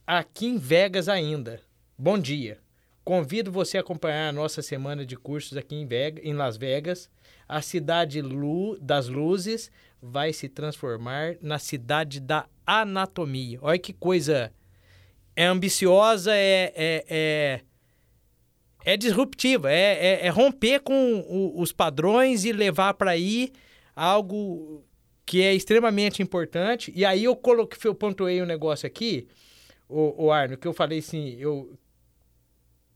Aqui 0.05 0.47
em 0.47 0.57
Vegas 0.57 1.07
ainda. 1.07 1.61
Bom 1.97 2.19
dia. 2.19 2.59
Convido 3.03 3.51
você 3.51 3.77
a 3.77 3.81
acompanhar 3.81 4.27
a 4.27 4.33
nossa 4.33 4.61
semana 4.61 5.05
de 5.05 5.15
cursos 5.15 5.57
aqui 5.57 5.75
em, 5.75 5.87
Vegas, 5.87 6.23
em 6.23 6.33
Las 6.33 6.57
Vegas. 6.57 7.09
A 7.47 7.61
cidade 7.61 8.21
Lu, 8.21 8.77
das 8.79 9.07
luzes 9.07 9.71
vai 10.01 10.33
se 10.33 10.49
transformar 10.49 11.37
na 11.41 11.59
cidade 11.59 12.19
da 12.19 12.47
anatomia. 12.65 13.57
Olha 13.61 13.79
que 13.79 13.93
coisa 13.93 14.51
é 15.35 15.45
ambiciosa, 15.45 16.35
é, 16.35 16.73
é, 16.75 17.05
é, 17.09 17.61
é 18.83 18.97
disruptiva, 18.97 19.71
é, 19.71 19.93
é, 19.93 20.25
é, 20.27 20.29
romper 20.29 20.81
com 20.81 21.19
o, 21.27 21.61
os 21.61 21.71
padrões 21.71 22.45
e 22.45 22.51
levar 22.51 22.93
para 22.95 23.11
aí 23.11 23.51
algo 23.95 24.83
que 25.25 25.41
é 25.41 25.53
extremamente 25.53 26.21
importante. 26.21 26.91
E 26.95 27.05
aí 27.05 27.23
eu 27.23 27.35
coloquei, 27.35 27.79
eu 27.89 27.95
pontuei 27.95 28.41
um 28.41 28.45
negócio 28.45 28.85
aqui, 28.85 29.27
o, 29.87 30.25
o 30.25 30.31
Arno, 30.31 30.57
que 30.57 30.67
eu 30.67 30.73
falei 30.73 30.99
assim, 30.99 31.35
eu 31.39 31.77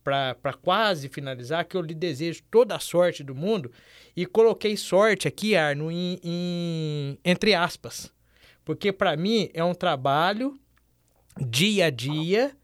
para 0.04 0.54
quase 0.62 1.10
finalizar, 1.10 1.66
que 1.66 1.76
eu 1.76 1.82
lhe 1.82 1.96
desejo 1.96 2.44
toda 2.52 2.76
a 2.76 2.80
sorte 2.80 3.24
do 3.24 3.34
mundo 3.34 3.72
e 4.16 4.24
coloquei 4.24 4.78
sorte 4.78 5.28
aqui, 5.28 5.56
Arno, 5.56 5.92
em, 5.92 6.20
em 6.24 7.18
entre 7.26 7.56
aspas, 7.56 8.14
porque 8.64 8.92
para 8.92 9.18
mim 9.18 9.50
é 9.52 9.64
um 9.64 9.74
trabalho 9.74 10.60
dia 11.40 11.88
a 11.88 11.90
dia, 11.90 12.56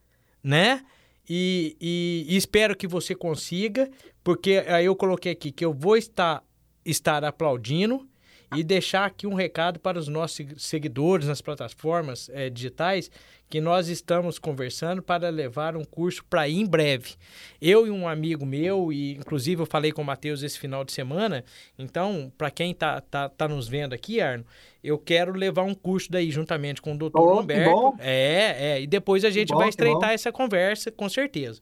né? 0.43 0.83
E, 1.29 1.77
e, 1.79 2.25
e, 2.27 2.37
espero 2.37 2.75
que 2.75 2.87
você 2.87 3.15
consiga, 3.15 3.89
porque 4.23 4.63
aí 4.67 4.85
eu 4.85 4.95
coloquei 4.95 5.31
aqui 5.31 5.51
que 5.51 5.63
eu 5.63 5.73
vou 5.73 5.95
estar, 5.95 6.43
estar 6.85 7.23
aplaudindo 7.23 8.07
e 8.55 8.63
deixar 8.63 9.05
aqui 9.05 9.25
um 9.25 9.33
recado 9.33 9.79
para 9.79 9.97
os 9.97 10.07
nossos 10.07 10.45
seguidores 10.57 11.27
nas 11.27 11.41
plataformas 11.41 12.29
é, 12.33 12.49
digitais 12.49 13.09
que 13.49 13.59
nós 13.59 13.89
estamos 13.89 14.39
conversando 14.39 15.01
para 15.01 15.29
levar 15.29 15.75
um 15.75 15.83
curso 15.83 16.23
para 16.29 16.47
em 16.47 16.65
breve. 16.65 17.15
Eu 17.61 17.85
e 17.85 17.91
um 17.91 18.07
amigo 18.07 18.45
meu, 18.45 18.93
e 18.93 19.15
inclusive 19.15 19.61
eu 19.61 19.65
falei 19.65 19.91
com 19.91 20.01
o 20.01 20.05
Matheus 20.05 20.41
esse 20.41 20.57
final 20.57 20.85
de 20.85 20.93
semana, 20.93 21.43
então, 21.77 22.31
para 22.37 22.49
quem 22.49 22.71
está 22.71 23.01
tá, 23.01 23.27
tá 23.27 23.47
nos 23.49 23.67
vendo 23.67 23.93
aqui, 23.93 24.21
Arno, 24.21 24.45
eu 24.81 24.97
quero 24.97 25.33
levar 25.33 25.63
um 25.63 25.73
curso 25.73 26.09
daí 26.09 26.31
juntamente 26.31 26.81
com 26.81 26.93
o 26.93 26.97
doutor 26.97 27.35
oh, 27.35 27.39
Humberto. 27.41 27.95
É, 27.99 28.55
é, 28.57 28.81
e 28.81 28.87
depois 28.87 29.25
a 29.25 29.29
gente 29.29 29.49
bom, 29.49 29.59
vai 29.59 29.67
estreitar 29.67 30.11
essa 30.11 30.31
conversa, 30.31 30.89
com 30.89 31.09
certeza. 31.09 31.61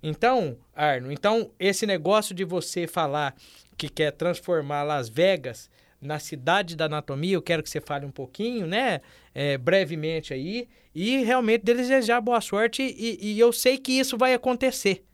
Então, 0.00 0.56
Arno, 0.74 1.10
então 1.10 1.50
esse 1.58 1.84
negócio 1.84 2.34
de 2.34 2.44
você 2.44 2.86
falar 2.86 3.34
que 3.76 3.88
quer 3.88 4.12
transformar 4.12 4.84
Las 4.84 5.08
Vegas 5.08 5.68
na 6.00 6.18
cidade 6.18 6.76
da 6.76 6.84
anatomia, 6.84 7.34
eu 7.34 7.42
quero 7.42 7.62
que 7.62 7.70
você 7.70 7.80
fale 7.80 8.04
um 8.04 8.10
pouquinho, 8.10 8.66
né? 8.66 9.00
É, 9.34 9.56
brevemente 9.56 10.34
aí. 10.34 10.68
E 10.94 11.24
realmente 11.24 11.62
desejar 11.62 12.20
boa 12.20 12.40
sorte. 12.40 12.82
E, 12.82 13.18
e, 13.20 13.38
eu 13.38 13.52
sei 13.52 13.78
que 13.78 13.92
isso 13.92 14.16
vai 14.16 14.34
acontecer. 14.34 15.04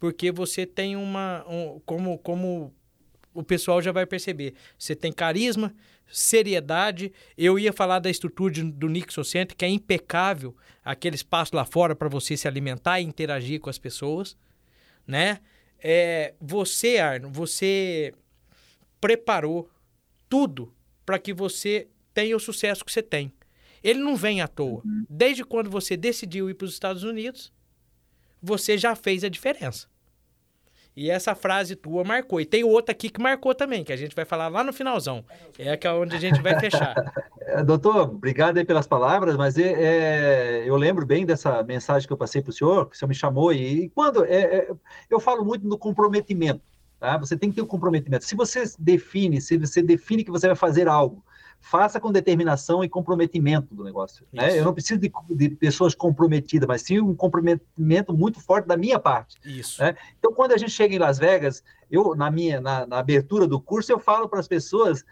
Porque 0.00 0.32
você 0.32 0.66
tem 0.66 0.96
uma. 0.96 1.44
Um, 1.48 1.80
como, 1.84 2.18
como 2.18 2.74
o 3.34 3.42
pessoal 3.42 3.80
já 3.80 3.92
vai 3.92 4.06
perceber. 4.06 4.54
Você 4.78 4.96
tem 4.96 5.12
carisma, 5.12 5.74
seriedade. 6.10 7.12
Eu 7.36 7.58
ia 7.58 7.72
falar 7.72 7.98
da 7.98 8.10
estrutura 8.10 8.52
de, 8.52 8.64
do 8.64 8.88
Nixon 8.88 9.24
Center, 9.24 9.56
que 9.56 9.64
é 9.64 9.68
impecável. 9.68 10.56
Aquele 10.84 11.16
espaço 11.16 11.54
lá 11.54 11.64
fora 11.64 11.94
para 11.94 12.08
você 12.08 12.36
se 12.36 12.48
alimentar 12.48 13.00
e 13.00 13.04
interagir 13.04 13.60
com 13.60 13.70
as 13.70 13.78
pessoas, 13.78 14.36
né? 15.06 15.38
É, 15.78 16.34
você, 16.40 16.98
Arno, 16.98 17.30
você 17.30 18.14
preparou 19.00 19.68
tudo 20.32 20.72
para 21.04 21.18
que 21.18 21.34
você 21.34 21.88
tenha 22.14 22.34
o 22.34 22.40
sucesso 22.40 22.82
que 22.82 22.90
você 22.90 23.02
tem. 23.02 23.30
Ele 23.84 23.98
não 23.98 24.16
vem 24.16 24.40
à 24.40 24.48
toa. 24.48 24.80
Uhum. 24.82 25.04
Desde 25.06 25.44
quando 25.44 25.68
você 25.68 25.94
decidiu 25.94 26.48
ir 26.48 26.54
para 26.54 26.64
os 26.64 26.72
Estados 26.72 27.04
Unidos, 27.04 27.52
você 28.40 28.78
já 28.78 28.96
fez 28.96 29.24
a 29.24 29.28
diferença. 29.28 29.88
E 30.96 31.10
essa 31.10 31.34
frase 31.34 31.76
tua 31.76 32.02
marcou. 32.02 32.40
E 32.40 32.46
tem 32.46 32.64
outra 32.64 32.92
aqui 32.92 33.10
que 33.10 33.20
marcou 33.20 33.54
também, 33.54 33.84
que 33.84 33.92
a 33.92 33.96
gente 33.96 34.16
vai 34.16 34.24
falar 34.24 34.48
lá 34.48 34.64
no 34.64 34.72
finalzão. 34.72 35.22
É 35.58 35.76
que 35.76 35.86
é 35.86 35.92
onde 35.92 36.16
a 36.16 36.18
gente 36.18 36.40
vai 36.40 36.58
fechar. 36.58 36.94
É, 37.38 37.60
doutor, 37.64 38.08
obrigado 38.08 38.56
aí 38.56 38.64
pelas 38.64 38.86
palavras, 38.86 39.36
mas 39.36 39.58
é, 39.58 39.72
é, 39.72 40.64
eu 40.66 40.76
lembro 40.76 41.04
bem 41.04 41.26
dessa 41.26 41.62
mensagem 41.62 42.06
que 42.06 42.12
eu 42.12 42.16
passei 42.16 42.40
para 42.40 42.50
o 42.50 42.54
senhor, 42.54 42.88
que 42.88 42.96
o 42.96 42.98
senhor 42.98 43.08
me 43.10 43.14
chamou, 43.14 43.52
e, 43.52 43.84
e 43.84 43.88
quando 43.90 44.24
é, 44.24 44.70
eu 45.10 45.20
falo 45.20 45.44
muito 45.44 45.68
no 45.68 45.76
comprometimento. 45.76 46.71
Tá? 47.02 47.18
Você 47.18 47.36
tem 47.36 47.50
que 47.50 47.56
ter 47.56 47.62
um 47.62 47.66
comprometimento. 47.66 48.24
Se 48.24 48.36
você 48.36 48.62
define, 48.78 49.40
se 49.40 49.58
você 49.58 49.82
define 49.82 50.22
que 50.22 50.30
você 50.30 50.46
vai 50.46 50.54
fazer 50.54 50.86
algo, 50.86 51.20
faça 51.58 51.98
com 51.98 52.12
determinação 52.12 52.84
e 52.84 52.88
comprometimento 52.88 53.74
do 53.74 53.82
negócio. 53.82 54.24
Né? 54.32 54.56
Eu 54.56 54.64
não 54.64 54.72
preciso 54.72 55.00
de, 55.00 55.10
de, 55.30 55.48
pessoas 55.48 55.96
comprometidas, 55.96 56.68
mas 56.68 56.82
sim 56.82 57.00
um 57.00 57.12
comprometimento 57.12 58.16
muito 58.16 58.38
forte 58.38 58.68
da 58.68 58.76
minha 58.76 59.00
parte. 59.00 59.36
Isso. 59.44 59.82
Né? 59.82 59.96
Então, 60.16 60.32
quando 60.32 60.52
a 60.52 60.56
gente 60.56 60.70
chega 60.70 60.94
em 60.94 60.98
Las 61.00 61.18
Vegas, 61.18 61.64
eu 61.90 62.14
na 62.14 62.30
minha 62.30 62.60
na, 62.60 62.86
na 62.86 63.00
abertura 63.00 63.48
do 63.48 63.60
curso 63.60 63.90
eu 63.90 63.98
falo 63.98 64.28
para 64.28 64.38
as 64.38 64.46
pessoas 64.46 65.04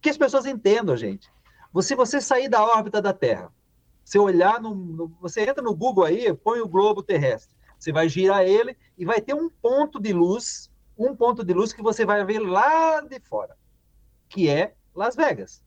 que 0.00 0.10
as 0.10 0.18
pessoas 0.18 0.44
entendam, 0.44 0.96
gente. 0.96 1.30
Se 1.82 1.94
você 1.94 2.20
sair 2.20 2.48
da 2.48 2.64
órbita 2.64 3.00
da 3.00 3.12
Terra, 3.12 3.48
você 4.04 4.18
olhar 4.18 4.60
no, 4.60 4.74
no, 4.74 5.12
você 5.20 5.42
entra 5.42 5.62
no 5.62 5.72
Google 5.72 6.02
aí, 6.02 6.34
põe 6.34 6.58
o 6.58 6.66
globo 6.66 7.00
terrestre, 7.00 7.54
você 7.78 7.92
vai 7.92 8.08
girar 8.08 8.42
ele 8.42 8.76
e 8.98 9.04
vai 9.04 9.20
ter 9.20 9.34
um 9.34 9.48
ponto 9.48 10.00
de 10.00 10.12
luz 10.12 10.71
um 10.96 11.14
ponto 11.14 11.44
de 11.44 11.52
luz 11.52 11.72
que 11.72 11.82
você 11.82 12.04
vai 12.04 12.24
ver 12.24 12.38
lá 12.38 13.00
de 13.00 13.18
fora, 13.20 13.56
que 14.28 14.48
é 14.48 14.74
Las 14.94 15.16
Vegas, 15.16 15.62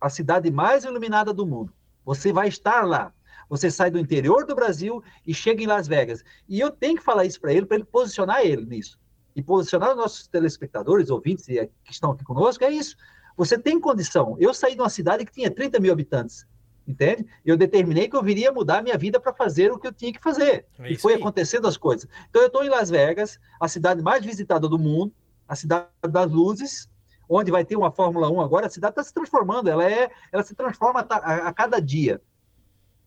a 0.00 0.08
cidade 0.08 0.50
mais 0.50 0.84
iluminada 0.84 1.32
do 1.32 1.46
mundo. 1.46 1.72
Você 2.04 2.32
vai 2.32 2.48
estar 2.48 2.86
lá. 2.86 3.12
Você 3.48 3.70
sai 3.70 3.90
do 3.90 3.98
interior 3.98 4.46
do 4.46 4.54
Brasil 4.54 5.02
e 5.26 5.34
chega 5.34 5.62
em 5.62 5.66
Las 5.66 5.88
Vegas. 5.88 6.24
E 6.48 6.60
eu 6.60 6.70
tenho 6.70 6.96
que 6.96 7.02
falar 7.02 7.24
isso 7.24 7.40
para 7.40 7.52
ele, 7.52 7.66
para 7.66 7.76
ele 7.76 7.84
posicionar 7.84 8.40
ele 8.40 8.64
nisso. 8.64 8.98
E 9.34 9.42
posicionar 9.42 9.90
os 9.90 9.96
nossos 9.96 10.26
telespectadores, 10.28 11.10
ouvintes 11.10 11.44
que 11.46 11.70
estão 11.90 12.12
aqui 12.12 12.24
conosco, 12.24 12.64
é 12.64 12.70
isso. 12.70 12.96
Você 13.36 13.58
tem 13.58 13.80
condição. 13.80 14.36
Eu 14.38 14.54
saí 14.54 14.74
de 14.74 14.80
uma 14.80 14.88
cidade 14.88 15.24
que 15.24 15.32
tinha 15.32 15.50
30 15.50 15.80
mil 15.80 15.92
habitantes 15.92 16.46
entende? 16.86 17.26
Eu 17.44 17.56
determinei 17.56 18.08
que 18.08 18.16
eu 18.16 18.22
viria 18.22 18.52
mudar 18.52 18.82
minha 18.82 18.98
vida 18.98 19.20
para 19.20 19.32
fazer 19.32 19.72
o 19.72 19.78
que 19.78 19.86
eu 19.86 19.92
tinha 19.92 20.12
que 20.12 20.20
fazer. 20.20 20.66
É 20.78 20.92
e 20.92 20.96
foi 20.96 21.14
aí. 21.14 21.20
acontecendo 21.20 21.66
as 21.66 21.76
coisas. 21.76 22.08
Então, 22.28 22.42
eu 22.42 22.48
estou 22.48 22.64
em 22.64 22.68
Las 22.68 22.90
Vegas, 22.90 23.38
a 23.60 23.68
cidade 23.68 24.02
mais 24.02 24.24
visitada 24.24 24.68
do 24.68 24.78
mundo, 24.78 25.12
a 25.46 25.54
cidade 25.54 25.88
das 26.08 26.30
luzes, 26.30 26.88
onde 27.28 27.50
vai 27.50 27.64
ter 27.64 27.76
uma 27.76 27.92
Fórmula 27.92 28.30
1 28.30 28.40
agora. 28.40 28.66
A 28.66 28.70
cidade 28.70 28.92
está 28.92 29.04
se 29.04 29.14
transformando, 29.14 29.68
ela, 29.68 29.88
é, 29.88 30.10
ela 30.32 30.42
se 30.42 30.54
transforma 30.54 31.06
a, 31.08 31.48
a, 31.48 31.52
cada 31.52 31.80
dia. 31.80 32.20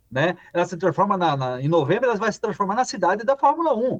Né? 0.09 0.37
Ela 0.53 0.65
se 0.65 0.77
transforma 0.77 1.17
na, 1.17 1.35
na, 1.35 1.61
em 1.61 1.67
novembro, 1.67 2.05
ela 2.05 2.15
vai 2.15 2.31
se 2.31 2.39
transformar 2.39 2.75
na 2.75 2.85
cidade 2.85 3.25
da 3.25 3.35
Fórmula 3.35 3.75
1. 3.75 3.99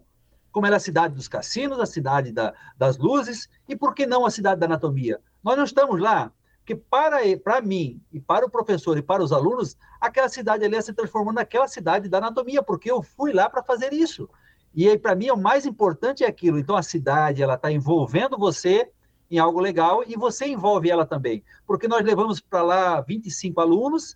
Como 0.52 0.66
ela 0.68 0.76
é 0.76 0.78
a 0.78 0.80
cidade 0.80 1.16
dos 1.16 1.28
cassinos, 1.28 1.80
a 1.80 1.86
cidade 1.86 2.32
da, 2.32 2.54
das 2.78 2.98
luzes, 2.98 3.50
e 3.68 3.76
por 3.76 3.94
que 3.94 4.06
não 4.06 4.26
a 4.26 4.30
cidade 4.30 4.60
da 4.60 4.68
anatomia? 4.68 5.20
Nós 5.44 5.58
não 5.58 5.64
estamos 5.64 6.00
lá 6.00 6.32
porque 6.64 6.76
para, 6.78 7.18
para 7.44 7.62
mim, 7.62 8.02
e 8.12 8.22
para 8.22 8.46
o 8.46 8.50
professor, 8.50 8.98
e 8.98 9.02
para 9.02 9.22
os 9.22 9.34
alunos, 9.34 9.78
aquela 10.00 10.30
cidade 10.30 10.64
ali 10.64 10.82
se 10.82 10.94
transformando 10.94 11.36
naquela 11.36 11.68
cidade 11.68 12.08
da 12.08 12.20
anatomia, 12.20 12.64
porque 12.64 12.90
eu 12.90 13.04
fui 13.04 13.34
lá 13.34 13.50
para 13.50 13.62
fazer 13.62 13.92
isso. 13.92 14.30
E 14.74 14.88
aí, 14.88 14.98
para 14.98 15.14
mim, 15.14 15.30
o 15.30 15.36
mais 15.36 15.66
importante 15.66 16.24
é 16.24 16.28
aquilo. 16.28 16.58
Então, 16.58 16.78
a 16.78 16.82
cidade, 16.82 17.44
ela 17.44 17.56
está 17.56 17.70
envolvendo 17.70 18.38
você 18.38 18.90
em 19.30 19.38
algo 19.38 19.60
legal 19.60 20.06
e 20.08 20.16
você 20.16 20.48
envolve 20.48 20.90
ela 20.90 21.06
também. 21.06 21.44
Porque 21.68 21.86
nós 21.86 22.02
levamos 22.02 22.40
para 22.40 22.62
lá 22.64 23.02
25 23.02 23.60
alunos, 23.60 24.16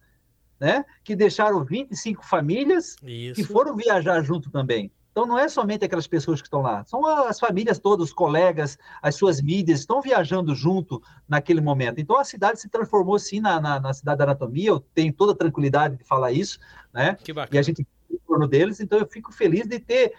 né, 0.57 0.85
que 1.03 1.17
deixaram 1.17 1.65
25 1.65 2.25
famílias 2.25 2.95
Isso. 3.03 3.35
que 3.35 3.43
foram 3.43 3.75
viajar 3.75 4.21
junto 4.23 4.49
também. 4.49 4.89
Então, 5.17 5.25
não 5.25 5.39
é 5.39 5.49
somente 5.49 5.83
aquelas 5.83 6.05
pessoas 6.05 6.43
que 6.43 6.47
estão 6.47 6.61
lá, 6.61 6.85
são 6.85 7.03
as 7.03 7.39
famílias 7.39 7.79
todas, 7.79 8.09
os 8.09 8.13
colegas, 8.13 8.77
as 9.01 9.15
suas 9.15 9.41
mídias, 9.41 9.79
estão 9.79 9.99
viajando 9.99 10.53
junto 10.53 11.01
naquele 11.27 11.59
momento. 11.59 11.99
Então, 11.99 12.19
a 12.19 12.23
cidade 12.23 12.61
se 12.61 12.69
transformou, 12.69 13.17
sim, 13.17 13.39
na, 13.39 13.59
na, 13.59 13.79
na 13.79 13.93
cidade 13.95 14.19
da 14.19 14.25
anatomia, 14.25 14.69
eu 14.69 14.79
tenho 14.79 15.11
toda 15.11 15.31
a 15.31 15.35
tranquilidade 15.35 15.97
de 15.97 16.03
falar 16.03 16.33
isso, 16.33 16.59
né? 16.93 17.17
Que 17.23 17.33
bacana. 17.33 17.55
E 17.55 17.57
a 17.57 17.63
gente 17.63 17.81
em 18.11 18.17
torno 18.27 18.47
deles, 18.47 18.79
então 18.79 18.99
eu 18.99 19.07
fico 19.07 19.33
feliz 19.33 19.65
de 19.65 19.79
ter 19.79 20.13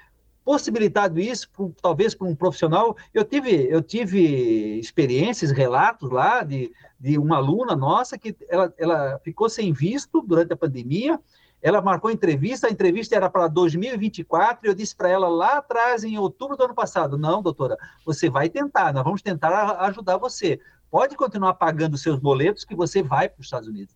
possibilitado 0.45 1.21
isso, 1.21 1.49
por, 1.51 1.73
talvez 1.81 2.13
para 2.13 2.27
um 2.27 2.35
profissional. 2.35 2.97
Eu 3.15 3.23
tive, 3.23 3.69
eu 3.71 3.81
tive 3.81 4.81
experiências, 4.81 5.53
relatos 5.53 6.11
lá 6.11 6.43
de, 6.43 6.73
de 6.99 7.17
uma 7.19 7.37
aluna 7.37 7.77
nossa 7.77 8.19
que 8.19 8.35
ela, 8.49 8.75
ela 8.77 9.21
ficou 9.23 9.49
sem 9.49 9.73
visto 9.73 10.21
durante 10.23 10.53
a 10.53 10.57
pandemia, 10.57 11.21
ela 11.61 11.83
marcou 11.83 12.11
entrevista, 12.11 12.67
a 12.67 12.71
entrevista 12.71 13.17
era 13.17 13.29
para 13.29 13.49
2024, 13.49 14.67
e 14.67 14.71
eu 14.71 14.75
disse 14.75 14.95
para 14.95 15.09
ela 15.09 15.29
lá 15.29 15.59
atrás, 15.59 16.05
em 16.05 16.17
outubro 16.19 16.57
do 16.57 16.65
ano 16.65 16.75
passado: 16.75 17.19
não, 17.19 17.43
doutora, 17.43 17.77
você 18.05 18.31
vai 18.31 18.49
tentar, 18.49 18.93
nós 18.93 19.05
vamos 19.05 19.23
tentar 19.23 19.79
ajudar 19.87 20.17
você. 20.17 20.61
Pode 20.91 21.17
continuar 21.17 21.55
pagando 21.55 21.99
seus 21.99 22.19
boletos 22.19 22.65
que 22.65 22.75
você 22.75 23.03
vai 23.03 23.29
para 23.29 23.41
os 23.41 23.47
Estados 23.47 23.69
Unidos. 23.69 23.95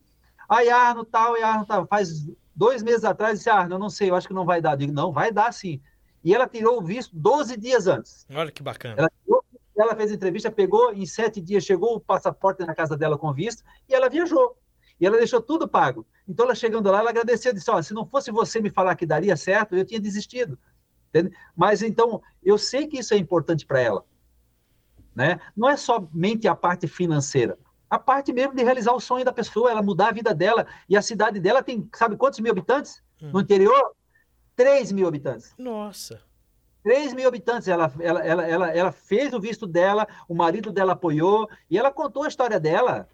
Aí, 0.49 0.69
Arno, 0.69 1.05
tal, 1.05 1.37
e 1.39 1.43
Arno, 1.43 1.65
tal. 1.65 1.87
Faz 1.87 2.27
dois 2.55 2.83
meses 2.83 3.05
atrás, 3.05 3.39
disse: 3.39 3.49
Arno, 3.49 3.77
eu 3.77 3.79
não 3.79 3.89
sei, 3.89 4.11
eu 4.11 4.15
acho 4.15 4.29
que 4.29 4.35
não 4.35 4.45
vai 4.45 4.61
dar. 4.61 4.73
Eu 4.73 4.79
digo: 4.79 4.93
não, 4.93 5.13
vai 5.13 5.33
dar 5.33 5.53
sim. 5.53 5.81
E 6.25 6.35
ela 6.35 6.47
tirou 6.47 6.79
o 6.79 6.83
visto 6.83 7.15
12 7.15 7.57
dias 7.57 7.87
antes. 7.87 8.27
Olha 8.33 8.51
que 8.51 8.63
bacana. 8.63 8.97
Ela, 8.99 9.11
tirou, 9.25 9.45
ela 9.77 9.97
fez 9.97 10.11
a 10.11 10.15
entrevista, 10.15 10.51
pegou, 10.51 10.93
em 10.93 11.07
sete 11.07 11.41
dias 11.41 11.65
chegou 11.65 11.97
o 11.97 12.01
passaporte 12.01 12.65
na 12.65 12.75
casa 12.75 12.97
dela 12.97 13.17
com 13.17 13.33
visto, 13.33 13.65
e 13.89 13.95
ela 13.95 14.09
viajou. 14.09 14.57
E 15.03 15.07
ela 15.07 15.19
deixou 15.19 15.43
tudo 15.43 15.67
pago. 15.67 16.07
Então, 16.29 16.45
ela 16.47 16.55
chegando 16.55 16.89
lá, 16.89 17.01
ela 17.01 17.11
agradeceu, 17.11 17.53
disse: 17.53 17.67
se 17.83 17.93
não 17.93 18.07
fosse 18.07 18.31
você 18.31 18.61
me 18.61 18.71
falar 18.71 18.95
que 18.95 19.05
daria 19.05 19.37
certo, 19.37 19.75
eu 19.75 19.85
tinha 19.85 19.99
desistido. 19.99 20.57
Entende? 21.09 21.37
Mas 21.57 21.83
então, 21.83 22.23
eu 22.41 22.57
sei 22.57 22.87
que 22.87 23.01
isso 23.01 23.13
é 23.13 23.17
importante 23.17 23.67
para 23.67 23.81
ela. 23.81 24.05
Né? 25.13 25.41
Não 25.57 25.69
é 25.69 25.77
somente 25.77 26.47
a 26.47 26.55
parte 26.55 26.87
financeira, 26.87 27.59
a 27.91 27.99
parte 27.99 28.33
mesmo 28.33 28.55
de 28.55 28.63
realizar 28.63 28.93
o 28.93 29.01
sonho 29.01 29.25
da 29.25 29.33
pessoa, 29.33 29.73
ela 29.73 29.83
mudar 29.83 30.11
a 30.11 30.13
vida 30.13 30.33
dela. 30.33 30.69
E 30.89 30.97
a 30.97 31.03
cidade 31.03 31.41
dela 31.41 31.65
tem, 31.65 31.91
sabe 31.93 32.17
quantos 32.17 32.39
mil 32.39 32.53
habitantes? 32.53 33.03
Hum. 33.21 33.33
No 33.33 33.41
interior? 33.41 33.97
3 34.55 34.93
mil 34.93 35.09
habitantes. 35.09 35.53
Nossa! 35.59 36.23
3 36.85 37.13
mil 37.13 37.27
habitantes. 37.27 37.67
Ela, 37.67 37.93
ela, 37.99 38.25
ela, 38.25 38.47
ela, 38.47 38.71
ela 38.71 38.93
fez 38.93 39.35
o 39.35 39.41
visto 39.41 39.67
dela, 39.67 40.07
o 40.29 40.35
marido 40.35 40.71
dela 40.71 40.93
apoiou, 40.93 41.49
e 41.69 41.77
ela 41.77 41.91
contou 41.91 42.23
a 42.23 42.29
história 42.29 42.61
dela. 42.61 43.09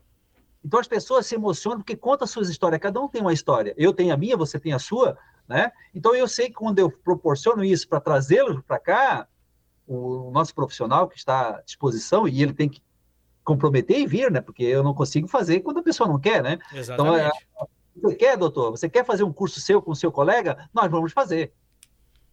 Então 0.64 0.80
as 0.80 0.88
pessoas 0.88 1.26
se 1.26 1.34
emocionam 1.34 1.78
porque 1.78 1.96
conta 1.96 2.26
suas 2.26 2.48
histórias, 2.48 2.80
cada 2.80 3.00
um 3.00 3.08
tem 3.08 3.20
uma 3.20 3.32
história. 3.32 3.74
Eu 3.76 3.92
tenho 3.92 4.12
a 4.12 4.16
minha, 4.16 4.36
você 4.36 4.58
tem 4.58 4.72
a 4.72 4.78
sua, 4.78 5.16
né? 5.46 5.72
Então 5.94 6.14
eu 6.14 6.28
sei 6.28 6.48
que 6.48 6.54
quando 6.54 6.78
eu 6.78 6.90
proporciono 6.90 7.64
isso 7.64 7.88
para 7.88 8.00
trazê-los 8.00 8.60
para 8.62 8.78
cá, 8.78 9.28
o 9.86 10.30
nosso 10.30 10.54
profissional 10.54 11.08
que 11.08 11.16
está 11.16 11.56
à 11.56 11.60
disposição 11.62 12.28
e 12.28 12.42
ele 12.42 12.52
tem 12.52 12.68
que 12.68 12.82
comprometer 13.42 13.98
e 13.98 14.06
vir, 14.06 14.30
né? 14.30 14.40
Porque 14.40 14.62
eu 14.62 14.82
não 14.82 14.92
consigo 14.92 15.26
fazer 15.26 15.60
quando 15.60 15.78
a 15.78 15.82
pessoa 15.82 16.08
não 16.08 16.18
quer, 16.18 16.42
né? 16.42 16.58
Exatamente. 16.72 16.92
Então, 16.92 17.16
é, 17.16 17.30
você 18.02 18.14
quer, 18.14 18.36
doutor? 18.36 18.70
Você 18.70 18.88
quer 18.88 19.04
fazer 19.04 19.24
um 19.24 19.32
curso 19.32 19.60
seu 19.60 19.80
com 19.80 19.92
o 19.92 19.96
seu 19.96 20.12
colega? 20.12 20.68
Nós 20.74 20.90
vamos 20.90 21.12
fazer. 21.12 21.52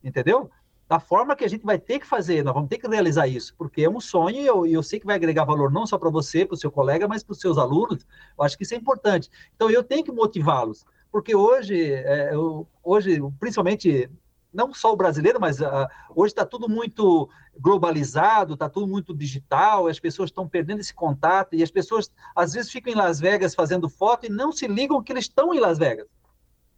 Entendeu? 0.04 0.50
Da 0.88 1.00
forma 1.00 1.36
que 1.36 1.44
a 1.44 1.48
gente 1.48 1.66
vai 1.66 1.80
ter 1.80 2.00
que 2.00 2.06
fazer, 2.06 2.44
nós 2.44 2.54
vamos 2.54 2.70
ter 2.70 2.78
que 2.78 2.88
realizar 2.88 3.28
isso, 3.28 3.56
porque 3.58 3.84
é 3.84 3.90
um 3.90 4.00
sonho 4.00 4.38
e 4.38 4.46
eu, 4.46 4.66
eu 4.68 4.84
sei 4.84 5.00
que 5.00 5.06
vai 5.06 5.16
agregar 5.16 5.44
valor 5.44 5.72
não 5.72 5.88
só 5.88 5.98
para 5.98 6.12
você, 6.12 6.46
para 6.46 6.54
o 6.54 6.58
seu 6.58 6.72
colega, 6.72 7.08
mas 7.08 7.24
para 7.24 7.34
os 7.34 7.40
seus 7.40 7.58
alunos. 7.58 8.06
Eu 8.38 8.44
acho 8.44 8.56
que 8.56 8.64
isso 8.64 8.76
é 8.76 8.78
importante. 8.78 9.30
Então, 9.56 9.70
eu 9.70 9.84
tenho 9.84 10.04
que 10.04 10.12
motivá-los, 10.12 10.86
porque 11.12 11.36
hoje, 11.36 11.92
é, 11.92 12.36
eu, 12.36 12.68
hoje 12.84 13.20
principalmente, 13.40 14.10
não 14.54 14.74
só 14.76 14.94
o 14.94 14.96
brasileiro, 14.96 15.40
mas 15.42 15.60
uh, 15.60 15.88
hoje 16.16 16.34
está 16.34 16.46
tudo 16.46 16.70
muito 16.70 17.28
globalizado, 17.60 18.54
está 18.54 18.70
tudo 18.70 18.88
muito 18.88 19.14
digital, 19.14 19.88
as 19.88 20.00
pessoas 20.00 20.30
estão 20.30 20.48
perdendo 20.48 20.82
esse 20.82 20.94
contato, 20.94 21.56
e 21.56 21.64
as 21.64 21.72
pessoas, 21.72 22.12
às 22.36 22.54
vezes, 22.54 22.72
ficam 22.72 22.94
em 22.94 22.96
Las 22.96 23.20
Vegas 23.20 23.56
fazendo 23.56 23.90
foto 23.90 24.28
e 24.28 24.30
não 24.30 24.52
se 24.52 24.68
ligam 24.68 25.02
que 25.02 25.12
eles 25.12 25.26
estão 25.26 25.52
em 25.52 25.60
Las 25.60 25.80
Vegas. 25.80 26.08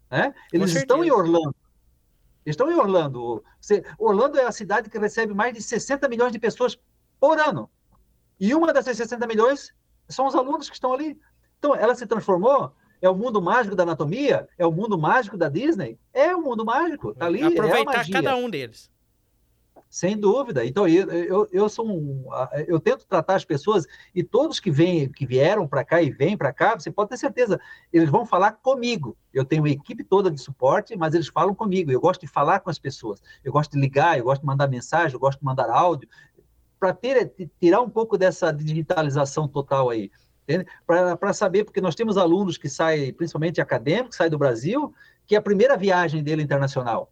Né? 0.10 0.34
Eles 0.54 0.74
estão 0.74 1.04
em 1.04 1.12
Orlando 1.12 1.54
estão 2.50 2.72
em 2.72 2.76
Orlando. 2.76 3.44
Orlando 3.98 4.40
é 4.40 4.46
a 4.46 4.52
cidade 4.52 4.90
que 4.90 4.98
recebe 4.98 5.34
mais 5.34 5.54
de 5.54 5.62
60 5.62 6.08
milhões 6.08 6.32
de 6.32 6.40
pessoas 6.40 6.78
por 7.20 7.40
ano. 7.40 7.70
E 8.40 8.54
uma 8.54 8.72
dessas 8.72 8.98
60 8.98 9.26
milhões 9.28 9.74
são 10.08 10.28
os 10.28 10.36
alunos 10.36 10.70
que 10.70 10.76
estão 10.76 10.94
ali. 10.94 11.20
Então, 11.58 11.76
ela 11.76 11.96
se 11.96 12.06
transformou. 12.06 12.74
É 13.02 13.10
o 13.10 13.16
mundo 13.16 13.42
mágico 13.42 13.76
da 13.76 13.84
anatomia? 13.84 14.48
É 14.58 14.66
o 14.66 14.72
mundo 14.72 14.98
mágico 14.98 15.38
da 15.38 15.50
Disney? 15.50 16.00
É 16.14 16.36
o 16.36 16.42
mundo 16.42 16.66
mágico. 16.66 17.12
Está 17.12 17.26
ali. 17.26 17.44
Aproveitar 17.44 18.08
é 18.08 18.12
cada 18.12 18.36
um 18.36 18.50
deles. 18.50 18.90
Sem 19.90 20.18
dúvida. 20.18 20.66
Então, 20.66 20.88
eu, 20.88 21.10
eu, 21.10 21.48
eu 21.52 21.70
sou 21.70 21.88
um, 21.88 22.26
eu 22.68 22.80
tento 22.80 23.06
tratar 23.06 23.36
as 23.36 23.46
pessoas 23.46 23.86
e 24.14 24.24
todos 24.24 24.60
que 24.60 24.70
vêm, 24.70 25.10
que 25.10 25.26
vieram 25.26 25.68
para 25.68 25.84
cá 25.84 26.02
e 26.02 26.12
vêm 26.12 26.36
para 26.36 26.52
cá, 26.52 26.78
você 26.78 26.92
pode 26.92 27.10
ter 27.10 27.18
certeza, 27.18 27.60
eles 27.92 28.10
vão 28.10 28.26
falar 28.26 28.54
comigo. 28.54 29.18
Eu 29.34 29.46
tenho 29.46 29.62
uma 29.62 29.70
equipe 29.70 30.04
toda 30.04 30.30
de 30.30 30.42
suporte, 30.42 30.96
mas 30.98 31.14
eles 31.14 31.28
falam 31.28 31.56
comigo. 31.56 31.92
Eu 31.92 32.02
gosto 32.02 32.22
de 32.22 32.28
falar 32.28 32.60
com 32.60 32.70
as 32.70 32.80
pessoas. 32.80 33.22
Eu 33.44 33.52
gosto 33.52 33.72
de 33.72 33.80
ligar, 33.80 34.18
eu 34.18 34.26
gosto 34.26 34.42
de 34.42 34.48
mandar 34.48 34.68
mensagem, 34.68 35.14
eu 35.14 35.20
gosto 35.20 35.40
de 35.40 35.46
mandar 35.46 35.70
áudio 35.70 36.10
para 36.80 36.96
tirar 37.60 37.82
um 37.82 37.90
pouco 37.90 38.18
dessa 38.18 38.52
digitalização 38.52 39.48
total 39.48 39.90
aí. 39.90 40.12
Para 40.86 41.34
saber, 41.34 41.64
porque 41.64 41.82
nós 41.82 41.96
temos 41.96 42.18
alunos 42.18 42.58
que 42.58 42.70
saem, 42.70 43.14
principalmente 43.14 43.60
acadêmicos, 43.60 44.12
que 44.12 44.18
saem 44.18 44.30
do 44.30 44.38
Brasil, 44.38 44.94
que 45.26 45.36
é 45.36 45.38
a 45.38 45.42
primeira 45.42 45.76
viagem 45.76 46.24
dele 46.24 46.44
internacional. 46.44 47.12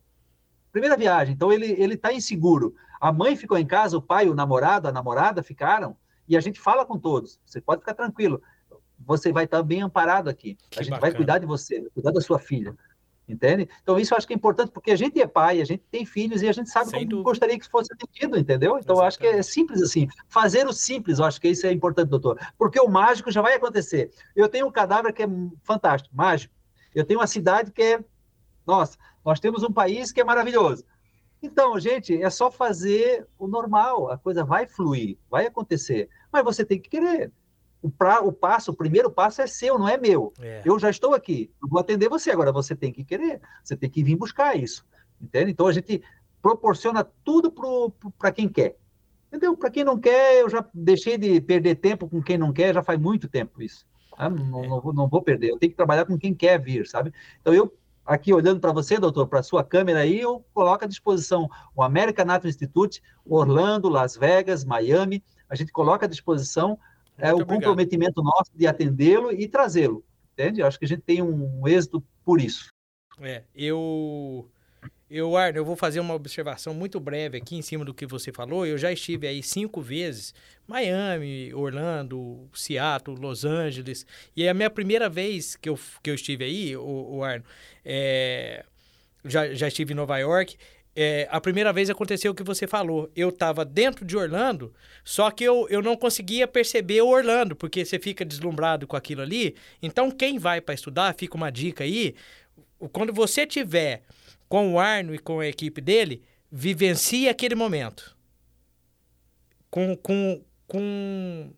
Primeira 0.75 0.97
viagem, 0.97 1.33
então 1.33 1.53
ele 1.53 1.71
ele 1.81 1.93
está 1.93 2.11
inseguro. 2.11 2.75
A 2.99 3.09
mãe 3.09 3.33
ficou 3.37 3.57
em 3.57 3.65
casa, 3.65 3.97
o 3.97 4.01
pai, 4.01 4.27
o 4.27 4.35
namorado, 4.35 4.89
a 4.89 4.91
namorada 4.91 5.41
ficaram, 5.41 5.95
e 6.27 6.35
a 6.35 6.41
gente 6.41 6.59
fala 6.59 6.85
com 6.85 6.99
todos. 6.99 7.39
Você 7.45 7.61
pode 7.61 7.79
ficar 7.79 7.93
tranquilo. 7.93 8.41
Você 8.99 9.31
vai 9.31 9.45
estar 9.45 9.63
bem 9.63 9.81
amparado 9.81 10.29
aqui. 10.29 10.57
Que 10.69 10.79
a 10.79 10.83
gente 10.83 10.91
bacana. 10.91 11.11
vai 11.11 11.17
cuidar 11.17 11.37
de 11.37 11.45
você, 11.45 11.81
cuidar 11.93 12.11
da 12.11 12.19
sua 12.19 12.39
filha. 12.39 12.75
Entende? 13.25 13.69
Então, 13.81 13.97
isso 13.97 14.13
eu 14.13 14.17
acho 14.17 14.27
que 14.27 14.33
é 14.33 14.35
importante, 14.35 14.69
porque 14.69 14.91
a 14.91 14.97
gente 14.97 15.17
é 15.21 15.25
pai, 15.25 15.61
a 15.61 15.65
gente 15.65 15.81
tem 15.89 16.05
filhos 16.05 16.41
e 16.41 16.49
a 16.49 16.51
gente 16.51 16.69
sabe 16.69 16.89
Sem 16.89 16.99
como 16.99 17.09
dúvida. 17.09 17.29
gostaria 17.29 17.57
que 17.57 17.69
fosse 17.69 17.93
atendido, 17.93 18.37
entendeu? 18.37 18.77
Então, 18.77 18.97
eu 18.97 19.01
acho 19.01 19.17
que 19.17 19.27
é 19.27 19.41
simples 19.41 19.81
assim. 19.81 20.09
Fazer 20.27 20.67
o 20.67 20.73
simples, 20.73 21.19
eu 21.19 21.25
acho 21.25 21.39
que 21.39 21.47
isso 21.47 21.65
é 21.65 21.71
importante, 21.71 22.09
doutor. 22.09 22.37
Porque 22.57 22.81
o 22.81 22.89
mágico 22.89 23.31
já 23.31 23.41
vai 23.41 23.53
acontecer. 23.53 24.11
Eu 24.35 24.49
tenho 24.49 24.67
um 24.67 24.71
cadáver 24.71 25.13
que 25.13 25.23
é 25.23 25.27
fantástico, 25.63 26.13
mágico. 26.13 26.53
Eu 26.93 27.05
tenho 27.05 27.21
uma 27.21 27.27
cidade 27.27 27.71
que 27.71 27.81
é. 27.81 28.03
Nossa, 28.67 28.97
nós 29.25 29.39
temos 29.39 29.63
um 29.63 29.71
país 29.71 30.11
que 30.11 30.21
é 30.21 30.23
maravilhoso. 30.23 30.85
Então, 31.41 31.79
gente, 31.79 32.21
é 32.21 32.29
só 32.29 32.49
fazer 32.49 33.27
o 33.37 33.47
normal, 33.47 34.09
a 34.09 34.17
coisa 34.17 34.43
vai 34.43 34.67
fluir, 34.67 35.17
vai 35.29 35.47
acontecer, 35.47 36.09
mas 36.31 36.43
você 36.43 36.63
tem 36.63 36.79
que 36.79 36.89
querer. 36.89 37.31
O, 37.81 37.89
pra, 37.89 38.21
o 38.21 38.31
passo, 38.31 38.71
o 38.71 38.75
primeiro 38.75 39.11
passo 39.11 39.41
é 39.41 39.47
seu, 39.47 39.77
não 39.77 39.87
é 39.87 39.97
meu. 39.97 40.33
É. 40.39 40.61
Eu 40.65 40.79
já 40.79 40.89
estou 40.89 41.13
aqui, 41.13 41.51
eu 41.61 41.67
vou 41.67 41.79
atender 41.79 42.09
você, 42.09 42.31
agora 42.31 42.51
você 42.51 42.75
tem 42.75 42.91
que 42.91 43.03
querer, 43.03 43.41
você 43.63 43.75
tem 43.75 43.89
que 43.89 44.03
vir 44.03 44.15
buscar 44.15 44.55
isso. 44.55 44.85
Entende? 45.21 45.51
Então, 45.51 45.67
a 45.67 45.71
gente 45.71 46.01
proporciona 46.41 47.03
tudo 47.23 47.53
para 48.17 48.31
quem 48.31 48.47
quer. 48.47 48.77
Entendeu? 49.27 49.55
Para 49.57 49.69
quem 49.69 49.83
não 49.83 49.99
quer, 49.99 50.41
eu 50.41 50.49
já 50.49 50.65
deixei 50.73 51.17
de 51.17 51.41
perder 51.41 51.75
tempo 51.75 52.07
com 52.07 52.21
quem 52.21 52.37
não 52.37 52.53
quer, 52.53 52.73
já 52.73 52.81
faz 52.81 52.99
muito 52.99 53.27
tempo 53.27 53.61
isso. 53.61 53.85
Tá? 54.15 54.29
Não, 54.29 54.63
é. 54.63 54.67
não, 54.67 54.81
não, 54.93 55.07
vou 55.07 55.21
perder, 55.21 55.49
eu 55.49 55.59
tenho 55.59 55.71
que 55.71 55.77
trabalhar 55.77 56.05
com 56.05 56.17
quem 56.17 56.33
quer 56.33 56.59
vir, 56.59 56.87
sabe? 56.87 57.13
Então, 57.41 57.53
eu 57.53 57.71
aqui 58.05 58.33
olhando 58.33 58.59
para 58.59 58.71
você, 58.71 58.99
doutor, 58.99 59.27
para 59.27 59.39
a 59.39 59.43
sua 59.43 59.63
câmera 59.63 59.99
aí, 59.99 60.19
eu 60.19 60.45
coloco 60.53 60.85
à 60.85 60.87
disposição 60.87 61.49
o 61.75 61.81
American 61.81 62.25
Nato 62.25 62.47
Institute, 62.47 63.01
Orlando, 63.25 63.89
Las 63.89 64.15
Vegas, 64.15 64.63
Miami, 64.63 65.23
a 65.49 65.55
gente 65.55 65.71
coloca 65.71 66.05
à 66.05 66.09
disposição 66.09 66.77
é, 67.17 67.31
o 67.31 67.35
obrigado. 67.35 67.55
comprometimento 67.55 68.21
nosso 68.21 68.51
de 68.53 68.67
atendê-lo 68.67 69.31
e 69.31 69.47
trazê-lo, 69.47 70.03
entende? 70.33 70.61
Eu 70.61 70.67
acho 70.67 70.77
que 70.77 70.85
a 70.85 70.87
gente 70.87 71.01
tem 71.01 71.21
um 71.21 71.67
êxito 71.67 72.03
por 72.23 72.39
isso. 72.39 72.67
É, 73.21 73.43
eu 73.55 74.49
eu, 75.15 75.37
Arno, 75.37 75.57
eu 75.57 75.63
vou 75.63 75.77
fazer 75.77 76.01
uma 76.01 76.13
observação 76.13 76.73
muito 76.73 76.99
breve 76.99 77.37
aqui 77.37 77.55
em 77.55 77.61
cima 77.61 77.85
do 77.85 77.93
que 77.93 78.05
você 78.05 78.33
falou. 78.33 78.65
Eu 78.65 78.77
já 78.77 78.91
estive 78.91 79.25
aí 79.25 79.41
cinco 79.41 79.81
vezes, 79.81 80.33
Miami, 80.67 81.53
Orlando, 81.53 82.49
Seattle, 82.53 83.17
Los 83.17 83.45
Angeles. 83.45 84.05
E 84.35 84.43
é 84.43 84.49
a 84.49 84.53
minha 84.53 84.69
primeira 84.69 85.07
vez 85.07 85.55
que 85.55 85.69
eu, 85.69 85.79
que 86.03 86.09
eu 86.09 86.15
estive 86.15 86.43
aí, 86.43 86.75
o, 86.75 87.15
o 87.15 87.23
Arno, 87.23 87.45
é, 87.85 88.65
já, 89.23 89.53
já 89.53 89.69
estive 89.69 89.93
em 89.93 89.95
Nova 89.95 90.17
York. 90.17 90.57
É, 90.93 91.29
a 91.31 91.39
primeira 91.39 91.71
vez 91.71 91.89
aconteceu 91.89 92.33
o 92.33 92.35
que 92.35 92.43
você 92.43 92.67
falou. 92.67 93.09
Eu 93.15 93.29
estava 93.29 93.63
dentro 93.63 94.03
de 94.03 94.17
Orlando, 94.17 94.73
só 95.01 95.31
que 95.31 95.45
eu, 95.45 95.65
eu 95.69 95.81
não 95.81 95.95
conseguia 95.95 96.45
perceber 96.45 96.99
o 97.01 97.07
Orlando, 97.07 97.55
porque 97.55 97.85
você 97.85 97.97
fica 97.97 98.25
deslumbrado 98.25 98.85
com 98.85 98.97
aquilo 98.97 99.21
ali. 99.21 99.55
Então, 99.81 100.11
quem 100.11 100.37
vai 100.37 100.59
para 100.59 100.75
estudar, 100.75 101.15
fica 101.17 101.37
uma 101.37 101.49
dica 101.49 101.85
aí. 101.85 102.15
Quando 102.91 103.13
você 103.13 103.47
tiver 103.47 104.03
com 104.47 104.73
o 104.73 104.79
Arno 104.79 105.13
e 105.13 105.19
com 105.19 105.39
a 105.39 105.47
equipe 105.47 105.81
dele, 105.81 106.21
vivencie 106.51 107.27
aquele 107.27 107.55
momento. 107.55 108.15
Com, 109.69 109.95
com, 109.97 110.41
com, 110.67 111.53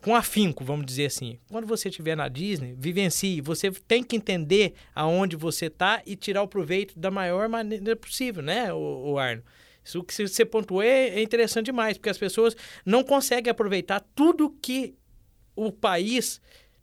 com 0.00 0.14
afinco, 0.14 0.64
vamos 0.64 0.84
dizer 0.84 1.06
assim. 1.06 1.38
Quando 1.48 1.66
você 1.66 1.88
estiver 1.88 2.16
na 2.16 2.28
Disney, 2.28 2.74
vivencie. 2.76 3.40
Você 3.40 3.70
tem 3.70 4.02
que 4.02 4.16
entender 4.16 4.74
aonde 4.94 5.36
você 5.36 5.66
está 5.66 6.02
e 6.04 6.14
tirar 6.16 6.42
o 6.42 6.48
proveito 6.48 6.98
da 6.98 7.10
maior 7.10 7.48
maneira 7.48 7.96
possível, 7.96 8.42
né, 8.42 8.72
o, 8.72 9.12
o 9.12 9.18
Arno? 9.18 9.42
Isso 9.84 10.02
que 10.04 10.28
você 10.28 10.44
pontuou 10.44 10.82
é, 10.82 11.08
é 11.08 11.22
interessante 11.22 11.66
demais, 11.66 11.96
porque 11.96 12.10
as 12.10 12.18
pessoas 12.18 12.56
não 12.84 13.02
conseguem 13.02 13.50
aproveitar 13.50 14.00
tudo 14.14 14.50
que 14.62 14.94
o 15.56 15.72
país 15.72 16.40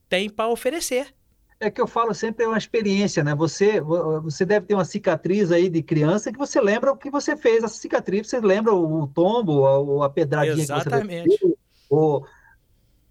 tem 0.09 0.29
para 0.29 0.49
oferecer 0.49 1.13
é 1.59 1.69
que 1.69 1.81
eu 1.81 1.87
falo 1.87 2.13
sempre 2.13 2.45
é 2.45 2.47
uma 2.47 2.57
experiência, 2.57 3.23
né? 3.23 3.35
Você, 3.35 3.81
você 3.81 4.45
deve 4.45 4.65
ter 4.65 4.75
uma 4.75 4.85
cicatriz 4.85 5.51
aí 5.51 5.69
de 5.69 5.83
criança 5.83 6.31
que 6.31 6.37
você 6.37 6.61
lembra 6.61 6.91
o 6.91 6.97
que 6.97 7.09
você 7.09 7.35
fez, 7.35 7.63
essa 7.63 7.75
cicatriz, 7.75 8.27
você 8.27 8.39
lembra 8.39 8.73
o, 8.73 9.07
tombo, 9.07 10.01
a, 10.01 10.05
a 10.05 10.09
pedradinha 10.09 10.63
Exatamente. 10.63 11.37
que 11.37 11.45
você 11.45 11.55
ou, 11.89 12.25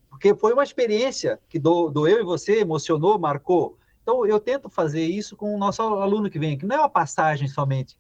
porque 0.09 0.35
foi 0.35 0.53
uma 0.53 0.63
experiência 0.63 1.39
que 1.49 1.59
do, 1.59 1.91
do 1.91 2.09
eu 2.09 2.21
e 2.21 2.25
você 2.25 2.61
emocionou, 2.61 3.19
marcou. 3.19 3.77
Então 4.03 4.25
eu 4.25 4.41
tento 4.41 4.71
fazer 4.71 5.05
isso 5.05 5.37
com 5.37 5.55
o 5.55 5.59
nosso 5.59 5.83
aluno 5.83 6.31
que 6.31 6.39
vem 6.39 6.55
aqui, 6.55 6.65
não 6.65 6.77
é 6.77 6.79
uma 6.79 6.89
passagem 6.89 7.49
somente. 7.49 7.99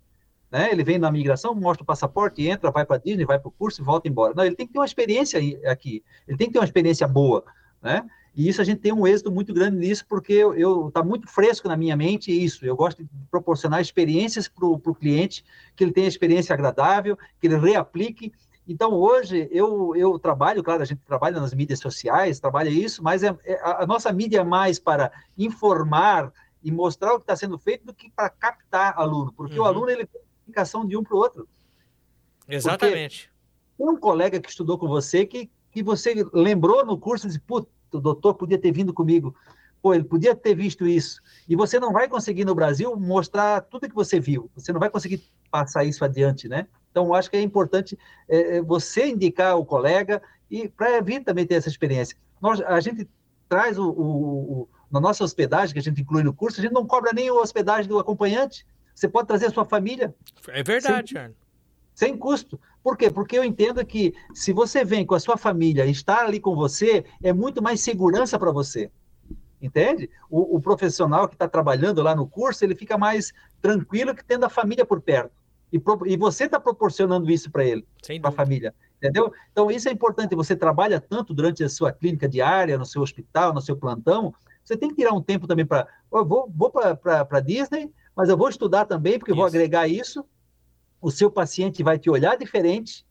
Né? 0.51 0.70
Ele 0.73 0.83
vem 0.83 0.99
na 0.99 1.11
migração, 1.11 1.55
mostra 1.55 1.83
o 1.83 1.87
passaporte, 1.87 2.47
entra, 2.47 2.70
vai 2.70 2.87
para 2.87 2.97
Disney, 2.97 3.27
vai 3.27 3.39
para 3.39 3.49
o 3.49 3.53
curso 3.53 3.83
e 3.83 3.85
volta 3.85 4.09
embora. 4.09 4.33
Não, 4.35 4.45
ele 4.45 4.57
tem 4.57 4.66
que 4.66 4.73
ter 4.73 4.79
uma 4.79 4.87
experiência 4.87 5.39
aqui, 5.70 6.03
ele 6.27 6.39
tem 6.39 6.47
que 6.47 6.55
ter 6.55 6.59
uma 6.59 6.65
experiência 6.65 7.07
boa. 7.07 7.45
Né? 7.83 8.05
E 8.39 8.48
isso 8.48 8.62
a 8.62 8.65
gente 8.65 8.78
tem 8.78 8.93
um 8.93 9.05
êxito 9.05 9.32
muito 9.32 9.52
grande 9.52 9.77
nisso, 9.77 10.06
porque 10.09 10.32
eu 10.32 10.86
está 10.86 11.02
muito 11.02 11.27
fresco 11.27 11.66
na 11.66 11.77
minha 11.77 11.97
mente 11.97 12.31
isso. 12.31 12.65
Eu 12.65 12.77
gosto 12.77 13.02
de 13.02 13.10
proporcionar 13.28 13.81
experiências 13.81 14.47
para 14.47 14.65
o 14.65 14.94
cliente, 14.94 15.44
que 15.74 15.82
ele 15.82 15.90
tenha 15.90 16.06
experiência 16.06 16.55
agradável, 16.55 17.19
que 17.40 17.48
ele 17.48 17.59
reaplique. 17.59 18.32
Então, 18.65 18.93
hoje, 18.93 19.48
eu, 19.51 19.97
eu 19.97 20.20
trabalho, 20.20 20.62
claro, 20.62 20.82
a 20.82 20.85
gente 20.85 21.01
trabalha 21.05 21.40
nas 21.40 21.52
mídias 21.52 21.81
sociais, 21.81 22.39
trabalha 22.39 22.69
isso, 22.69 23.02
mas 23.02 23.24
é, 23.24 23.36
é 23.44 23.60
a 23.60 23.85
nossa 23.85 24.12
mídia 24.12 24.39
é 24.39 24.44
mais 24.44 24.78
para 24.78 25.10
informar 25.36 26.32
e 26.62 26.70
mostrar 26.70 27.15
o 27.15 27.16
que 27.16 27.24
está 27.24 27.35
sendo 27.35 27.59
feito 27.59 27.86
do 27.86 27.93
que 27.93 28.09
para 28.09 28.31
captar 28.31 28.94
aluno, 28.97 29.32
porque 29.36 29.59
uhum. 29.59 29.65
o 29.65 29.66
aluno 29.66 29.90
ele 29.90 30.06
tem 30.06 30.20
comunicação 30.44 30.86
de 30.86 30.97
um 30.97 31.02
para 31.02 31.16
o 31.16 31.19
outro. 31.19 31.48
Exatamente. 32.48 33.32
Porque 33.77 33.82
tem 33.82 33.97
um 33.97 33.98
colega 33.98 34.39
que 34.39 34.48
estudou 34.48 34.78
com 34.78 34.86
você 34.86 35.27
que, 35.27 35.51
que 35.73 35.82
você 35.82 36.15
lembrou 36.32 36.86
no 36.86 36.97
curso 36.97 37.27
e 37.27 37.31
disse, 37.31 37.40
putz, 37.40 37.69
o 37.93 38.01
doutor 38.01 38.35
podia 38.35 38.59
ter 38.59 38.73
vindo 38.73 38.93
comigo. 38.93 39.35
Pô, 39.81 39.94
ele 39.94 40.05
podia 40.05 40.35
ter 40.35 40.55
visto 40.55 40.86
isso. 40.86 41.20
E 41.48 41.55
você 41.55 41.78
não 41.78 41.93
vai 41.93 42.09
conseguir 42.09 42.44
no 42.44 42.55
Brasil 42.55 42.97
mostrar 42.97 43.60
tudo 43.62 43.89
que 43.89 43.94
você 43.94 44.19
viu. 44.19 44.51
Você 44.55 44.73
não 44.73 44.81
vai 44.81 44.90
conseguir 44.90 45.23
passar 45.51 45.85
isso 45.85 46.05
adiante, 46.05 46.48
né? 46.48 46.66
Então, 46.90 47.15
acho 47.15 47.31
que 47.31 47.36
é 47.36 47.43
importante 47.43 47.97
é, 48.28 48.56
é 48.56 48.62
você 48.62 49.06
indicar 49.06 49.56
o 49.56 49.65
colega 49.65 50.20
e 50.51 50.69
para 50.69 51.01
vir 51.01 51.23
também 51.23 51.47
ter 51.47 51.55
essa 51.55 51.69
experiência. 51.69 52.16
Nós, 52.40 52.60
a 52.60 52.81
gente 52.81 53.09
traz 53.48 53.78
o, 53.78 53.89
o, 53.89 54.62
o, 54.62 54.69
na 54.90 55.01
nossa 55.01 55.23
hospedagem, 55.23 55.73
que 55.73 55.78
a 55.78 55.82
gente 55.82 56.01
inclui 56.01 56.23
no 56.23 56.32
curso, 56.32 56.60
a 56.60 56.62
gente 56.62 56.74
não 56.74 56.86
cobra 56.86 57.12
nem 57.15 57.28
a 57.28 57.35
hospedagem 57.35 57.89
do 57.89 57.98
acompanhante. 57.98 58.66
Você 58.94 59.09
pode 59.09 59.28
trazer 59.28 59.47
a 59.47 59.51
sua 59.51 59.65
família. 59.65 60.15
É 60.48 60.62
verdade, 60.62 61.16
Arno 61.16 61.35
sem 61.99 62.16
custo. 62.16 62.61
Por 62.81 62.97
quê? 62.97 63.11
Porque 63.11 63.37
eu 63.37 63.43
entendo 63.43 63.85
que 63.85 64.15
se 64.33 64.53
você 64.53 64.85
vem 64.85 65.05
com 65.05 65.16
a 65.16 65.20
sua 65.20 65.37
família 65.37 65.85
e 65.85 65.91
está 65.91 66.25
ali 66.25 66.39
com 66.39 66.55
você, 66.55 67.05
é 67.20 67.33
muito 67.33 67.61
mais 67.61 67.81
segurança 67.81 68.39
para 68.39 68.53
você. 68.53 68.89
Entende? 69.61 70.09
O, 70.31 70.55
o 70.57 70.61
profissional 70.61 71.27
que 71.27 71.35
está 71.35 71.49
trabalhando 71.49 72.01
lá 72.01 72.15
no 72.15 72.25
curso, 72.25 72.65
ele 72.65 72.77
fica 72.77 72.97
mais 72.97 73.33
tranquilo 73.61 74.15
que 74.15 74.25
tendo 74.25 74.45
a 74.45 74.49
família 74.49 74.87
por 74.87 75.01
perto. 75.01 75.33
E, 75.73 75.81
pro, 75.81 76.07
e 76.07 76.16
você 76.16 76.45
está 76.45 76.61
proporcionando 76.61 77.29
isso 77.29 77.51
para 77.51 77.65
ele, 77.65 77.85
para 78.20 78.29
a 78.29 78.33
família. 78.33 78.73
Entendeu? 78.99 79.33
Então, 79.51 79.69
isso 79.69 79.89
é 79.89 79.93
importante. 79.93 80.37
Você 80.37 80.55
trabalha 80.55 81.01
tanto 81.01 81.35
durante 81.35 81.65
a 81.65 81.69
sua 81.69 81.91
clínica 81.91 82.29
diária, 82.29 82.79
no 82.79 82.87
seu 82.87 83.03
hospital, 83.03 83.53
no 83.53 83.61
seu 83.61 83.77
plantão. 83.77 84.33
Você 84.62 84.77
tem 84.77 84.89
que 84.89 84.95
tirar 84.95 85.12
um 85.15 85.23
tempo 85.23 85.49
também 85.49 85.66
para. 85.66 85.89
Eu 86.12 86.25
vou, 86.25 86.49
vou 86.55 86.70
para 86.70 87.41
Disney, 87.41 87.93
mas 88.15 88.29
eu 88.29 88.37
vou 88.37 88.49
estudar 88.49 88.85
também, 88.85 89.19
porque 89.19 89.33
eu 89.33 89.37
vou 89.37 89.47
agregar 89.47 89.89
isso. 89.89 90.25
O 91.01 91.11
seu 91.11 91.31
paciente 91.31 91.83
vai 91.83 91.99
te 91.99 92.11
olhar 92.11 92.37
diferente. 92.37 93.07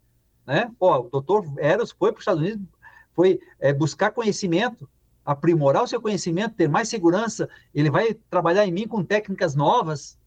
Né? 0.45 0.71
Ó, 0.79 1.01
o 1.01 1.09
doutor 1.09 1.45
Eros 1.57 1.91
foi 1.91 2.11
para 2.11 2.19
os 2.19 2.21
Estados 2.21 2.41
Unidos, 2.41 2.65
foi 3.13 3.39
é, 3.59 3.73
buscar 3.73 4.11
conhecimento, 4.11 4.89
aprimorar 5.25 5.83
o 5.83 5.87
seu 5.87 6.01
conhecimento, 6.01 6.55
ter 6.55 6.69
mais 6.69 6.87
segurança. 6.87 7.49
Ele 7.73 7.89
vai 7.89 8.13
trabalhar 8.29 8.65
em 8.65 8.71
mim 8.71 8.87
com 8.87 9.03
técnicas 9.03 9.55
novas, 9.55 10.17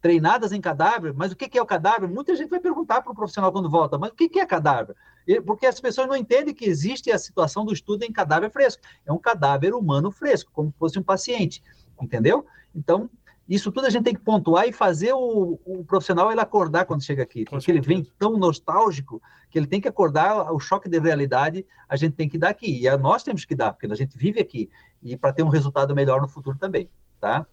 treinadas 0.00 0.52
em 0.52 0.60
cadáver. 0.60 1.14
Mas 1.14 1.32
o 1.32 1.36
que 1.36 1.58
é 1.58 1.62
o 1.62 1.66
cadáver? 1.66 2.08
Muita 2.08 2.34
gente 2.34 2.50
vai 2.50 2.60
perguntar 2.60 3.02
para 3.02 3.12
o 3.12 3.14
profissional 3.14 3.52
quando 3.52 3.70
volta, 3.70 3.98
mas 3.98 4.10
o 4.10 4.14
que 4.14 4.38
é 4.38 4.46
cadáver? 4.46 4.96
Porque 5.46 5.66
as 5.66 5.80
pessoas 5.80 6.08
não 6.08 6.16
entendem 6.16 6.54
que 6.54 6.64
existe 6.64 7.10
a 7.10 7.18
situação 7.18 7.64
do 7.64 7.72
estudo 7.72 8.02
em 8.02 8.12
cadáver 8.12 8.50
fresco. 8.50 8.82
É 9.06 9.12
um 9.12 9.18
cadáver 9.18 9.74
humano 9.74 10.10
fresco, 10.10 10.50
como 10.52 10.70
se 10.70 10.78
fosse 10.78 10.98
um 10.98 11.02
paciente, 11.02 11.62
entendeu? 12.00 12.46
Então, 12.74 13.08
isso 13.50 13.72
tudo 13.72 13.86
a 13.88 13.90
gente 13.90 14.04
tem 14.04 14.14
que 14.14 14.20
pontuar 14.20 14.68
e 14.68 14.72
fazer 14.72 15.12
o, 15.12 15.58
o 15.66 15.84
profissional 15.84 16.30
ele 16.30 16.40
acordar 16.40 16.84
quando 16.84 17.02
chega 17.02 17.24
aqui. 17.24 17.44
Com 17.44 17.56
porque 17.56 17.72
certeza. 17.72 17.90
ele 17.90 18.02
vem 18.02 18.12
tão 18.16 18.38
nostálgico 18.38 19.20
que 19.50 19.58
ele 19.58 19.66
tem 19.66 19.80
que 19.80 19.88
acordar, 19.88 20.52
o 20.52 20.60
choque 20.60 20.88
de 20.88 21.00
realidade 21.00 21.66
a 21.88 21.96
gente 21.96 22.14
tem 22.14 22.28
que 22.28 22.38
dar 22.38 22.50
aqui. 22.50 22.86
E 22.86 22.96
nós 22.96 23.24
temos 23.24 23.44
que 23.44 23.56
dar, 23.56 23.72
porque 23.72 23.86
a 23.86 23.96
gente 23.96 24.16
vive 24.16 24.38
aqui. 24.38 24.70
E 25.02 25.16
para 25.16 25.32
ter 25.32 25.42
um 25.42 25.48
resultado 25.48 25.96
melhor 25.96 26.20
no 26.20 26.28
futuro 26.28 26.56
também, 26.56 26.88
tá? 27.20 27.44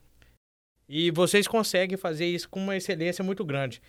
E 0.88 1.10
vocês 1.10 1.48
conseguem 1.48 1.98
fazer 1.98 2.28
isso 2.28 2.48
com 2.48 2.60
uma 2.60 2.78
excelência 2.78 3.24
muito 3.24 3.44
grande. 3.44 3.82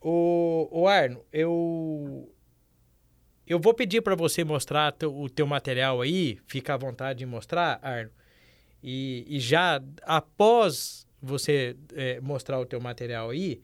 O, 0.00 0.68
o 0.72 0.88
Arno, 0.88 1.24
eu 1.32 2.28
eu 3.46 3.60
vou 3.60 3.74
pedir 3.74 4.02
para 4.02 4.16
você 4.16 4.42
mostrar 4.42 4.90
teu, 4.90 5.16
o 5.16 5.30
teu 5.30 5.46
material 5.46 6.00
aí, 6.00 6.40
fica 6.48 6.74
à 6.74 6.76
vontade 6.76 7.20
de 7.20 7.26
mostrar, 7.26 7.78
Arno. 7.80 8.10
E, 8.82 9.24
e 9.28 9.38
já 9.38 9.80
após 10.02 11.06
você 11.24 11.76
é, 11.94 12.20
mostrar 12.20 12.60
o 12.60 12.66
teu 12.66 12.80
material 12.80 13.30
aí, 13.30 13.60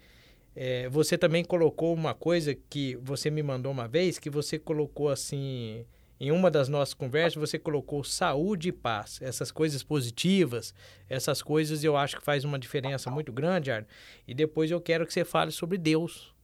é, 0.54 0.88
você 0.88 1.16
também 1.16 1.44
colocou 1.44 1.94
uma 1.94 2.14
coisa 2.14 2.54
que 2.54 2.96
você 2.96 3.30
me 3.30 3.42
mandou 3.42 3.70
uma 3.70 3.86
vez, 3.86 4.18
que 4.18 4.28
você 4.28 4.58
colocou 4.58 5.08
assim, 5.08 5.84
em 6.18 6.30
uma 6.30 6.50
das 6.50 6.68
nossas 6.68 6.92
conversas, 6.92 7.40
você 7.40 7.58
colocou 7.58 8.02
saúde 8.04 8.68
e 8.68 8.72
paz. 8.72 9.18
Essas 9.22 9.50
coisas 9.50 9.82
positivas, 9.82 10.74
essas 11.08 11.40
coisas 11.40 11.82
eu 11.84 11.96
acho 11.96 12.18
que 12.18 12.24
faz 12.24 12.44
uma 12.44 12.58
diferença 12.58 13.10
muito 13.10 13.32
grande, 13.32 13.70
Arno. 13.70 13.86
E 14.26 14.34
depois 14.34 14.70
eu 14.70 14.80
quero 14.80 15.06
que 15.06 15.12
você 15.14 15.24
fale 15.24 15.50
sobre 15.50 15.78
Deus. 15.78 16.34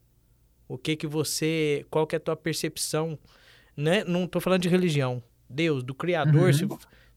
O 0.68 0.78
que 0.78 0.96
que 0.96 1.06
você, 1.06 1.84
qual 1.90 2.06
que 2.06 2.16
é 2.16 2.18
a 2.18 2.20
tua 2.20 2.36
percepção, 2.36 3.18
né? 3.76 4.02
Não 4.04 4.24
estou 4.24 4.40
falando 4.40 4.62
de 4.62 4.68
religião. 4.68 5.22
Deus, 5.48 5.82
do 5.82 5.94
Criador, 5.94 6.46
uhum. 6.46 6.52
se 6.52 6.68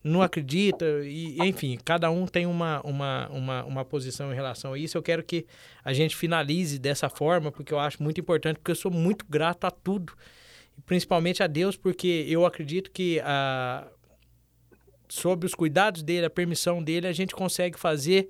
não 0.04 0.22
acredita, 0.22 0.86
e 1.04 1.38
enfim, 1.40 1.78
cada 1.84 2.10
um 2.10 2.26
tem 2.26 2.46
uma, 2.46 2.82
uma, 2.82 3.28
uma, 3.30 3.64
uma 3.66 3.86
posição 3.86 4.32
em 4.32 4.36
relação 4.36 4.74
a 4.74 4.80
isso. 4.80 4.98
Eu 4.98 5.04
quero 5.04 5.24
que 5.24 5.46
a 5.84 5.92
gente 5.92 6.16
finalize 6.16 6.80
dessa 6.80 7.10
forma, 7.10 7.52
porque 7.52 7.74
eu 7.74 7.80
acho 7.80 8.02
muito 8.02 8.20
importante, 8.20 8.58
porque 8.58 8.72
eu 8.72 8.76
sou 8.76 8.92
muito 8.92 9.26
grato 9.28 9.66
a 9.66 9.72
tudo, 9.72 10.14
principalmente 10.86 11.44
a 11.44 11.48
Deus, 11.48 11.76
porque 11.76 12.26
eu 12.30 12.46
acredito 12.46 12.92
que 12.92 13.20
a, 13.26 13.86
sob 15.10 15.46
os 15.46 15.54
cuidados 15.54 16.02
dele, 16.02 16.28
a 16.28 16.30
permissão 16.30 16.82
dele, 16.82 17.08
a 17.08 17.14
gente 17.14 17.36
consegue 17.36 17.78
fazer 17.78 18.30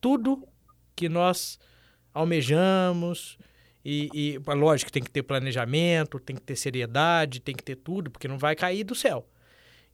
tudo 0.00 0.46
que 0.94 1.08
nós 1.08 1.58
almejamos. 2.14 3.36
E, 3.84 4.10
e 4.12 4.38
lógico, 4.54 4.92
tem 4.92 5.02
que 5.02 5.10
ter 5.10 5.22
planejamento, 5.22 6.20
tem 6.20 6.36
que 6.36 6.42
ter 6.42 6.54
seriedade, 6.54 7.40
tem 7.40 7.54
que 7.54 7.64
ter 7.64 7.76
tudo, 7.76 8.10
porque 8.10 8.28
não 8.28 8.38
vai 8.38 8.54
cair 8.54 8.84
do 8.84 8.94
céu. 8.94 9.26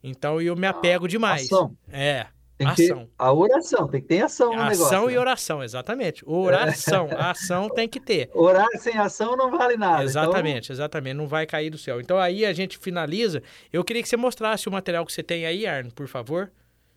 Então 0.03 0.41
eu 0.41 0.55
me 0.55 0.67
apego 0.67 1.07
demais. 1.07 1.45
Ação. 1.45 1.75
É. 1.89 2.27
Tem 2.57 2.67
ação. 2.67 2.97
Ter 3.05 3.09
a 3.19 3.33
oração, 3.33 3.87
tem 3.87 4.01
que 4.01 4.07
ter 4.07 4.21
ação 4.21 4.47
no 4.47 4.53
ação 4.53 4.69
negócio. 4.69 4.85
Ação 4.85 5.09
e 5.09 5.13
né? 5.13 5.19
oração, 5.19 5.63
exatamente. 5.63 6.23
Oração, 6.25 7.07
a 7.15 7.31
ação 7.31 7.69
tem 7.69 7.87
que 7.87 7.99
ter. 7.99 8.29
Orar 8.33 8.67
sem 8.79 8.97
ação 8.97 9.37
não 9.37 9.51
vale 9.51 9.77
nada. 9.77 10.03
Então 10.03 10.05
exatamente, 10.05 10.65
então... 10.65 10.73
exatamente, 10.73 11.13
não 11.13 11.27
vai 11.27 11.45
cair 11.45 11.69
do 11.69 11.77
céu. 11.77 12.01
Então 12.01 12.17
aí 12.17 12.45
a 12.45 12.53
gente 12.53 12.77
finaliza. 12.79 13.43
Eu 13.71 13.83
queria 13.83 14.01
que 14.01 14.09
você 14.09 14.17
mostrasse 14.17 14.67
o 14.67 14.71
material 14.71 15.05
que 15.05 15.13
você 15.13 15.21
tem 15.21 15.45
aí, 15.45 15.67
Arno, 15.67 15.91
por 15.91 16.07
favor. 16.07 16.51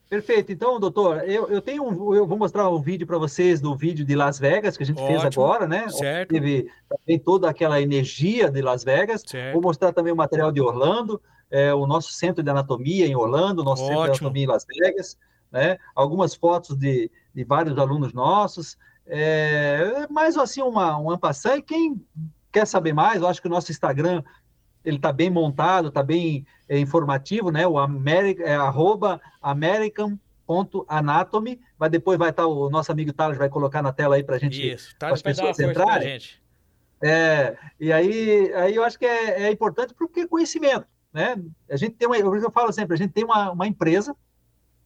Perfeito. 0.09 0.51
Então, 0.51 0.81
doutor, 0.81 1.23
eu, 1.29 1.49
eu 1.49 1.61
tenho 1.61 1.85
um, 1.85 2.15
eu 2.15 2.27
vou 2.27 2.37
mostrar 2.37 2.69
um 2.69 2.81
vídeo 2.81 3.07
para 3.07 3.17
vocês 3.17 3.61
do 3.61 3.77
vídeo 3.77 4.05
de 4.05 4.17
Las 4.17 4.41
Vegas 4.41 4.77
que 4.77 4.83
a 4.83 4.87
gente 4.87 5.01
Ótimo. 5.01 5.21
fez 5.21 5.25
agora, 5.25 5.69
né? 5.69 5.89
Certo. 5.89 6.31
Teve 6.31 6.69
também 6.89 7.19
toda 7.19 7.49
aquela 7.49 7.81
energia 7.81 8.51
de 8.51 8.61
Las 8.61 8.83
Vegas. 8.83 9.23
Certo. 9.25 9.53
Vou 9.53 9.63
mostrar 9.63 9.93
também 9.93 10.13
o 10.13 10.17
material 10.17 10.51
de 10.51 10.61
Orlando 10.61 11.21
é, 11.51 11.75
o 11.75 11.87
nosso 11.87 12.13
centro 12.13 12.43
de 12.43 12.51
anatomia 12.51 13.07
em 13.07 13.17
Orlando, 13.17 13.65
nosso 13.65 13.83
Ótimo. 13.83 13.99
centro 13.99 14.13
de 14.13 14.21
anatomia 14.21 14.45
em 14.45 14.47
Las 14.47 14.67
Vegas, 14.67 15.19
né? 15.51 15.79
algumas 15.95 16.35
fotos 16.35 16.77
de, 16.77 17.11
de 17.35 17.45
vários 17.45 17.77
alunos 17.79 18.13
nossos, 18.13 18.79
é, 19.07 20.07
mais 20.09 20.37
assim 20.37 20.63
uma, 20.63 20.97
uma 20.97 21.19
passagem, 21.19 21.59
e 21.59 21.63
quem 21.63 22.07
quer 22.53 22.67
saber 22.67 22.93
mais, 22.93 23.23
eu 23.23 23.29
acho 23.29 23.43
que 23.43 23.49
o 23.49 23.51
nosso 23.51 23.71
Instagram 23.71 24.23
ele 24.85 24.97
está 24.97 25.13
bem 25.13 25.31
montado, 25.31 25.89
está 25.89 26.03
bem 26.03 26.45
é, 26.69 26.79
informativo, 26.79 27.51
né? 27.51 27.67
O 27.67 27.79
America, 27.79 28.45
é, 28.45 28.57
arroba 28.57 29.19
American.anatomy, 29.43 31.61
vai 31.79 31.91
depois 31.91 32.19
vai 32.19 32.31
estar 32.31 32.45
tá, 32.45 32.49
o 32.49 32.71
nosso 32.71 32.91
amigo 32.91 33.13
Thales 33.13 33.37
vai 33.37 33.51
colocar 33.51 33.83
na 33.83 33.93
tela 33.93 34.17
aí 34.17 34.23
para 34.23 34.37
a 34.37 34.39
gente, 34.39 34.73
Isso, 34.73 34.95
as 35.01 35.21
pessoas 35.23 35.61
entrarem. 35.61 36.19
É, 37.03 37.57
e 37.79 37.93
aí, 37.93 38.51
aí 38.55 38.75
eu 38.75 38.83
acho 38.85 38.99
que 38.99 39.05
é, 39.07 39.45
é 39.45 39.51
importante 39.51 39.95
porque 39.95 40.27
conhecimento. 40.27 40.87
Né? 41.13 41.37
A 41.71 41.77
gente 41.77 41.97
tem 41.97 42.07
uma, 42.07 42.17
eu 42.17 42.51
falo 42.51 42.73
sempre, 42.73 42.95
a 42.95 42.99
gente 42.99 43.13
tem 43.13 43.25
uma, 43.25 43.51
uma 43.51 43.67
empresa, 43.67 44.15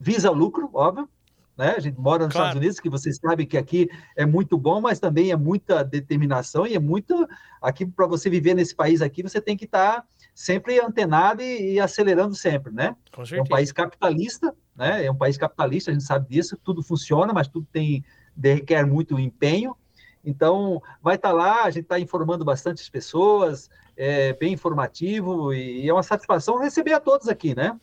visa 0.01 0.31
lucro, 0.31 0.71
óbvio, 0.73 1.09
né? 1.57 1.75
A 1.77 1.81
gente 1.81 1.99
mora 1.99 2.25
nos 2.25 2.33
claro. 2.33 2.49
Estados 2.49 2.61
Unidos, 2.61 2.81
que 2.81 2.91
vocês 2.91 3.17
sabem 3.17 3.47
que 3.47 3.57
aqui 3.57 3.89
é 4.17 4.27
muito 4.27 4.59
bom, 4.59 4.81
mas 4.81 4.99
também 4.99 5.31
é 5.31 5.37
muita 5.37 5.85
determinação 5.85 6.67
e 6.67 6.75
é 6.75 6.81
muito 6.81 7.29
aqui 7.63 7.87
para 7.87 8.07
você 8.07 8.29
viver 8.29 8.55
nesse 8.55 8.75
país 8.75 9.01
aqui, 9.01 9.23
você 9.23 9.41
tem 9.41 9.57
que 9.57 9.65
estar 9.65 10.01
tá 10.01 10.05
sempre 10.35 10.81
antenado 10.81 11.43
e, 11.43 11.75
e, 11.75 11.81
acelerando 11.81 12.35
sempre, 12.35 12.73
né? 12.73 12.97
é 13.33 13.41
um 13.41 13.47
país 13.47 13.71
capitalista, 13.71 14.55
né? 14.75 15.05
É 15.05 15.11
um 15.11 15.17
país 15.17 15.39
capitalista, 15.39 15.91
a 15.91 15.95
gente 15.95 16.05
sabe 16.05 16.29
disso, 16.29 16.59
tudo 16.63 16.83
funciona, 16.83 17.33
mas 17.33 17.47
tudo 17.47 17.67
tem 17.73 18.05
requer 18.43 18.85
muito 18.85 19.19
empenho. 19.19 19.77
Então, 20.25 20.83
vai 21.01 21.17
estar 21.17 21.29
tá 21.29 21.35
lá, 21.35 21.65
a 21.65 21.71
gente 21.71 21.85
está 21.85 22.01
informando 22.01 22.45
bastante 22.45 22.83
as 22.83 22.89
pessoas, 22.89 23.71
é 23.97 24.33
bem 24.33 24.53
informativo 24.53 25.53
e 25.53 25.89
é 25.89 25.93
uma 25.93 26.03
satisfação 26.03 26.59
receber 26.59 26.93
a 26.93 27.01
todos 27.01 27.29
aqui, 27.29 27.55
né? 27.55 27.79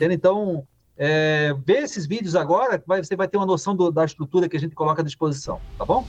Então, 0.00 0.66
é, 0.96 1.54
ver 1.64 1.82
esses 1.82 2.06
vídeos 2.06 2.34
agora, 2.34 2.82
você 2.86 3.16
vai 3.16 3.28
ter 3.28 3.36
uma 3.36 3.46
noção 3.46 3.74
do, 3.76 3.90
da 3.90 4.04
estrutura 4.04 4.48
que 4.48 4.56
a 4.56 4.60
gente 4.60 4.74
coloca 4.74 5.02
à 5.02 5.04
disposição, 5.04 5.60
tá 5.76 5.84
bom? 5.84 6.06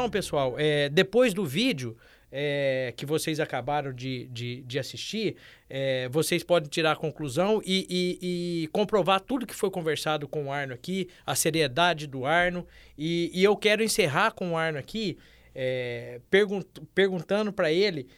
Então, 0.00 0.08
pessoal, 0.08 0.54
é, 0.56 0.88
depois 0.88 1.34
do 1.34 1.44
vídeo 1.44 1.94
é, 2.32 2.94
que 2.96 3.04
vocês 3.04 3.38
acabaram 3.38 3.92
de, 3.92 4.28
de, 4.28 4.62
de 4.62 4.78
assistir, 4.78 5.36
é, 5.68 6.08
vocês 6.08 6.42
podem 6.42 6.70
tirar 6.70 6.92
a 6.92 6.96
conclusão 6.96 7.60
e, 7.66 7.86
e, 7.90 8.62
e, 8.62 8.66
comprovar 8.68 9.20
tudo 9.20 9.46
que 9.46 9.54
foi 9.54 9.70
conversado 9.70 10.26
com 10.26 10.46
o 10.46 10.50
Arno 10.50 10.72
aqui, 10.72 11.06
a 11.26 11.34
seriedade 11.34 12.06
do 12.06 12.24
Arno. 12.24 12.66
E, 12.96 13.30
e 13.34 13.44
eu 13.44 13.54
quero 13.54 13.82
encerrar 13.82 14.30
com 14.30 14.52
o 14.52 14.56
Arno 14.56 14.78
aqui, 14.78 15.18
é, 15.54 16.18
pergunt, 16.30 16.64
perguntando 16.94 17.52
para 17.52 17.70
ele 17.70 18.08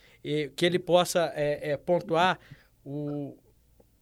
que 0.55 0.65
ele 0.65 0.79
possa 0.79 1.33
é, 1.35 1.73
é, 1.73 1.77
pontuar 1.77 2.39
o, 2.85 3.37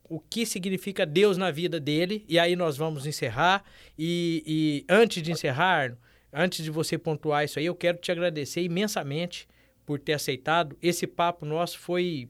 o 0.05 0.21
que 0.21 0.45
significa 0.45 1.07
Deus 1.07 1.39
na 1.39 1.51
vida 1.51 1.81
dele. 1.81 2.27
E 2.29 2.39
aí 2.39 2.55
nós 2.55 2.77
vamos 2.77 3.07
encerrar. 3.07 3.65
E, 3.99 4.43
e 4.47 4.85
antes 4.87 5.23
de 5.23 5.33
encerrar, 5.33 5.85
Arno, 5.85 5.99
antes 6.33 6.65
de 6.65 6.71
você 6.71 6.97
pontuar 6.97 7.45
isso 7.45 7.59
aí, 7.59 7.67
eu 7.67 7.75
quero 7.75 7.99
te 7.99 8.11
agradecer 8.11 8.63
imensamente 8.63 9.49
por 9.85 9.99
ter 9.99 10.13
aceitado. 10.13 10.77
Esse 10.83 11.07
papo 11.07 11.45
nosso 11.45 11.79
foi 11.79 12.29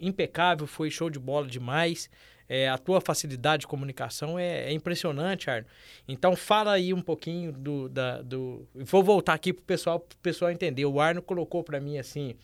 impecável, 0.00 0.66
foi 0.66 0.90
show 0.90 1.10
de 1.10 1.18
bola 1.18 1.46
demais. 1.46 2.08
É, 2.48 2.68
a 2.68 2.78
tua 2.78 3.00
facilidade 3.00 3.62
de 3.62 3.66
comunicação 3.66 4.38
é, 4.38 4.70
é, 4.70 4.72
impressionante, 4.72 5.50
Arno. 5.50 5.66
Então 6.06 6.36
fala 6.36 6.72
aí 6.72 6.94
um 6.94 7.02
pouquinho 7.02 7.50
do, 7.52 7.88
da, 7.88 8.22
do. 8.22 8.68
Vou 8.72 9.02
voltar 9.02 9.34
aqui 9.34 9.52
pro 9.52 9.64
pessoal, 9.64 9.98
pro 9.98 10.16
pessoal 10.18 10.50
entender. 10.50 10.84
O 10.84 11.00
Arno 11.00 11.20
colocou 11.20 11.64
para 11.64 11.80
mim 11.80 11.98
assim, 11.98 12.36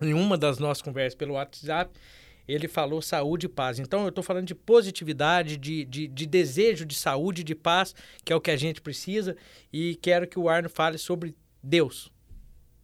em 0.00 0.14
uma 0.14 0.38
das 0.38 0.60
nossas 0.60 0.82
conversas 0.82 1.16
pelo 1.16 1.34
WhatsApp, 1.34 1.90
ele 2.46 2.68
falou 2.68 3.00
saúde 3.00 3.46
e 3.46 3.48
paz. 3.48 3.78
Então 3.78 4.02
eu 4.02 4.08
estou 4.08 4.22
falando 4.22 4.46
de 4.46 4.54
positividade, 4.54 5.56
de, 5.56 5.84
de, 5.84 6.08
de, 6.08 6.26
desejo 6.26 6.84
de 6.84 6.94
saúde, 6.94 7.42
de 7.42 7.54
paz, 7.54 7.94
que 8.24 8.32
é 8.32 8.36
o 8.36 8.40
que 8.40 8.50
a 8.50 8.56
gente 8.56 8.80
precisa. 8.80 9.36
E 9.72 9.96
quero 9.96 10.26
que 10.26 10.38
o 10.38 10.48
Arno 10.48 10.68
fale 10.68 10.98
sobre 10.98 11.34
Deus. 11.62 12.12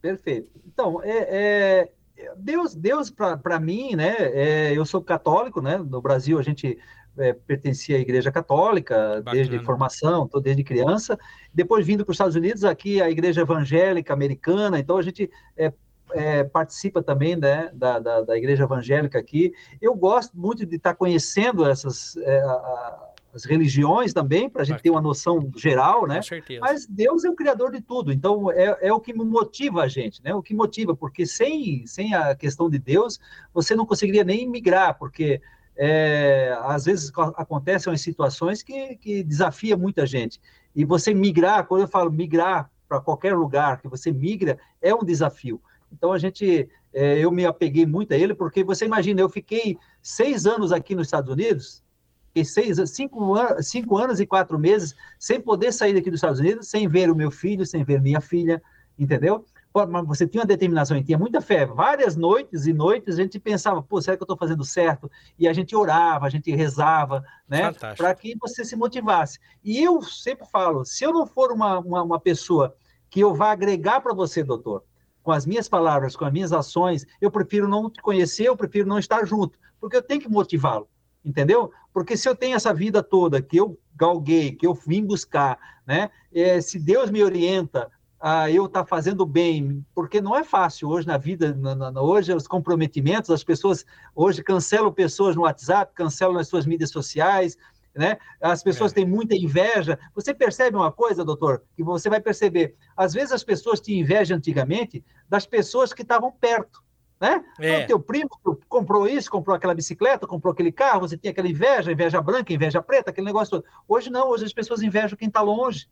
Perfeito. 0.01 0.49
Então, 0.65 1.01
é, 1.03 1.27
é 1.29 1.91
Deus, 2.37 2.75
Deus 2.75 3.09
para 3.09 3.59
mim, 3.59 3.95
né? 3.95 4.15
É, 4.19 4.77
eu 4.77 4.85
sou 4.85 5.01
católico, 5.01 5.61
né? 5.61 5.77
No 5.77 6.01
Brasil 6.01 6.39
a 6.39 6.43
gente 6.43 6.77
é, 7.17 7.33
pertencia 7.33 7.97
à 7.97 7.99
Igreja 7.99 8.31
Católica 8.31 9.21
Bacana. 9.21 9.31
desde 9.31 9.59
formação, 9.59 10.27
tô 10.27 10.39
desde 10.39 10.63
criança. 10.63 11.17
Depois 11.53 11.85
vindo 11.85 12.03
para 12.05 12.11
os 12.11 12.15
Estados 12.15 12.35
Unidos, 12.35 12.63
aqui 12.63 13.01
a 13.01 13.09
Igreja 13.09 13.41
Evangélica 13.41 14.13
Americana. 14.13 14.79
Então 14.79 14.97
a 14.97 15.01
gente 15.01 15.29
é, 15.55 15.71
é, 16.13 16.43
participa 16.43 17.01
também 17.01 17.35
né, 17.35 17.69
da, 17.73 17.99
da, 17.99 18.21
da, 18.21 18.37
Igreja 18.37 18.63
Evangélica 18.63 19.19
aqui. 19.19 19.53
Eu 19.81 19.93
gosto 19.95 20.37
muito 20.37 20.65
de 20.65 20.75
estar 20.75 20.95
conhecendo 20.95 21.65
essas 21.65 22.17
é, 22.17 22.39
a, 22.41 23.11
as 23.33 23.45
religiões 23.45 24.13
também, 24.13 24.49
para 24.49 24.61
a 24.61 24.65
gente 24.65 24.81
ter 24.81 24.89
uma 24.89 25.01
noção 25.01 25.49
geral, 25.55 26.05
né? 26.05 26.17
Com 26.17 26.23
certeza. 26.23 26.59
Mas 26.61 26.85
Deus 26.85 27.23
é 27.23 27.29
o 27.29 27.35
criador 27.35 27.71
de 27.71 27.81
tudo, 27.81 28.11
então 28.11 28.51
é, 28.51 28.77
é 28.81 28.93
o 28.93 28.99
que 28.99 29.13
motiva 29.13 29.83
a 29.83 29.87
gente, 29.87 30.21
né? 30.23 30.35
O 30.35 30.41
que 30.41 30.53
motiva, 30.53 30.95
porque 30.95 31.25
sem, 31.25 31.85
sem 31.87 32.13
a 32.13 32.35
questão 32.35 32.69
de 32.69 32.77
Deus, 32.77 33.19
você 33.53 33.75
não 33.75 33.85
conseguiria 33.85 34.23
nem 34.23 34.47
migrar, 34.49 34.97
porque 34.97 35.41
é, 35.77 36.55
às 36.61 36.85
vezes 36.85 37.11
acontecem 37.15 37.91
umas 37.91 38.01
situações 38.01 38.61
que, 38.61 38.97
que 38.97 39.23
desafia 39.23 39.77
muita 39.77 40.05
gente. 40.05 40.39
E 40.75 40.83
você 40.83 41.13
migrar, 41.13 41.65
quando 41.65 41.81
eu 41.81 41.87
falo 41.87 42.11
migrar 42.11 42.69
para 42.87 42.99
qualquer 42.99 43.35
lugar 43.35 43.81
que 43.81 43.87
você 43.87 44.11
migra, 44.11 44.59
é 44.81 44.93
um 44.93 45.03
desafio. 45.03 45.61
Então 45.91 46.11
a 46.13 46.17
gente, 46.17 46.69
é, 46.93 47.19
eu 47.19 47.31
me 47.31 47.45
apeguei 47.45 47.85
muito 47.85 48.13
a 48.13 48.17
ele, 48.17 48.33
porque 48.33 48.63
você 48.63 48.85
imagina, 48.85 49.21
eu 49.21 49.29
fiquei 49.29 49.77
seis 50.01 50.45
anos 50.45 50.71
aqui 50.71 50.95
nos 50.95 51.07
Estados 51.07 51.31
Unidos, 51.31 51.83
Fiquei 52.31 52.45
seis, 52.45 52.77
cinco, 52.91 53.35
anos, 53.35 53.67
cinco 53.67 53.97
anos 53.97 54.21
e 54.21 54.25
quatro 54.25 54.57
meses 54.57 54.95
sem 55.19 55.39
poder 55.39 55.73
sair 55.73 55.93
daqui 55.93 56.09
dos 56.09 56.19
Estados 56.19 56.39
Unidos, 56.39 56.69
sem 56.69 56.87
ver 56.87 57.11
o 57.11 57.15
meu 57.15 57.29
filho, 57.29 57.65
sem 57.65 57.83
ver 57.83 58.01
minha 58.01 58.21
filha, 58.21 58.63
entendeu? 58.97 59.45
Mas 59.73 60.07
você 60.07 60.25
tinha 60.25 60.41
uma 60.41 60.47
determinação 60.47 60.95
e 60.95 61.03
tinha 61.03 61.17
muita 61.17 61.41
fé. 61.41 61.65
Várias 61.65 62.15
noites 62.15 62.65
e 62.67 62.73
noites 62.73 63.19
a 63.19 63.21
gente 63.21 63.37
pensava, 63.37 63.81
pô, 63.83 64.01
será 64.01 64.15
que 64.15 64.23
eu 64.23 64.25
estou 64.25 64.37
fazendo 64.37 64.63
certo? 64.63 65.11
E 65.37 65.45
a 65.45 65.53
gente 65.53 65.75
orava, 65.75 66.25
a 66.25 66.29
gente 66.29 66.53
rezava, 66.55 67.23
né? 67.47 67.73
Para 67.97 68.15
que 68.15 68.35
você 68.39 68.63
se 68.63 68.77
motivasse. 68.77 69.37
E 69.61 69.81
eu 69.83 70.01
sempre 70.01 70.45
falo, 70.47 70.85
se 70.85 71.03
eu 71.03 71.11
não 71.11 71.27
for 71.27 71.51
uma, 71.51 71.79
uma, 71.79 72.01
uma 72.01 72.19
pessoa 72.19 72.75
que 73.09 73.19
eu 73.19 73.33
vá 73.33 73.51
agregar 73.51 73.99
para 73.99 74.13
você, 74.13 74.41
doutor, 74.41 74.85
com 75.23 75.31
as 75.31 75.45
minhas 75.45 75.67
palavras, 75.69 76.15
com 76.15 76.25
as 76.25 76.33
minhas 76.33 76.51
ações, 76.51 77.05
eu 77.19 77.29
prefiro 77.29 77.67
não 77.67 77.89
te 77.89 78.01
conhecer, 78.01 78.45
eu 78.45 78.57
prefiro 78.57 78.87
não 78.87 78.99
estar 78.99 79.25
junto, 79.25 79.57
porque 79.79 79.97
eu 79.97 80.01
tenho 80.01 80.21
que 80.21 80.29
motivá-lo 80.29 80.87
entendeu? 81.23 81.71
Porque 81.93 82.17
se 82.17 82.27
eu 82.27 82.35
tenho 82.35 82.55
essa 82.55 82.73
vida 82.73 83.01
toda 83.01 83.41
que 83.41 83.57
eu 83.57 83.77
galguei, 83.95 84.51
que 84.51 84.65
eu 84.65 84.73
vim 84.73 85.05
buscar, 85.05 85.57
né? 85.85 86.09
É, 86.33 86.59
se 86.61 86.79
Deus 86.79 87.09
me 87.09 87.23
orienta 87.23 87.89
a 88.19 88.49
eu 88.51 88.65
estar 88.65 88.81
tá 88.81 88.85
fazendo 88.85 89.25
bem, 89.25 89.85
porque 89.95 90.21
não 90.21 90.35
é 90.35 90.43
fácil 90.43 90.89
hoje 90.89 91.07
na 91.07 91.17
vida, 91.17 91.53
na, 91.55 91.91
na, 91.91 92.01
hoje 92.01 92.33
os 92.33 92.47
comprometimentos, 92.47 93.29
as 93.31 93.43
pessoas 93.43 93.85
hoje 94.15 94.43
cancelam 94.43 94.91
pessoas 94.91 95.35
no 95.35 95.43
WhatsApp, 95.43 95.93
cancelam 95.95 96.35
nas 96.35 96.47
suas 96.47 96.65
mídias 96.65 96.91
sociais, 96.91 97.57
né? 97.95 98.17
As 98.41 98.63
pessoas 98.63 98.91
é. 98.91 98.95
têm 98.95 99.05
muita 99.05 99.35
inveja. 99.35 99.99
Você 100.15 100.33
percebe 100.33 100.77
uma 100.77 100.91
coisa, 100.91 101.25
doutor, 101.25 101.63
que 101.75 101.83
você 101.83 102.09
vai 102.09 102.21
perceber. 102.21 102.75
Às 102.95 103.13
vezes 103.13 103.31
as 103.31 103.43
pessoas 103.43 103.81
tinham 103.81 103.99
inveja 103.99 104.35
antigamente 104.35 105.03
das 105.27 105.45
pessoas 105.45 105.93
que 105.93 106.01
estavam 106.01 106.31
perto 106.31 106.81
né? 107.21 107.45
É. 107.59 107.75
Então, 107.75 107.87
teu 107.87 107.99
primo 107.99 108.29
comprou 108.67 109.07
isso, 109.07 109.29
comprou 109.29 109.55
aquela 109.55 109.75
bicicleta, 109.75 110.25
comprou 110.25 110.51
aquele 110.51 110.71
carro, 110.71 111.01
você 111.01 111.15
tinha 111.15 111.29
aquela 111.29 111.47
inveja, 111.47 111.91
inveja 111.91 112.19
branca, 112.19 112.51
inveja 112.51 112.81
preta, 112.81 113.11
aquele 113.11 113.27
negócio 113.27 113.61
todo. 113.61 113.65
Hoje 113.87 114.09
não, 114.09 114.29
hoje 114.29 114.45
as 114.45 114.51
pessoas 114.51 114.81
invejam 114.81 115.15
quem 115.15 115.27
está 115.27 115.39
longe, 115.39 115.87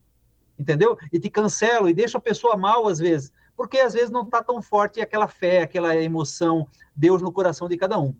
entendeu? 0.57 0.97
E 1.13 1.19
te 1.19 1.29
cancelam 1.29 1.87
e 1.87 1.93
deixam 1.93 2.17
a 2.17 2.21
pessoa 2.21 2.57
mal 2.57 2.87
às 2.87 2.97
vezes, 2.97 3.31
porque 3.55 3.77
às 3.77 3.93
vezes 3.93 4.09
não 4.09 4.23
está 4.23 4.41
tão 4.43 4.59
forte 4.59 5.01
aquela 5.01 5.27
fé, 5.27 5.61
aquela 5.61 5.95
emoção, 5.95 6.67
Deus 6.95 7.21
no 7.21 7.31
coração 7.31 7.69
de 7.69 7.77
cada 7.77 7.99
um. 7.99 8.15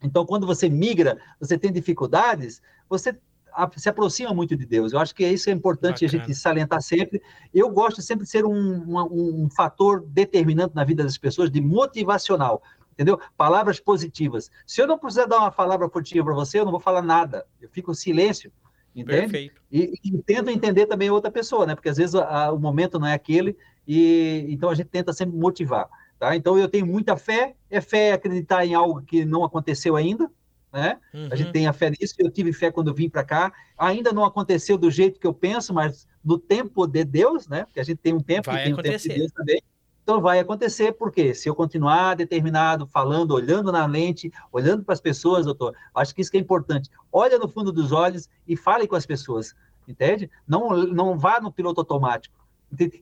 Então, 0.00 0.24
quando 0.24 0.46
você 0.46 0.68
migra, 0.68 1.18
você 1.40 1.58
tem 1.58 1.72
dificuldades, 1.72 2.62
você 2.88 3.16
se 3.76 3.88
aproxima 3.88 4.34
muito 4.34 4.54
de 4.54 4.66
Deus. 4.66 4.92
Eu 4.92 4.98
acho 4.98 5.14
que 5.14 5.26
isso 5.26 5.48
é 5.48 5.52
importante 5.52 6.04
Bacana. 6.04 6.22
a 6.22 6.26
gente 6.26 6.38
salientar 6.38 6.82
sempre. 6.82 7.22
Eu 7.54 7.70
gosto 7.70 8.02
sempre 8.02 8.24
de 8.24 8.30
ser 8.30 8.44
um, 8.44 8.50
um, 8.52 9.44
um 9.44 9.50
fator 9.50 10.04
determinante 10.06 10.74
na 10.74 10.84
vida 10.84 11.02
das 11.02 11.16
pessoas, 11.16 11.50
de 11.50 11.60
motivacional 11.60 12.62
entendeu? 12.96 13.20
Palavras 13.36 13.78
positivas. 13.78 14.50
Se 14.66 14.80
eu 14.80 14.86
não 14.86 14.98
precisar 14.98 15.26
dar 15.26 15.38
uma 15.38 15.52
palavra 15.52 15.86
positiva 15.88 16.24
para 16.24 16.34
você, 16.34 16.58
eu 16.58 16.64
não 16.64 16.72
vou 16.72 16.80
falar 16.80 17.02
nada. 17.02 17.44
Eu 17.60 17.68
fico 17.68 17.92
em 17.92 17.94
silêncio, 17.94 18.50
entende? 18.94 19.20
Perfeito. 19.20 19.60
E, 19.70 20.00
e 20.02 20.18
tento 20.22 20.50
entender 20.50 20.86
também 20.86 21.10
outra 21.10 21.30
pessoa, 21.30 21.66
né? 21.66 21.74
Porque 21.74 21.90
às 21.90 21.98
vezes 21.98 22.14
a, 22.14 22.46
a, 22.46 22.52
o 22.52 22.58
momento 22.58 22.98
não 22.98 23.06
é 23.06 23.12
aquele 23.12 23.56
e 23.86 24.46
então 24.48 24.70
a 24.70 24.74
gente 24.74 24.88
tenta 24.88 25.12
sempre 25.12 25.36
motivar, 25.36 25.88
tá? 26.18 26.34
Então 26.34 26.58
eu 26.58 26.68
tenho 26.68 26.86
muita 26.86 27.16
fé. 27.16 27.54
É 27.70 27.82
fé 27.82 28.12
acreditar 28.12 28.64
em 28.64 28.74
algo 28.74 29.02
que 29.02 29.24
não 29.24 29.44
aconteceu 29.44 29.94
ainda, 29.94 30.30
né? 30.76 30.98
Uhum. 31.14 31.28
A 31.30 31.36
gente 31.36 31.46
uhum. 31.46 31.52
tem 31.52 31.66
a 31.66 31.72
fé 31.72 31.90
nisso. 31.90 32.14
Eu 32.18 32.30
tive 32.30 32.52
fé 32.52 32.70
quando 32.70 32.92
vim 32.92 33.08
para 33.08 33.24
cá. 33.24 33.50
Ainda 33.78 34.12
não 34.12 34.24
aconteceu 34.24 34.76
do 34.76 34.90
jeito 34.90 35.18
que 35.18 35.26
eu 35.26 35.32
penso, 35.32 35.72
mas 35.72 36.06
no 36.22 36.38
tempo 36.38 36.86
de 36.86 37.02
Deus, 37.02 37.48
né? 37.48 37.64
Porque 37.64 37.80
a 37.80 37.82
gente 37.82 37.96
tem 37.96 38.12
um 38.12 38.20
tempo 38.20 38.50
vai 38.50 38.60
e 38.60 38.64
tem 38.64 38.72
acontecer. 38.74 38.94
um 38.94 39.00
tempo 39.00 39.14
de 39.14 39.18
Deus 39.20 39.32
também. 39.32 39.62
Então 40.02 40.20
vai 40.20 40.38
acontecer, 40.38 40.92
porque 40.92 41.34
se 41.34 41.48
eu 41.48 41.54
continuar 41.54 42.14
determinado, 42.14 42.86
falando, 42.86 43.32
olhando 43.32 43.72
na 43.72 43.86
lente, 43.86 44.30
olhando 44.52 44.84
para 44.84 44.92
as 44.92 45.00
pessoas, 45.00 45.46
doutor, 45.46 45.74
acho 45.94 46.14
que 46.14 46.20
isso 46.20 46.30
que 46.30 46.36
é 46.36 46.40
importante. 46.40 46.90
Olha 47.10 47.38
no 47.38 47.48
fundo 47.48 47.72
dos 47.72 47.90
olhos 47.90 48.28
e 48.46 48.54
fale 48.54 48.86
com 48.86 48.94
as 48.94 49.06
pessoas, 49.06 49.54
entende? 49.88 50.30
Não, 50.46 50.68
não 50.86 51.18
vá 51.18 51.40
no 51.40 51.50
piloto 51.50 51.80
automático. 51.80 52.36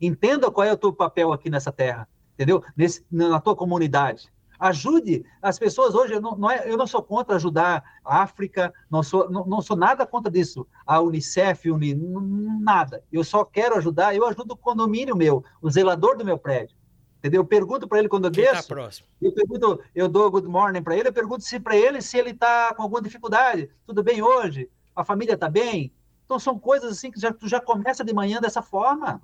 Entenda 0.01 0.51
qual 0.51 0.67
é 0.67 0.73
o 0.73 0.79
teu 0.79 0.93
papel 0.95 1.31
aqui 1.31 1.51
nessa 1.51 1.71
terra, 1.71 2.09
entendeu? 2.35 2.63
Nesse, 2.75 3.05
na 3.11 3.39
tua 3.39 3.57
comunidade. 3.57 4.33
Ajude 4.59 5.25
as 5.43 5.59
pessoas 5.59 5.95
hoje. 5.95 6.15
Eu 6.15 6.21
não, 6.21 6.37
não 6.37 6.51
é, 6.51 6.71
eu 6.71 6.77
não 6.77 6.87
sou 6.87 7.03
contra 7.03 7.37
ajudar 7.37 7.83
a 8.05 8.23
África, 8.23 8.73
não 8.91 9.03
sou, 9.03 9.31
não, 9.31 9.45
não 9.45 9.61
sou 9.61 9.77
nada 9.77 10.07
contra 10.07 10.31
disso. 10.31 10.67
A 10.87 11.01
Unicef, 11.01 11.71
Uni, 11.71 11.95
nada. 11.95 13.03
Eu 13.13 13.25
só 13.25 13.45
quero 13.45 13.77
ajudar. 13.77 14.15
Eu 14.15 14.27
ajudo 14.27 14.53
o 14.53 14.57
condomínio 14.57 15.17
meu, 15.17 15.45
o 15.61 15.71
zelador 15.71 16.17
do 16.17 16.25
meu 16.25 16.39
prédio. 16.39 16.77
Entendeu? 17.19 17.41
Eu 17.41 17.47
pergunto 17.47 17.89
para 17.89 17.99
ele 17.99 18.09
quando 18.09 18.27
eu 18.27 18.31
Quem 18.31 18.45
tá 18.45 18.53
desço. 18.53 18.69
Tá 18.69 18.75
próximo? 18.75 19.07
Eu 19.21 19.33
pergunto, 19.33 19.81
eu 19.95 20.09
dou 20.09 20.31
good 20.31 20.47
morning 20.47 20.83
para 20.83 20.95
ele. 20.95 21.09
Eu 21.09 21.13
pergunto 21.13 21.43
se 21.43 21.59
para 21.59 21.75
ele 21.75 22.03
se 22.03 22.19
ele 22.19 22.31
está 22.31 22.75
com 22.75 22.83
alguma 22.83 23.01
dificuldade. 23.01 23.71
Tudo 23.87 24.03
bem 24.03 24.21
hoje? 24.21 24.71
A 24.95 25.03
família 25.03 25.33
está 25.33 25.49
bem? 25.49 25.91
Então 26.25 26.39
são 26.39 26.59
coisas 26.59 26.93
assim 26.93 27.11
que 27.11 27.19
já, 27.19 27.33
tu 27.33 27.49
já 27.49 27.61
começa 27.61 28.05
de 28.05 28.13
manhã 28.13 28.41
dessa 28.41 28.61
forma. 28.61 29.23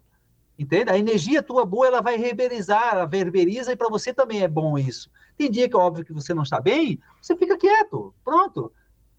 Entende? 0.60 0.90
A 0.90 0.98
energia 0.98 1.42
tua 1.42 1.64
boa, 1.64 1.86
ela 1.86 2.02
vai 2.02 2.18
reverbalizar, 2.18 2.92
ela 2.92 3.06
verberiza 3.06 3.72
e 3.72 3.76
para 3.76 3.88
você 3.88 4.12
também 4.12 4.42
é 4.42 4.46
bom 4.46 4.76
isso. 4.76 5.10
Tem 5.34 5.50
dia 5.50 5.66
que 5.66 5.74
é 5.74 5.78
óbvio 5.78 6.04
que 6.04 6.12
você 6.12 6.34
não 6.34 6.42
está 6.42 6.60
bem, 6.60 7.00
você 7.18 7.34
fica 7.34 7.56
quieto, 7.56 8.14
pronto. 8.22 8.70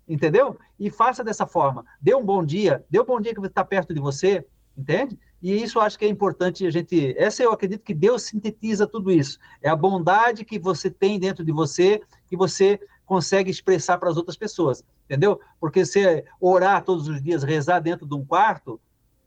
Entendeu? 0.08 0.56
E 0.80 0.92
faça 0.92 1.24
dessa 1.24 1.48
forma. 1.48 1.84
Dê 2.00 2.14
um 2.14 2.24
bom 2.24 2.46
dia, 2.46 2.86
dê 2.92 3.02
um 3.02 3.06
bom 3.06 3.20
dia 3.20 3.34
que 3.34 3.44
está 3.44 3.66
perto 3.66 3.92
de 3.92 4.00
você, 4.00 4.46
entende? 4.78 5.18
E 5.42 5.64
isso 5.64 5.80
eu 5.80 5.82
acho 5.82 5.98
que 5.98 6.06
é 6.06 6.08
importante 6.08 6.64
a 6.64 6.70
gente. 6.70 7.16
Essa 7.18 7.42
eu 7.42 7.52
acredito 7.52 7.84
que 7.84 7.96
Deus 7.96 8.22
sintetiza 8.22 8.86
tudo 8.86 9.10
isso. 9.12 9.40
É 9.64 9.70
a 9.70 9.76
bondade 9.76 10.46
que 10.46 10.60
você 10.60 10.92
tem 10.92 11.20
dentro 11.20 11.44
de 11.44 11.52
você, 11.52 12.04
que 12.28 12.38
você 12.38 12.80
consegue 13.04 13.50
expressar 13.50 13.98
para 13.98 14.12
as 14.12 14.16
outras 14.16 14.38
pessoas, 14.38 14.84
entendeu? 15.06 15.40
Porque 15.60 15.84
você 15.84 16.24
orar 16.40 16.84
todos 16.84 17.08
os 17.08 17.20
dias, 17.20 17.42
rezar 17.42 17.80
dentro 17.80 18.06
de 18.06 18.14
um 18.14 18.24
quarto, 18.24 18.80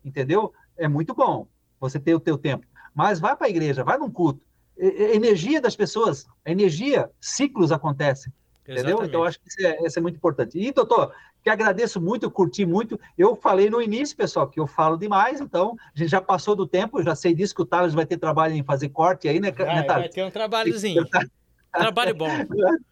entendeu? 0.05 0.53
É 0.77 0.87
muito 0.87 1.13
bom 1.13 1.49
você 1.89 1.99
ter 1.99 2.15
o 2.15 2.21
teu 2.21 2.37
tempo. 2.37 2.67
mas 2.95 3.19
vai 3.19 3.37
para 3.37 3.47
a 3.47 3.51
igreja, 3.51 3.85
vai 3.85 3.99
num 3.99 4.11
culto. 4.11 4.41
energia 4.77 5.61
das 5.61 5.77
pessoas, 5.77 6.27
energia, 6.45 7.11
ciclos 7.21 7.73
acontecem. 7.73 8.33
Entendeu? 8.67 9.05
Então, 9.05 9.25
acho 9.25 9.39
que 9.39 9.49
isso 9.49 9.67
é, 9.67 9.87
isso 9.87 9.99
é, 9.99 10.03
muito 10.03 10.17
importante. 10.17 10.59
E, 10.59 10.73
doutor, 10.73 11.13
que 11.43 11.51
agradeço 11.51 12.01
muito, 12.01 12.25
eu 12.25 12.31
curti 12.31 12.65
muito. 12.65 12.99
Eu 13.17 13.37
falei 13.37 13.69
no 13.69 13.81
início, 13.81 14.17
pessoal, 14.17 14.49
que 14.49 14.59
eu 14.59 14.67
falo 14.67 14.97
demais, 14.97 15.41
então 15.41 15.77
a 15.95 15.99
gente 15.99 16.11
já 16.11 16.21
passou 16.21 16.57
do 16.57 16.67
tempo, 16.67 16.99
eu 16.99 17.05
já 17.05 17.15
sei 17.15 17.35
disso 17.35 17.55
que 17.55 17.61
o 17.61 17.67
Thales 17.67 17.93
vai 17.93 18.07
ter 18.07 18.17
trabalho 18.17 18.55
em 18.55 18.63
fazer 18.63 18.89
corte 18.89 19.29
aí, 19.29 19.39
né, 19.39 19.53
vai, 19.53 19.67
né? 19.67 19.83
Vai 19.83 20.09
ter 20.09 20.25
um 20.25 20.31
trabalhozinho. 20.31 21.05
Trabalho 21.73 22.15
bom. 22.15 22.29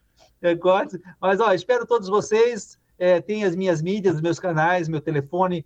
É, 0.44 0.56
corte. 0.56 1.00
Mas, 1.20 1.38
ó, 1.38 1.52
espero 1.52 1.86
todos 1.86 2.08
vocês. 2.08 2.76
É, 2.98 3.20
tem 3.20 3.44
as 3.44 3.54
minhas 3.54 3.80
mídias, 3.80 4.20
meus 4.20 4.40
canais, 4.40 4.88
meu 4.88 5.00
telefone. 5.00 5.64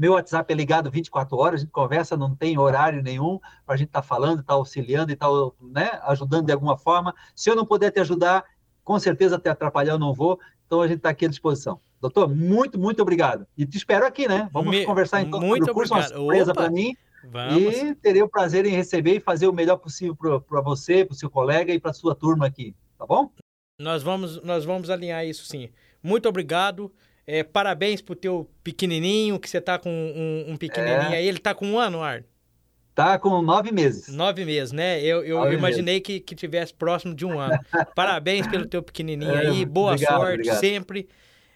Meu 0.00 0.14
WhatsApp 0.14 0.50
é 0.50 0.56
ligado 0.56 0.90
24 0.90 1.36
horas, 1.36 1.60
a 1.60 1.64
gente 1.64 1.72
conversa, 1.72 2.16
não 2.16 2.34
tem 2.34 2.58
horário 2.58 3.02
nenhum 3.02 3.38
para 3.66 3.74
a 3.74 3.76
gente 3.76 3.88
estar 3.88 4.00
tá 4.00 4.08
falando, 4.08 4.40
estar 4.40 4.54
tá 4.54 4.58
auxiliando 4.58 5.12
e 5.12 5.12
estar 5.12 5.26
tá, 5.28 5.50
né, 5.60 5.90
ajudando 6.04 6.46
de 6.46 6.52
alguma 6.54 6.78
forma. 6.78 7.14
Se 7.36 7.50
eu 7.50 7.54
não 7.54 7.66
puder 7.66 7.90
te 7.90 8.00
ajudar, 8.00 8.42
com 8.82 8.98
certeza 8.98 9.36
até 9.36 9.50
atrapalhar 9.50 9.92
eu 9.92 9.98
não 9.98 10.14
vou, 10.14 10.40
então 10.64 10.80
a 10.80 10.88
gente 10.88 10.96
está 10.96 11.10
aqui 11.10 11.26
à 11.26 11.28
disposição. 11.28 11.82
Doutor, 12.00 12.34
muito, 12.34 12.78
muito 12.78 13.02
obrigado. 13.02 13.46
E 13.58 13.66
te 13.66 13.76
espero 13.76 14.06
aqui, 14.06 14.26
né? 14.26 14.48
Vamos 14.54 14.70
Me... 14.70 14.86
conversar 14.86 15.20
então 15.20 15.38
muito 15.38 15.66
sobre 15.66 15.72
o 15.72 15.74
curso, 15.74 15.92
obrigado. 15.92 16.12
uma 16.12 16.18
surpresa 16.18 16.54
para 16.54 16.70
mim. 16.70 16.96
Vamos. 17.22 17.76
E 17.76 17.94
terei 17.96 18.22
o 18.22 18.28
prazer 18.28 18.64
em 18.64 18.70
receber 18.70 19.16
e 19.16 19.20
fazer 19.20 19.48
o 19.48 19.52
melhor 19.52 19.76
possível 19.76 20.16
para 20.16 20.62
você, 20.62 21.04
para 21.04 21.12
o 21.12 21.16
seu 21.16 21.28
colega 21.28 21.74
e 21.74 21.78
para 21.78 21.90
a 21.90 21.94
sua 21.94 22.14
turma 22.14 22.46
aqui, 22.46 22.74
tá 22.96 23.04
bom? 23.04 23.30
Nós 23.78 24.02
vamos, 24.02 24.42
nós 24.42 24.64
vamos 24.64 24.88
alinhar 24.88 25.26
isso 25.26 25.44
sim. 25.44 25.68
Muito 26.02 26.26
obrigado. 26.26 26.90
É, 27.32 27.44
parabéns 27.44 28.02
pro 28.02 28.16
teu 28.16 28.50
pequenininho, 28.64 29.38
que 29.38 29.48
você 29.48 29.60
tá 29.60 29.78
com 29.78 29.88
um, 29.88 30.52
um 30.52 30.56
pequenininho 30.56 31.12
é. 31.12 31.18
aí. 31.18 31.28
Ele 31.28 31.38
tá 31.38 31.54
com 31.54 31.64
um 31.64 31.78
ano, 31.78 32.02
Arno? 32.02 32.24
Tá 32.92 33.20
com 33.20 33.40
nove 33.40 33.70
meses. 33.70 34.12
Nove 34.12 34.44
meses, 34.44 34.72
né? 34.72 35.00
Eu, 35.00 35.22
eu 35.22 35.52
imaginei 35.52 36.00
que, 36.00 36.18
que 36.18 36.34
tivesse 36.34 36.74
próximo 36.74 37.14
de 37.14 37.24
um 37.24 37.38
ano. 37.38 37.56
Parabéns 37.94 38.48
pelo 38.48 38.66
teu 38.66 38.82
pequenininho 38.82 39.30
é, 39.30 39.46
aí. 39.46 39.64
Boa 39.64 39.92
obrigado, 39.92 40.16
sorte 40.16 40.34
obrigado. 40.34 40.58
sempre. 40.58 41.08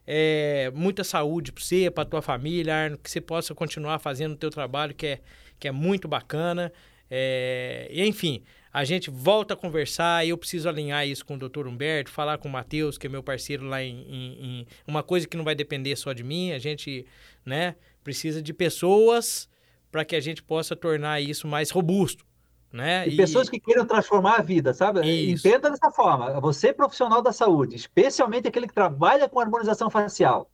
É, 0.07 0.71
muita 0.73 1.03
saúde 1.03 1.51
para 1.51 1.65
você, 1.65 1.91
para 1.91 2.05
tua 2.05 2.23
família, 2.23 2.73
Arno, 2.73 2.97
que 2.97 3.11
você 3.11 3.21
possa 3.21 3.53
continuar 3.53 3.99
fazendo 3.99 4.35
o 4.35 4.37
teu 4.37 4.51
trabalho, 4.51 4.95
que 4.95 5.09
é, 5.09 5.21
que 5.59 5.67
é 5.67 5.73
muito 5.73 6.07
bacana. 6.07 6.73
É, 7.11 7.91
enfim, 7.91 8.45
a 8.75 8.83
gente 8.83 9.09
volta 9.09 9.55
a 9.55 9.57
conversar, 9.57 10.27
eu 10.27 10.37
preciso 10.37 10.69
alinhar 10.69 11.07
isso 11.07 11.25
com 11.25 11.37
o 11.37 11.39
doutor 11.39 11.69
Humberto, 11.69 12.11
falar 12.11 12.39
com 12.39 12.49
o 12.49 12.51
Matheus, 12.51 12.99
que 12.99 13.07
é 13.07 13.11
meu 13.11 13.23
parceiro 13.23 13.65
lá 13.65 13.81
em, 13.81 14.03
em, 14.03 14.45
em, 14.45 14.67
Uma 14.85 15.01
coisa 15.01 15.29
que 15.29 15.37
não 15.37 15.45
vai 15.45 15.55
depender 15.55 15.95
só 15.95 16.13
de 16.13 16.25
mim, 16.25 16.51
a 16.51 16.59
gente 16.59 17.07
né, 17.47 17.77
precisa 18.03 18.43
de 18.43 18.53
pessoas 18.53 19.49
para 19.93 20.05
que 20.05 20.17
a 20.17 20.21
gente 20.21 20.43
possa 20.43 20.75
tornar 20.75 21.21
isso 21.21 21.47
mais 21.47 21.71
robusto. 21.71 22.27
Né? 22.73 23.07
E, 23.07 23.13
e, 23.13 23.17
pessoas 23.17 23.49
que 23.49 23.61
queiram 23.61 23.87
transformar 23.87 24.41
a 24.41 24.43
vida, 24.43 24.75
sabe? 24.75 25.09
Isso. 25.09 25.47
Entenda 25.47 25.71
dessa 25.71 25.93
forma. 25.93 26.41
Você, 26.41 26.73
profissional 26.73 27.23
da 27.23 27.31
saúde, 27.31 27.77
especialmente 27.77 28.49
aquele 28.49 28.67
que 28.67 28.75
trabalha 28.75 29.29
com 29.29 29.39
harmonização 29.39 29.89
facial, 29.89 30.51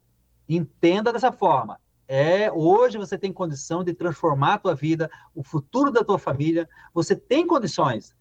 entenda 0.46 1.10
dessa 1.10 1.32
forma. 1.32 1.80
É, 2.12 2.50
hoje 2.50 2.98
você 2.98 3.16
tem 3.16 3.32
condição 3.32 3.84
de 3.84 3.94
transformar 3.94 4.54
a 4.54 4.58
tua 4.58 4.74
vida, 4.74 5.08
o 5.32 5.44
futuro 5.44 5.92
da 5.92 6.02
tua 6.02 6.18
família, 6.18 6.68
você 6.92 7.14
tem 7.14 7.46
condições. 7.46 8.16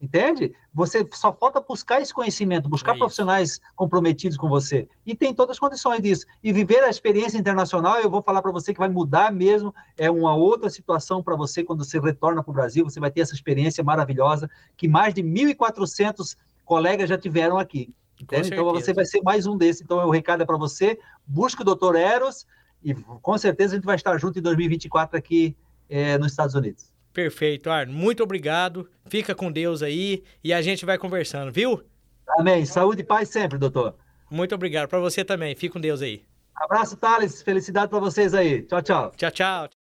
Entende? 0.00 0.54
Você 0.72 1.04
só 1.12 1.32
falta 1.32 1.60
buscar 1.60 2.00
esse 2.00 2.14
conhecimento, 2.14 2.68
buscar 2.68 2.94
é 2.94 2.98
profissionais 2.98 3.60
comprometidos 3.74 4.36
com 4.36 4.48
você. 4.48 4.86
E 5.04 5.16
tem 5.16 5.34
todas 5.34 5.56
as 5.56 5.58
condições 5.58 6.00
disso. 6.00 6.24
E 6.44 6.52
viver 6.52 6.84
a 6.84 6.88
experiência 6.88 7.36
internacional, 7.36 7.96
eu 7.96 8.08
vou 8.08 8.22
falar 8.22 8.40
para 8.40 8.52
você 8.52 8.72
que 8.72 8.78
vai 8.78 8.88
mudar 8.88 9.32
mesmo, 9.32 9.74
é 9.98 10.08
uma 10.08 10.36
outra 10.36 10.70
situação 10.70 11.20
para 11.20 11.34
você 11.34 11.64
quando 11.64 11.84
você 11.84 11.98
retorna 11.98 12.40
para 12.40 12.52
o 12.52 12.54
Brasil, 12.54 12.84
você 12.84 13.00
vai 13.00 13.10
ter 13.10 13.22
essa 13.22 13.34
experiência 13.34 13.82
maravilhosa 13.82 14.48
que 14.76 14.86
mais 14.86 15.12
de 15.12 15.24
1.400 15.24 16.36
colegas 16.64 17.08
já 17.08 17.18
tiveram 17.18 17.58
aqui. 17.58 17.92
Entende? 18.20 18.52
Então 18.52 18.64
você 18.66 18.92
vai 18.92 19.04
ser 19.04 19.22
mais 19.22 19.44
um 19.44 19.56
desses. 19.56 19.82
Então 19.82 19.98
o 20.06 20.10
recado 20.10 20.44
é 20.44 20.46
para 20.46 20.56
você, 20.56 21.00
busque 21.26 21.62
o 21.62 21.64
Dr. 21.64 21.96
Eros 21.96 22.46
e 22.84 22.94
com 22.94 23.38
certeza 23.38 23.74
a 23.74 23.76
gente 23.76 23.84
vai 23.84 23.96
estar 23.96 24.16
junto 24.18 24.38
em 24.38 24.42
2024 24.42 25.16
aqui 25.16 25.56
é, 25.88 26.18
nos 26.18 26.32
Estados 26.32 26.54
Unidos. 26.54 26.92
Perfeito, 27.12 27.70
Arno. 27.70 27.92
Muito 27.92 28.22
obrigado. 28.22 28.88
Fica 29.06 29.34
com 29.34 29.50
Deus 29.50 29.82
aí 29.82 30.24
e 30.42 30.52
a 30.52 30.60
gente 30.60 30.84
vai 30.84 30.98
conversando, 30.98 31.52
viu? 31.52 31.82
Amém. 32.38 32.66
Saúde 32.66 33.02
e 33.02 33.04
paz 33.04 33.28
sempre, 33.28 33.56
doutor. 33.56 33.94
Muito 34.30 34.54
obrigado. 34.54 34.88
Para 34.88 34.98
você 34.98 35.24
também. 35.24 35.54
Fique 35.54 35.72
com 35.72 35.80
Deus 35.80 36.02
aí. 36.02 36.24
Abraço, 36.54 36.96
Thales. 36.96 37.42
Felicidade 37.42 37.88
para 37.88 38.00
vocês 38.00 38.34
aí. 38.34 38.62
Tchau, 38.62 38.82
tchau. 38.82 39.12
Tchau, 39.16 39.30
tchau. 39.30 39.83